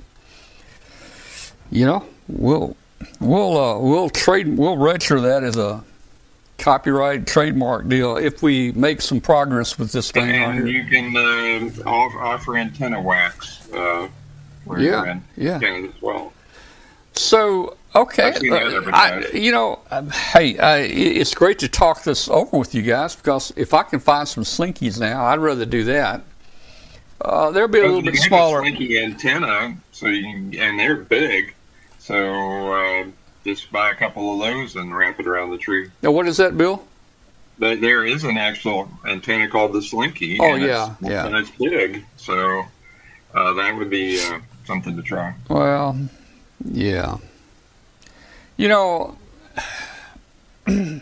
you 1.70 1.84
know, 1.86 2.04
we'll 2.28 2.76
we'll 3.20 3.58
uh, 3.58 3.78
we'll 3.78 4.08
trade 4.10 4.56
we'll 4.56 4.76
register 4.76 5.20
that 5.22 5.42
as 5.42 5.56
a 5.56 5.82
copyright 6.58 7.26
trademark 7.26 7.88
deal 7.88 8.16
if 8.16 8.42
we 8.42 8.72
make 8.72 9.00
some 9.00 9.20
progress 9.20 9.78
with 9.78 9.92
this 9.92 10.10
thing 10.10 10.28
And 10.30 10.54
here. 10.54 10.66
you 10.66 10.84
can 10.84 11.16
uh, 11.16 11.88
off, 11.88 12.12
offer 12.16 12.56
antenna 12.56 13.00
wax. 13.00 13.68
Uh, 13.72 14.08
Yeah, 14.76 15.18
yeah. 15.36 15.60
as 15.62 16.02
well. 16.02 16.32
So 17.14 17.76
okay, 17.94 18.24
I've 18.24 18.38
seen 18.38 18.50
that 18.50 18.74
uh, 18.74 18.90
I, 18.92 19.26
you 19.32 19.52
know, 19.52 19.80
um, 19.90 20.10
hey, 20.10 20.58
uh, 20.58 20.76
it's 20.78 21.34
great 21.34 21.58
to 21.60 21.68
talk 21.68 22.04
this 22.04 22.28
over 22.28 22.56
with 22.58 22.74
you 22.74 22.82
guys 22.82 23.16
because 23.16 23.52
if 23.56 23.74
I 23.74 23.82
can 23.82 24.00
find 24.00 24.26
some 24.26 24.44
slinkies 24.44 25.00
now, 25.00 25.24
I'd 25.24 25.38
rather 25.38 25.66
do 25.66 25.84
that. 25.84 26.22
Uh, 27.20 27.50
they'll 27.50 27.68
be 27.68 27.80
a 27.80 27.82
little 27.82 27.96
You 27.96 28.04
bit 28.04 28.14
have 28.14 28.24
smaller. 28.24 28.60
A 28.60 28.62
slinky 28.62 29.02
antenna, 29.02 29.76
so 29.92 30.06
you 30.06 30.22
can, 30.22 30.58
and 30.58 30.78
they're 30.78 30.96
big. 30.96 31.54
So 31.98 32.72
uh, 32.72 33.06
just 33.44 33.70
buy 33.72 33.90
a 33.90 33.94
couple 33.94 34.32
of 34.32 34.38
those 34.38 34.76
and 34.76 34.96
wrap 34.96 35.18
it 35.18 35.26
around 35.26 35.50
the 35.50 35.58
tree. 35.58 35.90
Now, 36.02 36.12
what 36.12 36.28
is 36.28 36.36
that, 36.36 36.56
Bill? 36.56 36.84
But 37.58 37.80
there 37.80 38.04
is 38.04 38.22
an 38.22 38.36
actual 38.36 38.88
antenna 39.04 39.48
called 39.48 39.72
the 39.72 39.82
Slinky. 39.82 40.38
Oh, 40.40 40.54
yeah, 40.54 40.94
it's, 41.00 41.10
yeah. 41.10 41.26
and 41.26 41.34
it's 41.34 41.50
big. 41.50 42.04
So 42.16 42.64
uh, 43.34 43.52
that 43.54 43.76
would 43.76 43.90
be 43.90 44.24
uh, 44.24 44.38
something 44.64 44.94
to 44.94 45.02
try. 45.02 45.34
Well, 45.48 45.98
yeah. 46.64 47.16
You 48.58 48.66
know, 48.68 49.16
the 50.66 51.00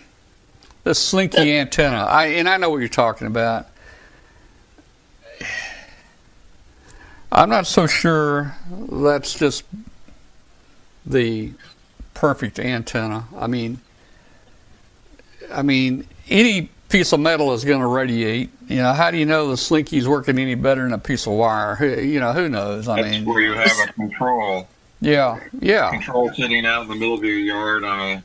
slinky 0.94 1.56
antenna. 1.58 2.04
I 2.04 2.26
and 2.26 2.48
I 2.48 2.58
know 2.58 2.70
what 2.70 2.78
you're 2.78 2.88
talking 2.88 3.26
about. 3.26 3.66
I'm 7.32 7.48
not 7.48 7.66
so 7.66 7.86
sure 7.86 8.54
that's 8.92 9.34
just 9.34 9.64
the 11.04 11.52
perfect 12.14 12.58
antenna. 12.58 13.24
I 13.36 13.46
mean, 13.46 13.80
I 15.52 15.62
mean, 15.62 16.06
any 16.28 16.70
piece 16.88 17.12
of 17.12 17.20
metal 17.20 17.52
is 17.52 17.64
going 17.64 17.80
to 17.80 17.86
radiate. 17.86 18.50
You 18.68 18.76
know, 18.76 18.92
how 18.92 19.10
do 19.10 19.16
you 19.18 19.26
know 19.26 19.48
the 19.48 19.56
slinky's 19.56 20.06
working 20.06 20.38
any 20.38 20.54
better 20.54 20.82
than 20.82 20.92
a 20.92 20.98
piece 20.98 21.26
of 21.26 21.32
wire? 21.32 21.74
Who- 21.74 22.00
You 22.02 22.20
know, 22.20 22.32
who 22.32 22.48
knows? 22.48 22.86
I 22.86 23.02
That's 23.02 23.14
mean, 23.16 23.24
where 23.24 23.40
you 23.40 23.54
have 23.54 23.88
a 23.88 23.92
control 23.92 24.68
yeah, 25.06 25.38
yeah. 25.60 25.90
control 25.90 26.30
sitting 26.34 26.66
out 26.66 26.82
in 26.82 26.88
the 26.88 26.94
middle 26.94 27.14
of 27.14 27.22
your 27.24 27.38
yard 27.38 27.84
on 27.84 28.00
a 28.00 28.22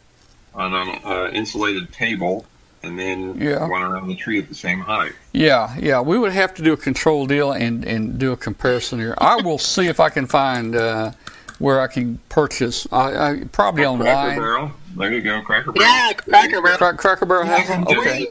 on 0.53 0.74
an 0.74 0.99
uh, 1.06 1.30
insulated 1.32 1.94
table, 1.94 2.45
and 2.84 2.98
then 2.99 3.36
Yeah. 3.40 3.68
one 3.68 3.82
around 3.84 4.08
the 4.10 4.16
tree 4.16 4.38
at 4.40 4.49
the 4.49 4.56
same 4.56 4.80
height. 4.80 5.14
Yeah, 5.32 5.74
yeah, 5.80 6.02
we 6.02 6.18
would 6.20 6.34
have 6.34 6.53
to 6.56 6.62
do 6.62 6.74
a 6.74 6.78
control 6.78 7.26
deal 7.26 7.53
and, 7.53 7.86
and 7.86 8.18
do 8.20 8.32
a 8.34 8.38
comparison 8.38 8.99
here. 8.99 9.16
I 9.20 9.38
will 9.38 9.58
see 9.74 9.88
if 9.88 9.99
I 10.02 10.10
can 10.10 10.26
find 10.26 10.76
uh, 10.76 11.12
where 11.60 11.80
I 11.80 11.88
can 11.88 12.20
purchase. 12.28 12.86
I, 12.91 13.30
I 13.32 13.44
probably 13.52 13.84
Cracker 13.84 13.91
online. 13.94 14.06
Cracker 14.26 14.41
Barrel. 14.41 14.72
There 14.98 15.14
you 15.14 15.22
go, 15.22 15.41
Cracker 15.41 15.72
Barrel. 15.72 15.90
Yeah, 15.90 16.12
Cracker 16.14 16.62
Barrel. 16.62 16.78
Cra- 16.78 16.98
Cracker 16.98 17.26
Barrel 17.26 17.45
has 17.45 17.70
Yeah, 17.70 17.78
them. 17.78 17.88
and 17.88 17.98
Okay, 17.98 18.28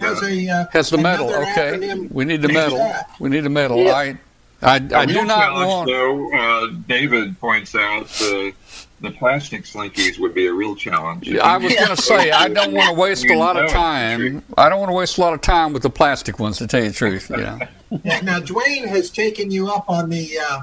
Has 0.00 0.22
a 0.22 0.48
uh, 0.48 0.66
has 0.70 0.90
the 0.90 0.98
metal. 0.98 1.34
Okay, 1.34 2.06
we 2.12 2.24
need 2.24 2.40
the 2.42 2.52
metal. 2.52 2.78
We 3.18 3.30
need 3.30 3.40
the 3.40 3.50
metal. 3.50 3.78
Yeah. 3.82 3.94
I, 3.94 4.18
I, 4.64 4.76
I 4.76 5.06
do 5.06 5.14
real 5.14 5.24
not 5.24 5.40
challenge, 5.40 5.68
want. 5.68 5.88
Though 5.88 6.34
uh, 6.34 6.66
David 6.88 7.38
points 7.40 7.74
out 7.74 8.08
the 8.08 8.52
the 9.00 9.10
plastic 9.10 9.64
slinkies 9.64 10.18
would 10.18 10.34
be 10.34 10.46
a 10.46 10.52
real 10.52 10.74
challenge. 10.74 11.32
I 11.36 11.58
was 11.58 11.74
going 11.74 11.94
to 11.94 12.02
say 12.02 12.30
I 12.30 12.48
don't 12.48 12.72
want 12.72 12.88
to 12.88 12.94
waste 13.00 13.26
a 13.26 13.36
lot 13.36 13.56
of 13.56 13.70
time. 13.70 14.42
I 14.56 14.68
don't 14.68 14.80
want 14.80 14.90
to 14.90 14.94
waste 14.94 15.18
a 15.18 15.20
lot 15.20 15.34
of 15.34 15.40
time 15.42 15.72
with 15.72 15.82
the 15.82 15.90
plastic 15.90 16.38
ones, 16.38 16.58
to 16.58 16.66
tell 16.66 16.82
you 16.82 16.88
the 16.88 16.94
truth. 16.94 17.30
You 17.30 17.36
know. 17.36 17.58
Now, 18.02 18.18
now, 18.22 18.40
Dwayne 18.40 18.88
has 18.88 19.08
taken 19.08 19.52
you 19.52 19.70
up 19.70 19.88
on 19.88 20.10
the 20.10 20.36
uh, 20.36 20.62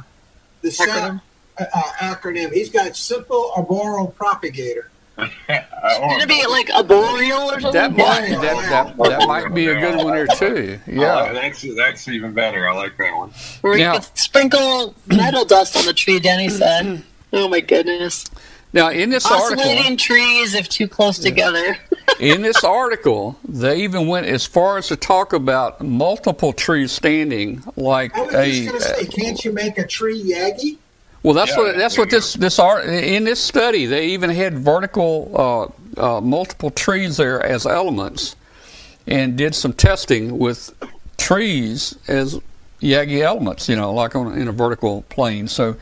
the 0.61 0.67
Acronym? 0.67 1.21
uh, 1.57 1.65
uh, 1.73 1.91
acronym. 1.99 2.51
He's 2.51 2.69
got 2.69 2.93
simple 2.97 3.53
arboreal 3.55 4.07
propagator. 4.07 4.90
I 5.49 5.97
Gonna 5.99 6.27
be 6.27 6.45
like 6.47 6.69
a 6.73 6.83
boreal 6.83 7.51
or 7.51 7.59
something. 7.59 7.73
That 7.73 7.91
might 7.95 8.29
that, 8.41 8.95
that, 8.95 8.97
that 8.97 9.27
might 9.27 9.53
be 9.53 9.67
a 9.67 9.79
good 9.79 10.03
one 10.03 10.13
there 10.13 10.27
too. 10.27 10.79
Yeah. 10.87 11.31
that's 11.33 11.65
that's 11.75 12.07
even 12.07 12.33
better. 12.33 12.67
I 12.67 12.75
like 12.75 12.97
that 12.97 13.15
one. 13.15 13.31
Where 13.61 13.77
you 13.77 13.83
Now- 13.83 13.93
could 13.99 14.17
sprinkle 14.17 14.95
metal 15.07 15.45
dust 15.45 15.75
on 15.77 15.85
the 15.85 15.93
tree, 15.93 16.19
Denny 16.19 16.49
said. 16.49 17.03
Oh 17.33 17.47
my 17.47 17.61
goodness. 17.61 18.25
Now 18.73 18.89
in 18.89 19.09
this 19.09 19.25
article, 19.25 19.63
Oscillating 19.63 19.95
trees 19.95 20.53
if 20.53 20.67
too 20.67 20.85
close 20.85 21.17
together. 21.17 21.77
in 22.19 22.41
this 22.41 22.61
article, 22.65 23.37
they 23.47 23.83
even 23.83 24.07
went 24.07 24.25
as 24.27 24.45
far 24.45 24.77
as 24.77 24.87
to 24.89 24.97
talk 24.97 25.31
about 25.31 25.79
multiple 25.81 26.51
trees 26.51 26.91
standing 26.91 27.63
like 27.77 28.13
I 28.17 28.21
was 28.21 28.35
a. 28.35 28.51
just 28.51 28.67
going 28.67 28.81
to 28.81 28.81
say, 28.81 29.05
can't 29.05 29.45
you 29.45 29.53
make 29.53 29.77
a 29.77 29.87
tree 29.87 30.21
Yagi? 30.21 30.77
Well, 31.23 31.33
that's 31.33 31.51
Yeah, 31.51 31.57
what 31.57 31.77
that's 31.77 31.97
what 31.97 32.09
this 32.09 32.33
this 32.33 32.59
art 32.59 32.85
in 32.85 33.23
this 33.25 33.39
study 33.39 33.85
they 33.85 34.07
even 34.07 34.29
had 34.31 34.57
vertical 34.57 35.73
uh, 35.97 36.17
uh, 36.17 36.21
multiple 36.21 36.71
trees 36.71 37.17
there 37.17 37.43
as 37.45 37.65
elements, 37.65 38.35
and 39.05 39.37
did 39.37 39.53
some 39.53 39.73
testing 39.73 40.39
with 40.39 40.73
trees 41.17 41.95
as 42.07 42.39
Yagi 42.81 43.21
elements. 43.21 43.69
You 43.69 43.75
know, 43.75 43.93
like 43.93 44.15
on 44.15 44.37
in 44.37 44.47
a 44.47 44.51
vertical 44.51 45.03
plane. 45.03 45.47
So 45.47 45.75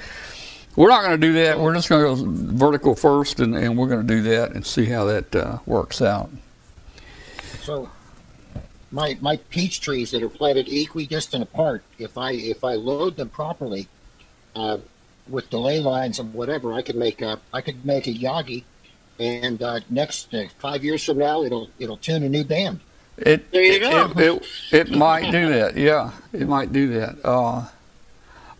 we're 0.76 0.90
not 0.90 1.04
going 1.04 1.20
to 1.20 1.28
do 1.28 1.34
that. 1.34 1.60
We're 1.60 1.74
just 1.74 1.90
going 1.90 2.18
to 2.18 2.24
go 2.24 2.32
vertical 2.56 2.96
first, 2.96 3.40
and, 3.40 3.56
and 3.56 3.78
we're 3.78 3.88
going 3.88 4.06
to 4.06 4.16
do 4.16 4.22
that 4.24 4.52
and 4.52 4.66
see 4.66 4.86
how 4.86 5.06
that 5.06 5.36
uh, 5.36 5.60
works 5.66 6.02
out. 6.02 6.30
So 7.62 7.90
my 8.92 9.18
my 9.22 9.38
peach 9.50 9.82
trees 9.82 10.12
that 10.12 10.24
are 10.24 10.30
planted 10.30 10.68
equidistant 10.68 11.44
apart, 11.44 11.84
if 11.98 12.18
I 12.18 12.32
if 12.34 12.64
I 12.64 12.76
load 12.76 13.16
them 13.18 13.30
properly, 13.30 13.88
uh, 14.56 14.80
with 15.30 15.50
delay 15.50 15.80
lines 15.80 16.20
and 16.20 16.34
whatever, 16.34 16.74
I 16.74 16.82
could 16.82 16.96
make 16.96 17.22
a 17.22 17.40
I 17.54 17.62
could 17.62 17.86
make 17.86 18.08
a 18.08 18.14
Yagi, 18.14 18.64
and 19.20 19.62
uh, 19.62 19.80
next 19.90 20.34
uh, 20.34 20.46
five 20.60 20.84
years 20.84 21.04
from 21.04 21.18
now, 21.18 21.44
it'll 21.44 21.70
it'll 21.80 21.98
tune 21.98 22.24
a 22.24 22.30
new 22.30 22.44
band. 22.44 22.80
It, 23.18 23.52
There 23.52 23.62
you 23.62 23.74
it, 23.74 23.80
go. 23.82 24.12
It, 24.16 24.34
it, 24.72 24.90
it 24.90 24.98
might 24.98 25.30
do 25.32 25.50
that. 25.50 25.76
Yeah, 25.76 26.12
it 26.32 26.48
might 26.48 26.72
do 26.72 26.88
that. 27.00 27.18
Uh, 27.24 27.66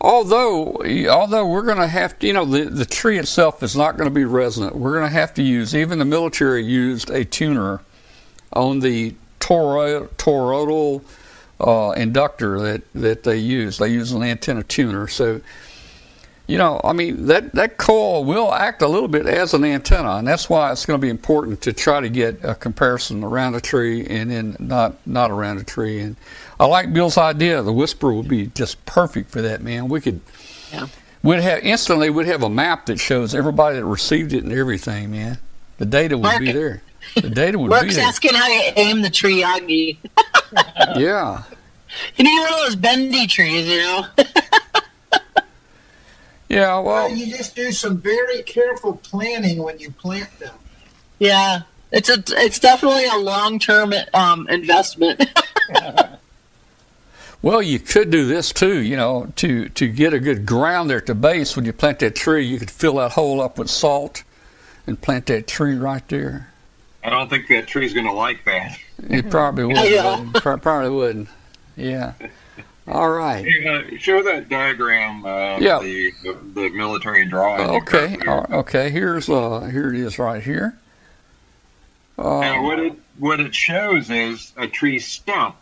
although, 0.02 0.84
although 1.10 1.48
we're 1.48 1.64
going 1.64 1.78
to 1.78 1.88
have 1.88 2.20
to, 2.20 2.28
you 2.28 2.34
know, 2.34 2.44
the, 2.44 2.66
the 2.66 2.86
tree 2.86 3.18
itself 3.18 3.64
is 3.64 3.76
not 3.76 3.96
going 3.96 4.10
to 4.10 4.14
be 4.14 4.26
resonant. 4.26 4.76
We're 4.76 4.94
going 4.94 5.08
to 5.08 5.14
have 5.14 5.34
to 5.36 5.44
use. 5.44 5.74
Even 5.74 5.98
the 5.98 6.06
military 6.06 6.66
used 6.66 7.10
a 7.10 7.24
tuner 7.24 7.80
on 8.52 8.82
the 8.82 9.16
toro- 9.40 10.08
toroidal 10.18 11.04
uh, 11.62 11.92
inductor 11.92 12.60
that 12.60 12.82
that 12.94 13.24
they 13.24 13.38
use. 13.38 13.78
They 13.78 13.90
use 13.90 14.12
an 14.12 14.24
antenna 14.24 14.64
tuner. 14.64 15.08
So. 15.08 15.42
You 16.50 16.58
know, 16.58 16.82
I 16.84 16.94
mean 16.94 17.28
that 17.28 17.54
that 17.54 17.78
coil 17.78 18.24
will 18.26 18.52
act 18.52 18.82
a 18.82 18.88
little 18.88 19.08
bit 19.08 19.28
as 19.28 19.54
an 19.54 19.64
antenna, 19.64 20.14
and 20.16 20.28
that's 20.28 20.50
why 20.50 20.72
it's 20.72 20.84
going 20.86 21.00
to 21.00 21.02
be 21.02 21.10
important 21.10 21.62
to 21.62 21.74
try 21.74 22.00
to 22.02 22.10
get 22.10 22.40
a 22.44 22.56
comparison 22.56 23.24
around 23.24 23.54
a 23.54 23.62
tree 23.62 24.04
and 24.08 24.32
then 24.32 24.56
not 24.60 24.96
not 25.06 25.30
around 25.30 25.60
a 25.60 25.64
tree. 25.64 26.00
And 26.00 26.16
I 26.60 26.66
like 26.66 26.92
Bill's 26.92 27.18
idea. 27.20 27.62
The 27.62 27.72
WSPR 27.72 28.16
would 28.18 28.28
be 28.28 28.48
just 28.48 28.84
perfect 28.88 29.30
for 29.30 29.44
that, 29.44 29.62
man. 29.62 29.90
We 29.90 30.02
could, 30.02 30.22
Yeah. 30.74 30.88
we'd 31.22 31.40
have 31.42 31.60
instantly 31.60 32.10
we'd 32.10 32.26
have 32.26 32.42
a 32.42 32.50
map 32.50 32.88
that 32.88 33.00
shows 33.00 33.36
everybody 33.36 33.76
that 33.76 33.86
received 33.86 34.34
it 34.34 34.44
and 34.44 34.52
everything, 34.52 35.12
man. 35.12 35.38
The 35.78 35.86
data 35.86 36.18
would 36.18 36.24
Mark- 36.24 36.40
be 36.40 36.52
there. 36.52 36.82
The 37.16 37.30
data 37.30 37.60
would 37.60 37.68
be 37.68 37.76
Mark's 37.76 37.96
there. 37.96 38.06
asking 38.06 38.34
how 38.34 38.48
you 38.48 38.72
aim 38.76 39.04
the 39.04 39.10
tree 39.12 39.44
Yagi. 39.44 39.98
Yeah. 40.98 41.44
You 42.16 42.24
need 42.24 42.40
one 42.40 42.54
of 42.54 42.60
those 42.62 42.76
bendy 42.76 43.28
trees, 43.28 43.68
you 43.68 43.82
know? 43.82 44.06
Yeah, 46.50 46.74
Well, 46.80 46.84
well, 46.84 47.10
you 47.12 47.28
just 47.38 47.56
do 47.56 47.72
some 47.72 47.98
very 48.00 48.42
careful 48.44 48.96
planning 48.98 49.62
when 49.64 49.80
you 49.80 49.92
plant 49.92 50.30
them. 50.40 50.56
yeah. 51.20 51.62
It's 51.92 52.08
a 52.10 52.24
it's 52.38 52.60
definitely 52.60 53.06
a 53.08 53.18
long 53.18 53.58
term 53.58 53.94
um, 54.14 54.48
investment. 54.50 55.24
Well, 57.42 57.62
you 57.62 57.80
could 57.80 58.10
do 58.10 58.26
this 58.28 58.52
too, 58.52 58.80
you 58.80 58.98
know, 58.98 59.32
to, 59.38 59.70
to 59.70 59.88
get 59.88 60.14
a 60.14 60.20
good 60.20 60.46
ground 60.46 60.90
there 60.90 60.98
at 60.98 61.06
the 61.06 61.16
base. 61.16 61.56
When 61.56 61.64
you 61.64 61.72
plant 61.72 62.00
that 62.00 62.14
tree, 62.16 62.46
you 62.46 62.60
could 62.60 62.70
fill 62.70 62.96
that 62.96 63.14
hole 63.14 63.40
up 63.40 63.58
with 63.58 63.70
salt 63.70 64.24
and 64.86 65.00
plant 65.00 65.28
that 65.28 65.48
tree 65.48 65.76
right 65.76 66.06
there. 66.10 66.50
I 67.02 67.10
don't 67.10 67.30
think 67.30 67.48
that 67.48 67.66
tree's 67.66 67.94
going 67.94 68.08
to 68.08 68.12
like 68.12 68.44
that. 68.44 68.78
It 69.10 69.30
probably 69.30 69.64
wouldn't. 69.68 69.90
Yeah. 69.90 70.20
would 70.20 70.36
it? 70.36 70.42
Pro- 70.42 70.58
Probably 70.58 70.90
wouldn't. 70.90 71.30
Yeah. 71.78 72.12
All 72.90 73.10
right. 73.10 73.46
Hey, 73.46 73.68
uh, 73.68 73.98
show 74.00 74.24
that 74.24 74.50
diagram. 74.50 75.24
Uh, 75.26 75.58
Yeah. 75.60 75.80
The, 75.80 76.12
the 76.24 76.34
the 76.56 76.70
military 76.70 77.26
drawing. 77.26 77.70
Okay. 77.82 78.18
right, 78.26 78.50
Okay. 78.52 78.90
Here's 78.90 79.30
uh 79.30 79.62
here 79.72 79.94
it 79.94 80.00
is 80.00 80.18
right 80.18 80.42
here. 80.42 80.78
Now, 82.18 82.60
Uh, 82.60 82.62
what 82.64 82.80
it 82.80 82.94
what 83.20 83.40
it 83.40 83.54
shows 83.54 84.10
is 84.10 84.54
a 84.58 84.68
tree 84.68 85.00
stump. 85.00 85.56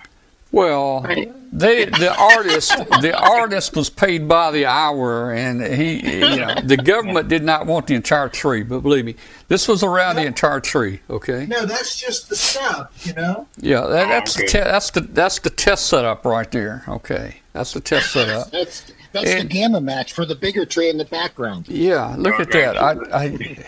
Well, 0.58 1.02
Right. 1.04 1.32
they 1.54 1.86
the 1.86 2.14
artist 2.18 2.72
the 3.02 3.16
artist 3.18 3.76
was 3.76 3.90
paid 3.90 4.28
by 4.28 4.52
the 4.52 4.66
hour, 4.66 5.32
and 5.32 5.62
he 5.62 6.20
you 6.22 6.36
know 6.38 6.56
the 6.64 6.78
government 6.78 7.28
did 7.30 7.44
not 7.44 7.66
want 7.68 7.88
the 7.88 7.94
entire 7.96 8.28
tree, 8.30 8.64
but 8.64 8.80
believe 8.82 9.06
me, 9.06 9.16
this 9.48 9.68
was 9.68 9.84
around 9.84 10.16
the 10.16 10.26
entire 10.26 10.60
tree. 10.60 11.00
Okay. 11.10 11.46
No, 11.46 11.66
that's 11.66 11.96
just 11.96 12.30
the 12.30 12.36
stump, 12.36 12.90
you 13.04 13.14
know? 13.14 13.48
Yeah, 13.60 13.82
that, 13.82 14.08
that's 14.10 14.34
the 14.36 14.48
te- 14.48 14.60
that's 14.60 14.90
the 14.92 15.02
that's 15.02 15.40
the 15.40 15.50
test 15.52 15.86
setup 15.88 16.26
right 16.26 16.50
there. 16.52 16.84
Okay, 16.88 17.42
that's 17.54 17.74
the 17.74 17.80
test 17.82 18.12
setup. 18.12 18.52
That's 18.52 18.92
that's 19.14 19.30
And- 19.30 19.50
the 19.50 19.54
gamma 19.54 19.80
match 19.80 20.12
for 20.14 20.26
the 20.26 20.36
bigger 20.36 20.66
tree 20.66 20.90
in 20.90 20.98
the 20.98 21.06
background. 21.06 21.70
Yeah, 21.70 22.14
look 22.18 22.40
at 22.42 22.52
that. 22.52 22.78
I, 22.78 22.92
I, 23.14 23.24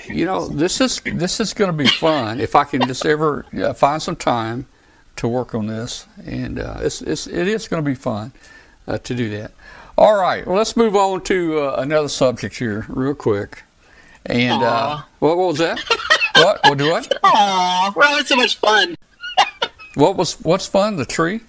you 0.08 0.26
know, 0.26 0.48
this 0.50 0.82
is 0.82 1.00
this 1.06 1.40
is 1.40 1.54
going 1.54 1.72
to 1.72 1.78
be 1.78 1.88
fun 1.88 2.40
if 2.42 2.56
I 2.56 2.66
can 2.66 2.82
just 2.86 3.06
ever 3.06 3.46
uh, 3.58 3.74
find 3.74 4.02
some 4.02 4.18
time 4.18 4.66
to 5.20 5.28
work 5.28 5.54
on 5.54 5.68
this, 5.68 6.06
and 6.26 6.60
uh, 6.60 6.78
it's, 6.80 7.02
it's 7.02 7.28
it 7.28 7.48
is 7.48 7.68
going 7.68 7.84
to 7.84 7.90
be 7.90 7.96
fun 7.96 8.32
uh, 8.88 8.98
to 9.00 9.14
do 9.14 9.30
that. 9.30 9.52
All 9.98 10.16
right, 10.16 10.46
well, 10.48 10.56
let's 10.56 10.78
move 10.78 10.96
on 10.96 11.22
to 11.26 11.60
uh, 11.60 11.76
another 11.78 12.08
subject 12.08 12.56
here, 12.58 12.86
real 12.88 13.14
quick. 13.14 13.64
And 14.26 14.64
uh, 14.64 15.02
what, 15.20 15.38
what 15.38 15.48
was 15.48 15.58
that? 15.58 15.80
what? 16.36 16.60
What 16.64 16.78
do 16.78 16.90
what? 16.92 17.12
Aw, 17.24 17.94
we're 17.96 18.06
having 18.06 18.26
so 18.26 18.36
much 18.38 18.58
fun. 18.58 18.96
What 19.96 20.16
was 20.16 20.36
what's 20.42 20.68
fun? 20.68 20.96
The 20.96 21.06
tree? 21.06 21.42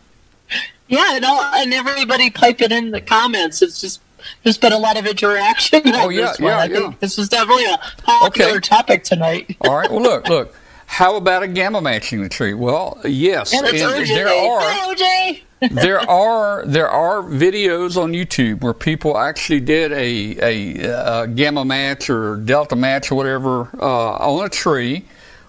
Yeah, 0.89 1.15
and, 1.15 1.25
all, 1.25 1.41
and 1.41 1.73
everybody 1.73 2.31
pipe 2.31 2.61
it 2.61 2.73
in 2.73 2.91
the 2.91 3.01
comments. 3.01 3.63
It's 3.63 3.81
just 3.81 4.01
there's 4.43 4.59
been 4.59 4.73
a 4.73 4.79
lot 4.79 4.99
of 4.99 5.07
interaction. 5.07 5.83
Oh, 5.85 6.09
yeah, 6.09 6.33
yeah, 6.41 6.59
I 6.59 6.65
yeah. 6.65 6.75
think 6.75 6.99
this 6.99 7.17
was 7.17 7.29
definitely 7.29 7.67
a 7.67 7.79
popular 8.03 8.57
Okay. 8.57 8.61
topic 8.61 9.05
tonight. 9.05 9.57
All 9.61 9.77
right. 9.77 9.89
Well, 9.89 10.03
look, 10.03 10.29
look. 10.29 10.55
How 10.91 11.15
about 11.15 11.45
a 11.45 11.49
gamma 11.49 11.81
matching 11.81 12.21
the 12.21 12.29
tree? 12.29 12.53
Well, 12.53 13.01
yes, 13.05 13.55
And 13.55 13.65
and 13.65 14.07
there 14.09 14.29
are. 14.29 14.61
There 15.71 16.01
are 16.11 16.65
there 16.65 16.89
are 16.89 17.23
videos 17.23 17.99
on 17.99 18.12
YouTube 18.12 18.62
where 18.62 18.73
people 18.73 19.19
actually 19.19 19.61
did 19.61 19.93
a 19.93 20.37
a, 20.43 20.91
uh 20.91 21.27
gamma 21.27 21.67
match 21.67 22.09
or 22.09 22.39
delta 22.39 22.77
match 22.77 23.12
or 23.12 23.15
whatever 23.17 23.69
uh, 23.79 24.12
on 24.15 24.47
a 24.47 24.49
tree, 24.49 25.05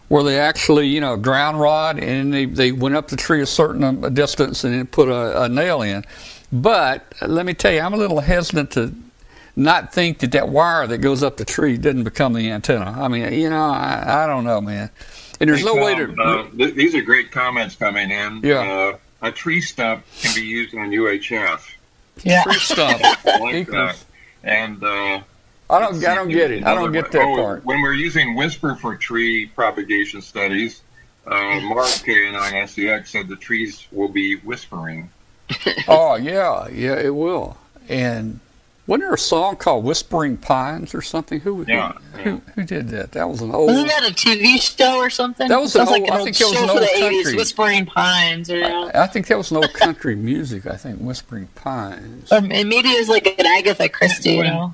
where 0.10 0.22
they 0.22 0.38
actually 0.38 0.88
you 0.90 1.00
know 1.00 1.16
ground 1.16 1.62
rod 1.62 1.98
and 1.98 2.34
they, 2.34 2.46
they 2.46 2.74
went 2.74 2.96
up 2.96 3.08
the 3.08 3.16
tree 3.16 3.42
a 3.42 3.46
certain 3.46 3.86
um, 3.86 4.14
distance 4.14 4.66
and 4.66 4.74
then 4.74 4.86
put 4.86 5.08
a, 5.08 5.44
a 5.44 5.50
nail 5.50 5.82
in. 5.82 6.04
But 6.52 7.06
let 7.26 7.46
me 7.46 7.54
tell 7.54 7.72
you, 7.72 7.80
I'm 7.80 7.94
a 7.94 7.98
little 7.98 8.20
hesitant 8.20 8.72
to 8.72 8.94
not 9.56 9.94
think 9.94 10.20
that 10.20 10.34
that 10.34 10.50
wire 10.50 10.88
that 10.88 10.98
goes 10.98 11.24
up 11.24 11.38
the 11.38 11.46
tree 11.46 11.78
didn't 11.78 12.04
become 12.04 12.34
the 12.34 12.52
antenna. 12.52 12.92
I 13.02 13.08
mean, 13.08 13.32
you 13.34 13.50
know, 13.50 13.64
I, 13.64 14.24
I 14.24 14.28
don't 14.28 14.44
know, 14.44 14.60
man. 14.60 14.90
And 15.42 15.50
there's 15.50 15.66
no 15.66 15.76
way 15.76 15.96
to. 15.96 16.16
Uh, 16.22 16.48
th- 16.56 16.76
these 16.76 16.94
are 16.94 17.02
great 17.02 17.32
comments 17.32 17.76
coming 17.76 18.12
in. 18.12 18.42
Yeah. 18.44 18.60
Uh, 18.60 18.98
a 19.24 19.32
tree 19.32 19.60
stump 19.60 20.06
can 20.22 20.36
be 20.36 20.46
used 20.46 20.76
on 20.76 20.92
UHF. 20.92 21.62
Yeah. 22.24 22.44
tree 22.44 22.54
stump. 22.54 23.02
Like 23.26 23.68
that. 23.68 23.98
And 24.44 24.84
uh, 24.84 25.22
I 25.70 25.80
don't. 25.80 26.06
I 26.06 26.14
don't 26.14 26.30
get 26.30 26.52
it. 26.52 26.64
I 26.64 26.76
don't 26.76 26.92
get 26.92 27.12
that 27.12 27.24
oh, 27.24 27.36
part. 27.36 27.66
When 27.66 27.82
we're 27.82 27.94
using 27.94 28.36
WSPR 28.36 28.80
for 28.80 28.96
tree 28.96 29.48
propagation 29.48 30.22
studies, 30.22 30.82
uh, 31.26 31.60
Mark 31.62 31.90
K 32.04 32.28
and 32.28 32.36
ISCX 32.36 33.08
said 33.08 33.28
the 33.28 33.36
trees 33.36 33.88
will 33.92 34.10
be 34.10 34.36
whispering. 34.38 35.10
Oh 35.88 36.16
yeah, 36.16 36.68
yeah, 36.70 36.96
it 36.96 37.14
will. 37.14 37.58
And 37.90 38.40
wasn't 38.88 39.04
there 39.04 39.14
a 39.14 39.18
song 39.18 39.56
called 39.58 39.84
"Whispering 39.86 40.38
Pines" 40.38 40.94
or 40.96 41.02
something? 41.02 41.40
Who 41.42 41.64
who, 41.64 41.72
Yeah, 41.72 41.94
who, 42.24 42.42
who 42.56 42.64
did 42.64 42.90
that? 42.90 43.12
That 43.14 43.30
was 43.30 43.42
an 43.42 43.54
old. 43.54 43.68
Wasn't 43.68 43.88
that 43.90 44.10
a 44.10 44.14
TV 44.14 44.60
show 44.60 44.98
or 44.98 45.10
something? 45.10 45.48
That 45.48 45.60
was 45.62 45.74
Sounds 45.74 45.90
an 45.90 46.02
like 46.02 46.08
an 46.08 46.14
I 46.14 46.18
old 46.18 46.26
think 46.26 46.42
it 46.42 46.44
was 46.46 46.54
show 46.54 46.64
an 46.64 46.70
for 46.70 46.80
the 46.80 47.04
old 47.04 47.14
80s. 47.26 47.36
Whispering 47.36 47.86
Pines, 47.86 48.50
you 48.50 48.62
know. 48.62 48.92
I 48.94 49.08
think 49.08 49.28
that 49.28 49.38
was 49.38 49.52
an 49.52 49.58
old 49.58 49.74
country 49.74 50.16
music. 50.16 50.66
I 50.66 50.78
think 50.78 51.00
"Whispering 51.00 51.48
Pines." 51.56 52.32
Or 52.32 52.42
maybe 52.42 52.90
it 52.90 53.00
was 53.00 53.10
like 53.10 53.28
an 53.28 53.46
Agatha 53.46 53.88
Christie, 53.90 54.34
you 54.34 54.44
know. 54.44 54.74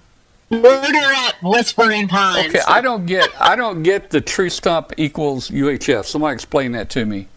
Murder 0.50 0.98
at 0.98 1.36
Whispering 1.44 2.08
Pines. 2.08 2.56
Okay, 2.56 2.64
I 2.66 2.80
don't 2.80 3.06
get. 3.06 3.30
I 3.40 3.56
don't 3.58 3.84
get 3.84 4.10
the 4.10 4.22
tree 4.22 4.50
stump 4.50 4.94
equals 4.98 5.50
UHF. 5.50 6.06
Somebody 6.06 6.34
explain 6.34 6.72
that 6.74 6.90
to 6.92 7.06
me. 7.06 7.28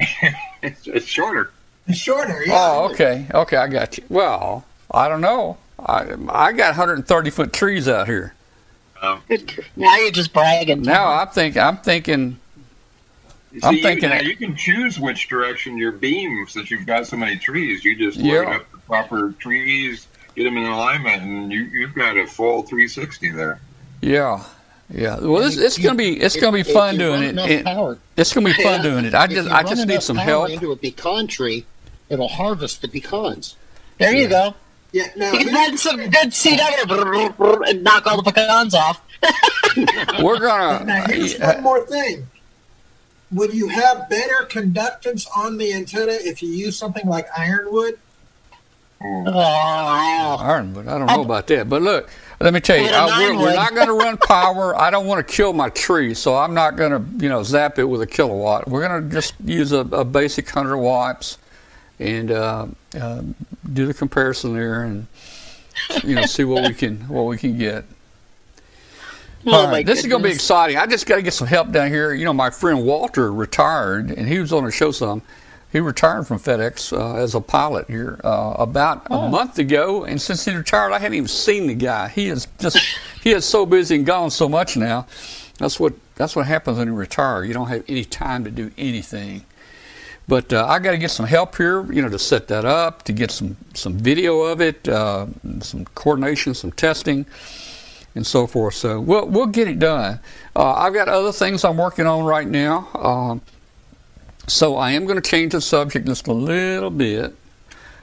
It's, 0.60 0.88
it's 0.88 1.06
shorter. 1.06 1.52
It's 1.86 1.98
shorter, 1.98 2.42
yeah. 2.44 2.54
Oh, 2.58 2.90
okay, 2.90 3.26
okay, 3.32 3.56
I 3.56 3.68
got 3.68 3.96
you. 3.96 4.02
Well, 4.08 4.64
I 4.90 5.08
don't 5.08 5.20
know. 5.20 5.56
I 5.78 6.14
I 6.28 6.52
got 6.52 6.68
130 6.76 7.30
foot 7.30 7.52
trees 7.52 7.88
out 7.88 8.06
here. 8.06 8.34
Um, 9.00 9.20
now 9.76 9.96
you're 9.98 10.10
just 10.10 10.32
bragging. 10.32 10.82
Now 10.82 11.08
I 11.12 11.24
think 11.26 11.56
I'm 11.56 11.76
thinking. 11.76 12.38
you 13.52 13.60
I'm 13.62 13.78
thinking 13.78 14.10
you, 14.10 14.14
now 14.16 14.20
you 14.20 14.36
can 14.36 14.56
choose 14.56 14.98
which 14.98 15.28
direction 15.28 15.78
your 15.78 15.92
beam, 15.92 16.46
since 16.48 16.70
you've 16.70 16.84
got 16.86 17.06
so 17.06 17.16
many 17.16 17.36
trees. 17.36 17.84
You 17.84 17.96
just 17.96 18.18
Yeah. 18.18 18.40
load 18.40 18.46
up 18.56 18.72
the 18.72 18.78
proper 18.78 19.32
trees, 19.38 20.08
get 20.34 20.44
them 20.44 20.56
in 20.56 20.64
alignment, 20.64 21.22
and 21.22 21.52
you, 21.52 21.62
you've 21.64 21.94
got 21.94 22.16
a 22.16 22.26
full 22.26 22.62
360 22.62 23.30
there. 23.30 23.60
Yeah, 24.00 24.42
yeah. 24.90 25.20
Well, 25.20 25.44
it's, 25.44 25.56
it's 25.56 25.78
gonna 25.78 25.94
be 25.94 26.18
it's 26.20 26.34
gonna 26.36 26.52
be 26.54 26.60
if 26.60 26.72
fun 26.72 26.94
you 26.94 26.98
doing 27.00 27.22
it. 27.22 27.38
It- 27.38 27.64
power- 27.64 27.98
It's 28.16 28.32
gonna 28.34 28.46
be 28.46 28.52
fun 28.64 28.78
Yeah. 28.78 28.82
doing 28.82 29.04
it. 29.04 29.14
I 29.14 29.24
if 29.24 29.30
just 29.30 29.48
I 29.48 29.62
just 29.62 29.86
need 29.86 30.02
some 30.02 30.16
power 30.16 30.26
help. 30.26 30.50
into 30.50 30.72
a 30.72 30.76
pecan 30.76 31.28
tree. 31.28 31.66
It'll 32.08 32.26
harvest 32.28 32.82
the 32.82 32.88
pecans. 32.88 33.54
There 33.98 34.12
you 34.16 34.26
go. 34.28 34.54
Yeah, 34.98 35.10
now 35.14 35.32
You 35.32 35.44
can 35.44 35.54
run 35.54 35.78
some 35.78 35.96
good 35.96 36.30
CW 36.30 37.68
and 37.68 37.84
knock 37.84 38.04
all 38.08 38.20
the 38.20 38.32
pecans 38.32 38.74
off. 38.74 39.00
We're 40.20 40.40
gonna. 40.40 40.84
Now, 40.84 41.06
here's 41.06 41.38
uh, 41.38 41.52
one 41.54 41.62
more 41.62 41.86
thing. 41.86 42.26
Would 43.30 43.54
you 43.54 43.68
have 43.68 44.10
better 44.10 44.44
conductance 44.48 45.28
on 45.36 45.56
the 45.56 45.72
antenna 45.72 46.12
if 46.12 46.42
you 46.42 46.48
use 46.48 46.76
something 46.76 47.06
like 47.06 47.28
ironwood? 47.36 48.00
Oh, 49.00 49.24
oh 49.28 50.36
Ironwood. 50.40 50.88
I 50.88 50.98
don't 50.98 51.06
know 51.06 51.22
about 51.22 51.46
that, 51.46 51.68
but 51.68 51.80
look, 51.80 52.10
let 52.40 52.52
me 52.52 52.58
tell 52.58 52.78
you, 52.78 52.86
Put 52.86 52.94
a 52.94 52.98
I, 52.98 53.18
we're, 53.20 53.38
we're 53.38 53.54
not 53.54 53.72
going 53.76 53.86
to 53.86 53.92
run 53.92 54.16
power. 54.26 54.74
I 54.76 54.90
don't 54.90 55.06
want 55.06 55.24
to 55.24 55.32
kill 55.32 55.52
my 55.52 55.68
tree, 55.68 56.14
so 56.14 56.34
I'm 56.34 56.54
not 56.54 56.74
going 56.74 56.90
to, 56.90 57.22
you 57.24 57.28
know, 57.28 57.44
zap 57.44 57.78
it 57.78 57.84
with 57.84 58.02
a 58.02 58.06
kilowatt. 58.06 58.66
We're 58.66 58.88
going 58.88 59.04
to 59.04 59.14
just 59.14 59.34
use 59.44 59.70
a, 59.70 59.80
a 59.80 60.04
basic 60.04 60.50
hundred 60.50 60.78
watts 60.78 61.38
and 61.98 62.30
uh, 62.30 62.66
uh, 62.98 63.22
do 63.72 63.86
the 63.86 63.94
comparison 63.94 64.54
there, 64.54 64.82
and 64.82 65.06
you 66.04 66.14
know, 66.14 66.22
see 66.22 66.44
what 66.44 66.64
we 66.64 66.74
can 66.74 67.00
what 67.08 67.24
we 67.24 67.36
can 67.36 67.58
get. 67.58 67.84
oh 69.46 69.52
All 69.52 69.68
right, 69.68 69.84
this 69.84 70.00
is 70.00 70.06
going 70.06 70.22
to 70.22 70.28
be 70.28 70.34
exciting. 70.34 70.76
I 70.76 70.86
just 70.86 71.06
got 71.06 71.16
to 71.16 71.22
get 71.22 71.34
some 71.34 71.46
help 71.46 71.70
down 71.70 71.88
here. 71.88 72.12
You 72.12 72.24
know, 72.24 72.32
my 72.32 72.50
friend 72.50 72.84
Walter 72.84 73.32
retired, 73.32 74.10
and 74.10 74.28
he 74.28 74.38
was 74.38 74.52
on 74.52 74.64
the 74.64 74.70
show 74.70 74.90
some. 74.90 75.22
He 75.70 75.80
retired 75.80 76.26
from 76.26 76.38
FedEx 76.38 76.98
uh, 76.98 77.16
as 77.16 77.34
a 77.34 77.42
pilot 77.42 77.88
here 77.88 78.18
uh, 78.24 78.54
about 78.58 79.06
a 79.10 79.28
month 79.28 79.58
ago, 79.58 80.04
and 80.04 80.20
since 80.20 80.46
he 80.46 80.54
retired, 80.54 80.92
I 80.92 80.98
hadn't 80.98 81.16
even 81.16 81.28
seen 81.28 81.66
the 81.66 81.74
guy. 81.74 82.08
He 82.08 82.28
is 82.28 82.48
just 82.58 82.78
he 83.22 83.32
is 83.32 83.44
so 83.44 83.66
busy 83.66 83.96
and 83.96 84.06
gone 84.06 84.30
so 84.30 84.48
much 84.48 84.78
now. 84.78 85.06
That's 85.58 85.78
what 85.78 85.92
that's 86.14 86.34
what 86.34 86.46
happens 86.46 86.78
when 86.78 86.88
you 86.88 86.94
retire. 86.94 87.44
You 87.44 87.52
don't 87.52 87.68
have 87.68 87.84
any 87.86 88.04
time 88.04 88.44
to 88.44 88.50
do 88.50 88.70
anything. 88.78 89.44
But 90.28 90.52
uh, 90.52 90.66
I 90.68 90.78
got 90.78 90.90
to 90.90 90.98
get 90.98 91.10
some 91.10 91.26
help 91.26 91.56
here, 91.56 91.90
you 91.90 92.02
know, 92.02 92.10
to 92.10 92.18
set 92.18 92.48
that 92.48 92.66
up, 92.66 93.02
to 93.04 93.12
get 93.12 93.30
some 93.30 93.56
some 93.74 93.94
video 93.94 94.42
of 94.42 94.60
it, 94.60 94.86
uh, 94.86 95.26
some 95.60 95.86
coordination, 95.94 96.54
some 96.54 96.72
testing 96.72 97.24
and 98.14 98.26
so 98.26 98.46
forth. 98.46 98.74
So 98.74 99.00
we'll 99.00 99.26
we'll 99.26 99.46
get 99.46 99.68
it 99.68 99.78
done. 99.78 100.20
Uh, 100.54 100.72
I've 100.72 100.92
got 100.92 101.08
other 101.08 101.32
things 101.32 101.64
I'm 101.64 101.78
working 101.78 102.06
on 102.06 102.24
right 102.24 102.46
now. 102.46 102.88
Um, 102.94 103.40
so 104.46 104.76
I 104.76 104.90
am 104.92 105.06
going 105.06 105.20
to 105.20 105.30
change 105.30 105.52
the 105.52 105.60
subject 105.60 106.06
just 106.06 106.26
a 106.26 106.32
little 106.32 106.88
bit. 106.90 107.36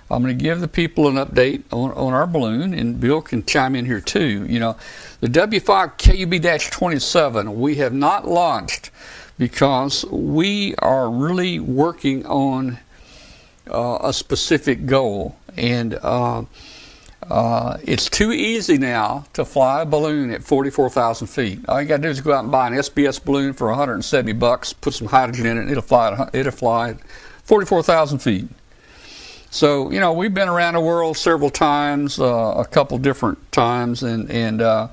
I'm 0.09 0.23
going 0.23 0.37
to 0.37 0.43
give 0.43 0.61
the 0.61 0.67
people 0.67 1.07
an 1.07 1.15
update 1.15 1.63
on, 1.71 1.91
on 1.93 2.13
our 2.13 2.27
balloon, 2.27 2.75
and 2.75 2.99
Bill 2.99 3.23
can 3.23 3.43
chime 3.43 3.75
in 3.75 3.87
here 3.87 3.99
too. 3.99 4.45
You 4.45 4.59
know, 4.59 4.77
the 5.19 5.27
W5KUB-27 5.27 7.55
we 7.55 7.73
have 7.75 7.93
not 7.93 8.27
launched 8.27 8.91
because 9.37 10.05
we 10.05 10.75
are 10.75 11.09
really 11.09 11.59
working 11.59 12.25
on 12.25 12.77
uh, 13.69 13.99
a 14.01 14.13
specific 14.13 14.85
goal, 14.85 15.35
and 15.57 15.95
uh, 15.95 16.43
uh, 17.29 17.77
it's 17.83 18.09
too 18.09 18.31
easy 18.31 18.77
now 18.77 19.25
to 19.33 19.43
fly 19.43 19.81
a 19.81 19.85
balloon 19.85 20.31
at 20.31 20.43
44,000 20.43 21.27
feet. 21.27 21.59
All 21.67 21.81
you 21.81 21.87
got 21.87 21.97
to 21.97 22.03
do 22.03 22.09
is 22.09 22.21
go 22.21 22.33
out 22.33 22.43
and 22.43 22.51
buy 22.51 22.67
an 22.67 22.73
SBS 22.73 23.23
balloon 23.23 23.53
for 23.53 23.67
170 23.67 24.33
bucks, 24.33 24.73
put 24.73 24.93
some 24.93 25.07
hydrogen 25.07 25.45
in 25.45 25.57
it, 25.57 25.61
and 25.61 25.71
it'll 25.71 25.81
fly. 25.81 26.29
It'll 26.33 26.51
fly 26.51 26.91
at 26.91 27.01
44,000 27.43 28.19
feet. 28.19 28.47
So 29.49 29.89
you 29.89 30.01
know 30.01 30.11
we've 30.11 30.33
been 30.33 30.49
around 30.49 30.73
the 30.73 30.81
world 30.81 31.17
several 31.17 31.49
times, 31.49 32.19
uh, 32.19 32.55
a 32.57 32.65
couple 32.65 32.97
different 32.97 33.51
times, 33.51 34.03
and 34.03 34.29
and 34.29 34.61
uh, 34.61 34.89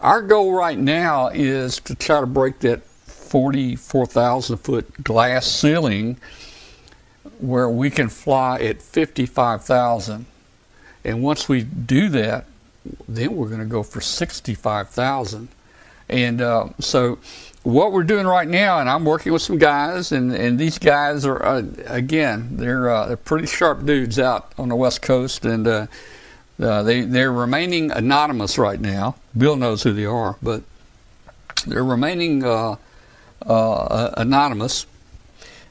our 0.00 0.20
goal 0.20 0.52
right 0.52 0.78
now 0.78 1.28
is 1.28 1.80
to 1.80 1.94
try 1.94 2.20
to 2.20 2.26
break 2.26 2.60
that 2.60 2.82
44,000 3.34 4.58
foot 4.58 5.02
glass 5.02 5.44
ceiling, 5.44 6.16
where 7.40 7.68
we 7.68 7.90
can 7.90 8.08
fly 8.08 8.60
at 8.60 8.80
55,000. 8.80 10.24
And 11.04 11.20
once 11.20 11.48
we 11.48 11.64
do 11.64 12.08
that, 12.10 12.46
then 13.08 13.34
we're 13.34 13.48
going 13.48 13.58
to 13.58 13.66
go 13.66 13.82
for 13.82 14.00
65,000. 14.00 15.48
And 16.08 16.40
uh, 16.40 16.68
so, 16.78 17.18
what 17.64 17.90
we're 17.90 18.04
doing 18.04 18.24
right 18.24 18.46
now, 18.46 18.78
and 18.78 18.88
I'm 18.88 19.04
working 19.04 19.32
with 19.32 19.42
some 19.42 19.58
guys, 19.58 20.12
and, 20.12 20.32
and 20.32 20.56
these 20.56 20.78
guys 20.78 21.26
are, 21.26 21.44
uh, 21.44 21.64
again, 21.86 22.50
they're, 22.52 22.88
uh, 22.88 23.06
they're 23.06 23.16
pretty 23.16 23.48
sharp 23.48 23.84
dudes 23.84 24.20
out 24.20 24.52
on 24.58 24.68
the 24.68 24.76
West 24.76 25.02
Coast, 25.02 25.44
and 25.44 25.66
uh, 25.66 25.86
uh, 26.62 26.84
they, 26.84 27.00
they're 27.00 27.32
remaining 27.32 27.90
anonymous 27.90 28.58
right 28.58 28.80
now. 28.80 29.16
Bill 29.36 29.56
knows 29.56 29.82
who 29.82 29.92
they 29.92 30.04
are, 30.04 30.36
but 30.40 30.62
they're 31.66 31.84
remaining 31.84 32.44
uh, 33.46 34.14
anonymous 34.16 34.86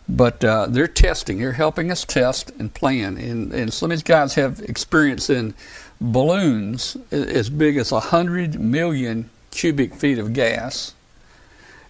but 0.07 0.43
uh, 0.43 0.67
they're 0.69 0.87
testing. 0.87 1.39
They're 1.39 1.53
helping 1.53 1.91
us 1.91 2.03
test 2.03 2.51
and 2.59 2.73
plan. 2.73 3.17
And, 3.17 3.53
and 3.53 3.73
some 3.73 3.91
of 3.91 3.97
these 3.97 4.03
guys 4.03 4.35
have 4.35 4.59
experience 4.59 5.29
in 5.29 5.53
balloons 6.01 6.97
as 7.11 7.49
big 7.49 7.77
as 7.77 7.91
100 7.91 8.59
million 8.59 9.29
cubic 9.51 9.93
feet 9.93 10.19
of 10.19 10.33
gas, 10.33 10.93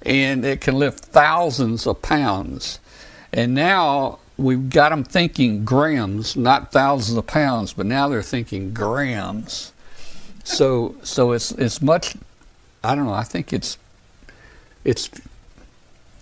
and 0.03 0.45
it 0.45 0.61
can 0.61 0.76
lift 0.76 1.05
thousands 1.05 1.88
of 1.88 2.01
pounds. 2.01 2.80
And 3.31 3.55
now 3.55 4.19
we've 4.38 4.69
got 4.69 4.89
them 4.89 5.03
thinking 5.03 5.65
grams, 5.65 6.35
not 6.35 6.72
thousands 6.72 7.18
of 7.18 7.26
pounds, 7.26 7.73
but 7.73 7.85
now 7.85 8.10
they're 8.10 8.22
thinking 8.22 8.73
grams. 8.73 9.72
So, 10.43 10.95
so 11.03 11.31
it's 11.31 11.51
it's 11.53 11.81
much. 11.81 12.15
I 12.84 12.95
don't 12.95 13.05
know. 13.05 13.14
I 13.14 13.23
think 13.23 13.53
it's 13.53 13.77
it's 14.84 15.10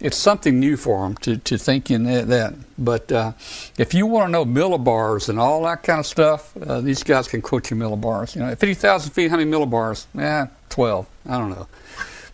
it's 0.01 0.17
something 0.17 0.59
new 0.59 0.75
for 0.77 1.03
them 1.03 1.15
to, 1.17 1.37
to 1.37 1.57
think 1.57 1.91
in 1.91 2.03
that. 2.05 2.27
that. 2.27 2.53
But 2.77 3.11
uh, 3.11 3.33
if 3.77 3.93
you 3.93 4.07
want 4.07 4.27
to 4.27 4.31
know 4.31 4.45
millibars 4.45 5.29
and 5.29 5.39
all 5.39 5.63
that 5.63 5.83
kind 5.83 5.99
of 5.99 6.07
stuff, 6.07 6.55
uh, 6.57 6.81
these 6.81 7.03
guys 7.03 7.27
can 7.27 7.41
quote 7.41 7.69
you 7.69 7.77
millibars. 7.77 8.35
You 8.35 8.41
know, 8.41 8.47
at 8.47 8.59
50,000 8.59 9.11
feet, 9.11 9.29
how 9.29 9.37
many 9.37 9.49
millibars? 9.49 10.07
Yeah, 10.15 10.47
12. 10.69 11.07
I 11.27 11.37
don't 11.37 11.51
know. 11.51 11.67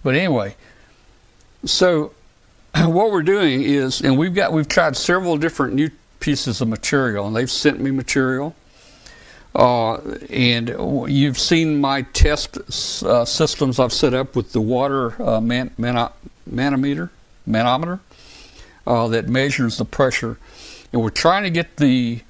But 0.01 0.15
anyway, 0.15 0.55
so 1.65 2.13
what 2.75 3.11
we're 3.11 3.23
doing 3.23 3.63
is, 3.63 4.01
and 4.01 4.17
we've 4.17 4.33
got 4.33 4.53
we've 4.53 4.67
tried 4.67 4.95
several 4.95 5.37
different 5.37 5.73
new 5.73 5.89
pieces 6.21 6.61
of 6.61 6.69
material, 6.69 7.27
and 7.27 7.35
they've 7.35 7.51
sent 7.51 7.81
me 7.81 7.91
material. 7.91 8.55
Uh, 9.53 9.95
and 10.29 10.69
you've 11.09 11.39
seen 11.39 11.81
my 11.81 12.03
test 12.13 12.57
uh, 13.03 13.25
systems 13.25 13.79
I've 13.79 13.91
set 13.91 14.13
up 14.13 14.35
with 14.35 14.51
the 14.51 14.61
water 14.61 15.19
uh, 15.21 15.41
man, 15.41 15.71
man, 15.79 16.09
manometer 16.45 17.09
manometer 17.47 17.99
uh, 18.85 19.07
that 19.07 19.27
measures 19.27 19.77
the 19.77 19.85
pressure, 19.85 20.37
and 20.91 21.01
we're 21.01 21.09
trying 21.09 21.43
to 21.43 21.49
get 21.49 21.77
the 21.77 22.21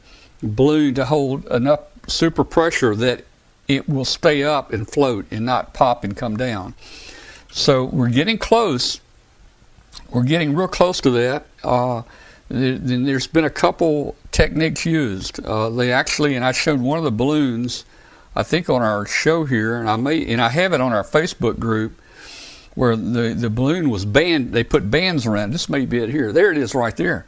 balloon 0.41 0.93
to 0.95 1.05
hold 1.05 1.45
enough 1.47 1.81
super 2.07 2.43
pressure 2.43 2.95
that 2.95 3.25
it 3.67 3.87
will 3.89 4.05
stay 4.05 4.43
up 4.43 4.71
and 4.71 4.87
float 4.87 5.25
and 5.31 5.45
not 5.45 5.73
pop 5.73 6.03
and 6.03 6.15
come 6.15 6.37
down. 6.37 6.73
So 7.51 7.85
we're 7.85 8.09
getting 8.09 8.37
close. 8.37 9.01
We're 10.09 10.23
getting 10.23 10.55
real 10.55 10.67
close 10.67 11.01
to 11.01 11.11
that. 11.11 11.47
Uh, 11.63 12.03
then 12.49 13.03
there's 13.03 13.27
been 13.27 13.43
a 13.43 13.49
couple 13.49 14.15
techniques 14.31 14.85
used. 14.85 15.43
Uh, 15.43 15.69
they 15.69 15.91
actually, 15.91 16.35
and 16.35 16.45
I 16.45 16.53
showed 16.53 16.79
one 16.79 16.97
of 16.97 17.03
the 17.03 17.11
balloons, 17.11 17.83
I 18.35 18.43
think 18.43 18.69
on 18.69 18.81
our 18.81 19.05
show 19.05 19.43
here, 19.43 19.79
and 19.79 19.89
I 19.89 19.97
may, 19.97 20.25
and 20.25 20.41
I 20.41 20.49
have 20.49 20.71
it 20.71 20.79
on 20.79 20.93
our 20.93 21.03
Facebook 21.03 21.59
group 21.59 21.99
where 22.77 22.95
the, 22.95 23.33
the 23.35 23.49
balloon 23.49 23.89
was 23.89 24.05
band 24.05 24.53
they 24.53 24.63
put 24.63 24.91
bands 24.91 25.25
around. 25.25 25.49
This 25.49 25.67
may 25.67 25.87
be 25.87 25.97
it 25.97 26.09
here. 26.09 26.31
There 26.31 26.51
it 26.51 26.59
is 26.59 26.75
right 26.75 26.95
there. 26.95 27.25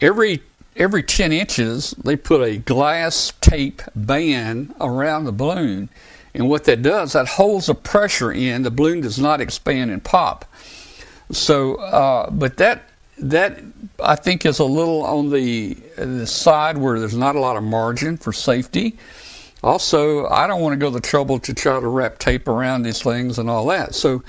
Every 0.00 0.42
every 0.76 1.02
10 1.02 1.32
inches 1.32 1.90
they 2.04 2.14
put 2.14 2.40
a 2.40 2.58
glass 2.58 3.32
tape 3.40 3.82
band 3.96 4.72
around 4.80 5.24
the 5.24 5.32
balloon. 5.32 5.88
And 6.34 6.48
what 6.48 6.64
that 6.64 6.82
does 6.82 7.14
that 7.14 7.26
holds 7.26 7.66
the 7.66 7.74
pressure 7.74 8.30
in. 8.30 8.62
The 8.62 8.70
balloon 8.70 9.00
does 9.00 9.18
not 9.18 9.40
expand 9.40 9.90
and 9.90 10.02
pop. 10.04 10.44
So 11.32 11.74
uh, 11.74 12.30
but 12.30 12.56
that 12.58 12.88
that 13.18 13.58
I 13.98 14.14
think 14.14 14.46
is 14.46 14.60
a 14.60 14.64
little 14.64 15.02
on 15.02 15.30
the 15.30 15.74
the 15.96 16.28
side 16.28 16.78
where 16.78 17.00
there's 17.00 17.16
not 17.16 17.34
a 17.34 17.40
lot 17.40 17.56
of 17.56 17.64
margin 17.64 18.18
for 18.18 18.32
safety 18.32 18.96
also, 19.64 20.26
I 20.28 20.46
don't 20.46 20.60
want 20.60 20.74
to 20.74 20.76
go 20.76 20.90
the 20.90 21.00
trouble 21.00 21.38
to 21.40 21.54
try 21.54 21.80
to 21.80 21.86
wrap 21.88 22.18
tape 22.18 22.46
around 22.48 22.82
these 22.82 23.02
things 23.02 23.38
and 23.38 23.50
all 23.50 23.66
that. 23.66 23.94
So, 23.94 24.22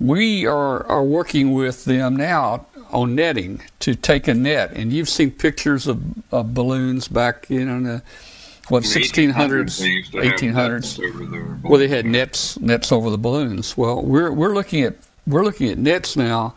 we 0.00 0.46
are, 0.46 0.86
are 0.86 1.04
working 1.04 1.52
with 1.52 1.84
them 1.84 2.16
now 2.16 2.66
on 2.90 3.14
netting 3.14 3.62
to 3.80 3.94
take 3.94 4.28
a 4.28 4.34
net. 4.34 4.72
And 4.72 4.92
you've 4.92 5.08
seen 5.08 5.30
pictures 5.30 5.86
of, 5.86 6.02
of 6.32 6.54
balloons 6.54 7.08
back 7.08 7.50
in 7.50 7.84
the 7.84 8.02
what 8.68 8.84
1600s, 8.84 9.78
they 9.80 9.86
used 9.88 10.12
to 10.12 10.18
have 10.22 10.34
1800s. 10.38 10.52
nets 10.52 11.00
over 11.00 11.26
their 11.26 11.58
Well, 11.64 11.78
they 11.80 11.88
had 11.88 12.06
nets 12.06 12.58
nets 12.60 12.92
over 12.92 13.10
the 13.10 13.18
balloons. 13.18 13.76
Well, 13.76 14.02
we're 14.02 14.30
we're 14.30 14.54
looking 14.54 14.82
at 14.82 14.94
we're 15.26 15.42
looking 15.42 15.68
at 15.68 15.78
nets 15.78 16.16
now 16.16 16.54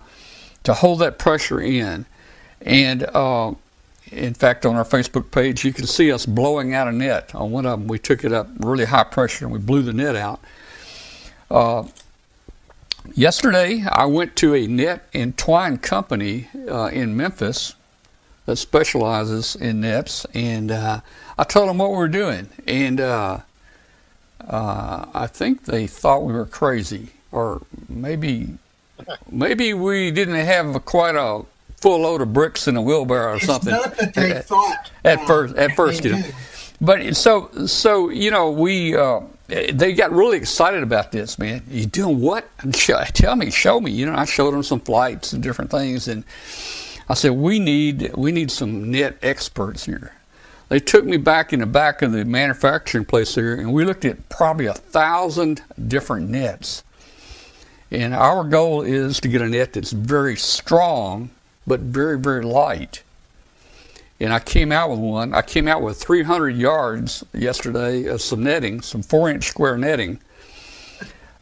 to 0.64 0.74
hold 0.76 1.00
that 1.00 1.18
pressure 1.18 1.60
in, 1.60 2.06
and 2.62 3.04
uh, 3.14 3.54
in 4.14 4.34
fact, 4.34 4.66
on 4.66 4.76
our 4.76 4.86
Facebook 4.86 5.32
page, 5.32 5.66
you 5.66 5.74
can 5.74 5.88
see 5.88 6.12
us 6.12 6.26
blowing 6.26 6.74
out 6.74 6.88
a 6.88 6.92
net. 6.92 7.34
On 7.36 7.52
one 7.52 7.66
of 7.66 7.80
them, 7.80 7.88
we 7.88 8.00
took 8.00 8.24
it 8.24 8.32
up 8.32 8.48
really 8.60 8.86
high 8.86 9.04
pressure 9.04 9.46
and 9.46 9.54
we 9.54 9.60
blew 9.60 9.82
the 9.82 9.94
net 9.94 10.16
out. 10.16 10.40
Uh, 11.50 11.84
yesterday, 13.14 13.84
I 13.90 14.06
went 14.06 14.36
to 14.38 14.56
a 14.56 14.68
net 14.68 15.08
and 15.14 15.38
twine 15.38 15.78
company 15.78 16.48
uh, 16.70 16.86
in 16.88 17.16
Memphis 17.18 17.76
that 18.46 18.58
specializes 18.58 19.56
in 19.56 19.82
nets, 19.82 20.26
and 20.34 20.72
uh, 20.72 21.02
I 21.38 21.44
told 21.44 21.70
them 21.70 21.78
what 21.78 21.92
we 21.92 21.98
were 21.98 22.08
doing, 22.08 22.50
and 22.68 23.00
uh, 23.00 23.40
uh, 24.48 25.06
I 25.14 25.28
think 25.28 25.64
they 25.64 25.88
thought 25.88 26.24
we 26.24 26.34
were 26.34 26.46
crazy, 26.46 27.10
or 27.32 27.62
maybe 27.88 28.58
maybe 29.30 29.74
we 29.74 30.12
didn't 30.12 30.36
have 30.36 30.86
quite 30.86 31.16
a 31.16 31.46
full 31.84 32.00
load 32.00 32.22
of 32.22 32.32
bricks 32.32 32.68
in 32.70 32.78
a 32.78 32.82
wheelbarrow 32.82 33.34
or 33.34 33.36
It's 33.36 33.46
something. 33.46 33.72
not 33.74 33.98
that 33.98 34.14
they 34.14 34.32
At- 34.32 34.46
thought 34.46 34.90
at 35.04 35.20
uh, 35.20 35.26
first, 35.28 35.56
at 35.58 35.76
first, 35.76 36.06
you 36.06 36.14
know. 36.14 36.22
But 36.80 37.16
so 37.16 37.50
so 37.68 38.10
you 38.10 38.32
know 38.32 38.52
we 38.52 38.96
uh, 38.96 39.20
they 39.48 39.94
got 39.94 40.12
really 40.12 40.38
excited 40.38 40.82
about 40.82 41.12
this, 41.12 41.38
man. 41.38 41.62
You 41.70 41.86
doing 41.86 42.22
what? 42.22 42.48
Tell 43.14 43.36
me, 43.36 43.52
show 43.52 43.80
me. 43.82 43.92
You 43.92 44.06
know, 44.06 44.16
I 44.16 44.24
showed 44.26 44.54
them 44.54 44.64
some 44.64 44.80
flights 44.80 45.34
and 45.34 45.44
different 45.44 45.70
things, 45.72 46.08
and 46.08 46.24
I 47.10 47.14
said 47.16 47.34
we 47.34 47.60
need 47.60 48.12
we 48.16 48.32
need 48.32 48.50
some 48.50 48.90
net 48.90 49.18
experts 49.22 49.86
here. 49.86 50.14
They 50.70 50.80
took 50.80 51.04
me 51.06 51.18
back 51.18 51.52
in 51.54 51.60
the 51.60 51.66
back 51.68 52.02
of 52.02 52.14
the 52.14 52.24
manufacturing 52.26 53.04
place 53.06 53.36
here, 53.36 53.56
and 53.56 53.74
we 53.74 53.84
looked 53.86 54.06
at 54.06 54.30
probably 54.30 54.66
a 54.68 54.74
thousand 54.74 55.62
different 55.88 56.30
nets. 56.30 56.84
And 57.92 58.16
our 58.16 58.44
goal 58.44 58.82
is 58.82 59.20
to 59.20 59.28
get 59.28 59.42
a 59.42 59.48
net 59.48 59.74
that's 59.74 59.92
very 59.92 60.36
strong, 60.36 61.30
but 61.66 61.80
very 61.80 62.18
very 62.18 62.44
light 62.44 63.04
and 64.20 64.32
I 64.32 64.40
came 64.40 64.72
out 64.72 64.90
with 64.90 65.00
one. 65.00 65.34
I 65.34 65.42
came 65.42 65.68
out 65.68 65.82
with 65.82 66.02
300 66.02 66.56
yards 66.56 67.26
yesterday 67.34 68.06
of 68.06 68.22
some 68.22 68.42
netting, 68.42 68.80
some 68.80 69.02
four-inch 69.02 69.44
square 69.44 69.78
netting 69.78 70.20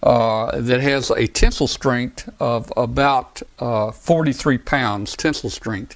uh, 0.03 0.59
that 0.59 0.81
has 0.81 1.11
a 1.11 1.27
tensile 1.27 1.67
strength 1.67 2.29
of 2.39 2.71
about 2.75 3.41
uh, 3.59 3.91
43 3.91 4.57
pounds 4.57 5.15
tensile 5.15 5.49
strength. 5.49 5.95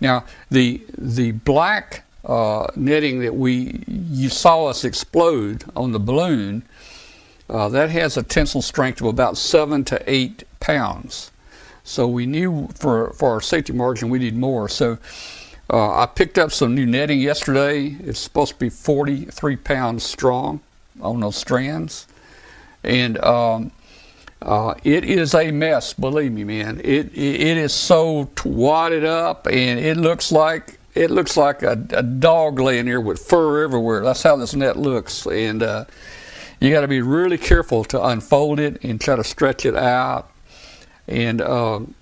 Now, 0.00 0.24
the 0.50 0.82
the 0.98 1.32
black 1.32 2.04
uh, 2.24 2.66
netting 2.74 3.20
that 3.20 3.34
we 3.34 3.84
you 3.86 4.28
saw 4.28 4.66
us 4.66 4.84
explode 4.84 5.64
on 5.76 5.92
the 5.92 6.00
balloon, 6.00 6.64
uh, 7.48 7.68
that 7.68 7.90
has 7.90 8.16
a 8.16 8.22
tensile 8.22 8.62
strength 8.62 9.00
of 9.00 9.06
about 9.06 9.36
seven 9.36 9.84
to 9.84 10.02
eight 10.10 10.42
pounds. 10.58 11.30
So 11.86 12.08
we 12.08 12.26
knew 12.26 12.66
for 12.74 13.12
for 13.12 13.30
our 13.30 13.40
safety 13.40 13.72
margin 13.72 14.10
we 14.10 14.18
need 14.18 14.36
more. 14.36 14.68
So 14.68 14.98
uh, 15.70 16.00
I 16.00 16.06
picked 16.06 16.36
up 16.36 16.50
some 16.50 16.74
new 16.74 16.84
netting 16.84 17.20
yesterday. 17.20 17.96
It's 18.00 18.18
supposed 18.18 18.54
to 18.54 18.58
be 18.58 18.70
43 18.70 19.56
pounds 19.56 20.02
strong 20.02 20.60
on 21.00 21.20
those 21.20 21.36
strands, 21.36 22.08
and 22.82 23.18
um, 23.18 23.70
uh, 24.42 24.74
it 24.82 25.04
is 25.04 25.32
a 25.34 25.52
mess. 25.52 25.92
Believe 25.92 26.32
me, 26.32 26.42
man. 26.42 26.80
It 26.82 27.12
it, 27.14 27.40
it 27.40 27.56
is 27.56 27.72
so 27.72 28.28
wadded 28.44 29.04
up, 29.04 29.46
and 29.46 29.78
it 29.78 29.96
looks 29.96 30.32
like 30.32 30.80
it 30.96 31.12
looks 31.12 31.36
like 31.36 31.62
a, 31.62 31.78
a 31.90 32.02
dog 32.02 32.58
laying 32.58 32.86
there 32.86 33.00
with 33.00 33.20
fur 33.20 33.62
everywhere. 33.62 34.02
That's 34.02 34.24
how 34.24 34.34
this 34.34 34.56
net 34.56 34.76
looks, 34.76 35.24
and 35.24 35.62
uh, 35.62 35.84
you 36.58 36.72
got 36.72 36.80
to 36.80 36.88
be 36.88 37.00
really 37.00 37.38
careful 37.38 37.84
to 37.84 38.04
unfold 38.04 38.58
it 38.58 38.82
and 38.82 39.00
try 39.00 39.14
to 39.14 39.24
stretch 39.24 39.64
it 39.64 39.76
out. 39.76 40.30
And 41.08 41.40
um, 41.40 41.94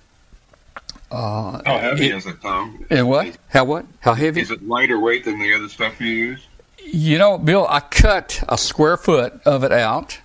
uh, 1.10 1.60
How 1.64 1.78
heavy 1.78 2.06
it- 2.06 2.14
is 2.16 2.26
it, 2.26 2.40
Tom? 2.43 2.85
and 2.90 3.09
what? 3.09 3.36
How 3.48 3.64
what? 3.64 3.86
How 4.01 4.14
heavy? 4.14 4.40
Is 4.40 4.51
it 4.51 4.66
lighter 4.66 4.98
weight 4.98 5.24
than 5.24 5.39
the 5.39 5.52
other 5.55 5.68
stuff 5.68 6.01
you 6.01 6.09
use? 6.09 6.47
You 6.86 7.18
know, 7.18 7.39
Bill, 7.39 7.66
I 7.68 7.81
cut 7.81 8.43
a 8.48 8.59
square 8.59 8.97
foot 8.97 9.40
of 9.47 9.64
it 9.64 9.72
out 9.72 10.18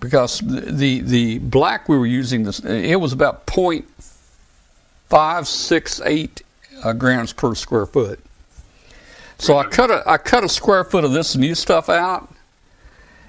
because 0.00 0.38
the 0.40 0.60
the, 0.70 1.00
the 1.00 1.38
black 1.38 1.88
we 1.88 1.98
were 1.98 2.06
using 2.06 2.44
this 2.44 2.60
it 2.60 2.96
was 3.00 3.12
about 3.12 3.46
point 3.46 3.86
five 5.08 5.48
six 5.48 6.00
eight 6.04 6.42
uh, 6.82 6.92
grams 6.92 7.32
per 7.32 7.54
square 7.54 7.86
foot. 7.86 8.20
So 9.38 9.56
I 9.58 9.64
cut 9.66 9.90
a 9.90 10.02
I 10.08 10.16
cut 10.18 10.44
a 10.44 10.48
square 10.48 10.84
foot 10.84 11.04
of 11.04 11.12
this 11.12 11.34
new 11.34 11.54
stuff 11.56 11.88
out, 11.88 12.32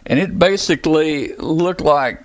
and 0.05 0.19
it 0.19 0.37
basically 0.37 1.35
looked 1.37 1.81
like 1.81 2.21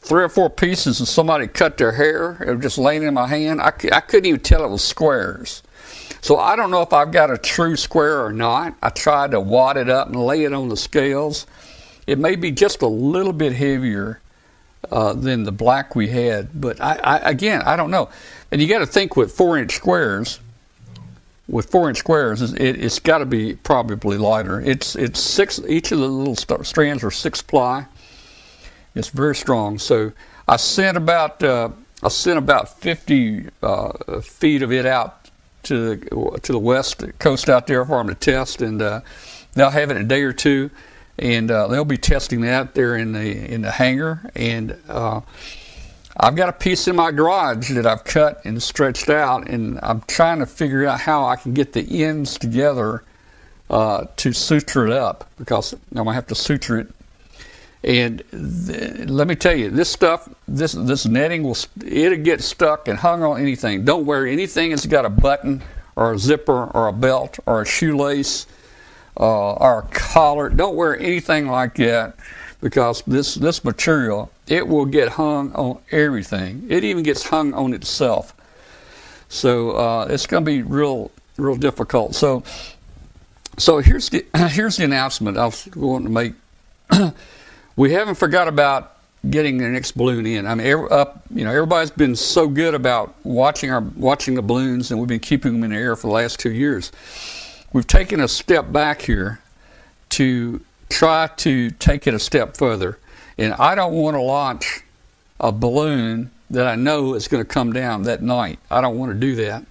three 0.00 0.22
or 0.24 0.28
four 0.28 0.50
pieces 0.50 0.98
and 0.98 1.08
somebody 1.08 1.46
cut 1.46 1.78
their 1.78 1.92
hair. 1.92 2.42
It 2.42 2.54
was 2.54 2.62
just 2.62 2.78
laying 2.78 3.02
in 3.02 3.14
my 3.14 3.26
hand. 3.26 3.60
I, 3.60 3.72
I 3.92 4.00
couldn't 4.00 4.26
even 4.26 4.40
tell 4.40 4.64
it 4.64 4.70
was 4.70 4.82
squares. 4.82 5.62
So 6.22 6.38
I 6.38 6.56
don't 6.56 6.70
know 6.70 6.82
if 6.82 6.92
I've 6.92 7.12
got 7.12 7.30
a 7.30 7.38
true 7.38 7.76
square 7.76 8.24
or 8.24 8.32
not. 8.32 8.74
I 8.82 8.90
tried 8.90 9.30
to 9.30 9.40
wad 9.40 9.76
it 9.76 9.88
up 9.88 10.08
and 10.08 10.16
lay 10.16 10.44
it 10.44 10.52
on 10.52 10.68
the 10.68 10.76
scales. 10.76 11.46
It 12.06 12.18
may 12.18 12.36
be 12.36 12.50
just 12.50 12.82
a 12.82 12.86
little 12.86 13.32
bit 13.32 13.52
heavier 13.52 14.20
uh, 14.90 15.12
than 15.12 15.44
the 15.44 15.52
black 15.52 15.94
we 15.94 16.08
had, 16.08 16.60
but 16.60 16.80
I, 16.80 16.98
I 17.02 17.30
again 17.30 17.62
I 17.62 17.76
don't 17.76 17.90
know. 17.90 18.08
And 18.50 18.60
you 18.60 18.66
got 18.68 18.80
to 18.80 18.86
think 18.86 19.16
with 19.16 19.32
four 19.32 19.58
inch 19.58 19.76
squares. 19.76 20.40
With 21.48 21.68
four 21.70 21.88
inch 21.88 21.98
squares, 21.98 22.42
it, 22.42 22.60
it's 22.60 23.00
got 23.00 23.18
to 23.18 23.26
be 23.26 23.56
probably 23.56 24.18
lighter. 24.18 24.60
It's 24.60 24.96
it's 24.96 25.20
six. 25.20 25.60
Each 25.68 25.90
of 25.92 25.98
the 25.98 26.08
little 26.08 26.36
st- 26.36 26.66
strands 26.66 27.02
are 27.02 27.10
six 27.10 27.42
ply. 27.42 27.86
It's 28.94 29.08
very 29.08 29.36
strong. 29.36 29.78
So 29.78 30.12
I 30.48 30.56
sent 30.56 30.96
about 30.96 31.42
uh, 31.42 31.70
I 32.02 32.08
sent 32.08 32.38
about 32.38 32.80
50 32.80 33.48
uh, 33.62 34.20
feet 34.20 34.62
of 34.62 34.72
it 34.72 34.86
out 34.86 35.30
to 35.64 35.96
the, 35.96 36.40
to 36.42 36.52
the 36.52 36.58
west 36.58 37.04
coast 37.18 37.48
out 37.48 37.66
there 37.66 37.84
for 37.84 37.98
them 37.98 38.08
to 38.08 38.14
test, 38.14 38.62
and 38.62 38.80
uh, 38.80 39.00
they'll 39.52 39.70
have 39.70 39.90
it 39.90 39.96
in 39.96 40.04
a 40.04 40.08
day 40.08 40.22
or 40.22 40.32
two, 40.32 40.70
and 41.18 41.50
uh, 41.50 41.68
they'll 41.68 41.84
be 41.84 41.98
testing 41.98 42.40
that 42.40 42.74
there 42.74 42.96
in 42.96 43.12
the 43.12 43.52
in 43.52 43.62
the 43.62 43.70
hangar. 43.70 44.30
And 44.34 44.76
uh, 44.88 45.20
I've 46.16 46.36
got 46.36 46.48
a 46.48 46.52
piece 46.52 46.88
in 46.88 46.96
my 46.96 47.12
garage 47.12 47.70
that 47.72 47.86
I've 47.86 48.04
cut 48.04 48.44
and 48.44 48.62
stretched 48.62 49.08
out, 49.08 49.48
and 49.48 49.78
I'm 49.82 50.00
trying 50.02 50.38
to 50.40 50.46
figure 50.46 50.86
out 50.86 51.00
how 51.00 51.26
I 51.26 51.36
can 51.36 51.54
get 51.54 51.74
the 51.74 52.04
ends 52.04 52.38
together 52.38 53.04
uh, 53.68 54.06
to 54.16 54.32
suture 54.32 54.86
it 54.86 54.92
up 54.92 55.30
because 55.38 55.72
I'm 55.72 55.80
gonna 55.92 56.14
have 56.14 56.26
to 56.28 56.34
suture 56.34 56.78
it 56.80 56.88
and 57.82 58.22
th- 58.30 59.08
let 59.08 59.26
me 59.26 59.34
tell 59.34 59.56
you, 59.56 59.70
this 59.70 59.88
stuff, 59.88 60.28
this 60.46 60.72
this 60.72 61.06
netting 61.06 61.42
will 61.42 61.56
it'll 61.84 62.18
get 62.18 62.42
stuck 62.42 62.88
and 62.88 62.98
hung 62.98 63.22
on 63.22 63.40
anything. 63.40 63.84
Don't 63.84 64.04
wear 64.04 64.26
anything 64.26 64.70
that's 64.70 64.86
got 64.86 65.06
a 65.06 65.10
button 65.10 65.62
or 65.96 66.12
a 66.12 66.18
zipper 66.18 66.66
or 66.66 66.88
a 66.88 66.92
belt 66.92 67.38
or 67.46 67.62
a 67.62 67.66
shoelace 67.66 68.46
uh, 69.18 69.52
or 69.54 69.80
a 69.80 69.82
collar. 69.94 70.50
Don't 70.50 70.76
wear 70.76 70.98
anything 70.98 71.48
like 71.48 71.76
that 71.76 72.16
because 72.60 73.02
this 73.06 73.34
this 73.34 73.64
material 73.64 74.30
it 74.46 74.66
will 74.66 74.86
get 74.86 75.10
hung 75.10 75.52
on 75.54 75.78
everything. 75.90 76.66
It 76.68 76.84
even 76.84 77.02
gets 77.02 77.28
hung 77.28 77.54
on 77.54 77.72
itself. 77.72 78.34
So 79.28 79.70
uh, 79.70 80.06
it's 80.10 80.26
going 80.26 80.44
to 80.44 80.50
be 80.50 80.62
real 80.62 81.10
real 81.38 81.56
difficult. 81.56 82.14
So 82.14 82.42
so 83.56 83.78
here's 83.78 84.10
the 84.10 84.26
here's 84.48 84.76
the 84.76 84.84
announcement 84.84 85.38
I 85.38 85.46
was 85.46 85.66
going 85.66 86.04
to 86.04 86.10
make 86.10 86.34
we 87.80 87.92
haven't 87.92 88.16
forgot 88.16 88.46
about 88.46 88.98
getting 89.30 89.56
the 89.56 89.66
next 89.66 89.92
balloon 89.92 90.26
in. 90.26 90.46
I 90.46 90.54
mean, 90.54 90.66
every, 90.66 90.90
up, 90.90 91.22
you 91.34 91.44
know, 91.44 91.50
everybody's 91.50 91.90
been 91.90 92.14
so 92.14 92.46
good 92.46 92.74
about 92.74 93.14
watching 93.24 93.70
our 93.70 93.80
watching 93.80 94.34
the 94.34 94.42
balloons, 94.42 94.90
and 94.90 95.00
we've 95.00 95.08
been 95.08 95.18
keeping 95.18 95.54
them 95.54 95.64
in 95.64 95.70
the 95.70 95.76
air 95.76 95.96
for 95.96 96.08
the 96.08 96.12
last 96.12 96.38
two 96.38 96.52
years. 96.52 96.92
We've 97.72 97.86
taken 97.86 98.20
a 98.20 98.28
step 98.28 98.70
back 98.70 99.00
here 99.00 99.40
to 100.10 100.60
try 100.90 101.30
to 101.38 101.70
take 101.70 102.06
it 102.06 102.12
a 102.12 102.18
step 102.18 102.54
further, 102.54 102.98
and 103.38 103.54
I 103.54 103.74
don't 103.74 103.94
want 103.94 104.14
to 104.14 104.20
launch 104.20 104.82
a 105.40 105.50
balloon 105.50 106.30
that 106.50 106.66
I 106.66 106.74
know 106.74 107.14
is 107.14 107.28
going 107.28 107.42
to 107.42 107.48
come 107.48 107.72
down 107.72 108.02
that 108.02 108.20
night. 108.20 108.58
I 108.70 108.82
don't 108.82 108.98
want 108.98 109.10
to 109.12 109.18
do 109.18 109.36
that. 109.36 109.64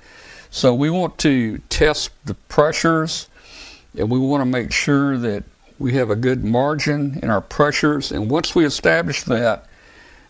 So 0.49 0.73
we 0.73 0.89
want 0.89 1.19
to 1.19 1.59
test 1.69 2.09
the 2.25 2.33
pressures, 2.33 3.27
and 3.95 4.09
we 4.09 4.17
want 4.17 4.41
to 4.41 4.45
make 4.45 4.71
sure 4.71 5.15
that 5.19 5.43
we 5.79 5.93
have 5.93 6.09
a 6.09 6.15
good 6.15 6.43
margin 6.43 7.17
in 7.23 7.29
our 7.29 7.41
pressures. 7.41 8.11
And 8.11 8.29
once 8.29 8.53
we 8.53 8.65
establish 8.65 9.23
that, 9.23 9.65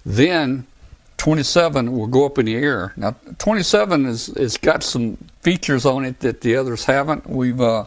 then 0.05 0.65
27 1.17 1.91
will 1.91 2.07
go 2.07 2.25
up 2.25 2.37
in 2.37 2.45
the 2.45 2.55
air. 2.55 2.93
Now, 2.95 3.15
27 3.39 4.05
is 4.05 4.27
has 4.37 4.57
got 4.57 4.83
some 4.83 5.17
features 5.41 5.85
on 5.85 6.05
it 6.05 6.19
that 6.21 6.41
the 6.41 6.55
others 6.55 6.85
haven't. 6.85 7.27
We've, 7.27 7.59
uh, 7.59 7.85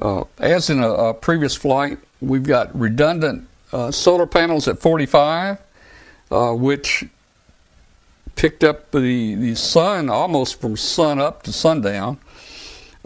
uh, 0.00 0.24
as 0.38 0.70
in 0.70 0.80
a, 0.80 0.88
a 0.88 1.14
previous 1.14 1.56
flight, 1.56 1.98
we've 2.20 2.44
got 2.44 2.78
redundant 2.78 3.48
uh, 3.72 3.90
solar 3.90 4.26
panels 4.26 4.68
at 4.68 4.78
45, 4.78 5.58
uh, 6.30 6.52
which 6.52 7.04
picked 8.36 8.62
up 8.62 8.92
the, 8.92 9.34
the 9.34 9.54
sun 9.56 10.08
almost 10.08 10.60
from 10.60 10.76
sun 10.76 11.18
up 11.18 11.42
to 11.42 11.52
sundown. 11.52 12.18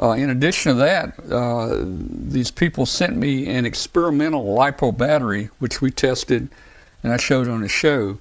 Uh, 0.00 0.10
in 0.12 0.30
addition 0.30 0.72
to 0.72 0.78
that, 0.78 1.18
uh, 1.30 1.78
these 1.84 2.50
people 2.50 2.86
sent 2.86 3.16
me 3.16 3.46
an 3.46 3.66
experimental 3.66 4.44
LiPo 4.44 4.96
battery, 4.96 5.50
which 5.58 5.80
we 5.80 5.90
tested 5.90 6.48
and 7.02 7.12
I 7.12 7.16
showed 7.16 7.48
on 7.48 7.60
the 7.60 7.68
show. 7.68 8.18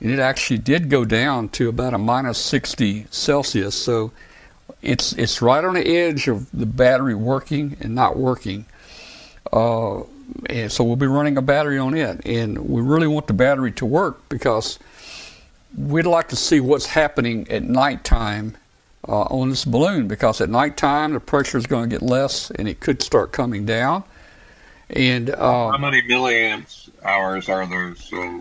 And 0.00 0.10
it 0.10 0.18
actually 0.18 0.58
did 0.58 0.90
go 0.90 1.04
down 1.04 1.48
to 1.50 1.68
about 1.68 1.94
a 1.94 1.98
minus 1.98 2.38
60 2.38 3.06
Celsius. 3.10 3.74
So 3.74 4.12
it's, 4.80 5.12
it's 5.12 5.42
right 5.42 5.64
on 5.64 5.74
the 5.74 5.86
edge 5.86 6.28
of 6.28 6.50
the 6.52 6.66
battery 6.66 7.14
working 7.14 7.76
and 7.80 7.94
not 7.94 8.16
working. 8.16 8.66
Uh, 9.52 10.02
and 10.46 10.72
so 10.72 10.82
we'll 10.82 10.96
be 10.96 11.06
running 11.06 11.36
a 11.36 11.42
battery 11.42 11.78
on 11.78 11.94
it. 11.94 12.24
And 12.26 12.68
we 12.68 12.80
really 12.80 13.06
want 13.06 13.26
the 13.26 13.34
battery 13.34 13.72
to 13.72 13.86
work 13.86 14.28
because 14.28 14.78
we'd 15.76 16.06
like 16.06 16.28
to 16.28 16.36
see 16.36 16.58
what's 16.58 16.86
happening 16.86 17.48
at 17.50 17.62
nighttime 17.62 18.56
uh, 19.08 19.22
on 19.22 19.50
this 19.50 19.64
balloon 19.64 20.08
because 20.08 20.40
at 20.40 20.48
nighttime 20.48 21.12
the 21.12 21.20
pressure 21.20 21.58
is 21.58 21.66
going 21.66 21.88
to 21.88 21.96
get 21.96 22.02
less 22.02 22.50
and 22.52 22.68
it 22.68 22.80
could 22.80 23.02
start 23.02 23.32
coming 23.32 23.64
down. 23.64 24.04
And 24.90 25.30
uh, 25.30 25.70
how 25.70 25.78
many 25.78 26.02
milliamps 26.02 26.90
hours 27.02 27.48
are 27.48 27.66
those 27.66 28.12
uh, 28.12 28.40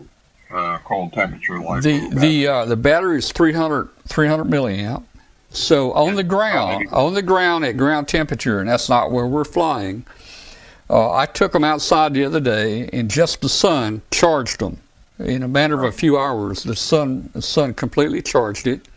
uh 0.53 0.77
cold 0.79 1.13
temperature 1.13 1.59
like? 1.59 1.81
The 1.81 2.09
the 2.09 2.47
uh, 2.47 2.65
the 2.65 2.75
battery 2.75 3.17
is 3.17 3.31
300 3.31 3.89
300 4.07 4.45
milliamp. 4.45 5.03
So 5.53 5.91
on 5.93 6.15
the 6.15 6.23
ground, 6.23 6.87
on 6.91 7.13
the 7.13 7.21
ground 7.21 7.65
at 7.65 7.75
ground 7.75 8.07
temperature, 8.07 8.61
and 8.61 8.69
that's 8.69 8.87
not 8.87 9.11
where 9.11 9.27
we're 9.27 9.43
flying. 9.43 10.05
Uh, 10.89 11.13
I 11.13 11.25
took 11.25 11.51
them 11.51 11.63
outside 11.63 12.13
the 12.13 12.23
other 12.23 12.39
day, 12.39 12.89
and 12.91 13.09
just 13.09 13.41
the 13.41 13.49
sun 13.49 14.01
charged 14.11 14.59
them 14.59 14.77
in 15.19 15.43
a 15.43 15.47
matter 15.47 15.73
of 15.75 15.83
a 15.83 15.91
few 15.91 16.17
hours. 16.17 16.63
The 16.63 16.75
sun 16.75 17.29
the 17.33 17.41
sun 17.41 17.73
completely 17.73 18.21
charged 18.21 18.67
it, 18.67 18.87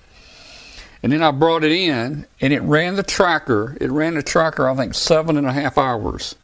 and 1.05 1.13
then 1.13 1.23
I 1.23 1.33
brought 1.33 1.65
it 1.65 1.71
in, 1.71 2.25
and 2.41 2.53
it 2.55 2.63
ran 2.63 2.97
the 2.97 3.03
tracker. 3.03 3.77
It 3.79 3.91
ran 3.91 4.15
the 4.15 4.23
tracker, 4.23 4.67
I 4.67 4.75
think, 4.75 4.95
seven 4.95 5.37
and 5.37 5.47
a 5.47 5.53
half 5.53 5.77
hours. 5.77 6.35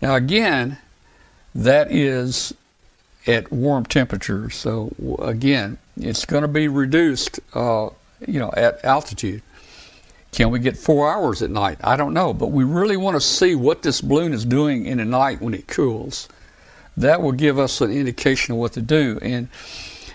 Now, 0.00 0.14
again, 0.14 0.78
that 1.54 1.92
is 1.92 2.54
at 3.26 3.52
warm 3.52 3.84
temperatures. 3.84 4.54
So, 4.54 4.90
again, 5.20 5.76
it's 5.98 6.24
going 6.24 6.40
to 6.40 6.48
be 6.48 6.66
reduced, 6.66 7.40
uh, 7.52 7.90
you 8.26 8.40
know, 8.40 8.50
at 8.56 8.82
altitude. 8.86 9.42
Can 10.32 10.50
we 10.50 10.60
get 10.60 10.78
four 10.78 11.12
hours 11.12 11.42
at 11.42 11.50
night? 11.50 11.76
I 11.84 11.96
don't 11.96 12.14
know, 12.14 12.32
but 12.32 12.52
we 12.52 12.64
really 12.64 12.96
want 12.96 13.16
to 13.16 13.20
see 13.20 13.54
what 13.54 13.82
this 13.82 14.00
balloon 14.00 14.32
is 14.32 14.46
doing 14.46 14.86
in 14.86 14.96
the 14.96 15.04
night 15.04 15.42
when 15.42 15.52
it 15.52 15.66
cools. 15.66 16.26
That 16.96 17.20
will 17.20 17.32
give 17.32 17.58
us 17.58 17.82
an 17.82 17.90
indication 17.90 18.52
of 18.52 18.60
what 18.60 18.72
to 18.72 18.80
do. 18.80 19.18
And 19.20 19.50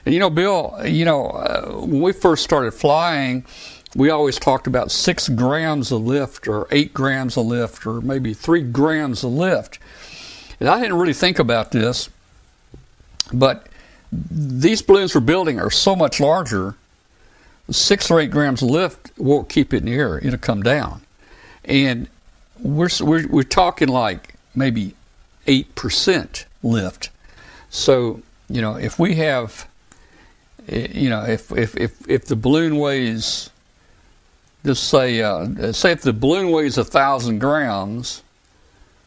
you 0.10 0.20
know, 0.20 0.30
Bill, 0.30 0.76
you 0.86 1.06
know, 1.06 1.28
uh, 1.28 1.72
when 1.82 2.02
we 2.02 2.12
first 2.14 2.44
started 2.44 2.72
flying, 2.72 3.46
we 3.96 4.10
always 4.10 4.38
talked 4.38 4.68
about 4.68 4.92
six 4.92 5.30
grams 5.30 5.92
of 5.92 6.02
lift 6.02 6.48
or 6.48 6.68
eight 6.72 6.94
grams 6.94 7.38
of 7.38 7.46
lift 7.46 7.86
or 7.86 8.02
maybe 8.02 8.34
three 8.34 8.62
grams 8.62 9.24
of 9.24 9.32
lift. 9.32 9.80
And 10.60 10.70
I 10.70 10.80
didn't 10.80 10.98
really 10.98 11.14
think 11.14 11.40
about 11.40 11.72
this, 11.72 12.10
but 13.34 13.68
these 14.12 14.82
balloons 14.82 15.16
we're 15.16 15.22
building 15.22 15.60
are 15.60 15.72
so 15.72 15.96
much 15.96 16.20
larger. 16.20 16.76
Six 17.70 18.10
or 18.10 18.20
eight 18.20 18.32
grams 18.32 18.62
of 18.62 18.70
lift 18.70 19.12
won't 19.18 19.48
keep 19.48 19.74
it 19.74 19.78
in 19.78 19.86
the 19.86 19.94
air; 19.94 20.18
it'll 20.18 20.40
come 20.40 20.64
down, 20.64 21.02
and 21.64 22.08
we're 22.60 22.90
we're, 23.00 23.28
we're 23.28 23.44
talking 23.44 23.88
like 23.88 24.34
maybe 24.56 24.96
eight 25.46 25.76
percent 25.76 26.48
lift. 26.64 27.12
So 27.70 28.24
you 28.50 28.60
know, 28.60 28.76
if 28.76 28.98
we 28.98 29.16
have 29.16 29.68
you 30.70 31.10
know, 31.10 31.24
if 31.24 31.52
if 31.52 31.76
if, 31.78 32.10
if 32.10 32.26
the 32.26 32.36
balloon 32.36 32.78
weighs, 32.78 33.50
just 34.66 34.86
say 34.86 35.22
uh, 35.22 35.72
say 35.72 35.92
if 35.92 36.02
the 36.02 36.14
balloon 36.14 36.52
weighs 36.52 36.78
a 36.78 36.84
thousand 36.86 37.40
grams, 37.40 38.24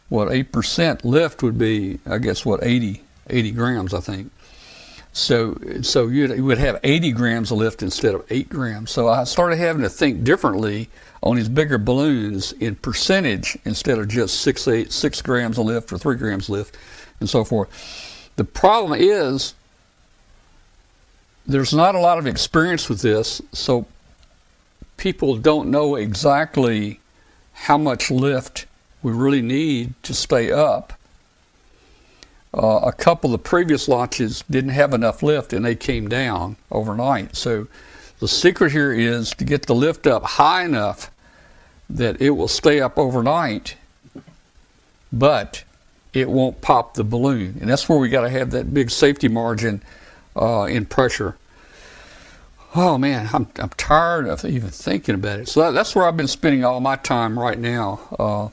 what 0.08 0.32
eight 0.32 0.52
percent 0.52 1.04
lift 1.04 1.42
would 1.42 1.58
be, 1.58 2.00
I 2.06 2.18
guess, 2.18 2.44
what 2.44 2.60
80, 2.62 3.02
80 3.30 3.50
grams, 3.52 3.94
I 3.94 4.00
think. 4.00 4.30
So 5.12 5.56
so 5.82 6.08
you 6.08 6.44
would 6.44 6.58
have 6.58 6.80
80 6.82 7.12
grams 7.12 7.50
of 7.50 7.58
lift 7.58 7.82
instead 7.82 8.14
of 8.14 8.24
eight 8.30 8.48
grams. 8.48 8.90
So 8.90 9.08
I 9.08 9.24
started 9.24 9.56
having 9.56 9.82
to 9.82 9.90
think 9.90 10.24
differently 10.24 10.88
on 11.22 11.36
these 11.36 11.48
bigger 11.48 11.78
balloons 11.78 12.52
in 12.52 12.74
percentage 12.76 13.56
instead 13.64 13.98
of 13.98 14.08
just 14.08 14.40
six 14.40 14.66
eight 14.66 14.90
six 14.90 15.22
grams 15.22 15.58
of 15.58 15.66
lift 15.66 15.92
or 15.92 15.98
three 15.98 16.16
grams 16.16 16.48
lift, 16.48 16.76
and 17.20 17.28
so 17.28 17.44
forth. 17.44 17.68
The 18.36 18.44
problem 18.44 18.98
is 18.98 19.54
there's 21.46 21.72
not 21.72 21.94
a 21.94 21.98
lot 21.98 22.18
of 22.18 22.26
experience 22.26 22.88
with 22.88 23.02
this, 23.02 23.42
so 23.52 23.86
people 24.96 25.36
don't 25.36 25.70
know 25.70 25.96
exactly 25.96 27.00
how 27.52 27.76
much 27.76 28.10
lift 28.10 28.66
we 29.02 29.12
really 29.12 29.42
need 29.42 29.94
to 30.02 30.14
stay 30.14 30.50
up. 30.50 30.92
Uh, 32.54 32.80
a 32.84 32.92
couple 32.92 33.34
of 33.34 33.42
previous 33.42 33.88
launches 33.88 34.44
didn't 34.50 34.70
have 34.70 34.92
enough 34.92 35.22
lift 35.22 35.52
and 35.52 35.64
they 35.64 35.74
came 35.74 36.08
down 36.08 36.56
overnight. 36.70 37.34
So 37.34 37.66
the 38.18 38.28
secret 38.28 38.72
here 38.72 38.92
is 38.92 39.30
to 39.30 39.44
get 39.44 39.66
the 39.66 39.74
lift 39.74 40.06
up 40.06 40.22
high 40.22 40.64
enough 40.64 41.10
that 41.88 42.20
it 42.20 42.30
will 42.30 42.48
stay 42.48 42.80
up 42.80 42.98
overnight, 42.98 43.76
but 45.12 45.64
it 46.12 46.28
won't 46.28 46.60
pop 46.60 46.94
the 46.94 47.04
balloon. 47.04 47.56
And 47.60 47.70
that's 47.70 47.88
where 47.88 47.98
we 47.98 48.08
got 48.08 48.22
to 48.22 48.30
have 48.30 48.50
that 48.50 48.72
big 48.72 48.90
safety 48.90 49.28
margin 49.28 49.82
uh, 50.36 50.64
in 50.64 50.86
pressure. 50.86 51.36
Oh 52.74 52.96
man, 52.96 53.28
I'm 53.32 53.48
I'm 53.58 53.68
tired 53.70 54.26
of 54.28 54.44
even 54.44 54.70
thinking 54.70 55.14
about 55.14 55.40
it. 55.40 55.48
So 55.48 55.60
that, 55.60 55.72
that's 55.72 55.94
where 55.94 56.06
I've 56.06 56.16
been 56.16 56.28
spending 56.28 56.64
all 56.64 56.80
my 56.80 56.96
time 56.96 57.38
right 57.38 57.58
now, 57.58 58.00
uh, 58.18 58.48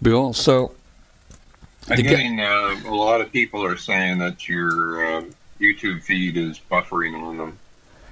Bill. 0.00 0.32
So 0.32 0.72
I'm 1.88 2.02
getting 2.02 2.40
uh, 2.40 2.76
a 2.86 2.94
lot 2.94 3.20
of 3.20 3.30
people 3.32 3.62
are 3.64 3.76
saying 3.76 4.18
that 4.18 4.48
your 4.48 5.04
uh, 5.04 5.24
YouTube 5.60 6.02
feed 6.02 6.36
is 6.36 6.60
buffering 6.70 7.14
on 7.20 7.36
them. 7.36 7.58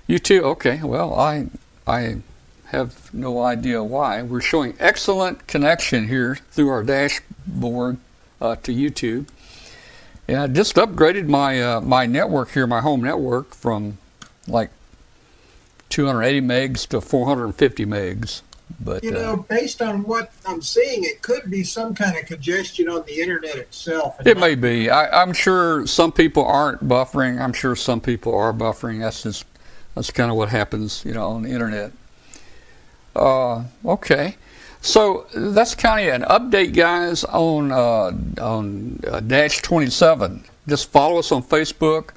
YouTube, 0.08 0.42
okay. 0.42 0.80
Well, 0.82 1.14
I 1.14 1.46
I 1.86 2.18
have 2.66 3.12
no 3.14 3.42
idea 3.42 3.82
why. 3.82 4.22
We're 4.22 4.40
showing 4.40 4.74
excellent 4.78 5.46
connection 5.46 6.08
here 6.08 6.36
through 6.50 6.68
our 6.68 6.82
dashboard 6.82 7.96
uh, 8.40 8.56
to 8.56 8.74
YouTube. 8.74 9.26
And 10.26 10.38
I 10.38 10.46
just 10.46 10.76
upgraded 10.76 11.28
my 11.28 11.62
uh, 11.62 11.80
my 11.80 12.06
network 12.06 12.50
here, 12.50 12.66
my 12.66 12.80
home 12.80 13.02
network, 13.02 13.54
from 13.54 13.98
like 14.46 14.70
280 15.90 16.40
megs 16.40 16.86
to 16.88 17.00
450 17.00 17.86
megs. 17.86 18.42
But 18.80 19.04
you 19.04 19.10
know, 19.10 19.34
uh, 19.34 19.36
based 19.36 19.82
on 19.82 20.04
what 20.04 20.32
I'm 20.46 20.62
seeing, 20.62 21.04
it 21.04 21.22
could 21.22 21.50
be 21.50 21.62
some 21.62 21.94
kind 21.94 22.16
of 22.16 22.24
congestion 22.26 22.88
on 22.88 23.04
the 23.06 23.20
internet 23.20 23.56
itself. 23.56 24.26
It 24.26 24.38
may 24.38 24.54
be. 24.54 24.90
I, 24.90 25.22
am 25.22 25.32
sure 25.32 25.86
some 25.86 26.12
people 26.12 26.44
aren't 26.44 26.86
buffering. 26.88 27.40
I'm 27.40 27.52
sure 27.52 27.76
some 27.76 28.00
people 28.00 28.34
are 28.34 28.52
buffering. 28.52 29.00
That's 29.00 29.22
just 29.22 29.44
that's 29.94 30.10
kind 30.10 30.30
of 30.30 30.36
what 30.36 30.48
happens, 30.48 31.04
you 31.04 31.12
know, 31.12 31.28
on 31.28 31.42
the 31.42 31.50
internet. 31.50 31.92
Uh, 33.14 33.64
okay. 33.84 34.36
So 34.84 35.24
that's 35.34 35.74
kind 35.74 36.06
of 36.10 36.14
an 36.14 36.22
update, 36.28 36.74
guys, 36.74 37.24
on 37.24 37.72
uh, 37.72 38.12
on 38.38 39.00
uh, 39.08 39.20
Dash 39.20 39.62
27. 39.62 40.44
Just 40.68 40.90
follow 40.92 41.20
us 41.20 41.32
on 41.32 41.42
Facebook. 41.42 42.10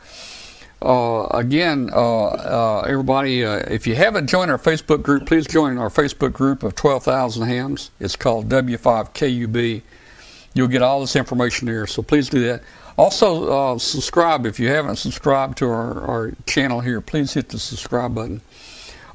Uh, 0.82 1.28
again, 1.28 1.90
uh, 1.94 2.26
uh, 2.26 2.86
everybody, 2.86 3.46
uh, 3.46 3.60
if 3.72 3.88
you 3.88 3.96
haven't 3.96 4.28
joined 4.28 4.52
our 4.52 4.58
Facebook 4.58 5.02
group, 5.02 5.26
please 5.26 5.48
join 5.48 5.78
our 5.78 5.90
Facebook 5.90 6.34
group 6.34 6.62
of 6.62 6.76
12,000 6.76 7.48
hams. 7.48 7.90
It's 8.02 8.18
called 8.18 8.50
W5KUB. 8.50 9.82
You'll 10.54 10.68
get 10.68 10.82
all 10.82 11.00
this 11.00 11.16
information 11.16 11.68
there, 11.68 11.88
so 11.88 12.02
please 12.04 12.28
do 12.28 12.42
that. 12.42 12.64
Also, 12.98 13.78
subscribe 13.78 14.46
if 14.46 14.60
you 14.60 14.68
haven't 14.68 14.98
subscribed 14.98 15.58
to 15.60 15.70
our, 15.70 16.02
our 16.02 16.34
channel 16.46 16.82
here. 16.82 17.00
Please 17.00 17.34
hit 17.34 17.48
the 17.48 17.60
subscribe 17.60 18.14
button. 18.14 18.42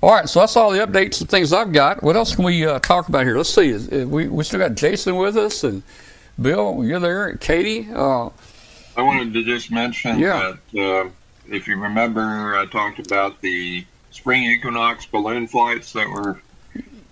All 0.02 0.10
right, 0.10 0.28
so 0.28 0.40
that's 0.40 0.56
all 0.56 0.72
the 0.72 0.84
updates 0.84 1.20
and 1.20 1.30
things 1.30 1.52
I've 1.52 1.72
got. 1.72 2.02
What 2.02 2.16
else 2.16 2.34
can 2.34 2.44
we 2.44 2.66
uh, 2.66 2.80
talk 2.80 3.08
about 3.08 3.22
here? 3.22 3.36
Let's 3.36 3.54
see. 3.54 3.72
We, 4.04 4.26
we 4.26 4.42
still 4.42 4.58
got 4.58 4.74
Jason 4.74 5.14
with 5.14 5.36
us, 5.36 5.62
and 5.62 5.84
Bill, 6.40 6.82
you're 6.82 6.98
there, 6.98 7.36
Katie. 7.36 7.88
Uh, 7.88 8.30
I 8.96 9.02
wanted 9.02 9.32
to 9.34 9.44
just 9.44 9.70
mention 9.70 10.18
yeah. 10.18 10.54
that 10.72 11.06
uh, 11.06 11.10
if 11.48 11.68
you 11.68 11.80
remember, 11.80 12.56
I 12.56 12.66
talked 12.66 12.98
about 12.98 13.40
the 13.42 13.86
spring 14.10 14.42
equinox 14.42 15.06
balloon 15.06 15.46
flights 15.46 15.92
that 15.92 16.08
were 16.08 16.40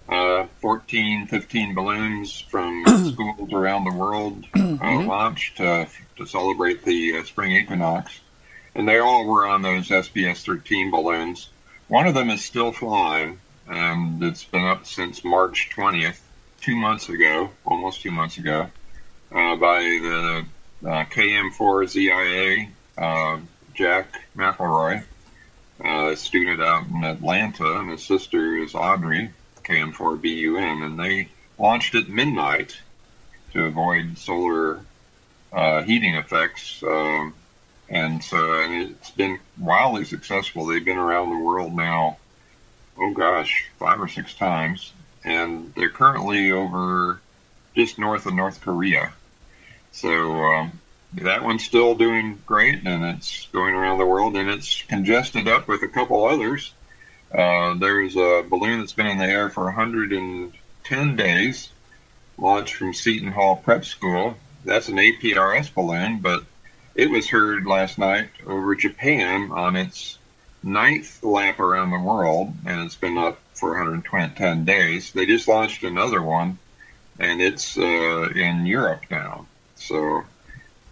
uh, 0.09 0.47
14, 0.61 1.29
15 1.29 1.75
balloons 1.77 2.41
from 2.41 2.85
schools 3.13 3.53
around 3.53 3.85
the 3.85 3.95
world 3.95 4.45
uh, 4.55 4.59
mm-hmm. 4.59 5.07
launched 5.07 5.59
to 5.59 5.87
celebrate 6.27 6.85
the 6.85 7.19
uh, 7.19 7.23
spring 7.23 7.53
equinox. 7.53 8.21
And 8.75 8.89
they 8.89 8.99
all 8.99 9.27
were 9.27 9.47
on 9.47 9.63
those 9.63 9.89
SBS 9.91 10.45
13 10.45 10.91
balloons. 10.91 11.51
One 11.91 12.07
of 12.07 12.15
them 12.15 12.31
is 12.31 12.45
still 12.45 12.71
flying, 12.71 13.41
and 13.67 14.23
it's 14.23 14.45
been 14.45 14.65
up 14.65 14.87
since 14.87 15.25
March 15.25 15.71
20th, 15.75 16.21
two 16.61 16.77
months 16.77 17.09
ago, 17.09 17.51
almost 17.67 18.01
two 18.01 18.13
months 18.13 18.39
ago, 18.39 18.71
uh, 19.33 19.57
by 19.57 19.81
the 19.81 20.47
uh, 20.85 21.05
KM4ZIA, 21.07 22.69
uh, 22.97 23.41
Jack 23.75 24.07
McElroy, 24.37 25.03
uh, 25.85 26.11
a 26.13 26.17
student 26.17 26.63
out 26.63 26.87
in 26.87 27.03
Atlanta, 27.03 27.81
and 27.81 27.91
his 27.91 28.05
sister 28.05 28.59
is 28.59 28.77
Audrey. 28.77 29.31
KM4BUN, 29.65 30.87
and 30.87 30.97
they 30.97 31.29
launched 31.59 31.97
at 31.97 32.09
midnight 32.09 32.79
to 33.53 33.65
avoid 33.65 34.17
solar 34.17 34.79
uh, 35.53 35.83
heating 35.83 36.15
effects. 36.15 36.85
Um, 36.85 37.35
and 37.91 38.23
so 38.23 38.63
and 38.63 38.93
it's 38.93 39.11
been 39.11 39.39
wildly 39.59 40.05
successful. 40.05 40.67
They've 40.67 40.85
been 40.85 40.97
around 40.97 41.31
the 41.31 41.45
world 41.45 41.75
now, 41.75 42.19
oh 42.97 43.13
gosh, 43.13 43.69
five 43.79 44.01
or 44.01 44.09
six 44.09 44.33
times, 44.35 44.93
and 45.25 45.75
they're 45.75 45.91
currently 45.91 46.53
over 46.53 47.21
just 47.75 47.99
north 47.99 48.27
of 48.27 48.35
North 48.35 48.61
Korea. 48.61 49.13
So 49.93 50.33
um, 50.45 50.81
that 51.15 51.43
one's 51.43 51.65
still 51.65 51.97
doing 51.97 52.41
great, 52.47 52.87
and 52.87 53.05
it's 53.05 53.47
going 53.49 53.75
around 53.75 53.99
the 53.99 54.07
world, 54.07 54.37
and 54.37 54.49
it's 54.49 54.83
congested 54.83 55.49
up 55.49 55.67
with 55.67 55.83
a 55.83 55.89
couple 55.89 56.25
others. 56.25 56.73
Uh, 57.33 57.75
there's 57.75 58.17
a 58.17 58.45
balloon 58.49 58.81
that's 58.81 58.93
been 58.93 59.07
in 59.07 59.19
the 59.19 59.25
air 59.25 59.51
for 59.51 59.65
110 59.65 61.17
days, 61.17 61.69
launched 62.39 62.75
from 62.75 62.95
Seton 62.95 63.33
Hall 63.33 63.57
Prep 63.57 63.85
School. 63.85 64.37
That's 64.65 64.89
an 64.89 64.97
APRS 64.97 65.73
balloon, 65.75 66.19
but 66.21 66.45
it 66.95 67.11
was 67.11 67.29
heard 67.29 67.67
last 67.67 67.99
night 67.99 68.29
over 68.47 68.75
Japan 68.75 69.51
on 69.53 69.77
its 69.77 70.19
ninth 70.63 71.23
lap 71.23 71.61
around 71.61 71.91
the 71.91 71.99
world, 71.99 72.53
and 72.67 72.85
it's 72.85 72.95
been 72.95 73.19
up 73.19 73.39
for 73.55 73.71
110 73.71 74.65
days. 74.65 75.13
They 75.13 75.27
just 75.27 75.49
launched 75.49 75.85
another 75.85 76.23
one, 76.23 76.59
and 77.19 77.41
it's 77.41 77.79
uh, 77.79 78.29
in 78.35 78.67
Europe 78.67 79.05
now. 79.11 79.47
So 79.77 80.25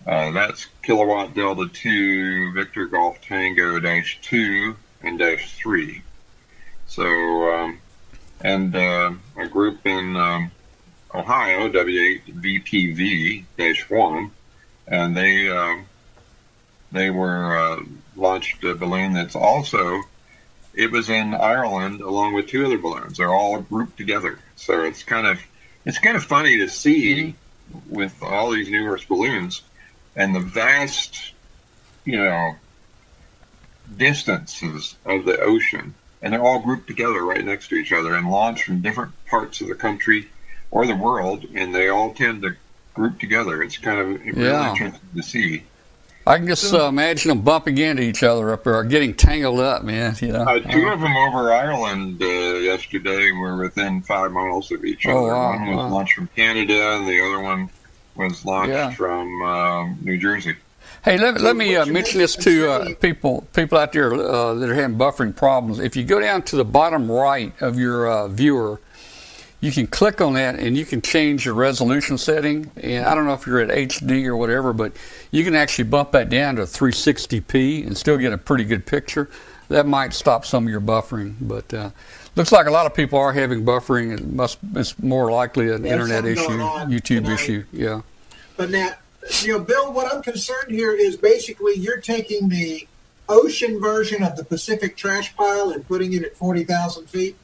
uh, 0.07 0.31
that's 0.31 0.67
kilowatt 0.83 1.35
delta 1.35 1.69
2 1.73 2.53
Victor 2.53 2.87
Golf 2.87 3.21
Tango 3.21 3.79
dash 3.79 4.19
2 4.23 4.77
and 5.03 5.19
dash 5.19 5.55
3. 5.57 6.03
So, 6.87 7.05
um, 7.05 7.81
and 8.41 8.75
uh, 8.75 9.13
a 9.37 9.49
group 9.49 9.87
in 9.87 10.17
um, 10.17 10.51
Ohio, 11.15 11.69
W8VPV 11.69 13.45
dash 13.59 13.91
1, 13.91 14.31
and 14.91 15.17
they 15.17 15.51
uh, 15.51 15.77
they 16.93 17.11
were 17.11 17.57
uh, 17.57 17.83
launched 18.17 18.65
a 18.65 18.75
balloon 18.75 19.13
that's 19.13 19.37
also 19.37 20.03
it 20.75 20.91
was 20.91 21.09
in 21.11 21.35
Ireland 21.35 22.01
along 22.01 22.35
with 22.35 22.47
two 22.47 22.65
other 22.65 22.79
balloons. 22.79 23.19
They're 23.19 23.33
all 23.33 23.61
grouped 23.61 23.97
together, 23.97 24.39
so 24.57 24.85
it's 24.85 25.03
kind 25.03 25.27
of 25.27 25.41
it's 25.85 25.99
kind 25.99 26.17
of 26.17 26.25
funny 26.25 26.59
to 26.59 26.69
see 26.69 27.35
with 27.89 28.23
all 28.23 28.51
these 28.51 28.71
numerous 28.71 29.05
balloons 29.05 29.63
and 30.17 30.35
the 30.35 30.41
vast, 30.41 31.33
you 32.05 32.17
know, 32.17 32.55
distances 33.97 34.97
of 35.05 35.25
the 35.25 35.39
ocean, 35.41 35.95
and 36.23 36.33
they're 36.33 36.43
all 36.43 36.61
grouped 36.61 36.87
together 36.87 37.23
right 37.25 37.45
next 37.45 37.69
to 37.69 37.77
each 37.77 37.93
other 37.93 38.15
and 38.15 38.31
launched 38.31 38.65
from 38.65 38.81
different 38.81 39.13
parts 39.27 39.61
of 39.61 39.69
the 39.69 39.75
country 39.75 40.29
or 40.71 40.87
the 40.87 40.97
world, 40.97 41.47
and 41.55 41.75
they 41.75 41.89
all 41.89 42.13
tend 42.15 42.43
to 42.43 42.57
group 42.99 43.19
together. 43.21 43.63
It's 43.63 43.79
kind 43.79 43.99
of 44.01 44.07
really 44.27 44.45
Yeah. 44.49 44.71
interesting 44.73 45.09
to 45.17 45.23
see. 45.23 45.63
I 46.27 46.37
can 46.37 46.47
just 46.47 46.75
uh, 46.75 46.85
imagine 46.89 47.31
them 47.31 47.41
bumping 47.41 47.79
into 47.79 48.03
each 48.03 48.23
other 48.23 48.53
up 48.53 48.65
there, 48.65 48.75
or 48.75 48.85
getting 48.85 49.15
tangled 49.15 49.61
up, 49.61 49.83
man. 49.83 50.15
You 50.21 50.33
know. 50.33 50.43
Uh, 50.43 50.59
two 50.61 50.87
of 50.89 51.01
them 51.01 51.17
over 51.17 51.51
Ireland 51.51 52.21
uh, 52.23 52.27
yesterday 52.27 53.33
were 53.33 53.57
within 53.57 54.03
five 54.03 54.31
miles 54.33 54.71
of 54.71 54.85
each 54.85 55.07
Oh, 55.07 55.25
other. 55.25 55.29
wow, 55.35 55.51
one 55.53 55.67
was 55.69 55.77
wow. 55.77 55.89
launched 55.89 56.15
from 56.15 56.29
Canada, 56.37 56.97
and 56.97 57.09
the 57.09 57.19
other 57.27 57.41
one 57.41 57.71
was 58.15 58.45
launched 58.45 58.73
Yeah. 58.73 58.91
from 58.91 59.43
um, 59.43 59.99
New 60.03 60.19
Jersey. 60.19 60.57
Hey, 61.03 61.17
let, 61.17 61.41
let 61.41 61.57
me 61.57 61.77
uh, 61.77 61.87
mention 61.87 62.19
this 62.19 62.37
to 62.37 62.71
uh, 62.73 62.95
people 63.01 63.47
people 63.55 63.79
out 63.79 63.93
there 63.95 64.13
uh, 64.13 64.53
that 64.55 64.69
are 64.69 64.75
having 64.75 64.99
buffering 64.99 65.35
problems. 65.35 65.79
If 65.79 65.97
you 65.97 66.05
go 66.05 66.21
down 66.21 66.43
to 66.43 66.57
the 66.57 66.65
bottom 66.65 67.11
right 67.11 67.55
of 67.63 67.79
your 67.79 68.07
uh, 68.11 68.29
viewer, 68.29 68.81
you 69.61 69.73
can 69.73 69.87
click 69.87 70.21
on 70.21 70.35
that 70.35 70.57
and 70.59 70.77
you 70.77 70.85
can 70.85 71.03
change 71.03 71.45
your 71.45 71.55
resolution 71.55 72.17
setting. 72.17 72.71
And 72.77 73.05
I 73.07 73.15
don't 73.15 73.27
know 73.27 73.33
if 73.33 73.47
you're 73.47 73.61
at 73.61 73.71
HD 73.71 74.27
or 74.27 74.37
whatever, 74.37 74.73
but 74.73 74.93
you 75.31 75.43
can 75.45 75.55
actually 75.55 75.85
bump 75.85 76.13
that 76.13 76.29
down 76.29 76.57
to 76.57 76.63
360p 76.63 77.87
and 77.87 77.97
still 77.97 78.17
get 78.19 78.33
a 78.33 78.39
pretty 78.39 78.65
good 78.65 78.87
picture. 78.87 79.29
That 79.69 79.87
might 79.87 80.15
stop 80.15 80.47
some 80.47 80.65
of 80.65 80.71
your 80.71 80.81
buffering, 80.81 81.35
but 81.41 81.75
uh, 81.75 81.91
looks 82.37 82.53
like 82.53 82.67
a 82.67 82.71
lot 82.71 82.87
of 82.87 82.95
people 82.95 83.19
are 83.19 83.33
having 83.33 83.65
buffering. 83.65 84.15
It 84.19 84.25
must 84.27 84.59
it's 84.75 84.99
more 85.03 85.31
likely 85.31 85.71
an 85.71 85.85
Yeah, 85.85 85.93
internet 85.93 86.25
issue, 86.25 86.43
YouTube 86.49 87.03
tonight. 87.03 87.35
issue. 87.35 87.65
Yeah. 87.73 88.01
But 88.57 88.71
now, 88.71 88.93
you 89.43 89.53
know, 89.53 89.61
Bill, 89.61 89.93
what 89.93 90.13
I'm 90.13 90.23
concerned 90.23 90.71
here 90.71 90.93
is 90.93 91.17
basically 91.17 91.75
you're 91.75 92.01
taking 92.01 92.49
the 92.49 92.87
ocean 93.29 93.79
version 93.79 94.23
of 94.23 94.37
the 94.37 94.45
Pacific 94.45 94.97
trash 94.97 95.37
pile 95.37 95.71
and 95.71 95.87
putting 95.87 96.15
it 96.15 96.23
at 96.23 96.35
40,000 96.37 97.07
feet. 97.11 97.37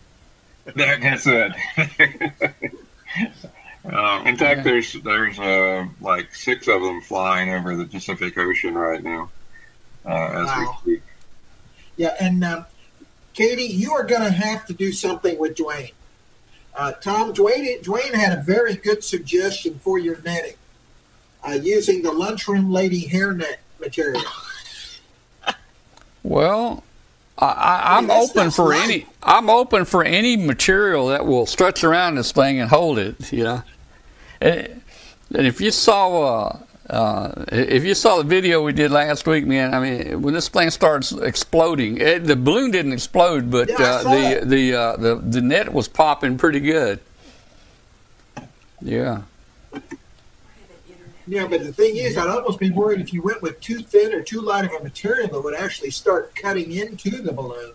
That, 0.64 1.00
that's 1.02 1.26
it. 1.26 1.52
uh, 3.84 4.22
in 4.24 4.36
fact, 4.36 4.64
there's 4.64 4.92
there's 4.94 5.38
uh, 5.38 5.86
like 6.00 6.34
six 6.34 6.68
of 6.68 6.80
them 6.80 7.00
flying 7.02 7.50
over 7.50 7.76
the 7.76 7.84
Pacific 7.84 8.36
Ocean 8.38 8.74
right 8.74 9.02
now 9.02 9.30
uh, 10.06 10.08
as 10.08 10.46
Wow. 10.46 10.78
we 10.86 10.94
speak. 10.94 11.02
Yeah, 11.96 12.14
and 12.20 12.42
um, 12.44 12.66
Katie, 13.34 13.64
you 13.64 13.92
are 13.92 14.04
going 14.04 14.22
to 14.22 14.30
have 14.32 14.66
to 14.66 14.72
do 14.72 14.90
something 14.92 15.38
with 15.38 15.56
Dwayne. 15.56 15.92
Uh, 16.74 16.92
Tom, 16.92 17.32
Dwayne, 17.34 17.82
Dwayne 17.84 18.14
had 18.14 18.36
a 18.36 18.42
very 18.42 18.74
good 18.74 19.04
suggestion 19.04 19.78
for 19.78 19.98
your 19.98 20.20
netting 20.22 20.54
uh, 21.46 21.52
using 21.62 22.02
the 22.02 22.10
lunchroom 22.10 22.72
lady 22.72 23.06
hairnet 23.08 23.56
material. 23.80 24.22
Well, 26.24 26.82
I, 27.38 27.46
I, 27.46 27.96
I'm 27.98 28.06
That's- 28.06 28.30
open 28.30 28.50
for 28.50 28.70
right. 28.70 28.82
any. 28.84 29.06
I'm 29.22 29.50
open 29.50 29.84
for 29.84 30.04
any 30.04 30.36
material 30.36 31.08
that 31.08 31.26
will 31.26 31.46
stretch 31.46 31.82
around 31.82 32.14
this 32.16 32.30
thing 32.32 32.60
and 32.60 32.70
hold 32.70 32.98
it. 32.98 33.32
You 33.32 33.44
know, 33.44 33.62
and, 34.40 34.82
and 35.34 35.46
if 35.46 35.60
you 35.60 35.70
saw, 35.72 36.22
uh, 36.88 36.92
uh, 36.92 37.44
if 37.50 37.82
you 37.84 37.94
saw 37.94 38.18
the 38.18 38.22
video 38.24 38.62
we 38.62 38.72
did 38.72 38.90
last 38.92 39.26
week, 39.26 39.46
man, 39.46 39.74
I 39.74 39.80
mean, 39.80 40.22
when 40.22 40.32
this 40.34 40.48
thing 40.48 40.70
starts 40.70 41.10
exploding, 41.10 41.96
it, 41.98 42.24
the 42.24 42.36
balloon 42.36 42.70
didn't 42.70 42.92
explode, 42.92 43.50
but 43.50 43.68
Yeah, 43.68 43.76
uh, 43.80 44.02
the 44.04 44.46
the 44.46 44.74
uh, 44.74 44.96
the 44.96 45.14
the 45.16 45.40
net 45.40 45.72
was 45.72 45.88
popping 45.88 46.38
pretty 46.38 46.60
good. 46.60 47.00
Yeah. 48.80 49.22
Yeah, 51.26 51.46
but 51.46 51.62
the 51.62 51.72
thing 51.72 51.96
is, 51.96 52.18
I'd 52.18 52.28
almost 52.28 52.58
be 52.58 52.70
worried 52.70 53.00
if 53.00 53.12
you 53.12 53.22
went 53.22 53.40
with 53.40 53.60
too 53.60 53.78
thin 53.80 54.12
or 54.12 54.22
too 54.22 54.40
light 54.40 54.64
of 54.66 54.72
a 54.72 54.82
material 54.82 55.28
that 55.28 55.40
would 55.40 55.54
actually 55.54 55.90
start 55.90 56.34
cutting 56.34 56.70
into 56.72 57.22
the 57.22 57.32
balloon. 57.32 57.72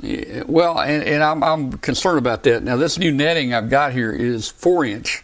Yeah, 0.00 0.42
well, 0.46 0.80
and, 0.80 1.02
and 1.02 1.22
I'm, 1.22 1.44
I'm 1.44 1.72
concerned 1.72 2.18
about 2.18 2.42
that. 2.44 2.62
Now, 2.62 2.76
this 2.76 2.98
new 2.98 3.12
netting 3.12 3.52
I've 3.52 3.70
got 3.70 3.92
here 3.92 4.10
is 4.10 4.48
four 4.48 4.84
inch 4.84 5.22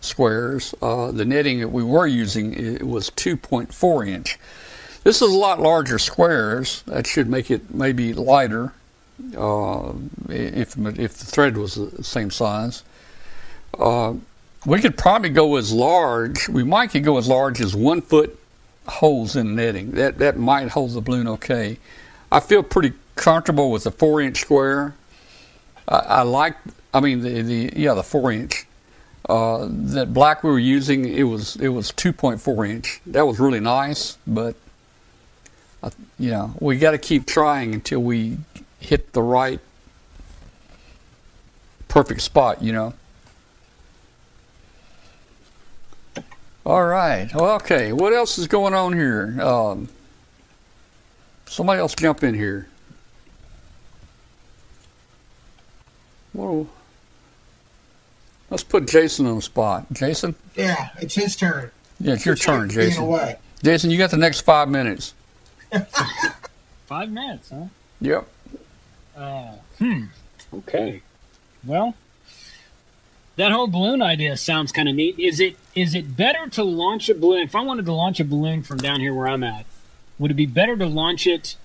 squares. 0.00 0.74
Uh, 0.82 1.12
the 1.12 1.24
netting 1.24 1.60
that 1.60 1.68
we 1.68 1.82
were 1.82 2.06
using 2.06 2.52
it 2.54 2.82
was 2.82 3.08
2.4 3.10 4.08
inch. 4.08 4.38
This 5.04 5.22
is 5.22 5.32
a 5.32 5.38
lot 5.38 5.60
larger 5.60 5.98
squares. 5.98 6.82
That 6.82 7.06
should 7.06 7.28
make 7.28 7.50
it 7.50 7.72
maybe 7.72 8.12
lighter 8.12 8.72
uh, 9.36 9.92
if 10.28 10.76
if 10.76 11.18
the 11.18 11.26
thread 11.26 11.56
was 11.56 11.74
the 11.74 12.04
same 12.04 12.30
size. 12.30 12.82
Uh, 13.78 14.14
we 14.64 14.80
could 14.80 14.96
probably 14.96 15.30
go 15.30 15.56
as 15.56 15.72
large. 15.72 16.48
We 16.48 16.62
might 16.62 16.90
could 16.90 17.04
go 17.04 17.18
as 17.18 17.28
large 17.28 17.60
as 17.60 17.74
one 17.74 18.00
foot 18.00 18.38
holes 18.86 19.36
in 19.36 19.54
netting. 19.54 19.92
That 19.92 20.18
that 20.18 20.38
might 20.38 20.68
hold 20.68 20.92
the 20.92 21.00
balloon 21.00 21.26
okay. 21.28 21.78
I 22.30 22.40
feel 22.40 22.62
pretty 22.62 22.92
comfortable 23.16 23.70
with 23.70 23.84
the 23.84 23.90
four 23.90 24.20
inch 24.20 24.40
square. 24.40 24.94
I, 25.88 25.96
I 25.96 26.22
like. 26.22 26.56
I 26.94 27.00
mean 27.00 27.20
the, 27.20 27.42
the 27.42 27.72
yeah 27.76 27.94
the 27.94 28.02
four 28.02 28.32
inch. 28.32 28.66
Uh, 29.28 29.68
that 29.70 30.12
black 30.12 30.42
we 30.42 30.50
were 30.50 30.58
using 30.58 31.08
it 31.08 31.22
was 31.22 31.56
it 31.56 31.68
was 31.68 31.92
2.4 31.92 32.68
inch. 32.68 33.00
That 33.06 33.24
was 33.24 33.38
really 33.38 33.60
nice, 33.60 34.18
but 34.26 34.56
uh, 35.82 35.90
you 36.18 36.30
know 36.30 36.54
we 36.60 36.76
got 36.78 36.90
to 36.90 36.98
keep 36.98 37.26
trying 37.26 37.72
until 37.72 38.00
we 38.00 38.38
hit 38.80 39.12
the 39.12 39.22
right 39.22 39.60
perfect 41.88 42.20
spot. 42.20 42.62
You 42.62 42.72
know. 42.72 42.94
All 46.64 46.84
right. 46.84 47.34
Okay. 47.34 47.92
What 47.92 48.12
else 48.12 48.38
is 48.38 48.46
going 48.46 48.74
on 48.74 48.92
here? 48.92 49.36
Um, 49.40 49.88
somebody 51.46 51.80
else 51.80 51.94
jump 51.94 52.22
in 52.22 52.34
here. 52.34 52.68
Whoa. 56.32 56.68
Let's 58.50 58.62
put 58.62 58.86
Jason 58.86 59.26
on 59.26 59.36
the 59.36 59.42
spot. 59.42 59.86
Jason? 59.92 60.34
Yeah, 60.54 60.90
it's 61.00 61.14
his 61.14 61.36
turn. 61.36 61.70
Yeah, 61.98 62.14
it's 62.14 62.24
your 62.26 62.34
It's 62.34 62.44
turn, 62.44 62.62
like 62.68 62.70
Jason. 62.70 63.04
away. 63.04 63.38
Jason, 63.62 63.90
you 63.90 63.98
got 63.98 64.10
the 64.10 64.16
next 64.16 64.40
five 64.42 64.68
minutes. 64.68 65.14
Five 66.86 67.10
minutes, 67.10 67.48
huh? 67.48 67.64
Yep. 68.02 68.28
Uh, 69.16 69.52
hmm. 69.78 70.02
Okay. 70.52 71.00
Well, 71.64 71.94
that 73.36 73.50
whole 73.52 73.66
balloon 73.68 74.02
idea 74.02 74.36
sounds 74.36 74.72
kind 74.72 74.90
of 74.90 74.94
neat. 74.94 75.18
Is 75.18 75.40
it 75.40 75.56
is 75.74 75.94
it 75.94 76.16
better 76.16 76.48
to 76.48 76.62
launch 76.62 77.08
a 77.08 77.14
balloon? 77.14 77.42
If 77.42 77.54
I 77.54 77.62
wanted 77.62 77.86
to 77.86 77.92
launch 77.92 78.20
a 78.20 78.24
balloon 78.24 78.62
from 78.62 78.78
down 78.78 79.00
here 79.00 79.14
where 79.14 79.28
I'm 79.28 79.42
at, 79.42 79.66
would 80.18 80.30
it 80.30 80.34
be 80.34 80.46
better 80.46 80.76
to 80.76 80.86
launch 80.86 81.26
it 81.26 81.56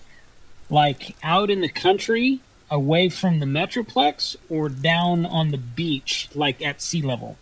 like 0.70 1.16
out 1.24 1.50
in 1.50 1.62
the 1.62 1.70
country 1.70 2.40
away 2.70 3.10
from 3.10 3.40
the 3.40 3.46
metroplex 3.46 4.36
or 4.50 4.70
down 4.70 5.26
on 5.26 5.52
the 5.52 5.58
beach, 5.58 6.30
like 6.34 6.62
at 6.62 6.82
sea 6.82 7.02
level? 7.02 7.38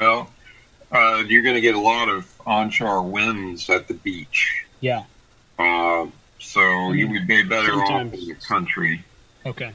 Well, 0.00 0.30
uh, 0.90 1.22
you're 1.26 1.42
going 1.42 1.54
to 1.54 1.60
get 1.60 1.74
a 1.74 1.80
lot 1.80 2.08
of 2.08 2.30
onshore 2.46 3.02
winds 3.02 3.68
at 3.70 3.88
the 3.88 3.94
beach. 3.94 4.64
Yeah. 4.80 5.04
Uh, 5.58 6.06
so 6.38 6.92
you 6.92 7.08
would 7.08 7.26
be 7.26 7.42
better 7.42 7.68
Sometimes. 7.68 8.12
off 8.12 8.18
in 8.18 8.28
the 8.28 8.34
country. 8.34 9.04
Okay. 9.46 9.72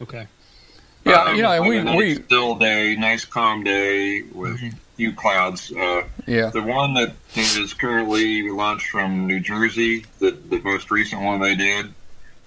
Okay. 0.00 0.26
Yeah, 1.04 1.22
Um, 1.24 1.36
you 1.36 1.42
know, 1.42 1.52
and 1.52 1.66
we 1.66 1.82
nice 1.82 1.96
we 1.96 2.14
still 2.16 2.54
day, 2.56 2.94
nice 2.96 3.24
calm 3.24 3.64
day 3.64 4.22
with 4.22 4.58
Mhm. 4.60 4.74
few 4.96 5.12
clouds. 5.12 5.72
Uh, 5.72 6.02
yeah 6.26 6.50
the 6.50 6.62
one 6.62 6.94
that 6.94 7.14
is 7.36 7.72
currently 7.72 8.48
launched 8.50 8.88
from 8.90 9.26
New 9.26 9.40
Jersey, 9.40 10.04
the 10.18 10.30
the 10.32 10.60
most 10.60 10.90
recent 10.90 11.22
one 11.22 11.40
they 11.40 11.54
did, 11.54 11.94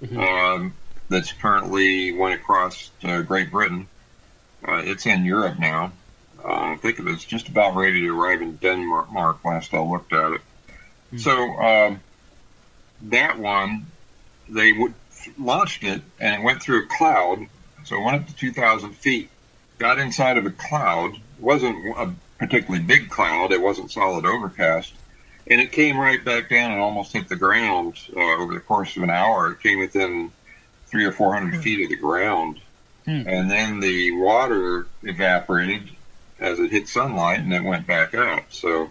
Mhm. 0.04 0.18
um, 0.18 0.74
that's 1.10 1.32
currently 1.34 2.12
went 2.12 2.36
across 2.36 2.92
uh, 3.04 3.22
Great 3.22 3.50
Britain. 3.52 3.88
Uh, 4.68 4.82
it's 4.86 5.06
in 5.06 5.26
Europe 5.26 5.58
now. 5.60 5.92
Uh, 6.46 6.74
I 6.74 6.76
think 6.78 7.00
it 7.00 7.06
was 7.06 7.24
just 7.26 7.48
about 7.48 7.76
ready 7.76 8.02
to 8.02 8.10
arrive 8.10 8.42
in 8.42 8.58
Denmark 8.58 9.12
Mark 9.12 9.44
last 9.44 9.74
I 9.74 9.80
looked 9.80 10.14
at 10.14 10.34
it. 10.34 10.42
Hmm. 11.10 11.18
So 11.18 11.54
um, 11.60 12.00
that 13.04 13.40
one, 13.40 13.88
they 14.48 14.74
w- 14.74 14.94
launched 15.40 15.84
it 15.84 16.02
and 16.20 16.36
it 16.36 16.44
went 16.46 16.62
through 16.62 16.84
a 16.84 16.88
cloud. 16.88 17.48
So 17.94 18.00
it 18.00 18.06
went 18.06 18.22
up 18.24 18.28
to 18.28 18.36
2,000 18.36 18.94
feet, 18.96 19.30
got 19.78 20.00
inside 20.00 20.40
of 20.40 20.48
a 20.48 20.50
cloud. 20.50 21.14
It 21.14 21.44
wasn't 21.44 21.96
a 21.96 22.12
particularly 22.40 22.84
big 22.84 23.12
cloud. 23.12 23.52
It 23.52 23.62
wasn't 23.62 23.92
solid 23.92 24.26
overcast. 24.26 24.92
And 25.46 25.62
it 25.62 25.72
came 25.72 26.00
right 26.00 26.24
back 26.26 26.50
down 26.50 26.72
and 26.72 26.82
almost 26.82 27.14
hit 27.14 27.30
the 27.30 27.36
ground 27.36 28.00
uh, 28.16 28.20
over 28.20 28.56
the 28.56 28.62
course 28.62 28.98
of 28.98 29.04
an 29.04 29.12
hour. 29.12 29.52
It 29.52 29.62
came 29.62 29.78
within 29.78 30.32
three 30.88 31.06
or 31.06 31.12
four 31.12 31.36
hundred 31.36 31.62
feet 31.62 31.84
of 31.84 31.90
the 31.90 31.96
ground. 31.96 32.60
Hmm. 33.06 33.28
And 33.28 33.52
then 33.52 33.80
the 33.80 34.10
water 34.14 34.88
evaporated 35.04 35.88
as 36.40 36.58
it 36.60 36.72
hit 36.72 36.88
sunlight 36.88 37.42
and 37.42 37.54
it 37.54 37.64
went 37.64 37.86
back 37.86 38.16
up. 38.16 38.46
So 38.52 38.90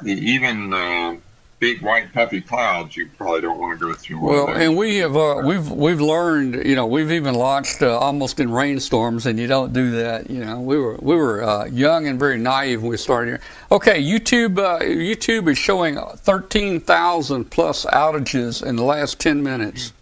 the 0.00 0.12
even 0.12 0.72
uh, 0.72 1.16
big 1.62 1.80
white 1.80 2.12
puffy 2.12 2.40
clouds 2.40 2.96
you 2.96 3.08
probably 3.16 3.40
don't 3.40 3.56
want 3.56 3.78
to 3.78 3.86
go 3.86 3.94
through. 3.94 4.18
well 4.18 4.48
and 4.48 4.76
we 4.76 4.96
have 4.96 5.16
uh, 5.16 5.40
we've 5.44 5.70
we've 5.70 6.00
learned 6.00 6.66
you 6.66 6.74
know 6.74 6.84
we've 6.84 7.12
even 7.12 7.36
launched 7.36 7.82
uh, 7.82 7.98
almost 7.98 8.40
in 8.40 8.50
rainstorms 8.50 9.26
and 9.26 9.38
you 9.38 9.46
don't 9.46 9.72
do 9.72 9.92
that 9.92 10.28
you 10.28 10.44
know. 10.44 10.60
We 10.60 10.76
were 10.76 10.98
we 11.00 11.14
were 11.14 11.44
uh, 11.44 11.66
young 11.66 12.08
and 12.08 12.18
very 12.18 12.36
naive 12.36 12.82
when 12.82 12.90
we 12.90 12.96
started 12.96 13.30
here. 13.30 13.40
Okay 13.70 14.02
youtube 14.02 14.58
uh, 14.58 14.80
youtube 14.80 15.48
is 15.48 15.56
showing 15.56 15.94
13,000 15.96 17.44
plus 17.44 17.86
outages 17.86 18.66
in 18.66 18.74
the 18.74 18.82
last 18.82 19.20
10 19.20 19.40
minutes 19.40 19.92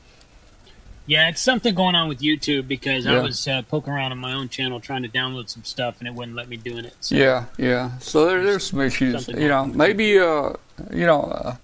Yeah, 1.11 1.28
it's 1.28 1.41
something 1.41 1.74
going 1.74 1.97
on 1.97 2.07
with 2.09 2.20
YouTube 2.20 2.69
because 2.69 3.05
I 3.05 3.20
was 3.20 3.49
uh, 3.49 3.62
poking 3.62 3.93
around 3.93 4.12
on 4.12 4.19
my 4.19 4.32
own 4.32 4.49
channel 4.49 4.78
trying 4.78 5.03
to 5.03 5.09
download 5.09 5.49
some 5.49 5.65
stuff 5.65 5.97
and 5.99 6.07
it 6.07 6.15
wouldn't 6.15 6.37
let 6.37 6.49
me 6.49 6.57
doing 6.57 6.85
it. 6.85 6.95
So. 7.01 7.16
Yeah, 7.16 7.47
yeah. 7.59 7.99
So 7.99 8.27
there, 8.27 8.45
there's 8.45 8.70
some 8.70 8.81
issues. 8.81 9.27
You 9.27 9.49
know, 9.49 9.66
maybe 9.66 10.20
uh, 10.20 10.53
you 10.93 11.07
know, 11.07 11.23
uh, 11.23 11.57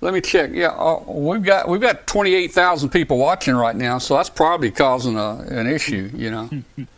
let 0.00 0.14
me 0.14 0.22
check. 0.22 0.52
Yeah, 0.54 0.68
uh, 0.68 1.02
we've 1.06 1.42
got 1.42 1.68
we've 1.68 1.82
got 1.82 2.06
28,000 2.06 2.88
people 2.88 3.18
watching 3.18 3.54
right 3.54 3.76
now, 3.76 3.98
so 3.98 4.16
that's 4.16 4.30
probably 4.30 4.70
causing 4.70 5.18
a, 5.18 5.36
an 5.50 5.66
issue. 5.66 6.10
You 6.14 6.30
know. 6.30 6.50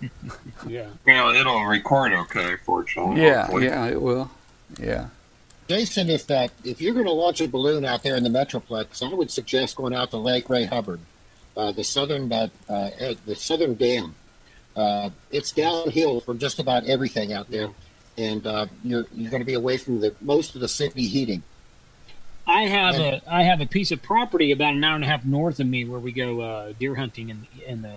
Yeah. 0.67 0.87
well, 1.07 1.31
it'll 1.31 1.65
record 1.65 2.13
okay, 2.13 2.57
fortunately. 2.65 3.23
yeah, 3.23 3.43
hopefully. 3.43 3.67
yeah, 3.67 3.87
it 3.87 4.01
will. 4.01 4.31
Yeah. 4.81 5.09
Jason, 5.69 6.09
if 6.09 6.27
that 6.29 6.51
if 6.65 6.81
you're 6.81 6.95
going 6.95 7.07
to 7.07 7.13
launch 7.13 7.41
a 7.41 7.47
balloon 7.47 7.85
out 7.85 8.03
there 8.03 8.17
in 8.17 8.23
the 8.25 8.31
Metroplex, 8.31 9.03
I 9.03 9.13
would 9.13 9.31
suggest 9.31 9.77
going 9.77 9.95
out 9.95 10.11
to 10.11 10.17
Lake 10.17 10.49
Ray 10.49 10.65
Hubbard, 10.65 10.99
uh, 11.57 11.73
the 11.73 11.85
southern 11.85 12.31
uh, 12.33 12.49
uh, 12.69 13.15
the 13.25 13.35
southern 13.35 13.75
dam. 13.75 14.15
Uh, 14.77 15.11
it's 15.31 15.53
downhill 15.53 16.21
for 16.21 16.35
just 16.35 16.59
about 16.59 16.85
everything 16.85 17.33
out 17.33 17.51
there, 17.51 17.71
and 18.19 18.47
uh, 18.47 18.67
you're 18.85 19.07
you're 19.15 19.31
going 19.31 19.41
to 19.41 19.47
be 19.47 19.55
away 19.55 19.79
from 19.79 20.01
the 20.01 20.15
most 20.21 20.55
of 20.55 20.61
the 20.61 20.69
city 20.69 21.07
heating. 21.07 21.43
I 22.47 22.63
have 22.63 22.95
a 22.97 23.23
I 23.27 23.43
have 23.45 23.61
a 23.61 23.67
piece 23.67 23.91
of 23.91 24.03
property 24.03 24.53
about 24.53 24.75
an 24.75 24.85
hour 24.85 24.95
and 24.95 25.03
a 25.05 25.07
half 25.09 25.25
north 25.25 25.59
of 25.61 25.67
me 25.67 25.85
where 25.85 25.99
we 25.99 26.13
go 26.13 26.41
uh, 26.41 26.73
deer 26.79 26.95
hunting 26.95 27.31
in 27.31 27.47
in 27.67 27.83
the 27.83 27.97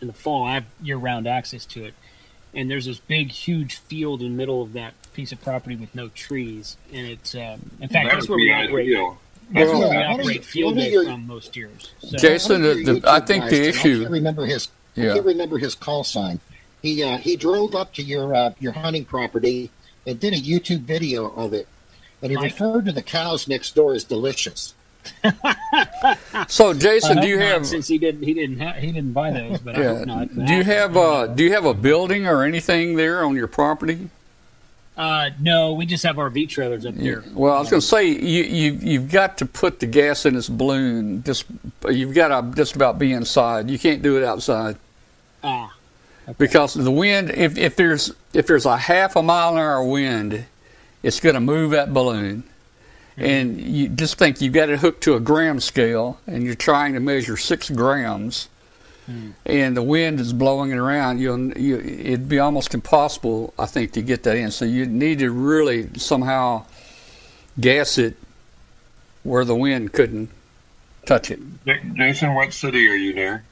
in 0.00 0.06
the 0.06 0.12
fall. 0.12 0.44
I 0.46 0.54
have 0.54 0.64
year 0.80 0.96
round 0.96 1.26
access 1.26 1.64
to 1.66 1.84
it, 1.84 1.94
and 2.54 2.70
there's 2.70 2.86
this 2.86 2.98
big 3.00 3.30
huge 3.30 3.76
field 3.76 4.22
in 4.22 4.30
the 4.30 4.36
middle 4.36 4.62
of 4.62 4.72
that 4.74 4.94
piece 5.12 5.32
of 5.32 5.42
property 5.42 5.74
with 5.76 5.94
no 5.94 6.08
trees, 6.08 6.76
and 6.92 7.06
it's 7.06 7.34
um, 7.34 7.70
in 7.80 7.88
fact 7.88 8.08
That 8.08 8.14
that's 8.14 8.28
where 8.28 8.38
we 8.38 8.52
operate. 8.52 8.86
ideal. 8.86 9.18
That's 9.52 9.70
Well, 9.70 9.80
where 9.80 9.90
we 9.90 9.96
operate 9.96 10.34
your- 10.36 10.42
field 10.42 10.76
day 10.76 10.90
your- 10.92 11.04
from 11.04 11.26
most 11.26 11.56
years. 11.56 11.90
So, 12.00 12.16
Jason, 12.16 12.62
the- 12.62 12.74
the- 13.00 13.10
I 13.10 13.20
think 13.20 13.44
the 13.44 13.50
guys, 13.50 13.66
I 13.66 13.68
issue- 13.68 14.00
can't 14.00 14.10
remember 14.12 14.46
his. 14.46 14.68
I 14.96 15.00
Yeah. 15.00 15.12
can't 15.14 15.26
remember 15.26 15.58
his 15.58 15.74
call 15.74 16.04
sign. 16.04 16.40
He 16.82 17.02
uh, 17.02 17.18
he 17.18 17.36
drove 17.36 17.74
up 17.74 17.92
to 17.94 18.02
your 18.02 18.34
uh, 18.34 18.50
your 18.60 18.72
hunting 18.72 19.04
property 19.04 19.70
and 20.06 20.18
did 20.18 20.32
a 20.34 20.36
YouTube 20.40 20.80
video 20.82 21.26
of 21.36 21.52
it, 21.54 21.68
and 22.22 22.30
he 22.30 22.36
Mike? 22.36 22.52
referred 22.52 22.86
to 22.86 22.92
the 22.92 23.02
cows 23.02 23.46
next 23.46 23.74
door 23.74 23.94
as 23.94 24.04
delicious. 24.04 24.74
So, 26.48 26.74
Jason, 26.74 27.20
do 27.20 27.26
you 27.26 27.38
have? 27.38 27.66
since 27.66 27.88
he 27.88 27.98
didn't 27.98 28.22
he 28.22 28.34
didn't 28.34 28.60
ha- 28.60 28.74
he 28.74 28.88
didn't 28.88 29.12
buy 29.12 29.30
those, 29.30 29.58
but 29.60 29.76
I 29.78 29.82
hope 29.84 30.06
not. 30.06 30.46
Do 30.46 30.54
you 30.54 30.64
have 30.64 30.96
uh, 30.96 31.26
do 31.28 31.44
you 31.44 31.52
have 31.52 31.64
a 31.64 31.74
building 31.74 32.26
or 32.26 32.42
anything 32.42 32.96
there 32.96 33.24
on 33.24 33.34
your 33.36 33.46
property? 33.48 34.08
Uh, 34.96 35.30
no, 35.40 35.72
we 35.72 35.86
just 35.86 36.04
have 36.04 36.16
RV 36.16 36.48
trailers 36.50 36.84
up 36.84 36.94
there. 36.94 37.24
Well, 37.32 37.54
I 37.54 37.60
was 37.60 37.70
going 37.70 37.80
to 37.80 37.86
say 37.86 38.08
you 38.08 38.42
you 38.44 38.72
you've 38.72 39.10
got 39.10 39.38
to 39.38 39.46
put 39.46 39.80
the 39.80 39.86
gas 39.86 40.26
in 40.26 40.34
this 40.34 40.48
balloon. 40.48 41.22
Just 41.22 41.46
you've 41.88 42.14
got 42.14 42.28
to 42.28 42.56
just 42.56 42.76
about 42.76 42.98
be 42.98 43.12
inside. 43.12 43.70
You 43.70 43.78
can't 43.78 44.02
do 44.02 44.18
it 44.18 44.24
outside. 44.24 44.76
Ah, 45.42 45.74
because 46.38 46.74
the 46.74 46.90
wind 46.90 47.30
if, 47.30 47.58
if 47.58 47.76
there's 47.76 48.12
if 48.32 48.46
there's 48.46 48.66
a 48.66 48.76
half 48.76 49.16
a 49.16 49.22
mile 49.22 49.54
an 49.54 49.58
hour 49.58 49.84
wind 49.84 50.44
it's 51.02 51.20
going 51.20 51.34
to 51.34 51.40
move 51.40 51.72
that 51.72 51.92
balloon 51.92 52.44
and 53.16 53.60
you 53.60 53.88
just 53.88 54.18
think 54.18 54.40
you've 54.40 54.52
got 54.52 54.70
it 54.70 54.78
hooked 54.78 55.02
to 55.02 55.14
a 55.14 55.20
gram 55.20 55.60
scale 55.60 56.18
and 56.26 56.44
you're 56.44 56.54
trying 56.54 56.94
to 56.94 57.00
measure 57.00 57.36
six 57.36 57.68
grams 57.68 58.48
and 59.44 59.76
the 59.76 59.82
wind 59.82 60.20
is 60.20 60.32
blowing 60.32 60.70
it 60.70 60.76
around 60.76 61.18
you'll 61.18 61.52
you, 61.58 61.78
it'd 61.78 62.28
be 62.28 62.38
almost 62.38 62.72
impossible 62.72 63.52
i 63.58 63.66
think 63.66 63.92
to 63.92 64.00
get 64.00 64.22
that 64.22 64.36
in 64.36 64.50
so 64.50 64.64
you 64.64 64.86
need 64.86 65.18
to 65.18 65.30
really 65.30 65.88
somehow 65.98 66.64
gas 67.60 67.98
it 67.98 68.16
where 69.24 69.44
the 69.44 69.54
wind 69.54 69.92
couldn't 69.92 70.30
touch 71.04 71.30
it 71.30 71.40
Jason, 71.94 72.34
what 72.34 72.52
city 72.52 72.88
are 72.88 72.94
you 72.94 73.12
near? 73.14 73.44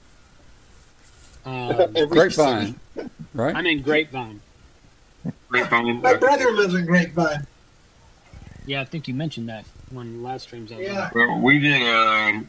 um, 1.45 1.93
grapevine 2.09 2.79
right 3.35 3.55
I'm 3.55 3.67
in 3.67 3.83
Grapevine. 3.83 4.41
Grapevine. 5.49 6.01
My 6.01 6.15
brother 6.15 6.51
lives 6.53 6.75
in 6.75 6.87
Grapevine. 6.87 7.47
Yeah, 8.67 8.81
I 8.81 8.85
think 8.85 9.09
you 9.09 9.15
mentioned 9.15 9.49
that 9.49 9.65
one 9.91 10.23
last 10.23 10.45
streams. 10.45 10.73
I 10.73 10.77
was 10.77 10.89
on. 10.89 10.95
Yeah. 10.95 11.11
Well, 11.15 11.41
we 11.41 11.59
did. 11.59 11.83
Um, 11.83 12.49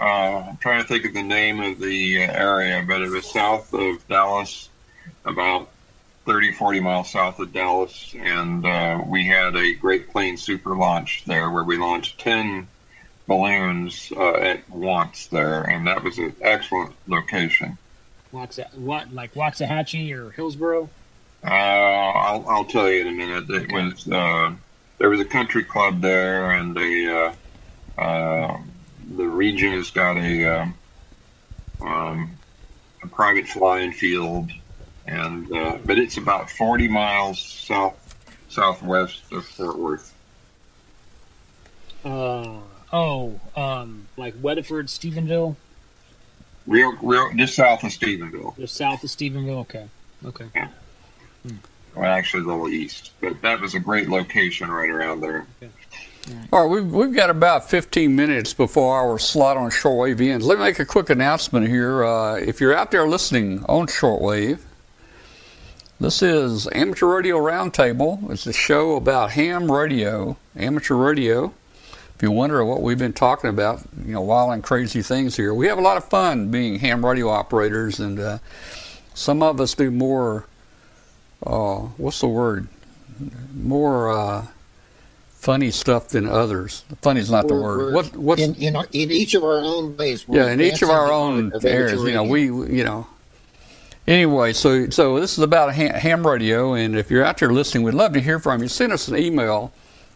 uh, 0.00 0.44
I'm 0.48 0.56
trying 0.58 0.82
to 0.82 0.88
think 0.88 1.04
of 1.04 1.14
the 1.14 1.22
name 1.22 1.60
of 1.60 1.78
the 1.78 2.24
uh, 2.24 2.32
area, 2.32 2.84
but 2.86 3.02
it 3.02 3.10
was 3.10 3.30
south 3.30 3.72
of 3.74 4.06
Dallas, 4.08 4.68
about 5.24 5.68
30, 6.26 6.52
40 6.52 6.80
miles 6.80 7.10
south 7.10 7.38
of 7.40 7.52
Dallas, 7.52 8.14
and 8.18 8.64
uh, 8.64 9.02
we 9.06 9.26
had 9.26 9.56
a 9.56 9.74
Great 9.74 10.10
Plains 10.10 10.42
super 10.42 10.76
launch 10.76 11.24
there 11.26 11.50
where 11.50 11.64
we 11.64 11.76
launched 11.76 12.20
10 12.20 12.68
balloons 13.26 14.12
uh, 14.16 14.34
at 14.34 14.68
once 14.70 15.26
there, 15.28 15.62
and 15.62 15.86
that 15.86 16.02
was 16.02 16.18
an 16.18 16.34
excellent 16.40 16.94
location. 17.06 17.78
Waxa, 18.32 18.72
what 18.74 19.12
like 19.12 19.34
Waxahachie 19.34 20.12
or 20.12 20.30
Hillsboro? 20.30 20.88
Uh, 21.44 21.48
I'll, 21.48 22.48
I'll 22.48 22.64
tell 22.64 22.88
you 22.90 23.02
in 23.02 23.08
a 23.08 23.12
minute. 23.12 23.50
It 23.50 23.72
was 23.72 24.08
uh, 24.08 24.54
there 24.98 25.10
was 25.10 25.20
a 25.20 25.24
country 25.24 25.64
club 25.64 26.00
there, 26.00 26.52
and 26.52 26.76
a 26.78 27.34
uh, 27.98 28.00
uh, 28.00 28.58
the 29.16 29.26
region 29.26 29.72
has 29.72 29.90
got 29.90 30.16
a 30.16 30.44
um, 30.44 30.74
um, 31.80 32.30
a 33.02 33.06
private 33.08 33.46
flying 33.46 33.92
field, 33.92 34.50
and 35.06 35.50
uh, 35.52 35.78
but 35.84 35.98
it's 35.98 36.16
about 36.16 36.50
forty 36.50 36.88
miles 36.88 37.40
south 37.40 37.96
southwest 38.48 39.22
of 39.32 39.44
Fort 39.44 39.78
Worth. 39.78 40.14
Uh, 42.04 42.58
oh, 42.92 43.40
um, 43.56 44.08
like 44.16 44.34
Weatherford, 44.40 44.86
Stephenville, 44.86 45.56
Real, 46.66 46.96
real, 47.02 47.30
just 47.34 47.56
south 47.56 47.82
of 47.82 47.90
Stephenville. 47.90 48.56
just 48.56 48.76
south 48.76 49.02
of 49.02 49.10
Stephenville. 49.10 49.60
Okay, 49.60 49.88
okay. 50.24 50.46
Well, 51.94 52.04
actually, 52.10 52.44
a 52.44 52.46
little 52.46 52.68
east, 52.68 53.10
but 53.20 53.42
that 53.42 53.60
was 53.60 53.74
a 53.74 53.80
great 53.80 54.08
location 54.08 54.70
right 54.70 54.88
around 54.88 55.20
there. 55.20 55.46
All 56.52 56.62
right, 56.62 56.70
we've, 56.70 56.92
we've 56.92 57.14
got 57.14 57.30
about 57.30 57.68
15 57.68 58.14
minutes 58.14 58.54
before 58.54 58.96
our 58.96 59.18
slot 59.18 59.56
on 59.56 59.70
shortwave 59.70 60.20
ends. 60.20 60.46
Let 60.46 60.58
me 60.58 60.64
make 60.64 60.78
a 60.78 60.84
quick 60.84 61.10
announcement 61.10 61.66
here. 61.66 62.04
Uh, 62.04 62.36
if 62.36 62.60
you're 62.60 62.74
out 62.74 62.92
there 62.92 63.08
listening 63.08 63.64
on 63.64 63.88
shortwave, 63.88 64.60
this 65.98 66.22
is 66.22 66.68
Amateur 66.72 67.06
Radio 67.06 67.38
Roundtable. 67.38 68.30
It's 68.30 68.46
a 68.46 68.52
show 68.52 68.94
about 68.94 69.32
ham 69.32 69.70
radio, 69.70 70.36
amateur 70.54 70.94
radio. 70.94 71.52
if 72.14 72.22
you 72.22 72.30
wonder 72.30 72.64
what 72.64 72.82
we've 72.82 72.98
been 72.98 73.12
talking 73.12 73.50
about, 73.50 73.82
you 74.06 74.12
know, 74.12 74.20
wild 74.20 74.52
and 74.52 74.62
crazy 74.62 75.02
things 75.02 75.36
here, 75.36 75.52
we 75.52 75.66
have 75.66 75.78
a 75.78 75.82
lot 75.82 75.96
of 75.96 76.04
fun 76.04 76.52
being 76.52 76.78
ham 76.78 77.04
radio 77.04 77.30
operators, 77.30 77.98
and 77.98 78.20
uh, 78.20 78.38
some 79.12 79.42
of 79.42 79.60
us 79.60 79.74
do 79.74 79.90
more. 79.90 80.46
Uh, 81.44 81.78
what's 81.96 82.20
the 82.20 82.28
word? 82.28 82.68
More 83.54 84.12
uh, 84.12 84.46
funny 85.42 85.70
stuff 85.72 86.08
than 86.08 86.26
others. 86.28 86.84
Funny 87.02 87.18
is 87.20 87.28
not 87.30 87.48
the 87.48 87.54
We're- 87.54 87.64
word. 87.64 87.78
we're 87.78 87.92
What? 87.92 88.16
What's? 88.16 88.40
in, 88.42 88.54
in, 88.54 88.76
our- 88.76 88.86
in 88.92 89.10
each 89.10 89.34
of 89.34 89.42
our 89.42 89.58
own 89.58 89.96
ways. 89.96 90.24
yeah, 90.28 90.50
in 90.52 90.60
each 90.60 90.82
of 90.82 90.88
our 90.88 91.10
own 91.10 91.50
areas. 91.64 92.00
You 92.02 92.12
know, 92.14 92.22
we, 92.22 92.44
you 92.44 92.84
know. 92.84 93.08
Anyway, 94.06 94.52
so 94.52 94.88
so 94.90 95.18
this 95.20 95.32
is 95.38 95.44
about 95.44 95.74
ham, 95.74 95.94
ham 95.94 96.24
radio, 96.26 96.74
and 96.74 96.96
if 96.96 97.08
you're 97.10 97.24
out 97.24 97.38
there 97.38 97.52
listening, 97.52 97.84
we'd 97.84 97.94
love 97.94 98.12
to 98.14 98.20
hear 98.20 98.38
from 98.40 98.62
you. 98.62 98.68
Send 98.68 98.92
us 98.92 99.06
an 99.08 99.16
email. 99.16 99.72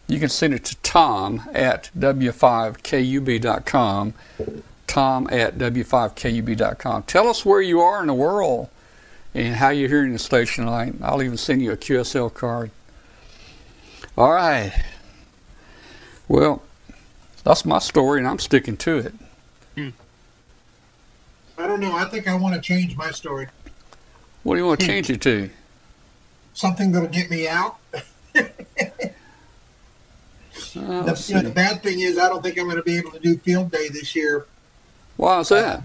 You 0.07 0.19
can 0.19 0.29
send 0.29 0.53
it 0.53 0.63
to 0.65 0.75
Tom 0.77 1.41
at 1.53 1.89
w5kub.com. 1.97 4.13
Tom 4.87 5.27
at 5.31 5.57
w5kub.com. 5.57 7.03
Tell 7.03 7.27
us 7.27 7.45
where 7.45 7.61
you 7.61 7.81
are 7.81 7.99
in 8.01 8.07
the 8.07 8.13
world 8.13 8.69
and 9.33 9.55
how 9.55 9.69
you're 9.69 9.89
hearing 9.89 10.13
the 10.13 10.19
station 10.19 10.63
tonight. 10.65 10.93
I'll 11.01 11.21
even 11.21 11.35
send 11.37 11.61
you 11.61 11.71
a 11.73 11.77
QSL 11.77 12.33
card. 12.33 12.71
All 14.17 14.31
right. 14.31 14.71
Well, 16.27 16.61
that's 17.43 17.65
my 17.65 17.79
story, 17.79 18.19
and 18.19 18.27
I'm 18.27 18.39
sticking 18.39 18.77
to 18.77 18.97
it. 18.97 19.13
I 21.59 21.65
don't 21.65 21.79
know. 21.79 21.95
I 21.95 22.05
think 22.05 22.27
I 22.27 22.35
want 22.35 22.55
to 22.55 22.61
change 22.61 22.95
my 22.95 23.09
story. 23.11 23.47
What 24.43 24.55
do 24.55 24.61
you 24.61 24.67
want 24.67 24.79
to 24.79 24.85
change 24.85 25.09
it 25.09 25.21
to? 25.21 25.49
Something 26.53 26.91
that'll 26.91 27.09
get 27.09 27.29
me 27.29 27.47
out. 27.47 27.77
Uh, 30.75 31.01
The, 31.03 31.25
you 31.29 31.35
know, 31.35 31.41
the 31.41 31.49
bad 31.53 31.81
thing 31.81 32.01
is, 32.01 32.17
I 32.19 32.29
don't 32.29 32.43
think 32.43 32.57
I'm 32.59 32.65
going 32.65 32.77
to 32.77 32.83
be 32.83 32.97
able 32.97 33.11
to 33.11 33.19
do 33.19 33.37
field 33.37 33.71
day 33.71 33.89
this 33.89 34.15
year. 34.15 34.45
Why 35.15 35.39
is 35.39 35.49
that? 35.49 35.81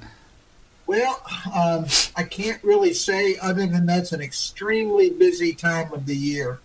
Well, 0.87 1.23
um, 1.55 1.87
I 2.17 2.25
can't 2.25 2.63
really 2.63 2.93
say 2.93 3.39
other 3.39 3.67
than 3.67 3.87
that's 3.87 4.13
an 4.13 4.21
extremely 4.21 5.09
busy 5.11 5.55
time 5.55 5.93
of 5.93 6.05
the 6.07 6.17
year, 6.17 6.59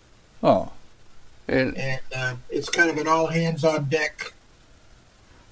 Oh, 0.43 0.71
and 1.47 1.77
and 1.77 2.01
uh, 2.15 2.35
it's 2.49 2.69
kind 2.69 2.89
of 2.89 2.97
an 2.97 3.07
all 3.07 3.27
hands 3.27 3.63
on 3.63 3.85
deck. 3.85 4.33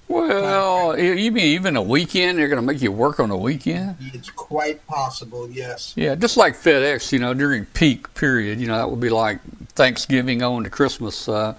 well, 0.08 0.96
you 0.98 1.32
mean 1.32 1.44
even 1.46 1.76
a 1.76 1.82
weekend? 1.82 2.38
They're 2.38 2.48
going 2.48 2.60
to 2.60 2.66
make 2.72 2.80
you 2.80 2.92
work 2.92 3.18
on 3.18 3.30
a 3.30 3.36
weekend? 3.36 3.96
It's 4.14 4.30
quite 4.30 4.86
possible, 4.86 5.50
yes. 5.50 5.92
Yeah, 5.96 6.14
just 6.14 6.36
like 6.36 6.54
FedEx, 6.54 7.10
you 7.12 7.18
know, 7.18 7.34
during 7.34 7.64
peak 7.66 8.12
period, 8.14 8.60
you 8.60 8.68
know, 8.68 8.76
that 8.76 8.88
would 8.88 9.00
be 9.00 9.08
like 9.10 9.40
Thanksgiving 9.70 10.42
on 10.42 10.62
to 10.64 10.70
Christmas. 10.70 11.28
Uh, 11.28 11.54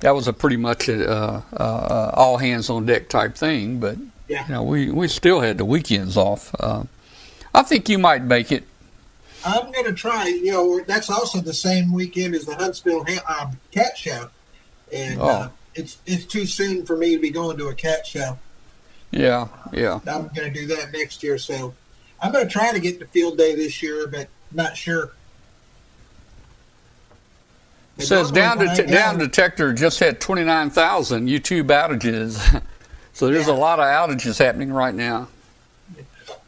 that 0.00 0.12
was 0.14 0.28
a 0.28 0.32
pretty 0.32 0.56
much 0.56 0.88
a 0.88 1.10
uh, 1.10 1.42
uh, 1.54 2.10
all 2.14 2.36
hands 2.38 2.70
on 2.70 2.86
deck 2.86 3.08
type 3.08 3.34
thing, 3.34 3.80
but 3.80 3.96
Yeah. 4.28 4.46
you 4.46 4.54
know, 4.54 4.62
we 4.62 4.90
we 4.90 5.08
still 5.08 5.40
had 5.40 5.58
the 5.58 5.64
weekends 5.64 6.16
off. 6.16 6.54
Uh, 6.60 6.84
I 7.54 7.62
think 7.62 7.88
you 7.88 7.98
might 7.98 8.22
make 8.22 8.52
it. 8.52 8.64
I'm 9.46 9.70
going 9.70 9.84
to 9.86 9.92
try. 9.92 10.26
You 10.28 10.50
know, 10.52 10.80
that's 10.86 11.08
also 11.08 11.40
the 11.40 11.54
same 11.54 11.92
weekend 11.92 12.34
as 12.34 12.44
the 12.46 12.54
Huntsville 12.56 13.04
ha- 13.08 13.42
um, 13.48 13.58
Cat 13.70 13.96
Show, 13.96 14.28
and 14.92 15.20
Oh. 15.20 15.24
uh, 15.26 15.48
it's 15.74 15.98
it's 16.06 16.24
too 16.24 16.46
soon 16.46 16.84
for 16.84 16.96
me 16.96 17.14
to 17.14 17.20
be 17.20 17.30
going 17.30 17.56
to 17.58 17.68
a 17.68 17.74
cat 17.74 18.06
show. 18.06 18.38
Yeah, 19.10 19.48
yeah. 19.72 20.00
I'm 20.06 20.28
going 20.34 20.50
to 20.52 20.60
do 20.60 20.66
that 20.74 20.90
next 20.92 21.22
year, 21.22 21.38
so 21.38 21.74
I'm 22.20 22.32
going 22.32 22.46
to 22.46 22.50
try 22.52 22.72
to 22.72 22.80
get 22.80 22.98
to 23.00 23.06
field 23.06 23.38
day 23.38 23.54
this 23.54 23.82
year, 23.82 24.06
but 24.06 24.28
not 24.52 24.76
sure. 24.76 25.12
It 27.98 28.06
says 28.06 28.30
down 28.30 28.58
Normally 28.58 28.76
to 28.76 28.82
when 28.82 28.90
I 28.92 28.96
down 28.96 29.18
detector 29.18 29.72
just 29.72 30.00
had 30.00 30.20
twenty 30.20 30.44
nine 30.44 30.70
thousand 30.70 31.28
YouTube 31.28 31.68
outages, 31.68 32.62
so 33.12 33.28
there's 33.28 33.48
a 33.48 33.54
lot 33.54 33.78
of 33.80 33.84
outages 33.86 34.38
happening 34.38 34.72
right 34.72 34.94
now. 34.94 35.28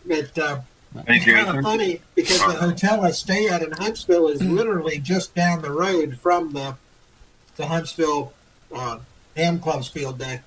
But 0.07 0.39
uh, 0.39 0.61
it's 0.95 1.25
kind 1.25 1.59
of 1.59 1.65
funny 1.65 2.01
because 2.15 2.39
the 2.39 2.53
hotel 2.55 3.03
I 3.03 3.11
stay 3.11 3.49
at 3.49 3.63
in 3.63 3.73
Huntsville 3.73 4.29
is 4.29 4.43
literally 4.43 4.99
just 4.99 5.35
down 5.35 5.63
the 5.63 5.71
road 5.71 6.19
from 6.19 6.53
the 6.53 6.77
the 7.57 7.67
Huntsville 7.67 8.33
uh, 8.75 8.99
Ham 9.37 9.59
Club's 9.59 9.89
field 9.89 10.19
day. 10.19 10.41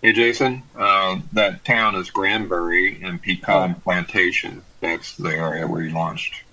Hey, 0.00 0.12
Jason. 0.12 0.62
Uh, 0.76 1.18
that 1.32 1.64
town 1.64 1.96
is 1.96 2.10
Granbury 2.10 3.02
and 3.02 3.20
Pecan 3.20 3.74
Plantation. 3.74 4.62
That's 4.80 5.16
the 5.16 5.30
area 5.30 5.66
where 5.66 5.82
he 5.82 5.90
launched. 5.90 6.44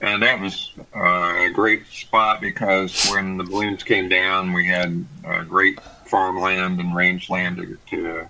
And 0.00 0.22
that 0.22 0.40
was 0.40 0.70
uh, 0.94 1.00
a 1.00 1.50
great 1.52 1.86
spot 1.88 2.40
because 2.40 3.10
when 3.10 3.36
the 3.36 3.42
balloons 3.42 3.82
came 3.82 4.08
down, 4.08 4.52
we 4.52 4.68
had 4.68 5.04
uh, 5.26 5.42
great 5.42 5.80
farmland 6.06 6.78
and 6.78 6.94
rangeland 6.94 7.56
to, 7.56 7.78
to 7.90 8.28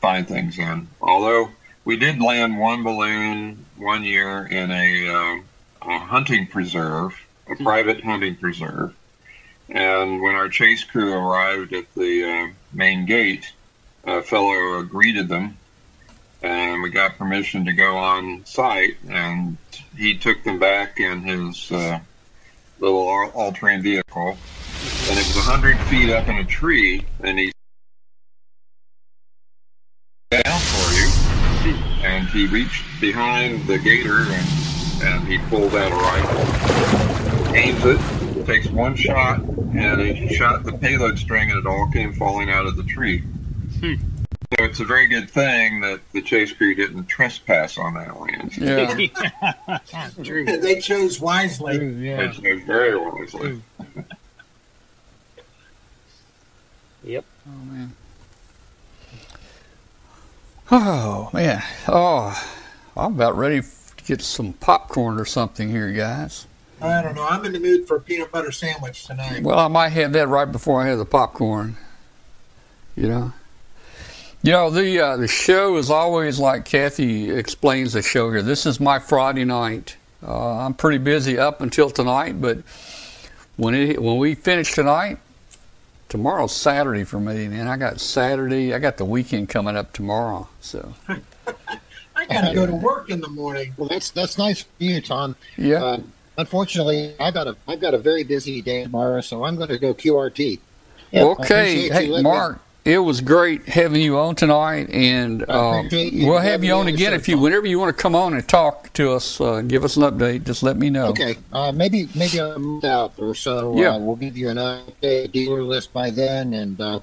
find 0.00 0.28
things 0.28 0.60
in. 0.60 0.86
Although 1.00 1.50
we 1.84 1.96
did 1.96 2.20
land 2.20 2.58
one 2.58 2.82
balloon 2.82 3.64
one 3.76 4.04
year 4.04 4.46
in 4.46 4.70
a, 4.70 5.08
uh, 5.08 5.40
a 5.82 5.98
hunting 5.98 6.46
preserve, 6.46 7.18
a 7.50 7.56
private 7.56 8.02
hunting 8.04 8.36
preserve. 8.36 8.94
And 9.68 10.20
when 10.20 10.34
our 10.34 10.48
chase 10.48 10.84
crew 10.84 11.12
arrived 11.14 11.72
at 11.72 11.92
the 11.94 12.24
uh, 12.24 12.52
main 12.72 13.06
gate, 13.06 13.52
a 14.04 14.22
fellow 14.22 14.82
greeted 14.82 15.28
them, 15.28 15.56
and 16.42 16.82
we 16.82 16.90
got 16.90 17.16
permission 17.16 17.64
to 17.64 17.72
go 17.72 17.96
on 17.96 18.44
site. 18.44 18.96
And 19.08 19.56
he 19.96 20.18
took 20.18 20.42
them 20.44 20.58
back 20.58 21.00
in 21.00 21.22
his 21.22 21.70
uh, 21.72 22.00
little 22.80 22.98
all- 22.98 23.30
all-terrain 23.34 23.82
vehicle, 23.82 24.28
and 24.28 25.18
it 25.18 25.26
was 25.26 25.36
a 25.36 25.40
hundred 25.40 25.78
feet 25.88 26.10
up 26.10 26.28
in 26.28 26.36
a 26.36 26.44
tree, 26.44 27.04
and 27.20 27.38
he 27.38 27.52
down 30.30 30.60
for 30.60 30.94
you, 30.94 31.21
and 32.04 32.26
he 32.28 32.46
reached 32.46 32.84
behind 33.00 33.66
the 33.66 33.78
gator 33.78 34.18
and 34.18 34.62
and 35.02 35.26
he 35.26 35.38
pulled 35.38 35.74
out 35.74 35.90
a 35.90 35.96
rifle, 35.96 37.54
aims 37.54 37.84
it, 37.84 38.46
takes 38.46 38.68
one 38.68 38.94
shot, 38.94 39.40
and 39.40 40.00
he 40.00 40.34
shot 40.34 40.62
the 40.64 40.72
payload 40.72 41.18
string, 41.18 41.50
and 41.50 41.58
it 41.58 41.66
all 41.66 41.90
came 41.92 42.12
falling 42.12 42.50
out 42.50 42.66
of 42.66 42.76
the 42.76 42.84
tree. 42.84 43.18
Hmm. 43.80 43.94
So 44.58 44.64
it's 44.64 44.80
a 44.80 44.84
very 44.84 45.06
good 45.06 45.30
thing 45.30 45.80
that 45.80 46.00
the 46.12 46.20
chase 46.22 46.52
crew 46.52 46.74
didn't 46.74 47.06
trespass 47.06 47.78
on 47.78 47.94
that 47.94 48.20
land. 48.20 48.56
Yeah, 48.56 49.78
True. 50.22 50.44
They 50.44 50.80
chose 50.80 51.18
wisely. 51.18 51.78
True, 51.78 51.88
yeah. 51.88 52.20
It's, 52.20 52.38
it's 52.42 52.64
very 52.66 52.96
wisely. 52.96 53.62
Yep. 57.04 57.24
Oh 57.48 57.64
man. 57.64 57.92
Oh 60.74 61.28
man. 61.34 61.62
Oh, 61.86 62.34
I'm 62.96 63.12
about 63.12 63.36
ready 63.36 63.60
to 63.60 64.04
get 64.06 64.22
some 64.22 64.54
popcorn 64.54 65.20
or 65.20 65.26
something 65.26 65.68
here, 65.68 65.92
guys. 65.92 66.46
I 66.80 67.02
don't 67.02 67.14
know. 67.14 67.26
I'm 67.28 67.44
in 67.44 67.52
the 67.52 67.60
mood 67.60 67.86
for 67.86 67.98
a 67.98 68.00
peanut 68.00 68.32
butter 68.32 68.50
sandwich 68.50 69.04
tonight. 69.04 69.42
Well, 69.42 69.58
I 69.58 69.68
might 69.68 69.90
have 69.90 70.14
that 70.14 70.28
right 70.28 70.50
before 70.50 70.80
I 70.80 70.86
have 70.86 70.96
the 70.96 71.04
popcorn. 71.04 71.76
You 72.96 73.08
know. 73.08 73.32
You 74.42 74.52
know 74.52 74.70
the 74.70 74.98
uh, 74.98 75.16
the 75.18 75.28
show 75.28 75.76
is 75.76 75.90
always 75.90 76.40
like 76.40 76.64
Kathy 76.64 77.30
explains 77.30 77.92
the 77.92 78.00
show 78.00 78.30
here. 78.30 78.40
This 78.40 78.64
is 78.64 78.80
my 78.80 78.98
Friday 78.98 79.44
night. 79.44 79.98
Uh, 80.26 80.56
I'm 80.64 80.72
pretty 80.72 80.98
busy 80.98 81.38
up 81.38 81.60
until 81.60 81.90
tonight, 81.90 82.40
but 82.40 82.58
when 83.56 83.74
it 83.74 84.02
when 84.02 84.16
we 84.16 84.34
finish 84.34 84.72
tonight, 84.72 85.18
tomorrow's 86.12 86.54
Saturday 86.54 87.04
for 87.04 87.18
me, 87.18 87.48
man. 87.48 87.66
I 87.66 87.78
got 87.78 87.98
Saturday. 87.98 88.74
I 88.74 88.78
got 88.78 88.98
the 88.98 89.04
weekend 89.04 89.48
coming 89.48 89.78
up 89.78 89.94
tomorrow. 89.94 90.46
So 90.60 90.92
I 91.08 92.26
got 92.26 92.42
to 92.42 92.54
go 92.54 92.66
to 92.66 92.74
work 92.74 93.08
in 93.08 93.22
the 93.22 93.30
morning. 93.30 93.72
Well, 93.78 93.88
that's 93.88 94.10
that's 94.10 94.36
nice 94.36 94.60
for 94.60 94.68
you, 94.78 95.00
Tom. 95.00 95.34
yeah. 95.56 95.82
Uh, 95.82 96.00
unfortunately, 96.36 97.14
I 97.18 97.30
got 97.30 97.46
a 97.46 97.56
I've 97.66 97.80
got 97.80 97.94
a 97.94 97.98
very 97.98 98.24
busy 98.24 98.60
day 98.60 98.82
tomorrow, 98.82 99.22
so 99.22 99.44
I'm 99.44 99.56
going 99.56 99.70
to 99.70 99.78
go 99.78 99.94
QRT. 99.94 100.58
I 101.14 101.18
Okay. 101.20 101.88
Hey, 101.88 102.08
letting 102.08 102.24
Mark, 102.24 102.60
it 102.84 102.98
was 102.98 103.20
great 103.20 103.68
having 103.68 104.00
you 104.00 104.18
on 104.18 104.34
tonight, 104.34 104.90
and 104.90 105.42
uh, 105.48 105.82
we'll 105.92 106.38
have 106.38 106.64
you 106.64 106.72
on 106.72 106.80
on 106.80 106.88
again 106.88 107.12
if 107.14 107.28
you, 107.28 107.36
Tom. 107.36 107.44
whenever 107.44 107.66
you 107.66 107.78
want 107.78 107.96
to 107.96 108.00
come 108.02 108.14
on 108.14 108.34
and 108.34 108.48
talk 108.48 108.92
to 108.94 109.12
us, 109.12 109.40
uh, 109.40 109.60
give 109.62 109.84
us 109.84 109.96
an 109.96 110.02
update. 110.02 110.44
Just 110.44 110.62
let 110.62 110.76
me 110.76 110.90
know. 110.90 111.06
Okay, 111.08 111.36
uh, 111.52 111.70
maybe 111.70 112.08
maybe 112.14 112.38
a 112.38 112.58
month 112.58 112.84
out 112.84 113.12
or 113.18 113.34
so. 113.34 113.78
Yeah. 113.78 113.94
Uh, 113.94 113.98
we'll 113.98 114.16
give 114.16 114.36
you 114.36 114.48
an 114.48 114.56
update 114.56 115.30
dealer 115.32 115.62
list 115.62 115.92
by 115.92 116.10
then, 116.10 116.54
and 116.54 116.80
uh, 116.80 117.00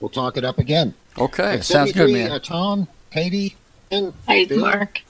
we'll 0.00 0.10
talk 0.10 0.36
it 0.36 0.44
up 0.44 0.58
again. 0.58 0.94
Okay. 1.18 1.56
But 1.56 1.64
Sounds 1.64 1.92
good, 1.92 2.12
man. 2.12 2.30
Uh, 2.30 2.38
Tom, 2.38 2.88
Katie, 3.10 3.56
and 3.90 4.12
Hi, 4.28 4.44
Bill, 4.44 4.60
Mark. 4.60 5.00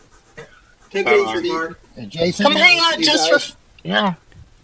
Take 0.90 1.06
it 1.06 1.36
easy, 1.36 1.50
Mark. 1.50 1.80
and 1.96 2.10
Jason. 2.10 2.44
Come 2.44 2.54
hang 2.54 2.78
out 2.80 3.00
just 3.00 3.30
guys- 3.30 3.50
for 3.50 3.56
yeah. 3.82 4.14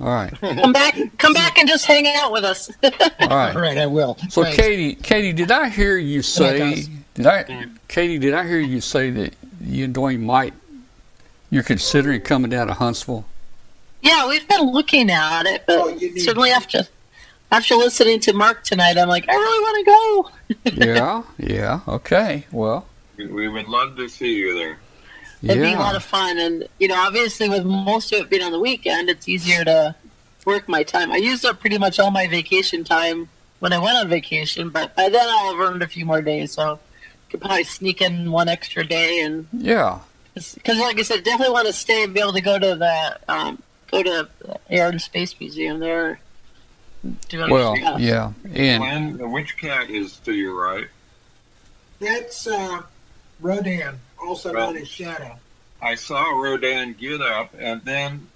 All 0.01 0.07
right. 0.07 0.33
Come 0.41 0.73
back. 0.73 0.97
Come 1.19 1.33
back 1.33 1.59
and 1.59 1.69
just 1.69 1.85
hang 1.85 2.07
out 2.07 2.31
with 2.33 2.45
us. 2.45 2.71
All 2.83 2.91
All 3.21 3.29
right. 3.29 3.55
right, 3.57 3.79
I 3.79 3.87
will. 3.87 4.17
So, 4.29 4.43
Thanks. 4.45 4.57
Katie, 4.57 4.95
Katie, 4.95 5.33
did 5.33 5.51
I 5.51 5.69
hear 5.69 5.97
you 5.97 6.23
say? 6.23 6.85
Did 7.15 7.27
I, 7.27 7.67
Katie? 7.89 8.19
Did 8.19 8.33
I 8.35 8.47
hear 8.47 8.61
you 8.61 8.81
say 8.81 9.11
that 9.11 9.35
you 9.61 9.85
and 9.85 9.95
Dwayne 9.95 10.21
might? 10.21 10.55
You're 11.51 11.65
considering 11.65 12.21
coming 12.21 12.51
down 12.51 12.67
to 12.69 12.75
Huntsville. 12.75 13.25
yeah, 14.03 14.29
we've 14.29 14.47
been 14.47 14.71
looking 14.71 15.11
at 15.11 15.47
it, 15.47 15.65
but 15.67 15.79
Oh, 15.81 15.99
certainly 16.17 16.51
after 16.51 16.83
after 17.51 17.75
listening 17.75 18.21
to 18.21 18.33
Mark 18.35 18.63
tonight, 18.63 18.99
I'm 18.99 19.09
like, 19.09 19.27
I 19.29 19.35
really 19.35 19.61
want 19.61 20.31
to 20.69 20.75
go. 20.75 20.85
yeah, 20.87 21.23
yeah, 21.39 21.81
okay. 21.89 22.45
Well, 22.53 22.87
we 23.17 23.49
would 23.49 23.67
love 23.67 23.97
to 23.97 24.09
see 24.09 24.35
you 24.35 24.55
there. 24.55 24.79
It'd 25.43 25.57
yeah. 25.57 25.71
be 25.71 25.75
a 25.75 25.79
lot 25.79 25.95
of 25.95 26.03
fun, 26.03 26.39
and 26.39 26.69
you 26.79 26.89
know, 26.89 26.97
obviously, 26.97 27.49
with 27.49 27.65
most 27.65 28.13
of 28.13 28.21
it 28.21 28.31
being 28.31 28.43
on 28.43 28.53
the 28.53 28.59
weekend, 28.59 29.09
it's 29.09 29.29
easier 29.29 29.65
to 29.65 29.95
work 30.45 30.69
my 30.69 30.83
time. 30.83 31.13
I 31.13 31.17
used 31.17 31.45
up 31.45 31.61
pretty 31.61 31.79
much 31.79 32.01
all 32.01 32.11
my 32.11 32.27
vacation 32.27 32.83
time 32.83 33.29
when 33.61 33.73
I 33.73 33.79
went 33.79 33.99
on 33.99 34.09
vacation, 34.09 34.71
but 34.71 34.95
by 34.97 35.09
then 35.09 35.27
I'll 35.29 35.55
have 35.55 35.61
earned 35.61 35.83
a 35.83 35.87
few 35.87 36.05
more 36.05 36.23
days, 36.23 36.53
so 36.53 36.73
I 36.73 37.31
could 37.31 37.41
probably 37.41 37.65
sneak 37.65 38.01
in 38.01 38.33
one 38.33 38.49
extra 38.49 38.85
day 38.85 39.21
and 39.21 39.47
yeah. 39.53 40.01
Because, 40.35 40.79
like 40.79 40.99
I 40.99 41.03
said, 41.03 41.25
definitely 41.25 41.53
want 41.53 41.67
to 41.67 41.73
stay 41.73 42.05
and 42.05 42.15
be 42.15 42.21
able 42.21 42.33
to 42.33 42.41
go 42.41 42.59
to 42.59 42.77
the 42.77 43.19
um, 43.29 43.63
go 43.91 44.03
to 44.03 44.29
the 44.43 44.59
Air 44.71 44.89
and 44.89 45.01
Space 45.01 45.39
Museum 45.39 45.81
there. 45.81 46.21
Well, 47.33 47.77
yeah, 47.99 48.33
and 48.53 49.17
Glenn, 49.19 49.31
which 49.31 49.57
cat 49.57 49.89
is 49.89 50.19
to 50.21 50.33
your 50.33 50.55
right? 50.55 50.89
That's 52.01 52.47
uh, 52.47 52.83
Rodan, 53.41 54.01
also 54.25 54.53
well, 54.53 54.73
known 54.73 54.83
as 54.83 54.89
Shadow. 54.89 55.39
I 55.81 55.95
saw 55.95 56.31
Rodan 56.31 56.95
get 56.95 57.21
up, 57.21 57.55
and 57.59 57.81
then 57.85 58.27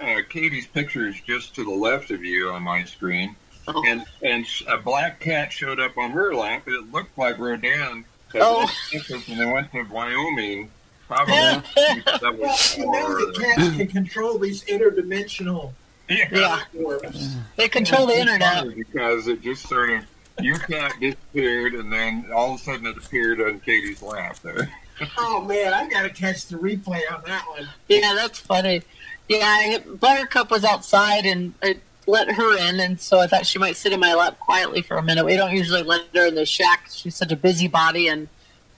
uh, 0.00 0.20
Katie's 0.28 0.66
picture 0.66 1.06
is 1.06 1.20
just 1.20 1.54
to 1.54 1.64
the 1.64 1.70
left 1.70 2.10
of 2.10 2.24
you 2.24 2.50
on 2.50 2.62
my 2.62 2.84
screen, 2.84 3.36
oh. 3.68 3.84
and 3.86 4.04
and 4.22 4.46
a 4.68 4.78
black 4.78 5.20
cat 5.20 5.52
showed 5.52 5.80
up 5.80 5.96
on 5.96 6.10
her 6.10 6.34
lap. 6.34 6.66
It 6.66 6.92
looked 6.92 7.16
like 7.16 7.38
Rodan. 7.38 8.04
Oh. 8.34 8.70
And 8.92 9.38
they 9.38 9.52
went 9.52 9.70
to 9.72 9.82
Wyoming. 9.84 10.70
Probably. 11.06 11.34
well, 11.36 12.58
you 12.76 12.86
know 12.86 13.26
the 13.26 13.38
cats 13.38 13.76
can 13.76 13.86
control 13.88 14.38
these 14.38 14.64
interdimensional. 14.64 15.72
Yeah. 16.08 16.60
They 17.56 17.68
control 17.68 18.06
the 18.06 18.18
internet. 18.18 18.74
Because 18.74 19.28
it 19.28 19.42
just 19.42 19.68
sort 19.68 19.90
of 19.90 20.04
your 20.40 20.58
cat 20.58 20.94
disappeared, 21.00 21.74
and 21.74 21.92
then 21.92 22.26
all 22.34 22.54
of 22.54 22.60
a 22.60 22.64
sudden 22.64 22.86
it 22.86 22.96
appeared 22.96 23.40
on 23.40 23.60
Katie's 23.60 24.02
lap 24.02 24.38
there. 24.40 24.72
Oh 25.18 25.44
man, 25.44 25.72
I 25.72 25.88
gotta 25.88 26.10
catch 26.10 26.46
the 26.46 26.56
replay 26.56 27.00
on 27.10 27.22
that 27.26 27.44
one. 27.48 27.68
Yeah, 27.88 28.14
that's 28.14 28.38
funny. 28.38 28.82
Yeah, 29.28 29.78
Buttercup 29.78 30.50
was 30.50 30.64
outside, 30.64 31.24
and 31.24 31.54
I 31.62 31.76
let 32.06 32.32
her 32.32 32.58
in, 32.68 32.80
and 32.80 33.00
so 33.00 33.20
I 33.20 33.26
thought 33.26 33.46
she 33.46 33.58
might 33.58 33.76
sit 33.76 33.92
in 33.92 34.00
my 34.00 34.14
lap 34.14 34.38
quietly 34.40 34.82
for 34.82 34.96
a 34.96 35.02
minute. 35.02 35.24
We 35.24 35.36
don't 35.36 35.56
usually 35.56 35.82
let 35.82 36.02
her 36.14 36.26
in 36.26 36.34
the 36.34 36.46
shack. 36.46 36.88
She's 36.90 37.14
such 37.14 37.32
a 37.32 37.36
busybody, 37.36 38.08
and 38.08 38.28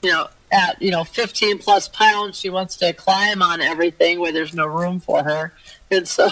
you 0.02 0.10
know, 0.10 0.28
at 0.52 0.80
you 0.80 0.90
know 0.90 1.04
15 1.04 1.58
plus 1.58 1.88
pounds, 1.88 2.38
she 2.38 2.50
wants 2.50 2.76
to 2.76 2.92
climb 2.92 3.42
on 3.42 3.60
everything 3.60 4.20
where 4.20 4.32
there's 4.32 4.54
no 4.54 4.66
room 4.66 5.00
for 5.00 5.24
her, 5.24 5.52
and 5.90 6.06
so 6.06 6.28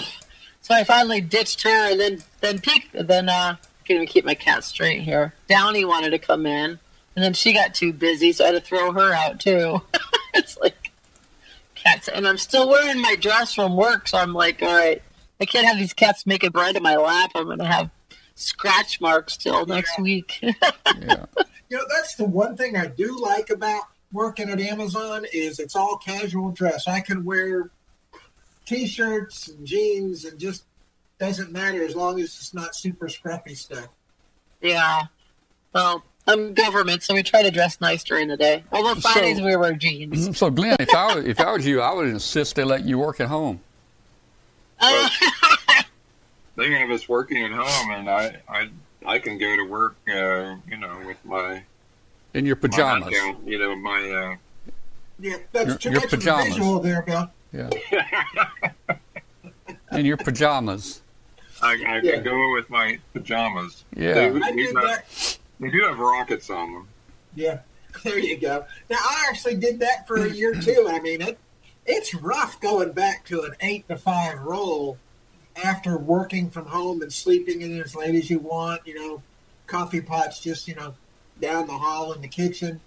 so 0.61 0.73
I 0.73 0.83
finally 0.83 1.21
ditched 1.21 1.63
her, 1.63 1.91
and 1.91 1.99
then 1.99 2.23
then 2.41 2.59
peek, 2.59 2.89
then 2.93 3.29
uh, 3.29 3.57
can't 3.83 3.97
even 3.97 4.07
keep 4.07 4.25
my 4.25 4.35
cat 4.35 4.63
straight 4.63 5.01
here. 5.01 5.33
Downy 5.47 5.85
wanted 5.85 6.11
to 6.11 6.19
come 6.19 6.45
in, 6.45 6.79
and 7.15 7.23
then 7.23 7.33
she 7.33 7.53
got 7.53 7.73
too 7.73 7.93
busy, 7.93 8.31
so 8.31 8.43
I 8.43 8.47
had 8.47 8.55
to 8.55 8.61
throw 8.61 8.91
her 8.91 9.13
out 9.13 9.39
too. 9.39 9.81
it's 10.33 10.57
like 10.57 10.91
cats, 11.75 12.07
and 12.07 12.27
I'm 12.27 12.37
still 12.37 12.69
wearing 12.69 13.01
my 13.01 13.15
dress 13.15 13.53
from 13.53 13.75
work, 13.75 14.07
so 14.07 14.17
I'm 14.17 14.33
like, 14.33 14.61
all 14.61 14.75
right, 14.75 15.01
I 15.39 15.45
can't 15.45 15.67
have 15.67 15.77
these 15.77 15.93
cats 15.93 16.25
make 16.25 16.41
making 16.41 16.51
bread 16.51 16.75
in 16.75 16.83
my 16.83 16.95
lap. 16.95 17.31
I'm 17.35 17.47
gonna 17.47 17.65
have 17.65 17.89
scratch 18.35 18.99
marks 19.01 19.37
till 19.37 19.65
next 19.65 19.99
week. 19.99 20.39
yeah. 20.41 21.25
You 21.69 21.77
know, 21.77 21.85
that's 21.89 22.15
the 22.15 22.25
one 22.25 22.55
thing 22.55 22.77
I 22.77 22.87
do 22.87 23.19
like 23.19 23.49
about 23.49 23.83
working 24.11 24.49
at 24.49 24.59
Amazon 24.59 25.25
is 25.33 25.59
it's 25.59 25.75
all 25.75 25.97
casual 25.97 26.51
dress. 26.51 26.87
I 26.87 26.99
can 26.99 27.25
wear 27.25 27.71
t-shirts 28.65 29.49
and 29.49 29.65
jeans 29.65 30.25
and 30.25 30.39
just 30.39 30.63
doesn't 31.19 31.51
matter 31.51 31.83
as 31.83 31.95
long 31.95 32.19
as 32.19 32.25
it's 32.25 32.53
not 32.53 32.75
super 32.75 33.07
scruffy 33.07 33.57
stuff. 33.57 33.87
Yeah. 34.61 35.03
Well, 35.73 36.03
I'm 36.25 36.53
government, 36.53 37.03
so 37.03 37.13
we 37.13 37.23
try 37.23 37.43
to 37.43 37.51
dress 37.51 37.81
nice 37.81 38.03
during 38.03 38.29
the 38.29 38.37
day. 38.37 38.63
Although 38.71 38.99
Fridays 39.01 39.37
so, 39.37 39.45
we 39.45 39.55
wear 39.55 39.73
jeans. 39.73 40.15
Mm-hmm. 40.15 40.33
So, 40.33 40.49
Glenn, 40.49 40.77
if 40.79 40.93
I 40.93 41.19
if 41.19 41.39
I 41.39 41.51
was 41.51 41.65
you, 41.65 41.81
I 41.81 41.93
would 41.93 42.07
insist 42.07 42.55
they 42.55 42.63
let 42.63 42.85
you 42.85 42.97
work 42.97 43.19
at 43.19 43.27
home. 43.27 43.59
Uh, 44.79 45.09
they 46.55 46.71
have 46.71 46.89
us 46.91 47.09
working 47.09 47.43
at 47.43 47.51
home, 47.51 47.91
and 47.91 48.09
I 48.09 48.37
I 48.47 48.69
I 49.05 49.19
can 49.19 49.37
go 49.37 49.55
to 49.55 49.63
work, 49.63 49.97
uh, 50.07 50.55
you 50.67 50.77
know, 50.77 50.97
with 51.05 51.23
my 51.25 51.63
in 52.33 52.45
your 52.45 52.55
pajamas. 52.55 53.11
My, 53.11 53.35
you 53.45 53.59
know, 53.59 53.75
my 53.75 54.09
uh, 54.09 54.35
yeah, 55.19 55.37
that's 55.51 55.67
your, 55.67 55.77
too 55.77 55.91
your 55.91 56.01
much 56.01 56.09
pajamas. 56.09 56.47
Of 56.47 56.53
visual 56.53 56.79
there, 56.79 57.01
Bill. 57.01 57.29
Yeah. 57.51 57.69
in 59.91 60.05
your 60.05 60.17
pajamas. 60.17 61.01
I, 61.61 61.73
I 61.73 62.01
yeah. 62.03 62.15
can 62.15 62.23
go 62.23 62.53
with 62.53 62.69
my 62.69 62.99
pajamas. 63.13 63.85
Yeah, 63.95 64.13
they, 64.13 64.41
I 64.41 64.51
did 64.51 64.73
not, 64.73 64.83
that. 64.83 65.37
They 65.59 65.69
do 65.69 65.81
have 65.83 65.99
rockets 65.99 66.49
on 66.49 66.73
them. 66.73 66.87
Yeah, 67.35 67.59
there 68.03 68.19
you 68.19 68.37
go. 68.37 68.65
Now 68.89 68.97
I 68.99 69.27
actually 69.29 69.55
did 69.55 69.79
that 69.79 70.07
for 70.07 70.17
a 70.17 70.29
year 70.29 70.53
too. 70.53 70.87
I 70.89 70.99
mean, 70.99 71.21
it 71.21 71.37
it's 71.85 72.13
rough 72.13 72.59
going 72.59 72.91
back 72.91 73.25
to 73.25 73.43
an 73.43 73.55
eight 73.61 73.87
to 73.89 73.97
five 73.97 74.41
role 74.41 74.97
after 75.61 75.97
working 75.97 76.49
from 76.49 76.65
home 76.65 77.01
and 77.01 77.11
sleeping 77.11 77.61
in 77.61 77.79
as 77.81 77.95
late 77.95 78.15
as 78.15 78.29
you 78.29 78.39
want. 78.39 78.85
You 78.85 78.95
know, 78.95 79.23
coffee 79.67 80.01
pots 80.01 80.39
just 80.39 80.67
you 80.67 80.75
know 80.75 80.95
down 81.39 81.67
the 81.67 81.77
hall 81.77 82.13
in 82.13 82.21
the 82.21 82.27
kitchen. 82.27 82.79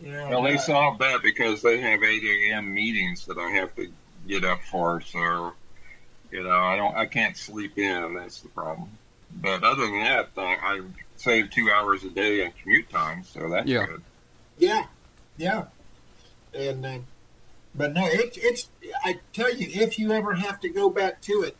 Yeah, 0.00 0.30
well, 0.30 0.42
they 0.42 0.56
solved 0.56 1.00
that 1.00 1.22
because 1.22 1.62
they 1.62 1.80
have 1.80 2.02
8 2.02 2.22
a.m. 2.24 2.74
meetings 2.74 3.24
that 3.26 3.38
I 3.38 3.50
have 3.52 3.74
to 3.76 3.88
get 4.26 4.44
up 4.44 4.60
for. 4.62 5.00
So, 5.00 5.52
you 6.32 6.42
know, 6.42 6.50
I 6.50 6.76
don't, 6.76 6.96
I 6.96 7.06
can't 7.06 7.36
sleep 7.36 7.78
in. 7.78 8.14
That's 8.14 8.40
the 8.40 8.48
problem. 8.48 8.90
But 9.34 9.62
other 9.62 9.82
than 9.82 10.00
that, 10.00 10.30
I, 10.36 10.56
I 10.60 10.80
save 11.22 11.50
two 11.50 11.70
hours 11.70 12.02
a 12.04 12.10
day 12.10 12.44
in 12.44 12.52
commute 12.60 12.90
time, 12.90 13.22
so 13.22 13.48
that's 13.48 13.68
yeah. 13.68 13.86
good. 13.86 14.02
Yeah, 14.58 14.86
yeah. 15.36 15.64
And 16.52 16.84
uh, 16.84 16.98
but 17.74 17.94
no, 17.94 18.06
it, 18.06 18.36
it's. 18.36 18.68
I 19.04 19.20
tell 19.32 19.54
you, 19.54 19.68
if 19.70 19.98
you 19.98 20.12
ever 20.12 20.34
have 20.34 20.60
to 20.60 20.68
go 20.68 20.90
back 20.90 21.20
to 21.22 21.42
it, 21.42 21.56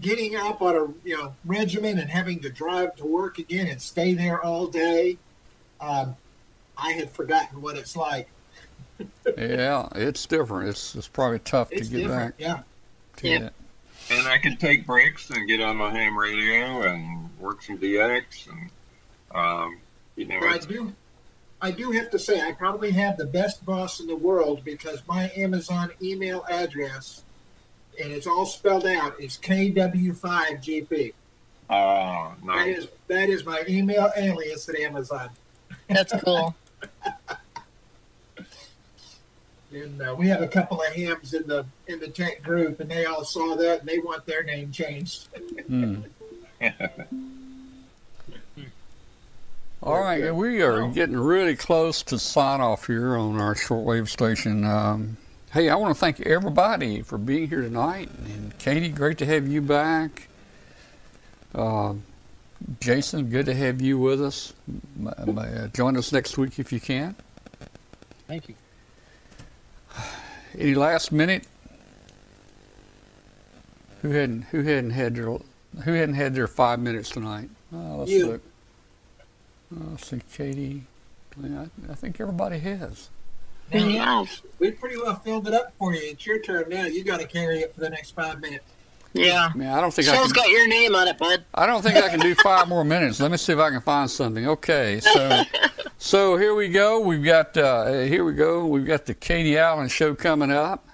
getting 0.00 0.36
up 0.36 0.60
on 0.60 0.76
a 0.76 1.08
you 1.08 1.16
know 1.16 1.34
regimen 1.44 1.98
and 1.98 2.10
having 2.10 2.40
to 2.40 2.50
drive 2.50 2.94
to 2.96 3.06
work 3.06 3.38
again 3.38 3.66
and 3.66 3.80
stay 3.80 4.12
there 4.12 4.42
all 4.42 4.66
day, 4.66 5.18
um, 5.80 6.16
I 6.76 6.92
had 6.92 7.10
forgotten 7.10 7.62
what 7.62 7.76
it's 7.76 7.96
like. 7.96 8.28
yeah, 9.36 9.88
it's 9.94 10.26
different. 10.26 10.68
It's 10.68 10.94
it's 10.94 11.08
probably 11.08 11.40
tough 11.40 11.72
it's 11.72 11.88
to 11.88 11.96
get 11.96 12.02
different. 12.02 12.38
back. 12.38 12.46
Yeah. 12.46 12.60
To 13.16 13.28
yeah. 13.28 13.48
And 14.10 14.28
I 14.28 14.36
can 14.36 14.56
take 14.58 14.86
breaks 14.86 15.30
and 15.30 15.48
get 15.48 15.62
on 15.62 15.78
my 15.78 15.90
ham 15.90 16.18
radio 16.18 16.82
and 16.82 17.23
work 17.44 17.62
some 17.62 17.78
DX 17.78 18.48
and 18.50 18.70
um, 19.34 19.78
you 20.16 20.26
know. 20.26 20.40
I 20.40 20.58
do. 20.58 20.92
I 21.60 21.70
do 21.70 21.92
have 21.92 22.10
to 22.10 22.18
say 22.18 22.40
I 22.40 22.52
probably 22.52 22.90
have 22.92 23.16
the 23.16 23.26
best 23.26 23.64
boss 23.64 24.00
in 24.00 24.06
the 24.06 24.16
world 24.16 24.64
because 24.64 25.02
my 25.08 25.30
Amazon 25.36 25.92
email 26.02 26.44
address, 26.48 27.22
and 28.02 28.12
it's 28.12 28.26
all 28.26 28.44
spelled 28.46 28.86
out, 28.86 29.18
is 29.20 29.38
KW5GP. 29.42 31.14
Oh, 31.70 31.74
uh, 31.74 32.32
nice. 32.42 32.66
That 32.66 32.68
is 32.68 32.88
that 33.08 33.28
is 33.28 33.44
my 33.44 33.62
email 33.68 34.10
alias 34.16 34.68
at 34.68 34.76
Amazon. 34.76 35.30
That's 35.88 36.12
cool. 36.22 36.54
and 39.72 40.02
uh, 40.02 40.14
we 40.16 40.28
have 40.28 40.42
a 40.42 40.48
couple 40.48 40.82
of 40.82 40.92
hams 40.92 41.34
in 41.34 41.46
the 41.46 41.66
in 41.88 41.98
the 42.00 42.08
tech 42.08 42.42
group, 42.42 42.80
and 42.80 42.90
they 42.90 43.06
all 43.06 43.24
saw 43.24 43.56
that, 43.56 43.80
and 43.80 43.88
they 43.88 43.98
want 43.98 44.26
their 44.26 44.42
name 44.42 44.70
changed. 44.70 45.28
Hmm. 45.66 46.02
all 49.84 50.00
right, 50.00 50.34
we 50.34 50.62
are 50.62 50.88
getting 50.88 51.16
really 51.16 51.54
close 51.54 52.02
to 52.04 52.18
sign 52.18 52.62
off 52.62 52.86
here 52.86 53.16
on 53.16 53.38
our 53.38 53.54
shortwave 53.54 54.08
station. 54.08 54.64
Um, 54.64 55.18
hey, 55.52 55.68
I 55.68 55.76
want 55.76 55.94
to 55.94 56.00
thank 56.00 56.22
everybody 56.22 57.02
for 57.02 57.18
being 57.18 57.48
here 57.48 57.60
tonight, 57.60 58.08
and 58.24 58.56
Katie, 58.58 58.88
great 58.88 59.18
to 59.18 59.26
have 59.26 59.46
you 59.46 59.60
back. 59.60 60.28
Uh, 61.54 61.94
Jason, 62.80 63.28
good 63.28 63.44
to 63.44 63.54
have 63.54 63.82
you 63.82 63.98
with 63.98 64.22
us. 64.22 64.54
Uh, 65.06 65.66
join 65.68 65.98
us 65.98 66.12
next 66.12 66.38
week 66.38 66.58
if 66.58 66.72
you 66.72 66.80
can. 66.80 67.14
Thank 68.26 68.48
you. 68.48 68.54
Any 70.58 70.74
last 70.74 71.12
minute? 71.12 71.46
Who 74.00 74.10
hadn't 74.10 74.42
who 74.44 74.62
hadn't 74.62 74.90
had 74.90 75.14
their 75.14 75.26
who 75.26 75.92
hadn't 75.92 76.14
had 76.14 76.34
their 76.34 76.46
five 76.46 76.78
minutes 76.78 77.10
tonight? 77.10 77.50
Uh, 77.72 77.96
let's 77.96 78.10
you. 78.10 78.26
look. 78.26 78.53
Uh, 79.74 79.90
let's 79.90 80.06
see, 80.06 80.20
Katie. 80.32 80.84
I, 81.42 81.68
I 81.90 81.94
think 81.94 82.20
everybody 82.20 82.58
has. 82.60 83.10
Yeah. 83.72 84.24
We 84.58 84.70
pretty 84.70 84.96
well 84.96 85.16
filled 85.16 85.48
it 85.48 85.54
up 85.54 85.72
for 85.78 85.94
you. 85.94 86.00
It's 86.02 86.24
your 86.26 86.38
turn 86.38 86.68
now. 86.68 86.84
You 86.84 87.02
got 87.02 87.20
to 87.20 87.26
carry 87.26 87.60
it 87.60 87.74
for 87.74 87.80
the 87.80 87.90
next 87.90 88.12
five 88.12 88.40
minutes. 88.40 88.64
Yeah. 89.14 89.50
Man, 89.54 89.72
I 89.72 89.80
don't 89.80 89.94
think 89.94 90.06
Show's 90.08 90.16
I 90.16 90.22
can, 90.22 90.32
got 90.32 90.48
your 90.48 90.68
name 90.68 90.94
on 90.94 91.06
it, 91.06 91.16
bud. 91.18 91.44
I 91.54 91.66
don't 91.66 91.82
think 91.82 91.96
I 91.96 92.08
can 92.08 92.18
do 92.18 92.34
five 92.34 92.68
more 92.68 92.84
minutes. 92.84 93.20
Let 93.20 93.30
me 93.30 93.36
see 93.36 93.52
if 93.52 93.58
I 93.58 93.70
can 93.70 93.80
find 93.80 94.10
something. 94.10 94.46
Okay, 94.46 95.00
so 95.00 95.42
so 95.98 96.36
here 96.36 96.54
we 96.54 96.68
go. 96.68 97.00
We've 97.00 97.24
got 97.24 97.56
uh, 97.56 98.00
here 98.02 98.24
we 98.24 98.32
go. 98.32 98.66
We've 98.66 98.84
got 98.84 99.06
the 99.06 99.14
Katie 99.14 99.56
Allen 99.56 99.88
show 99.88 100.14
coming 100.16 100.50
up. 100.50 100.88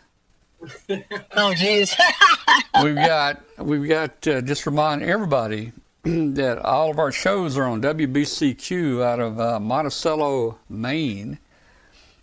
oh, 0.61 1.55
jeez. 1.57 1.98
we've 2.82 2.94
got 2.94 3.40
we've 3.59 3.89
got 3.89 4.27
uh, 4.28 4.43
just 4.43 4.66
remind 4.66 5.02
everybody 5.02 5.73
that 6.05 6.59
all 6.65 6.91
of 6.91 6.99
our 6.99 7.13
shows 7.13 7.57
are 7.59 7.65
on 7.65 7.83
WBCQ 7.83 9.03
out 9.03 9.21
of 9.21 9.39
uh, 9.41 9.61
Monticello, 9.61 10.59
Maine, 10.69 11.39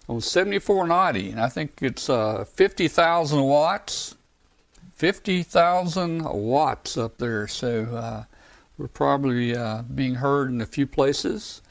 on 0.09 0.21
7490, 0.21 1.31
and 1.31 1.39
I 1.41 1.49
think 1.49 1.79
it's 1.81 2.09
uh, 2.09 2.43
50,000 2.45 3.41
watts. 3.43 4.15
50,000 4.95 6.23
watts 6.23 6.97
up 6.97 7.17
there, 7.19 7.47
so 7.47 7.83
uh, 7.83 8.23
we're 8.79 8.87
probably 8.87 9.55
uh, 9.55 9.83
being 9.83 10.15
heard 10.15 10.49
in 10.49 10.59
a 10.59 10.65
few 10.65 10.87
places. 10.87 11.61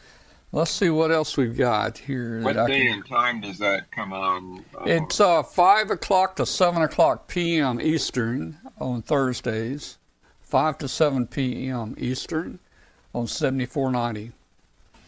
Let's 0.53 0.71
see 0.71 0.91
what 0.91 1.11
else 1.11 1.37
we've 1.37 1.57
got 1.57 1.99
here. 1.99 2.41
What 2.43 2.57
I 2.57 2.69
day 2.69 2.85
can- 2.85 2.95
and 2.95 3.07
time 3.07 3.41
does 3.41 3.59
that 3.59 3.91
come 3.91 4.13
on? 4.13 4.65
Uh, 4.79 4.85
It's 4.87 5.19
uh, 5.21 5.43
5 5.43 5.91
o'clock 5.91 6.37
to 6.37 6.47
7 6.47 6.81
o'clock 6.83 7.27
p.m. 7.27 7.81
Eastern 7.81 8.59
on 8.79 9.03
Thursdays, 9.03 9.99
5 10.47 10.79
to 10.79 10.89
7 10.89 11.27
p.m. 11.27 11.97
Eastern 11.99 12.61
on 13.13 13.27
7490. 13.27 14.33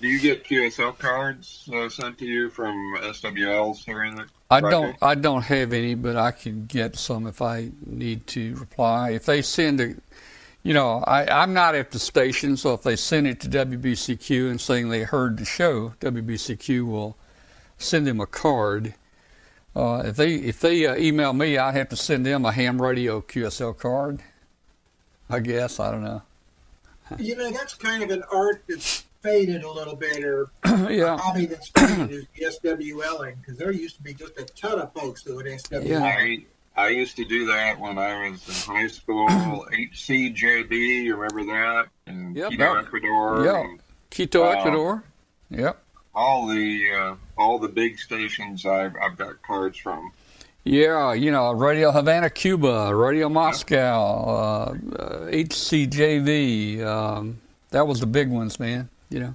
do 0.01 0.09
you 0.09 0.19
get 0.19 0.44
QSL 0.44 0.98
cards 0.98 1.69
uh, 1.73 1.89
sent 1.89 2.19
to 2.19 2.27
you 2.27 2.51
from 2.51 2.74
SWLs 2.98 3.85
here 3.85 4.02
in 4.02 4.16
the? 4.16 4.27
I 4.51 4.60
don't 4.60 4.97
I 5.01 5.15
don't 5.15 5.43
have 5.43 5.73
any, 5.73 5.94
but 5.94 6.16
I 6.16 6.32
can 6.32 6.66
get 6.66 6.97
some 6.97 7.27
if 7.27 7.40
I 7.40 7.70
need 7.86 8.27
to 8.28 8.56
reply. 8.56 9.10
If 9.10 9.27
they 9.27 9.43
send 9.43 9.81
a, 9.81 9.94
you 10.65 10.74
know, 10.74 11.05
I, 11.06 11.27
I'm 11.27 11.52
not 11.52 11.77
at 11.77 11.93
the 11.93 11.98
station, 12.01 12.56
so 12.56 12.74
if 12.74 12.82
they 12.82 12.97
send 12.97 13.28
it 13.28 13.40
to 13.40 13.48
WBCQ 13.48 14.51
and 14.51 14.60
saying 14.60 14.89
they 14.89 15.02
heard 15.02 15.39
the 15.39 15.44
show, 15.44 15.94
WBCQ 16.01 16.85
will 16.86 17.16
send 17.77 18.06
them 18.09 18.20
a 18.20 18.27
card. 18.27 18.94
Uh, 19.77 20.02
if 20.06 20.16
they 20.16 20.35
if 20.35 20.59
they 20.59 20.85
uh, 20.86 20.97
email 20.97 21.32
me, 21.32 21.59
I'd 21.59 21.77
have 21.77 21.90
to 21.90 21.97
send 21.97 22.27
them 22.27 22.44
a 22.44 22.51
ham 22.51 22.82
radio 22.82 23.20
QSL 23.20 23.78
card. 23.78 24.20
I 25.30 25.40
guess 25.40 25.78
I 25.80 25.90
don't 25.92 26.02
know. 26.05 26.22
You 27.18 27.36
know, 27.36 27.50
that's 27.50 27.74
kind 27.74 28.02
of 28.02 28.10
an 28.10 28.22
art 28.32 28.62
that's 28.68 29.05
faded 29.22 29.62
a 29.64 29.70
little 29.70 29.96
bit, 29.96 30.22
or 30.24 30.50
yeah, 30.90 31.16
hobby 31.18 31.46
that's 31.46 31.68
faded 31.68 32.10
is 32.10 32.26
the 32.36 32.68
SWLing, 32.68 33.36
because 33.40 33.56
there 33.59 33.70
used 33.72 33.96
to 33.96 34.02
be 34.02 34.12
just 34.14 34.38
a 34.38 34.44
ton 34.44 34.78
of 34.78 34.92
folks 34.92 35.22
that 35.24 35.34
would 35.34 35.46
SWL. 35.46 35.84
Yeah. 35.86 36.02
I 36.05 36.44
I 36.76 36.88
used 36.90 37.16
to 37.16 37.24
do 37.24 37.46
that 37.46 37.78
when 37.80 37.98
I 37.98 38.28
was 38.30 38.46
in 38.68 38.74
high 38.74 38.86
school. 38.88 39.26
HCJB, 39.72 40.70
you 41.05 41.16
remember 41.16 41.44
that? 41.52 41.86
And 42.06 42.36
Yep. 42.36 42.50
Quito, 42.50 42.74
Yep. 42.74 42.84
Ecuador. 42.86 43.44
Yeah, 43.44 43.60
and 43.64 43.80
Quito, 44.10 44.42
Wow. 44.42 44.50
Ecuador. 44.52 45.05
Yep. 45.50 45.82
all 46.14 46.46
the 46.46 46.90
uh, 46.94 47.14
all 47.38 47.59
the 47.59 47.68
big 47.68 47.98
stations 47.98 48.64
I've 48.66 48.94
I've 49.02 49.16
got 49.16 49.40
cards 49.42 49.78
from. 49.78 50.12
Yeah, 50.69 51.15
you 51.15 51.31
know, 51.31 51.51
Radio 51.53 51.90
Havana, 51.90 52.28
Cuba, 52.28 52.95
Radio 52.95 53.31
Moscow, 53.31 54.74
uh, 54.74 54.74
HCJB. 55.31 56.85
Um, 56.85 57.40
that 57.70 57.86
was 57.86 58.01
the 58.01 58.07
big 58.07 58.28
ones, 58.28 58.61
man. 58.61 58.90
You 59.09 59.20
know. 59.20 59.35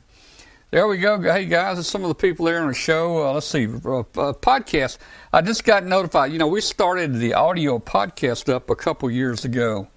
There 0.70 0.88
we 0.88 1.00
go. 1.00 1.20
Hey 1.20 1.46
guys, 1.46 1.78
there's 1.78 1.88
some 1.88 2.04
of 2.04 2.10
the 2.10 2.14
people 2.14 2.46
there 2.46 2.62
on 2.62 2.68
the 2.68 2.76
show. 2.76 3.26
Uh, 3.26 3.34
let's 3.34 3.48
see, 3.48 3.66
uh, 3.66 3.70
uh, 3.70 4.04
podcast. 4.34 5.00
I 5.34 5.42
just 5.42 5.64
got 5.64 5.84
notified. 5.84 6.32
You 6.32 6.38
know, 6.38 6.46
we 6.46 6.62
started 6.62 7.16
the 7.16 7.34
audio 7.34 7.80
podcast 7.80 8.48
up 8.48 8.70
a 8.70 8.76
couple 8.76 9.10
years 9.10 9.44
ago. 9.44 9.88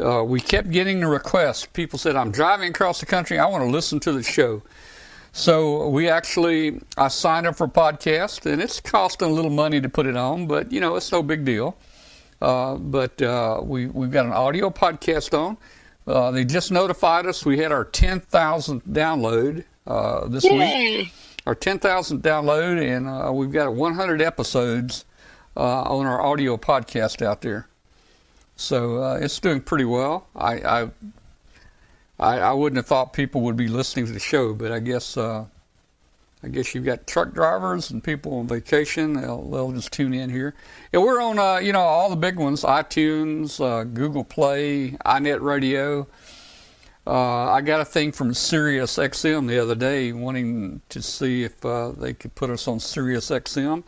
Uh, 0.00 0.24
we 0.24 0.40
kept 0.40 0.72
getting 0.72 0.98
the 0.98 1.06
requests. 1.06 1.64
People 1.64 2.00
said, 2.00 2.16
"I'm 2.16 2.32
driving 2.32 2.70
across 2.70 2.98
the 2.98 3.06
country. 3.06 3.38
I 3.38 3.46
want 3.46 3.62
to 3.62 3.70
listen 3.70 4.00
to 4.00 4.10
the 4.10 4.24
show." 4.24 4.62
So 5.36 5.88
we 5.88 6.08
actually, 6.08 6.80
I 6.96 7.08
signed 7.08 7.46
up 7.46 7.56
for 7.56 7.68
podcast, 7.68 8.50
and 8.50 8.62
it's 8.62 8.80
costing 8.80 9.28
a 9.28 9.30
little 9.30 9.50
money 9.50 9.82
to 9.82 9.88
put 9.90 10.06
it 10.06 10.16
on, 10.16 10.46
but 10.46 10.72
you 10.72 10.80
know 10.80 10.96
it's 10.96 11.12
no 11.12 11.22
big 11.22 11.44
deal. 11.44 11.76
Uh, 12.40 12.76
but 12.76 13.20
uh, 13.20 13.60
we 13.62 13.84
we've 13.88 14.10
got 14.10 14.24
an 14.24 14.32
audio 14.32 14.70
podcast 14.70 15.38
on. 15.38 15.58
Uh, 16.06 16.30
they 16.30 16.42
just 16.42 16.72
notified 16.72 17.26
us 17.26 17.44
we 17.44 17.58
had 17.58 17.70
our 17.70 17.84
10,000th 17.84 18.82
download 18.84 19.64
uh, 19.86 20.26
this 20.26 20.44
week. 20.44 20.52
Yay! 20.52 21.12
Our 21.46 21.54
10,000th 21.54 22.22
download, 22.22 22.80
and 22.80 23.06
uh, 23.06 23.30
we've 23.30 23.52
got 23.52 23.74
100 23.74 24.22
episodes 24.22 25.04
uh, 25.54 25.82
on 25.82 26.06
our 26.06 26.22
audio 26.22 26.56
podcast 26.56 27.20
out 27.20 27.42
there. 27.42 27.68
So 28.56 29.02
uh, 29.02 29.18
it's 29.20 29.38
doing 29.38 29.60
pretty 29.60 29.84
well. 29.84 30.28
I, 30.34 30.54
I 30.54 30.90
I 32.18 32.38
I 32.38 32.52
wouldn't 32.52 32.76
have 32.76 32.86
thought 32.86 33.12
people 33.12 33.42
would 33.42 33.56
be 33.56 33.68
listening 33.68 34.06
to 34.06 34.12
the 34.12 34.20
show, 34.20 34.54
but 34.54 34.72
I 34.72 34.78
guess 34.78 35.16
uh, 35.16 35.46
I 36.42 36.48
guess 36.48 36.74
you've 36.74 36.84
got 36.84 37.06
truck 37.06 37.32
drivers 37.32 37.90
and 37.90 38.02
people 38.02 38.38
on 38.38 38.46
vacation. 38.46 39.14
They'll, 39.14 39.42
they'll 39.50 39.72
just 39.72 39.92
tune 39.92 40.14
in 40.14 40.30
here. 40.30 40.54
And 40.92 41.02
we're 41.02 41.20
on 41.20 41.38
uh, 41.38 41.58
you 41.58 41.72
know 41.72 41.80
all 41.80 42.10
the 42.10 42.16
big 42.16 42.36
ones: 42.36 42.62
iTunes, 42.62 43.60
uh, 43.60 43.84
Google 43.84 44.24
Play, 44.24 44.90
iNet 45.04 45.40
Radio. 45.40 46.06
Uh, 47.06 47.52
I 47.52 47.60
got 47.60 47.80
a 47.80 47.84
thing 47.84 48.10
from 48.10 48.34
Sirius 48.34 48.96
XM 48.98 49.46
the 49.46 49.60
other 49.60 49.76
day, 49.76 50.12
wanting 50.12 50.80
to 50.88 51.00
see 51.00 51.44
if 51.44 51.64
uh, 51.64 51.92
they 51.92 52.12
could 52.12 52.34
put 52.34 52.50
us 52.50 52.66
on 52.66 52.80
Sirius 52.80 53.30
XM. 53.30 53.84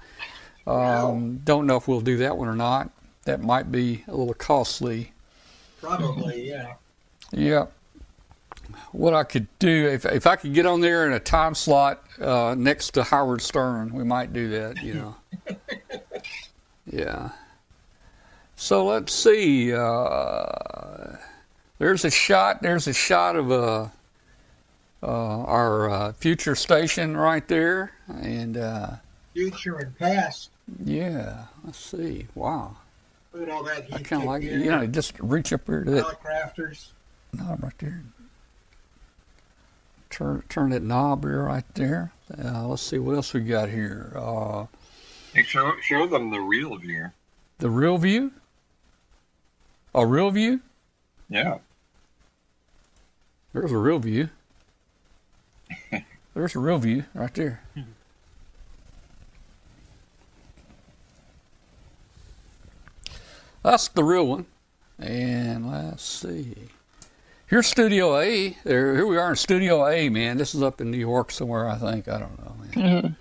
Um, 0.69 1.39
don't 1.39 1.67
know 1.67 1.77
if 1.77 1.89
we'll 1.89 2.01
do 2.01 2.19
that 2.19 2.37
one 2.37 2.47
or 2.47 2.55
not. 2.55 2.91
That 3.25 3.43
might 3.43 3.73
be 3.73 4.05
a 4.07 4.15
little 4.15 4.35
costly. 4.35 5.13
Probably, 5.81 6.49
yeah. 6.49 6.75
Yeah. 7.33 7.67
What 8.93 9.15
I 9.15 9.24
could 9.24 9.47
do 9.59 9.89
if 9.89 10.06
if 10.06 10.27
I 10.27 10.36
could 10.36 10.55
get 10.55 10.65
on 10.66 10.81
there 10.81 11.06
in 11.06 11.12
a 11.12 11.20
time 11.20 11.55
slot 11.55 12.02
uh, 12.20 12.55
next 12.56 12.93
to 12.93 13.02
Howard 13.02 13.43
Stern, 13.43 13.93
we 13.93 14.02
might 14.05 14.32
do 14.32 14.48
that. 14.51 14.82
You 14.82 14.94
know. 14.94 15.16
yeah. 16.90 17.31
So 18.56 18.86
let's 18.86 19.12
see. 19.12 19.73
Uh, 19.73 21.16
there's 21.78 22.05
a 22.05 22.10
shot. 22.10 22.62
There's 22.62 22.86
a 22.89 22.93
shot 22.93 23.36
of 23.36 23.52
uh, 23.52 23.89
uh, 25.02 25.06
our 25.06 25.90
uh, 25.90 26.12
future 26.15 26.55
station 26.55 27.16
right 27.16 27.47
there, 27.47 27.93
and 28.09 28.56
uh, 28.56 28.90
Future 29.35 29.77
and 29.77 29.97
past. 29.98 30.51
yeah. 30.85 31.44
Let's 31.65 31.78
see. 31.78 32.27
Wow. 32.35 32.77
Look 33.32 33.43
at 33.44 33.51
all 33.55 33.62
that 33.65 33.85
heat. 33.85 33.94
I 33.94 34.02
kind 34.02 34.23
of 34.23 34.28
like 34.28 34.43
it. 34.43 34.60
You 34.65 34.70
know, 34.70 34.86
just 34.86 35.12
reach 35.20 35.52
up 35.52 35.66
here 35.66 35.85
to 35.85 35.90
that 35.93 36.05
Hallicrafters. 36.05 36.89
knob 37.35 37.62
right 37.62 37.78
there. 37.78 38.02
Turn 40.11 40.43
turn 40.49 40.71
that 40.71 40.83
knob 40.83 41.25
here 41.25 41.45
right 41.45 41.65
there. 41.75 42.13
Uh, 42.43 42.67
let's 42.67 42.83
see 42.83 42.99
what 42.99 43.15
else 43.15 43.33
we 43.35 43.41
got 43.41 43.69
here. 43.69 44.13
Uh, 44.17 44.67
Hey, 45.35 45.43
show 45.43 45.73
show 45.83 46.07
them 46.07 46.31
the 46.31 46.41
real 46.41 46.77
view. 46.79 47.11
the 47.59 47.69
real 47.71 47.99
view. 47.99 48.33
A 49.95 50.07
real 50.07 50.31
view. 50.31 50.61
Yeah. 51.29 51.59
There's 53.53 53.71
a 53.73 53.77
real 53.77 53.99
view. 53.99 54.31
There's 56.35 56.55
a 56.55 56.59
real 56.59 56.79
view 56.79 57.05
right 57.15 57.35
there. 57.35 57.63
That's 63.63 63.89
the 63.89 64.05
real 64.05 64.27
one. 64.27 64.47
And 64.99 65.71
let's 65.71 66.03
see. 66.05 66.55
Here's 67.49 67.66
Studio 67.66 68.19
A. 68.19 68.57
There, 68.65 68.95
here 68.95 69.07
we 69.07 69.16
are 69.16 69.31
in 69.31 69.37
Studio 69.37 69.87
A, 69.89 70.09
man. 70.11 70.37
This 70.37 70.55
is 70.55 70.62
up 70.62 70.81
in 70.81 70.91
New 70.91 70.99
York 70.99 71.31
somewhere, 71.31 71.66
I 71.69 71.77
think. 71.77 72.07
I 72.09 72.19
don't 72.19 72.39
know, 72.45 72.55
man. 72.83 73.16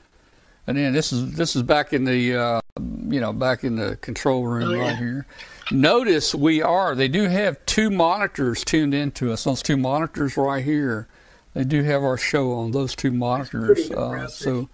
And 0.67 0.77
then 0.77 0.91
this 0.91 1.13
is 1.13 1.31
this 1.33 1.55
is 1.55 1.63
back 1.63 1.93
in 1.93 2.03
the 2.03 2.35
uh, 2.35 2.61
you 3.07 3.21
know 3.21 3.31
back 3.31 3.63
in 3.63 3.77
the 3.77 3.95
control 3.97 4.45
room 4.45 4.69
Oh, 4.69 4.73
yeah. 4.73 4.81
right 4.81 4.97
here. 4.97 5.25
Notice 5.71 6.35
we 6.35 6.61
are. 6.61 6.93
They 6.93 7.07
do 7.07 7.23
have 7.29 7.65
two 7.65 7.89
monitors 7.89 8.65
tuned 8.65 8.93
into 8.93 9.31
us. 9.31 9.45
Those 9.45 9.61
two 9.61 9.77
monitors 9.77 10.35
right 10.35 10.63
here. 10.63 11.07
They 11.53 11.63
do 11.63 11.83
have 11.83 12.03
our 12.03 12.17
show 12.17 12.51
on 12.53 12.71
those 12.71 12.95
two 12.97 13.11
monitors. 13.11 13.89
Uh, 13.89 14.27
so 14.27 14.67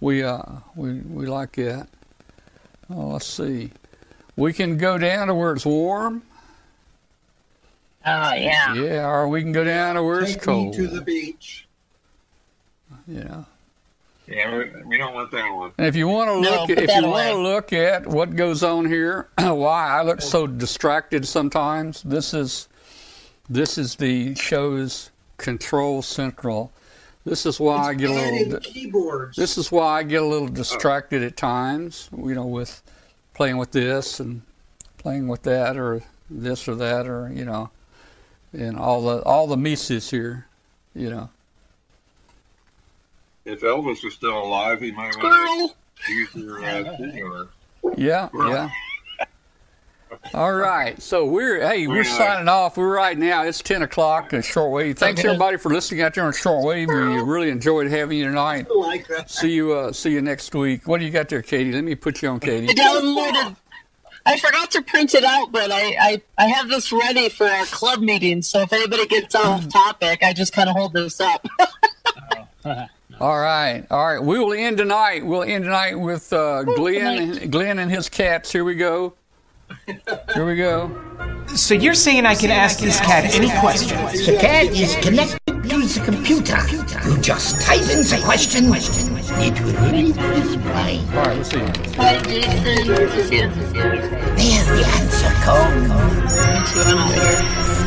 we 0.00 0.22
uh 0.22 0.42
we 0.76 0.98
we 1.00 1.26
like 1.26 1.52
that. 1.52 1.88
Oh, 2.90 3.08
let's 3.08 3.26
see. 3.26 3.70
We 4.36 4.52
can 4.52 4.76
go 4.76 4.98
down 4.98 5.28
to 5.28 5.34
where 5.34 5.54
it's 5.54 5.64
warm. 5.64 6.22
Oh 8.08 8.34
yeah. 8.34 8.74
Yeah, 8.74 9.08
or 9.08 9.28
we 9.28 9.42
can 9.42 9.52
go 9.52 9.64
down 9.64 9.96
to 9.96 10.02
where 10.02 10.20
it's 10.20 10.32
Take 10.32 10.42
cold. 10.42 10.70
me 10.70 10.76
to 10.76 10.88
the 10.88 11.00
beach. 11.00 11.66
you 13.06 13.24
know. 13.24 13.46
Yeah, 14.26 14.58
we, 14.58 14.82
we 14.84 14.98
don't 14.98 15.14
want 15.14 15.30
that 15.30 15.50
one. 15.54 15.72
And 15.78 15.86
if 15.86 15.96
you 15.96 16.06
want 16.06 16.28
to 16.28 16.40
No, 16.40 16.50
look, 16.50 16.68
put 16.68 16.78
if 16.78 16.88
that 16.88 17.02
you 17.02 17.08
want 17.08 17.28
to 17.28 17.38
look 17.38 17.72
at 17.72 18.06
what 18.06 18.36
goes 18.36 18.62
on 18.62 18.84
here, 18.86 19.28
why 19.38 19.88
I 19.88 20.02
look 20.02 20.20
so 20.20 20.46
distracted 20.46 21.26
sometimes. 21.26 22.02
This 22.02 22.34
is, 22.34 22.68
this 23.48 23.78
is 23.78 23.96
the 23.96 24.34
show's 24.34 25.10
control 25.38 26.02
central. 26.02 26.72
This 27.24 27.46
is 27.46 27.58
why 27.58 27.88
I 27.88 27.94
get 27.94 28.10
a 28.10 28.12
little. 28.12 28.60
keyboards. 28.60 29.36
This 29.36 29.56
is 29.56 29.72
why 29.72 29.98
I 29.98 30.02
get 30.02 30.22
a 30.22 30.26
little 30.26 30.48
oh. 30.48 30.52
distracted 30.52 31.22
at 31.22 31.36
times. 31.36 32.10
You 32.16 32.34
know, 32.34 32.46
with 32.46 32.82
playing 33.34 33.56
with 33.56 33.72
this 33.72 34.20
and 34.20 34.42
playing 34.98 35.28
with 35.28 35.42
that, 35.44 35.76
or 35.76 36.02
this 36.28 36.68
or 36.68 36.74
that, 36.76 37.06
or 37.06 37.30
you 37.32 37.44
know, 37.44 37.70
and 38.52 38.76
all 38.76 39.02
the 39.02 39.22
all 39.22 39.46
the 39.46 39.56
Mises 39.56 40.10
here. 40.10 40.46
You 40.94 41.10
know. 41.10 41.30
If 43.44 43.60
Elvis 43.60 44.04
was 44.04 44.14
still 44.14 44.36
alive, 44.42 44.80
he 44.80 44.90
might 44.92 45.16
want 45.16 45.34
Squirrel. 45.34 45.74
to 46.06 46.12
use 46.12 46.34
your 46.34 46.64
uh, 46.64 46.94
studio. 46.96 47.48
Yeah, 47.96 48.28
yeah. 48.34 48.68
All 50.34 50.52
right. 50.54 51.00
So 51.00 51.24
we're 51.26 51.60
hey, 51.66 51.86
we're 51.86 51.96
We're, 51.96 52.00
uh, 52.00 52.04
signing 52.04 52.48
off. 52.48 52.76
We're 52.76 52.94
right 52.94 53.16
now. 53.16 53.44
It's 53.44 53.62
ten 53.62 53.82
o'clock 53.82 54.32
at 54.34 54.44
shortwave. 54.44 54.98
Thanks 54.98 55.24
everybody 55.24 55.56
for 55.56 55.70
listening 55.70 56.02
out 56.02 56.14
there 56.14 56.24
on 56.24 56.32
shortwave. 56.32 56.88
We 56.88 57.22
really 57.22 57.50
enjoyed 57.50 57.90
having 57.90 58.18
you 58.18 58.24
tonight. 58.24 58.66
Like 58.74 59.06
that. 59.08 59.30
See 59.30 59.52
you. 59.52 59.72
Uh, 59.72 59.92
see 59.92 60.10
you 60.10 60.20
next 60.20 60.54
week. 60.54 60.86
What 60.86 60.98
do 61.00 61.06
you 61.06 61.10
got 61.10 61.28
there, 61.28 61.42
Katie? 61.42 61.72
Let 61.72 61.84
me 61.84 61.94
put 61.94 62.20
you 62.22 62.28
on, 62.28 62.36
I 62.36 62.38
Katie. 62.40 62.66
downloaded. 62.74 63.56
I 64.28 64.36
forgot 64.36 64.70
to 64.72 64.82
print 64.82 65.14
it 65.14 65.24
out, 65.24 65.52
but 65.52 65.70
I, 65.72 65.96
I, 65.98 66.22
I 66.36 66.46
have 66.48 66.68
this 66.68 66.92
ready 66.92 67.30
for 67.30 67.46
our 67.46 67.64
club 67.64 68.00
meeting. 68.00 68.42
So 68.42 68.60
if 68.60 68.74
anybody 68.74 69.06
gets 69.06 69.34
off 69.34 69.66
topic, 69.70 70.22
I 70.22 70.34
just 70.34 70.52
kind 70.52 70.68
of 70.68 70.76
hold 70.76 70.92
this 70.92 71.18
up. 71.18 71.46
All 73.20 73.40
right. 73.40 73.86
All 73.90 74.06
right. 74.06 74.22
We 74.22 74.38
will 74.38 74.52
end 74.52 74.76
tonight. 74.76 75.24
We'll 75.24 75.44
end 75.44 75.64
tonight 75.64 75.94
with 75.94 76.30
uh, 76.30 76.64
Glenn. 76.64 77.48
Glenn 77.50 77.78
and 77.78 77.90
his 77.90 78.10
cats. 78.10 78.52
Here 78.52 78.64
we 78.64 78.74
go. 78.74 79.14
Here 80.34 80.44
we 80.46 80.56
go. 80.56 80.90
So 81.54 81.74
you're 81.74 81.94
saying 81.94 82.26
I 82.26 82.34
can 82.34 82.50
ask 82.50 82.78
this 82.78 83.00
cat 83.00 83.24
any 83.34 83.50
question? 83.60 83.96
The 83.98 84.36
cat 84.38 84.66
is 84.66 84.94
connected 84.96 85.40
to 85.46 85.78
the 85.86 86.02
computer. 86.04 86.58
You 87.08 87.18
just 87.20 87.60
type 87.62 87.80
in 87.82 88.02
the 88.04 88.20
question. 88.24 88.68
Question 88.68 89.08
question. 89.08 89.40
It 89.40 89.60
will 89.60 89.74
read 89.90 90.14
display. 90.14 91.00
All 91.16 91.24
right. 91.24 91.36
Let's 91.36 91.50
see. 91.50 91.58
Hi, 91.96 92.18
Jason. 92.22 92.86
Good 92.86 93.10
to 93.10 93.26
see 93.26 93.36
you. 93.36 93.48
Good 93.48 93.54
to 93.54 93.62
see 93.70 93.78
you. 93.78 93.90
There's 94.36 94.66
the 94.68 94.84
answer 94.98 95.32
code. 95.44 95.90
I'm 96.86 96.98
out 96.98 97.14
here. 97.14 97.78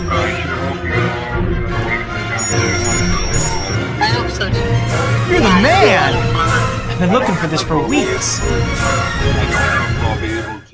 I 4.01 4.05
hope 4.05 4.31
so 4.31 4.49
too. 4.49 5.31
You're 5.31 5.41
the 5.41 5.55
man! 5.61 6.11
I've 6.89 6.99
been 6.99 7.11
looking 7.13 7.35
for 7.35 7.47
this 7.47 7.61
for 7.61 7.77
weeks. 7.87 8.41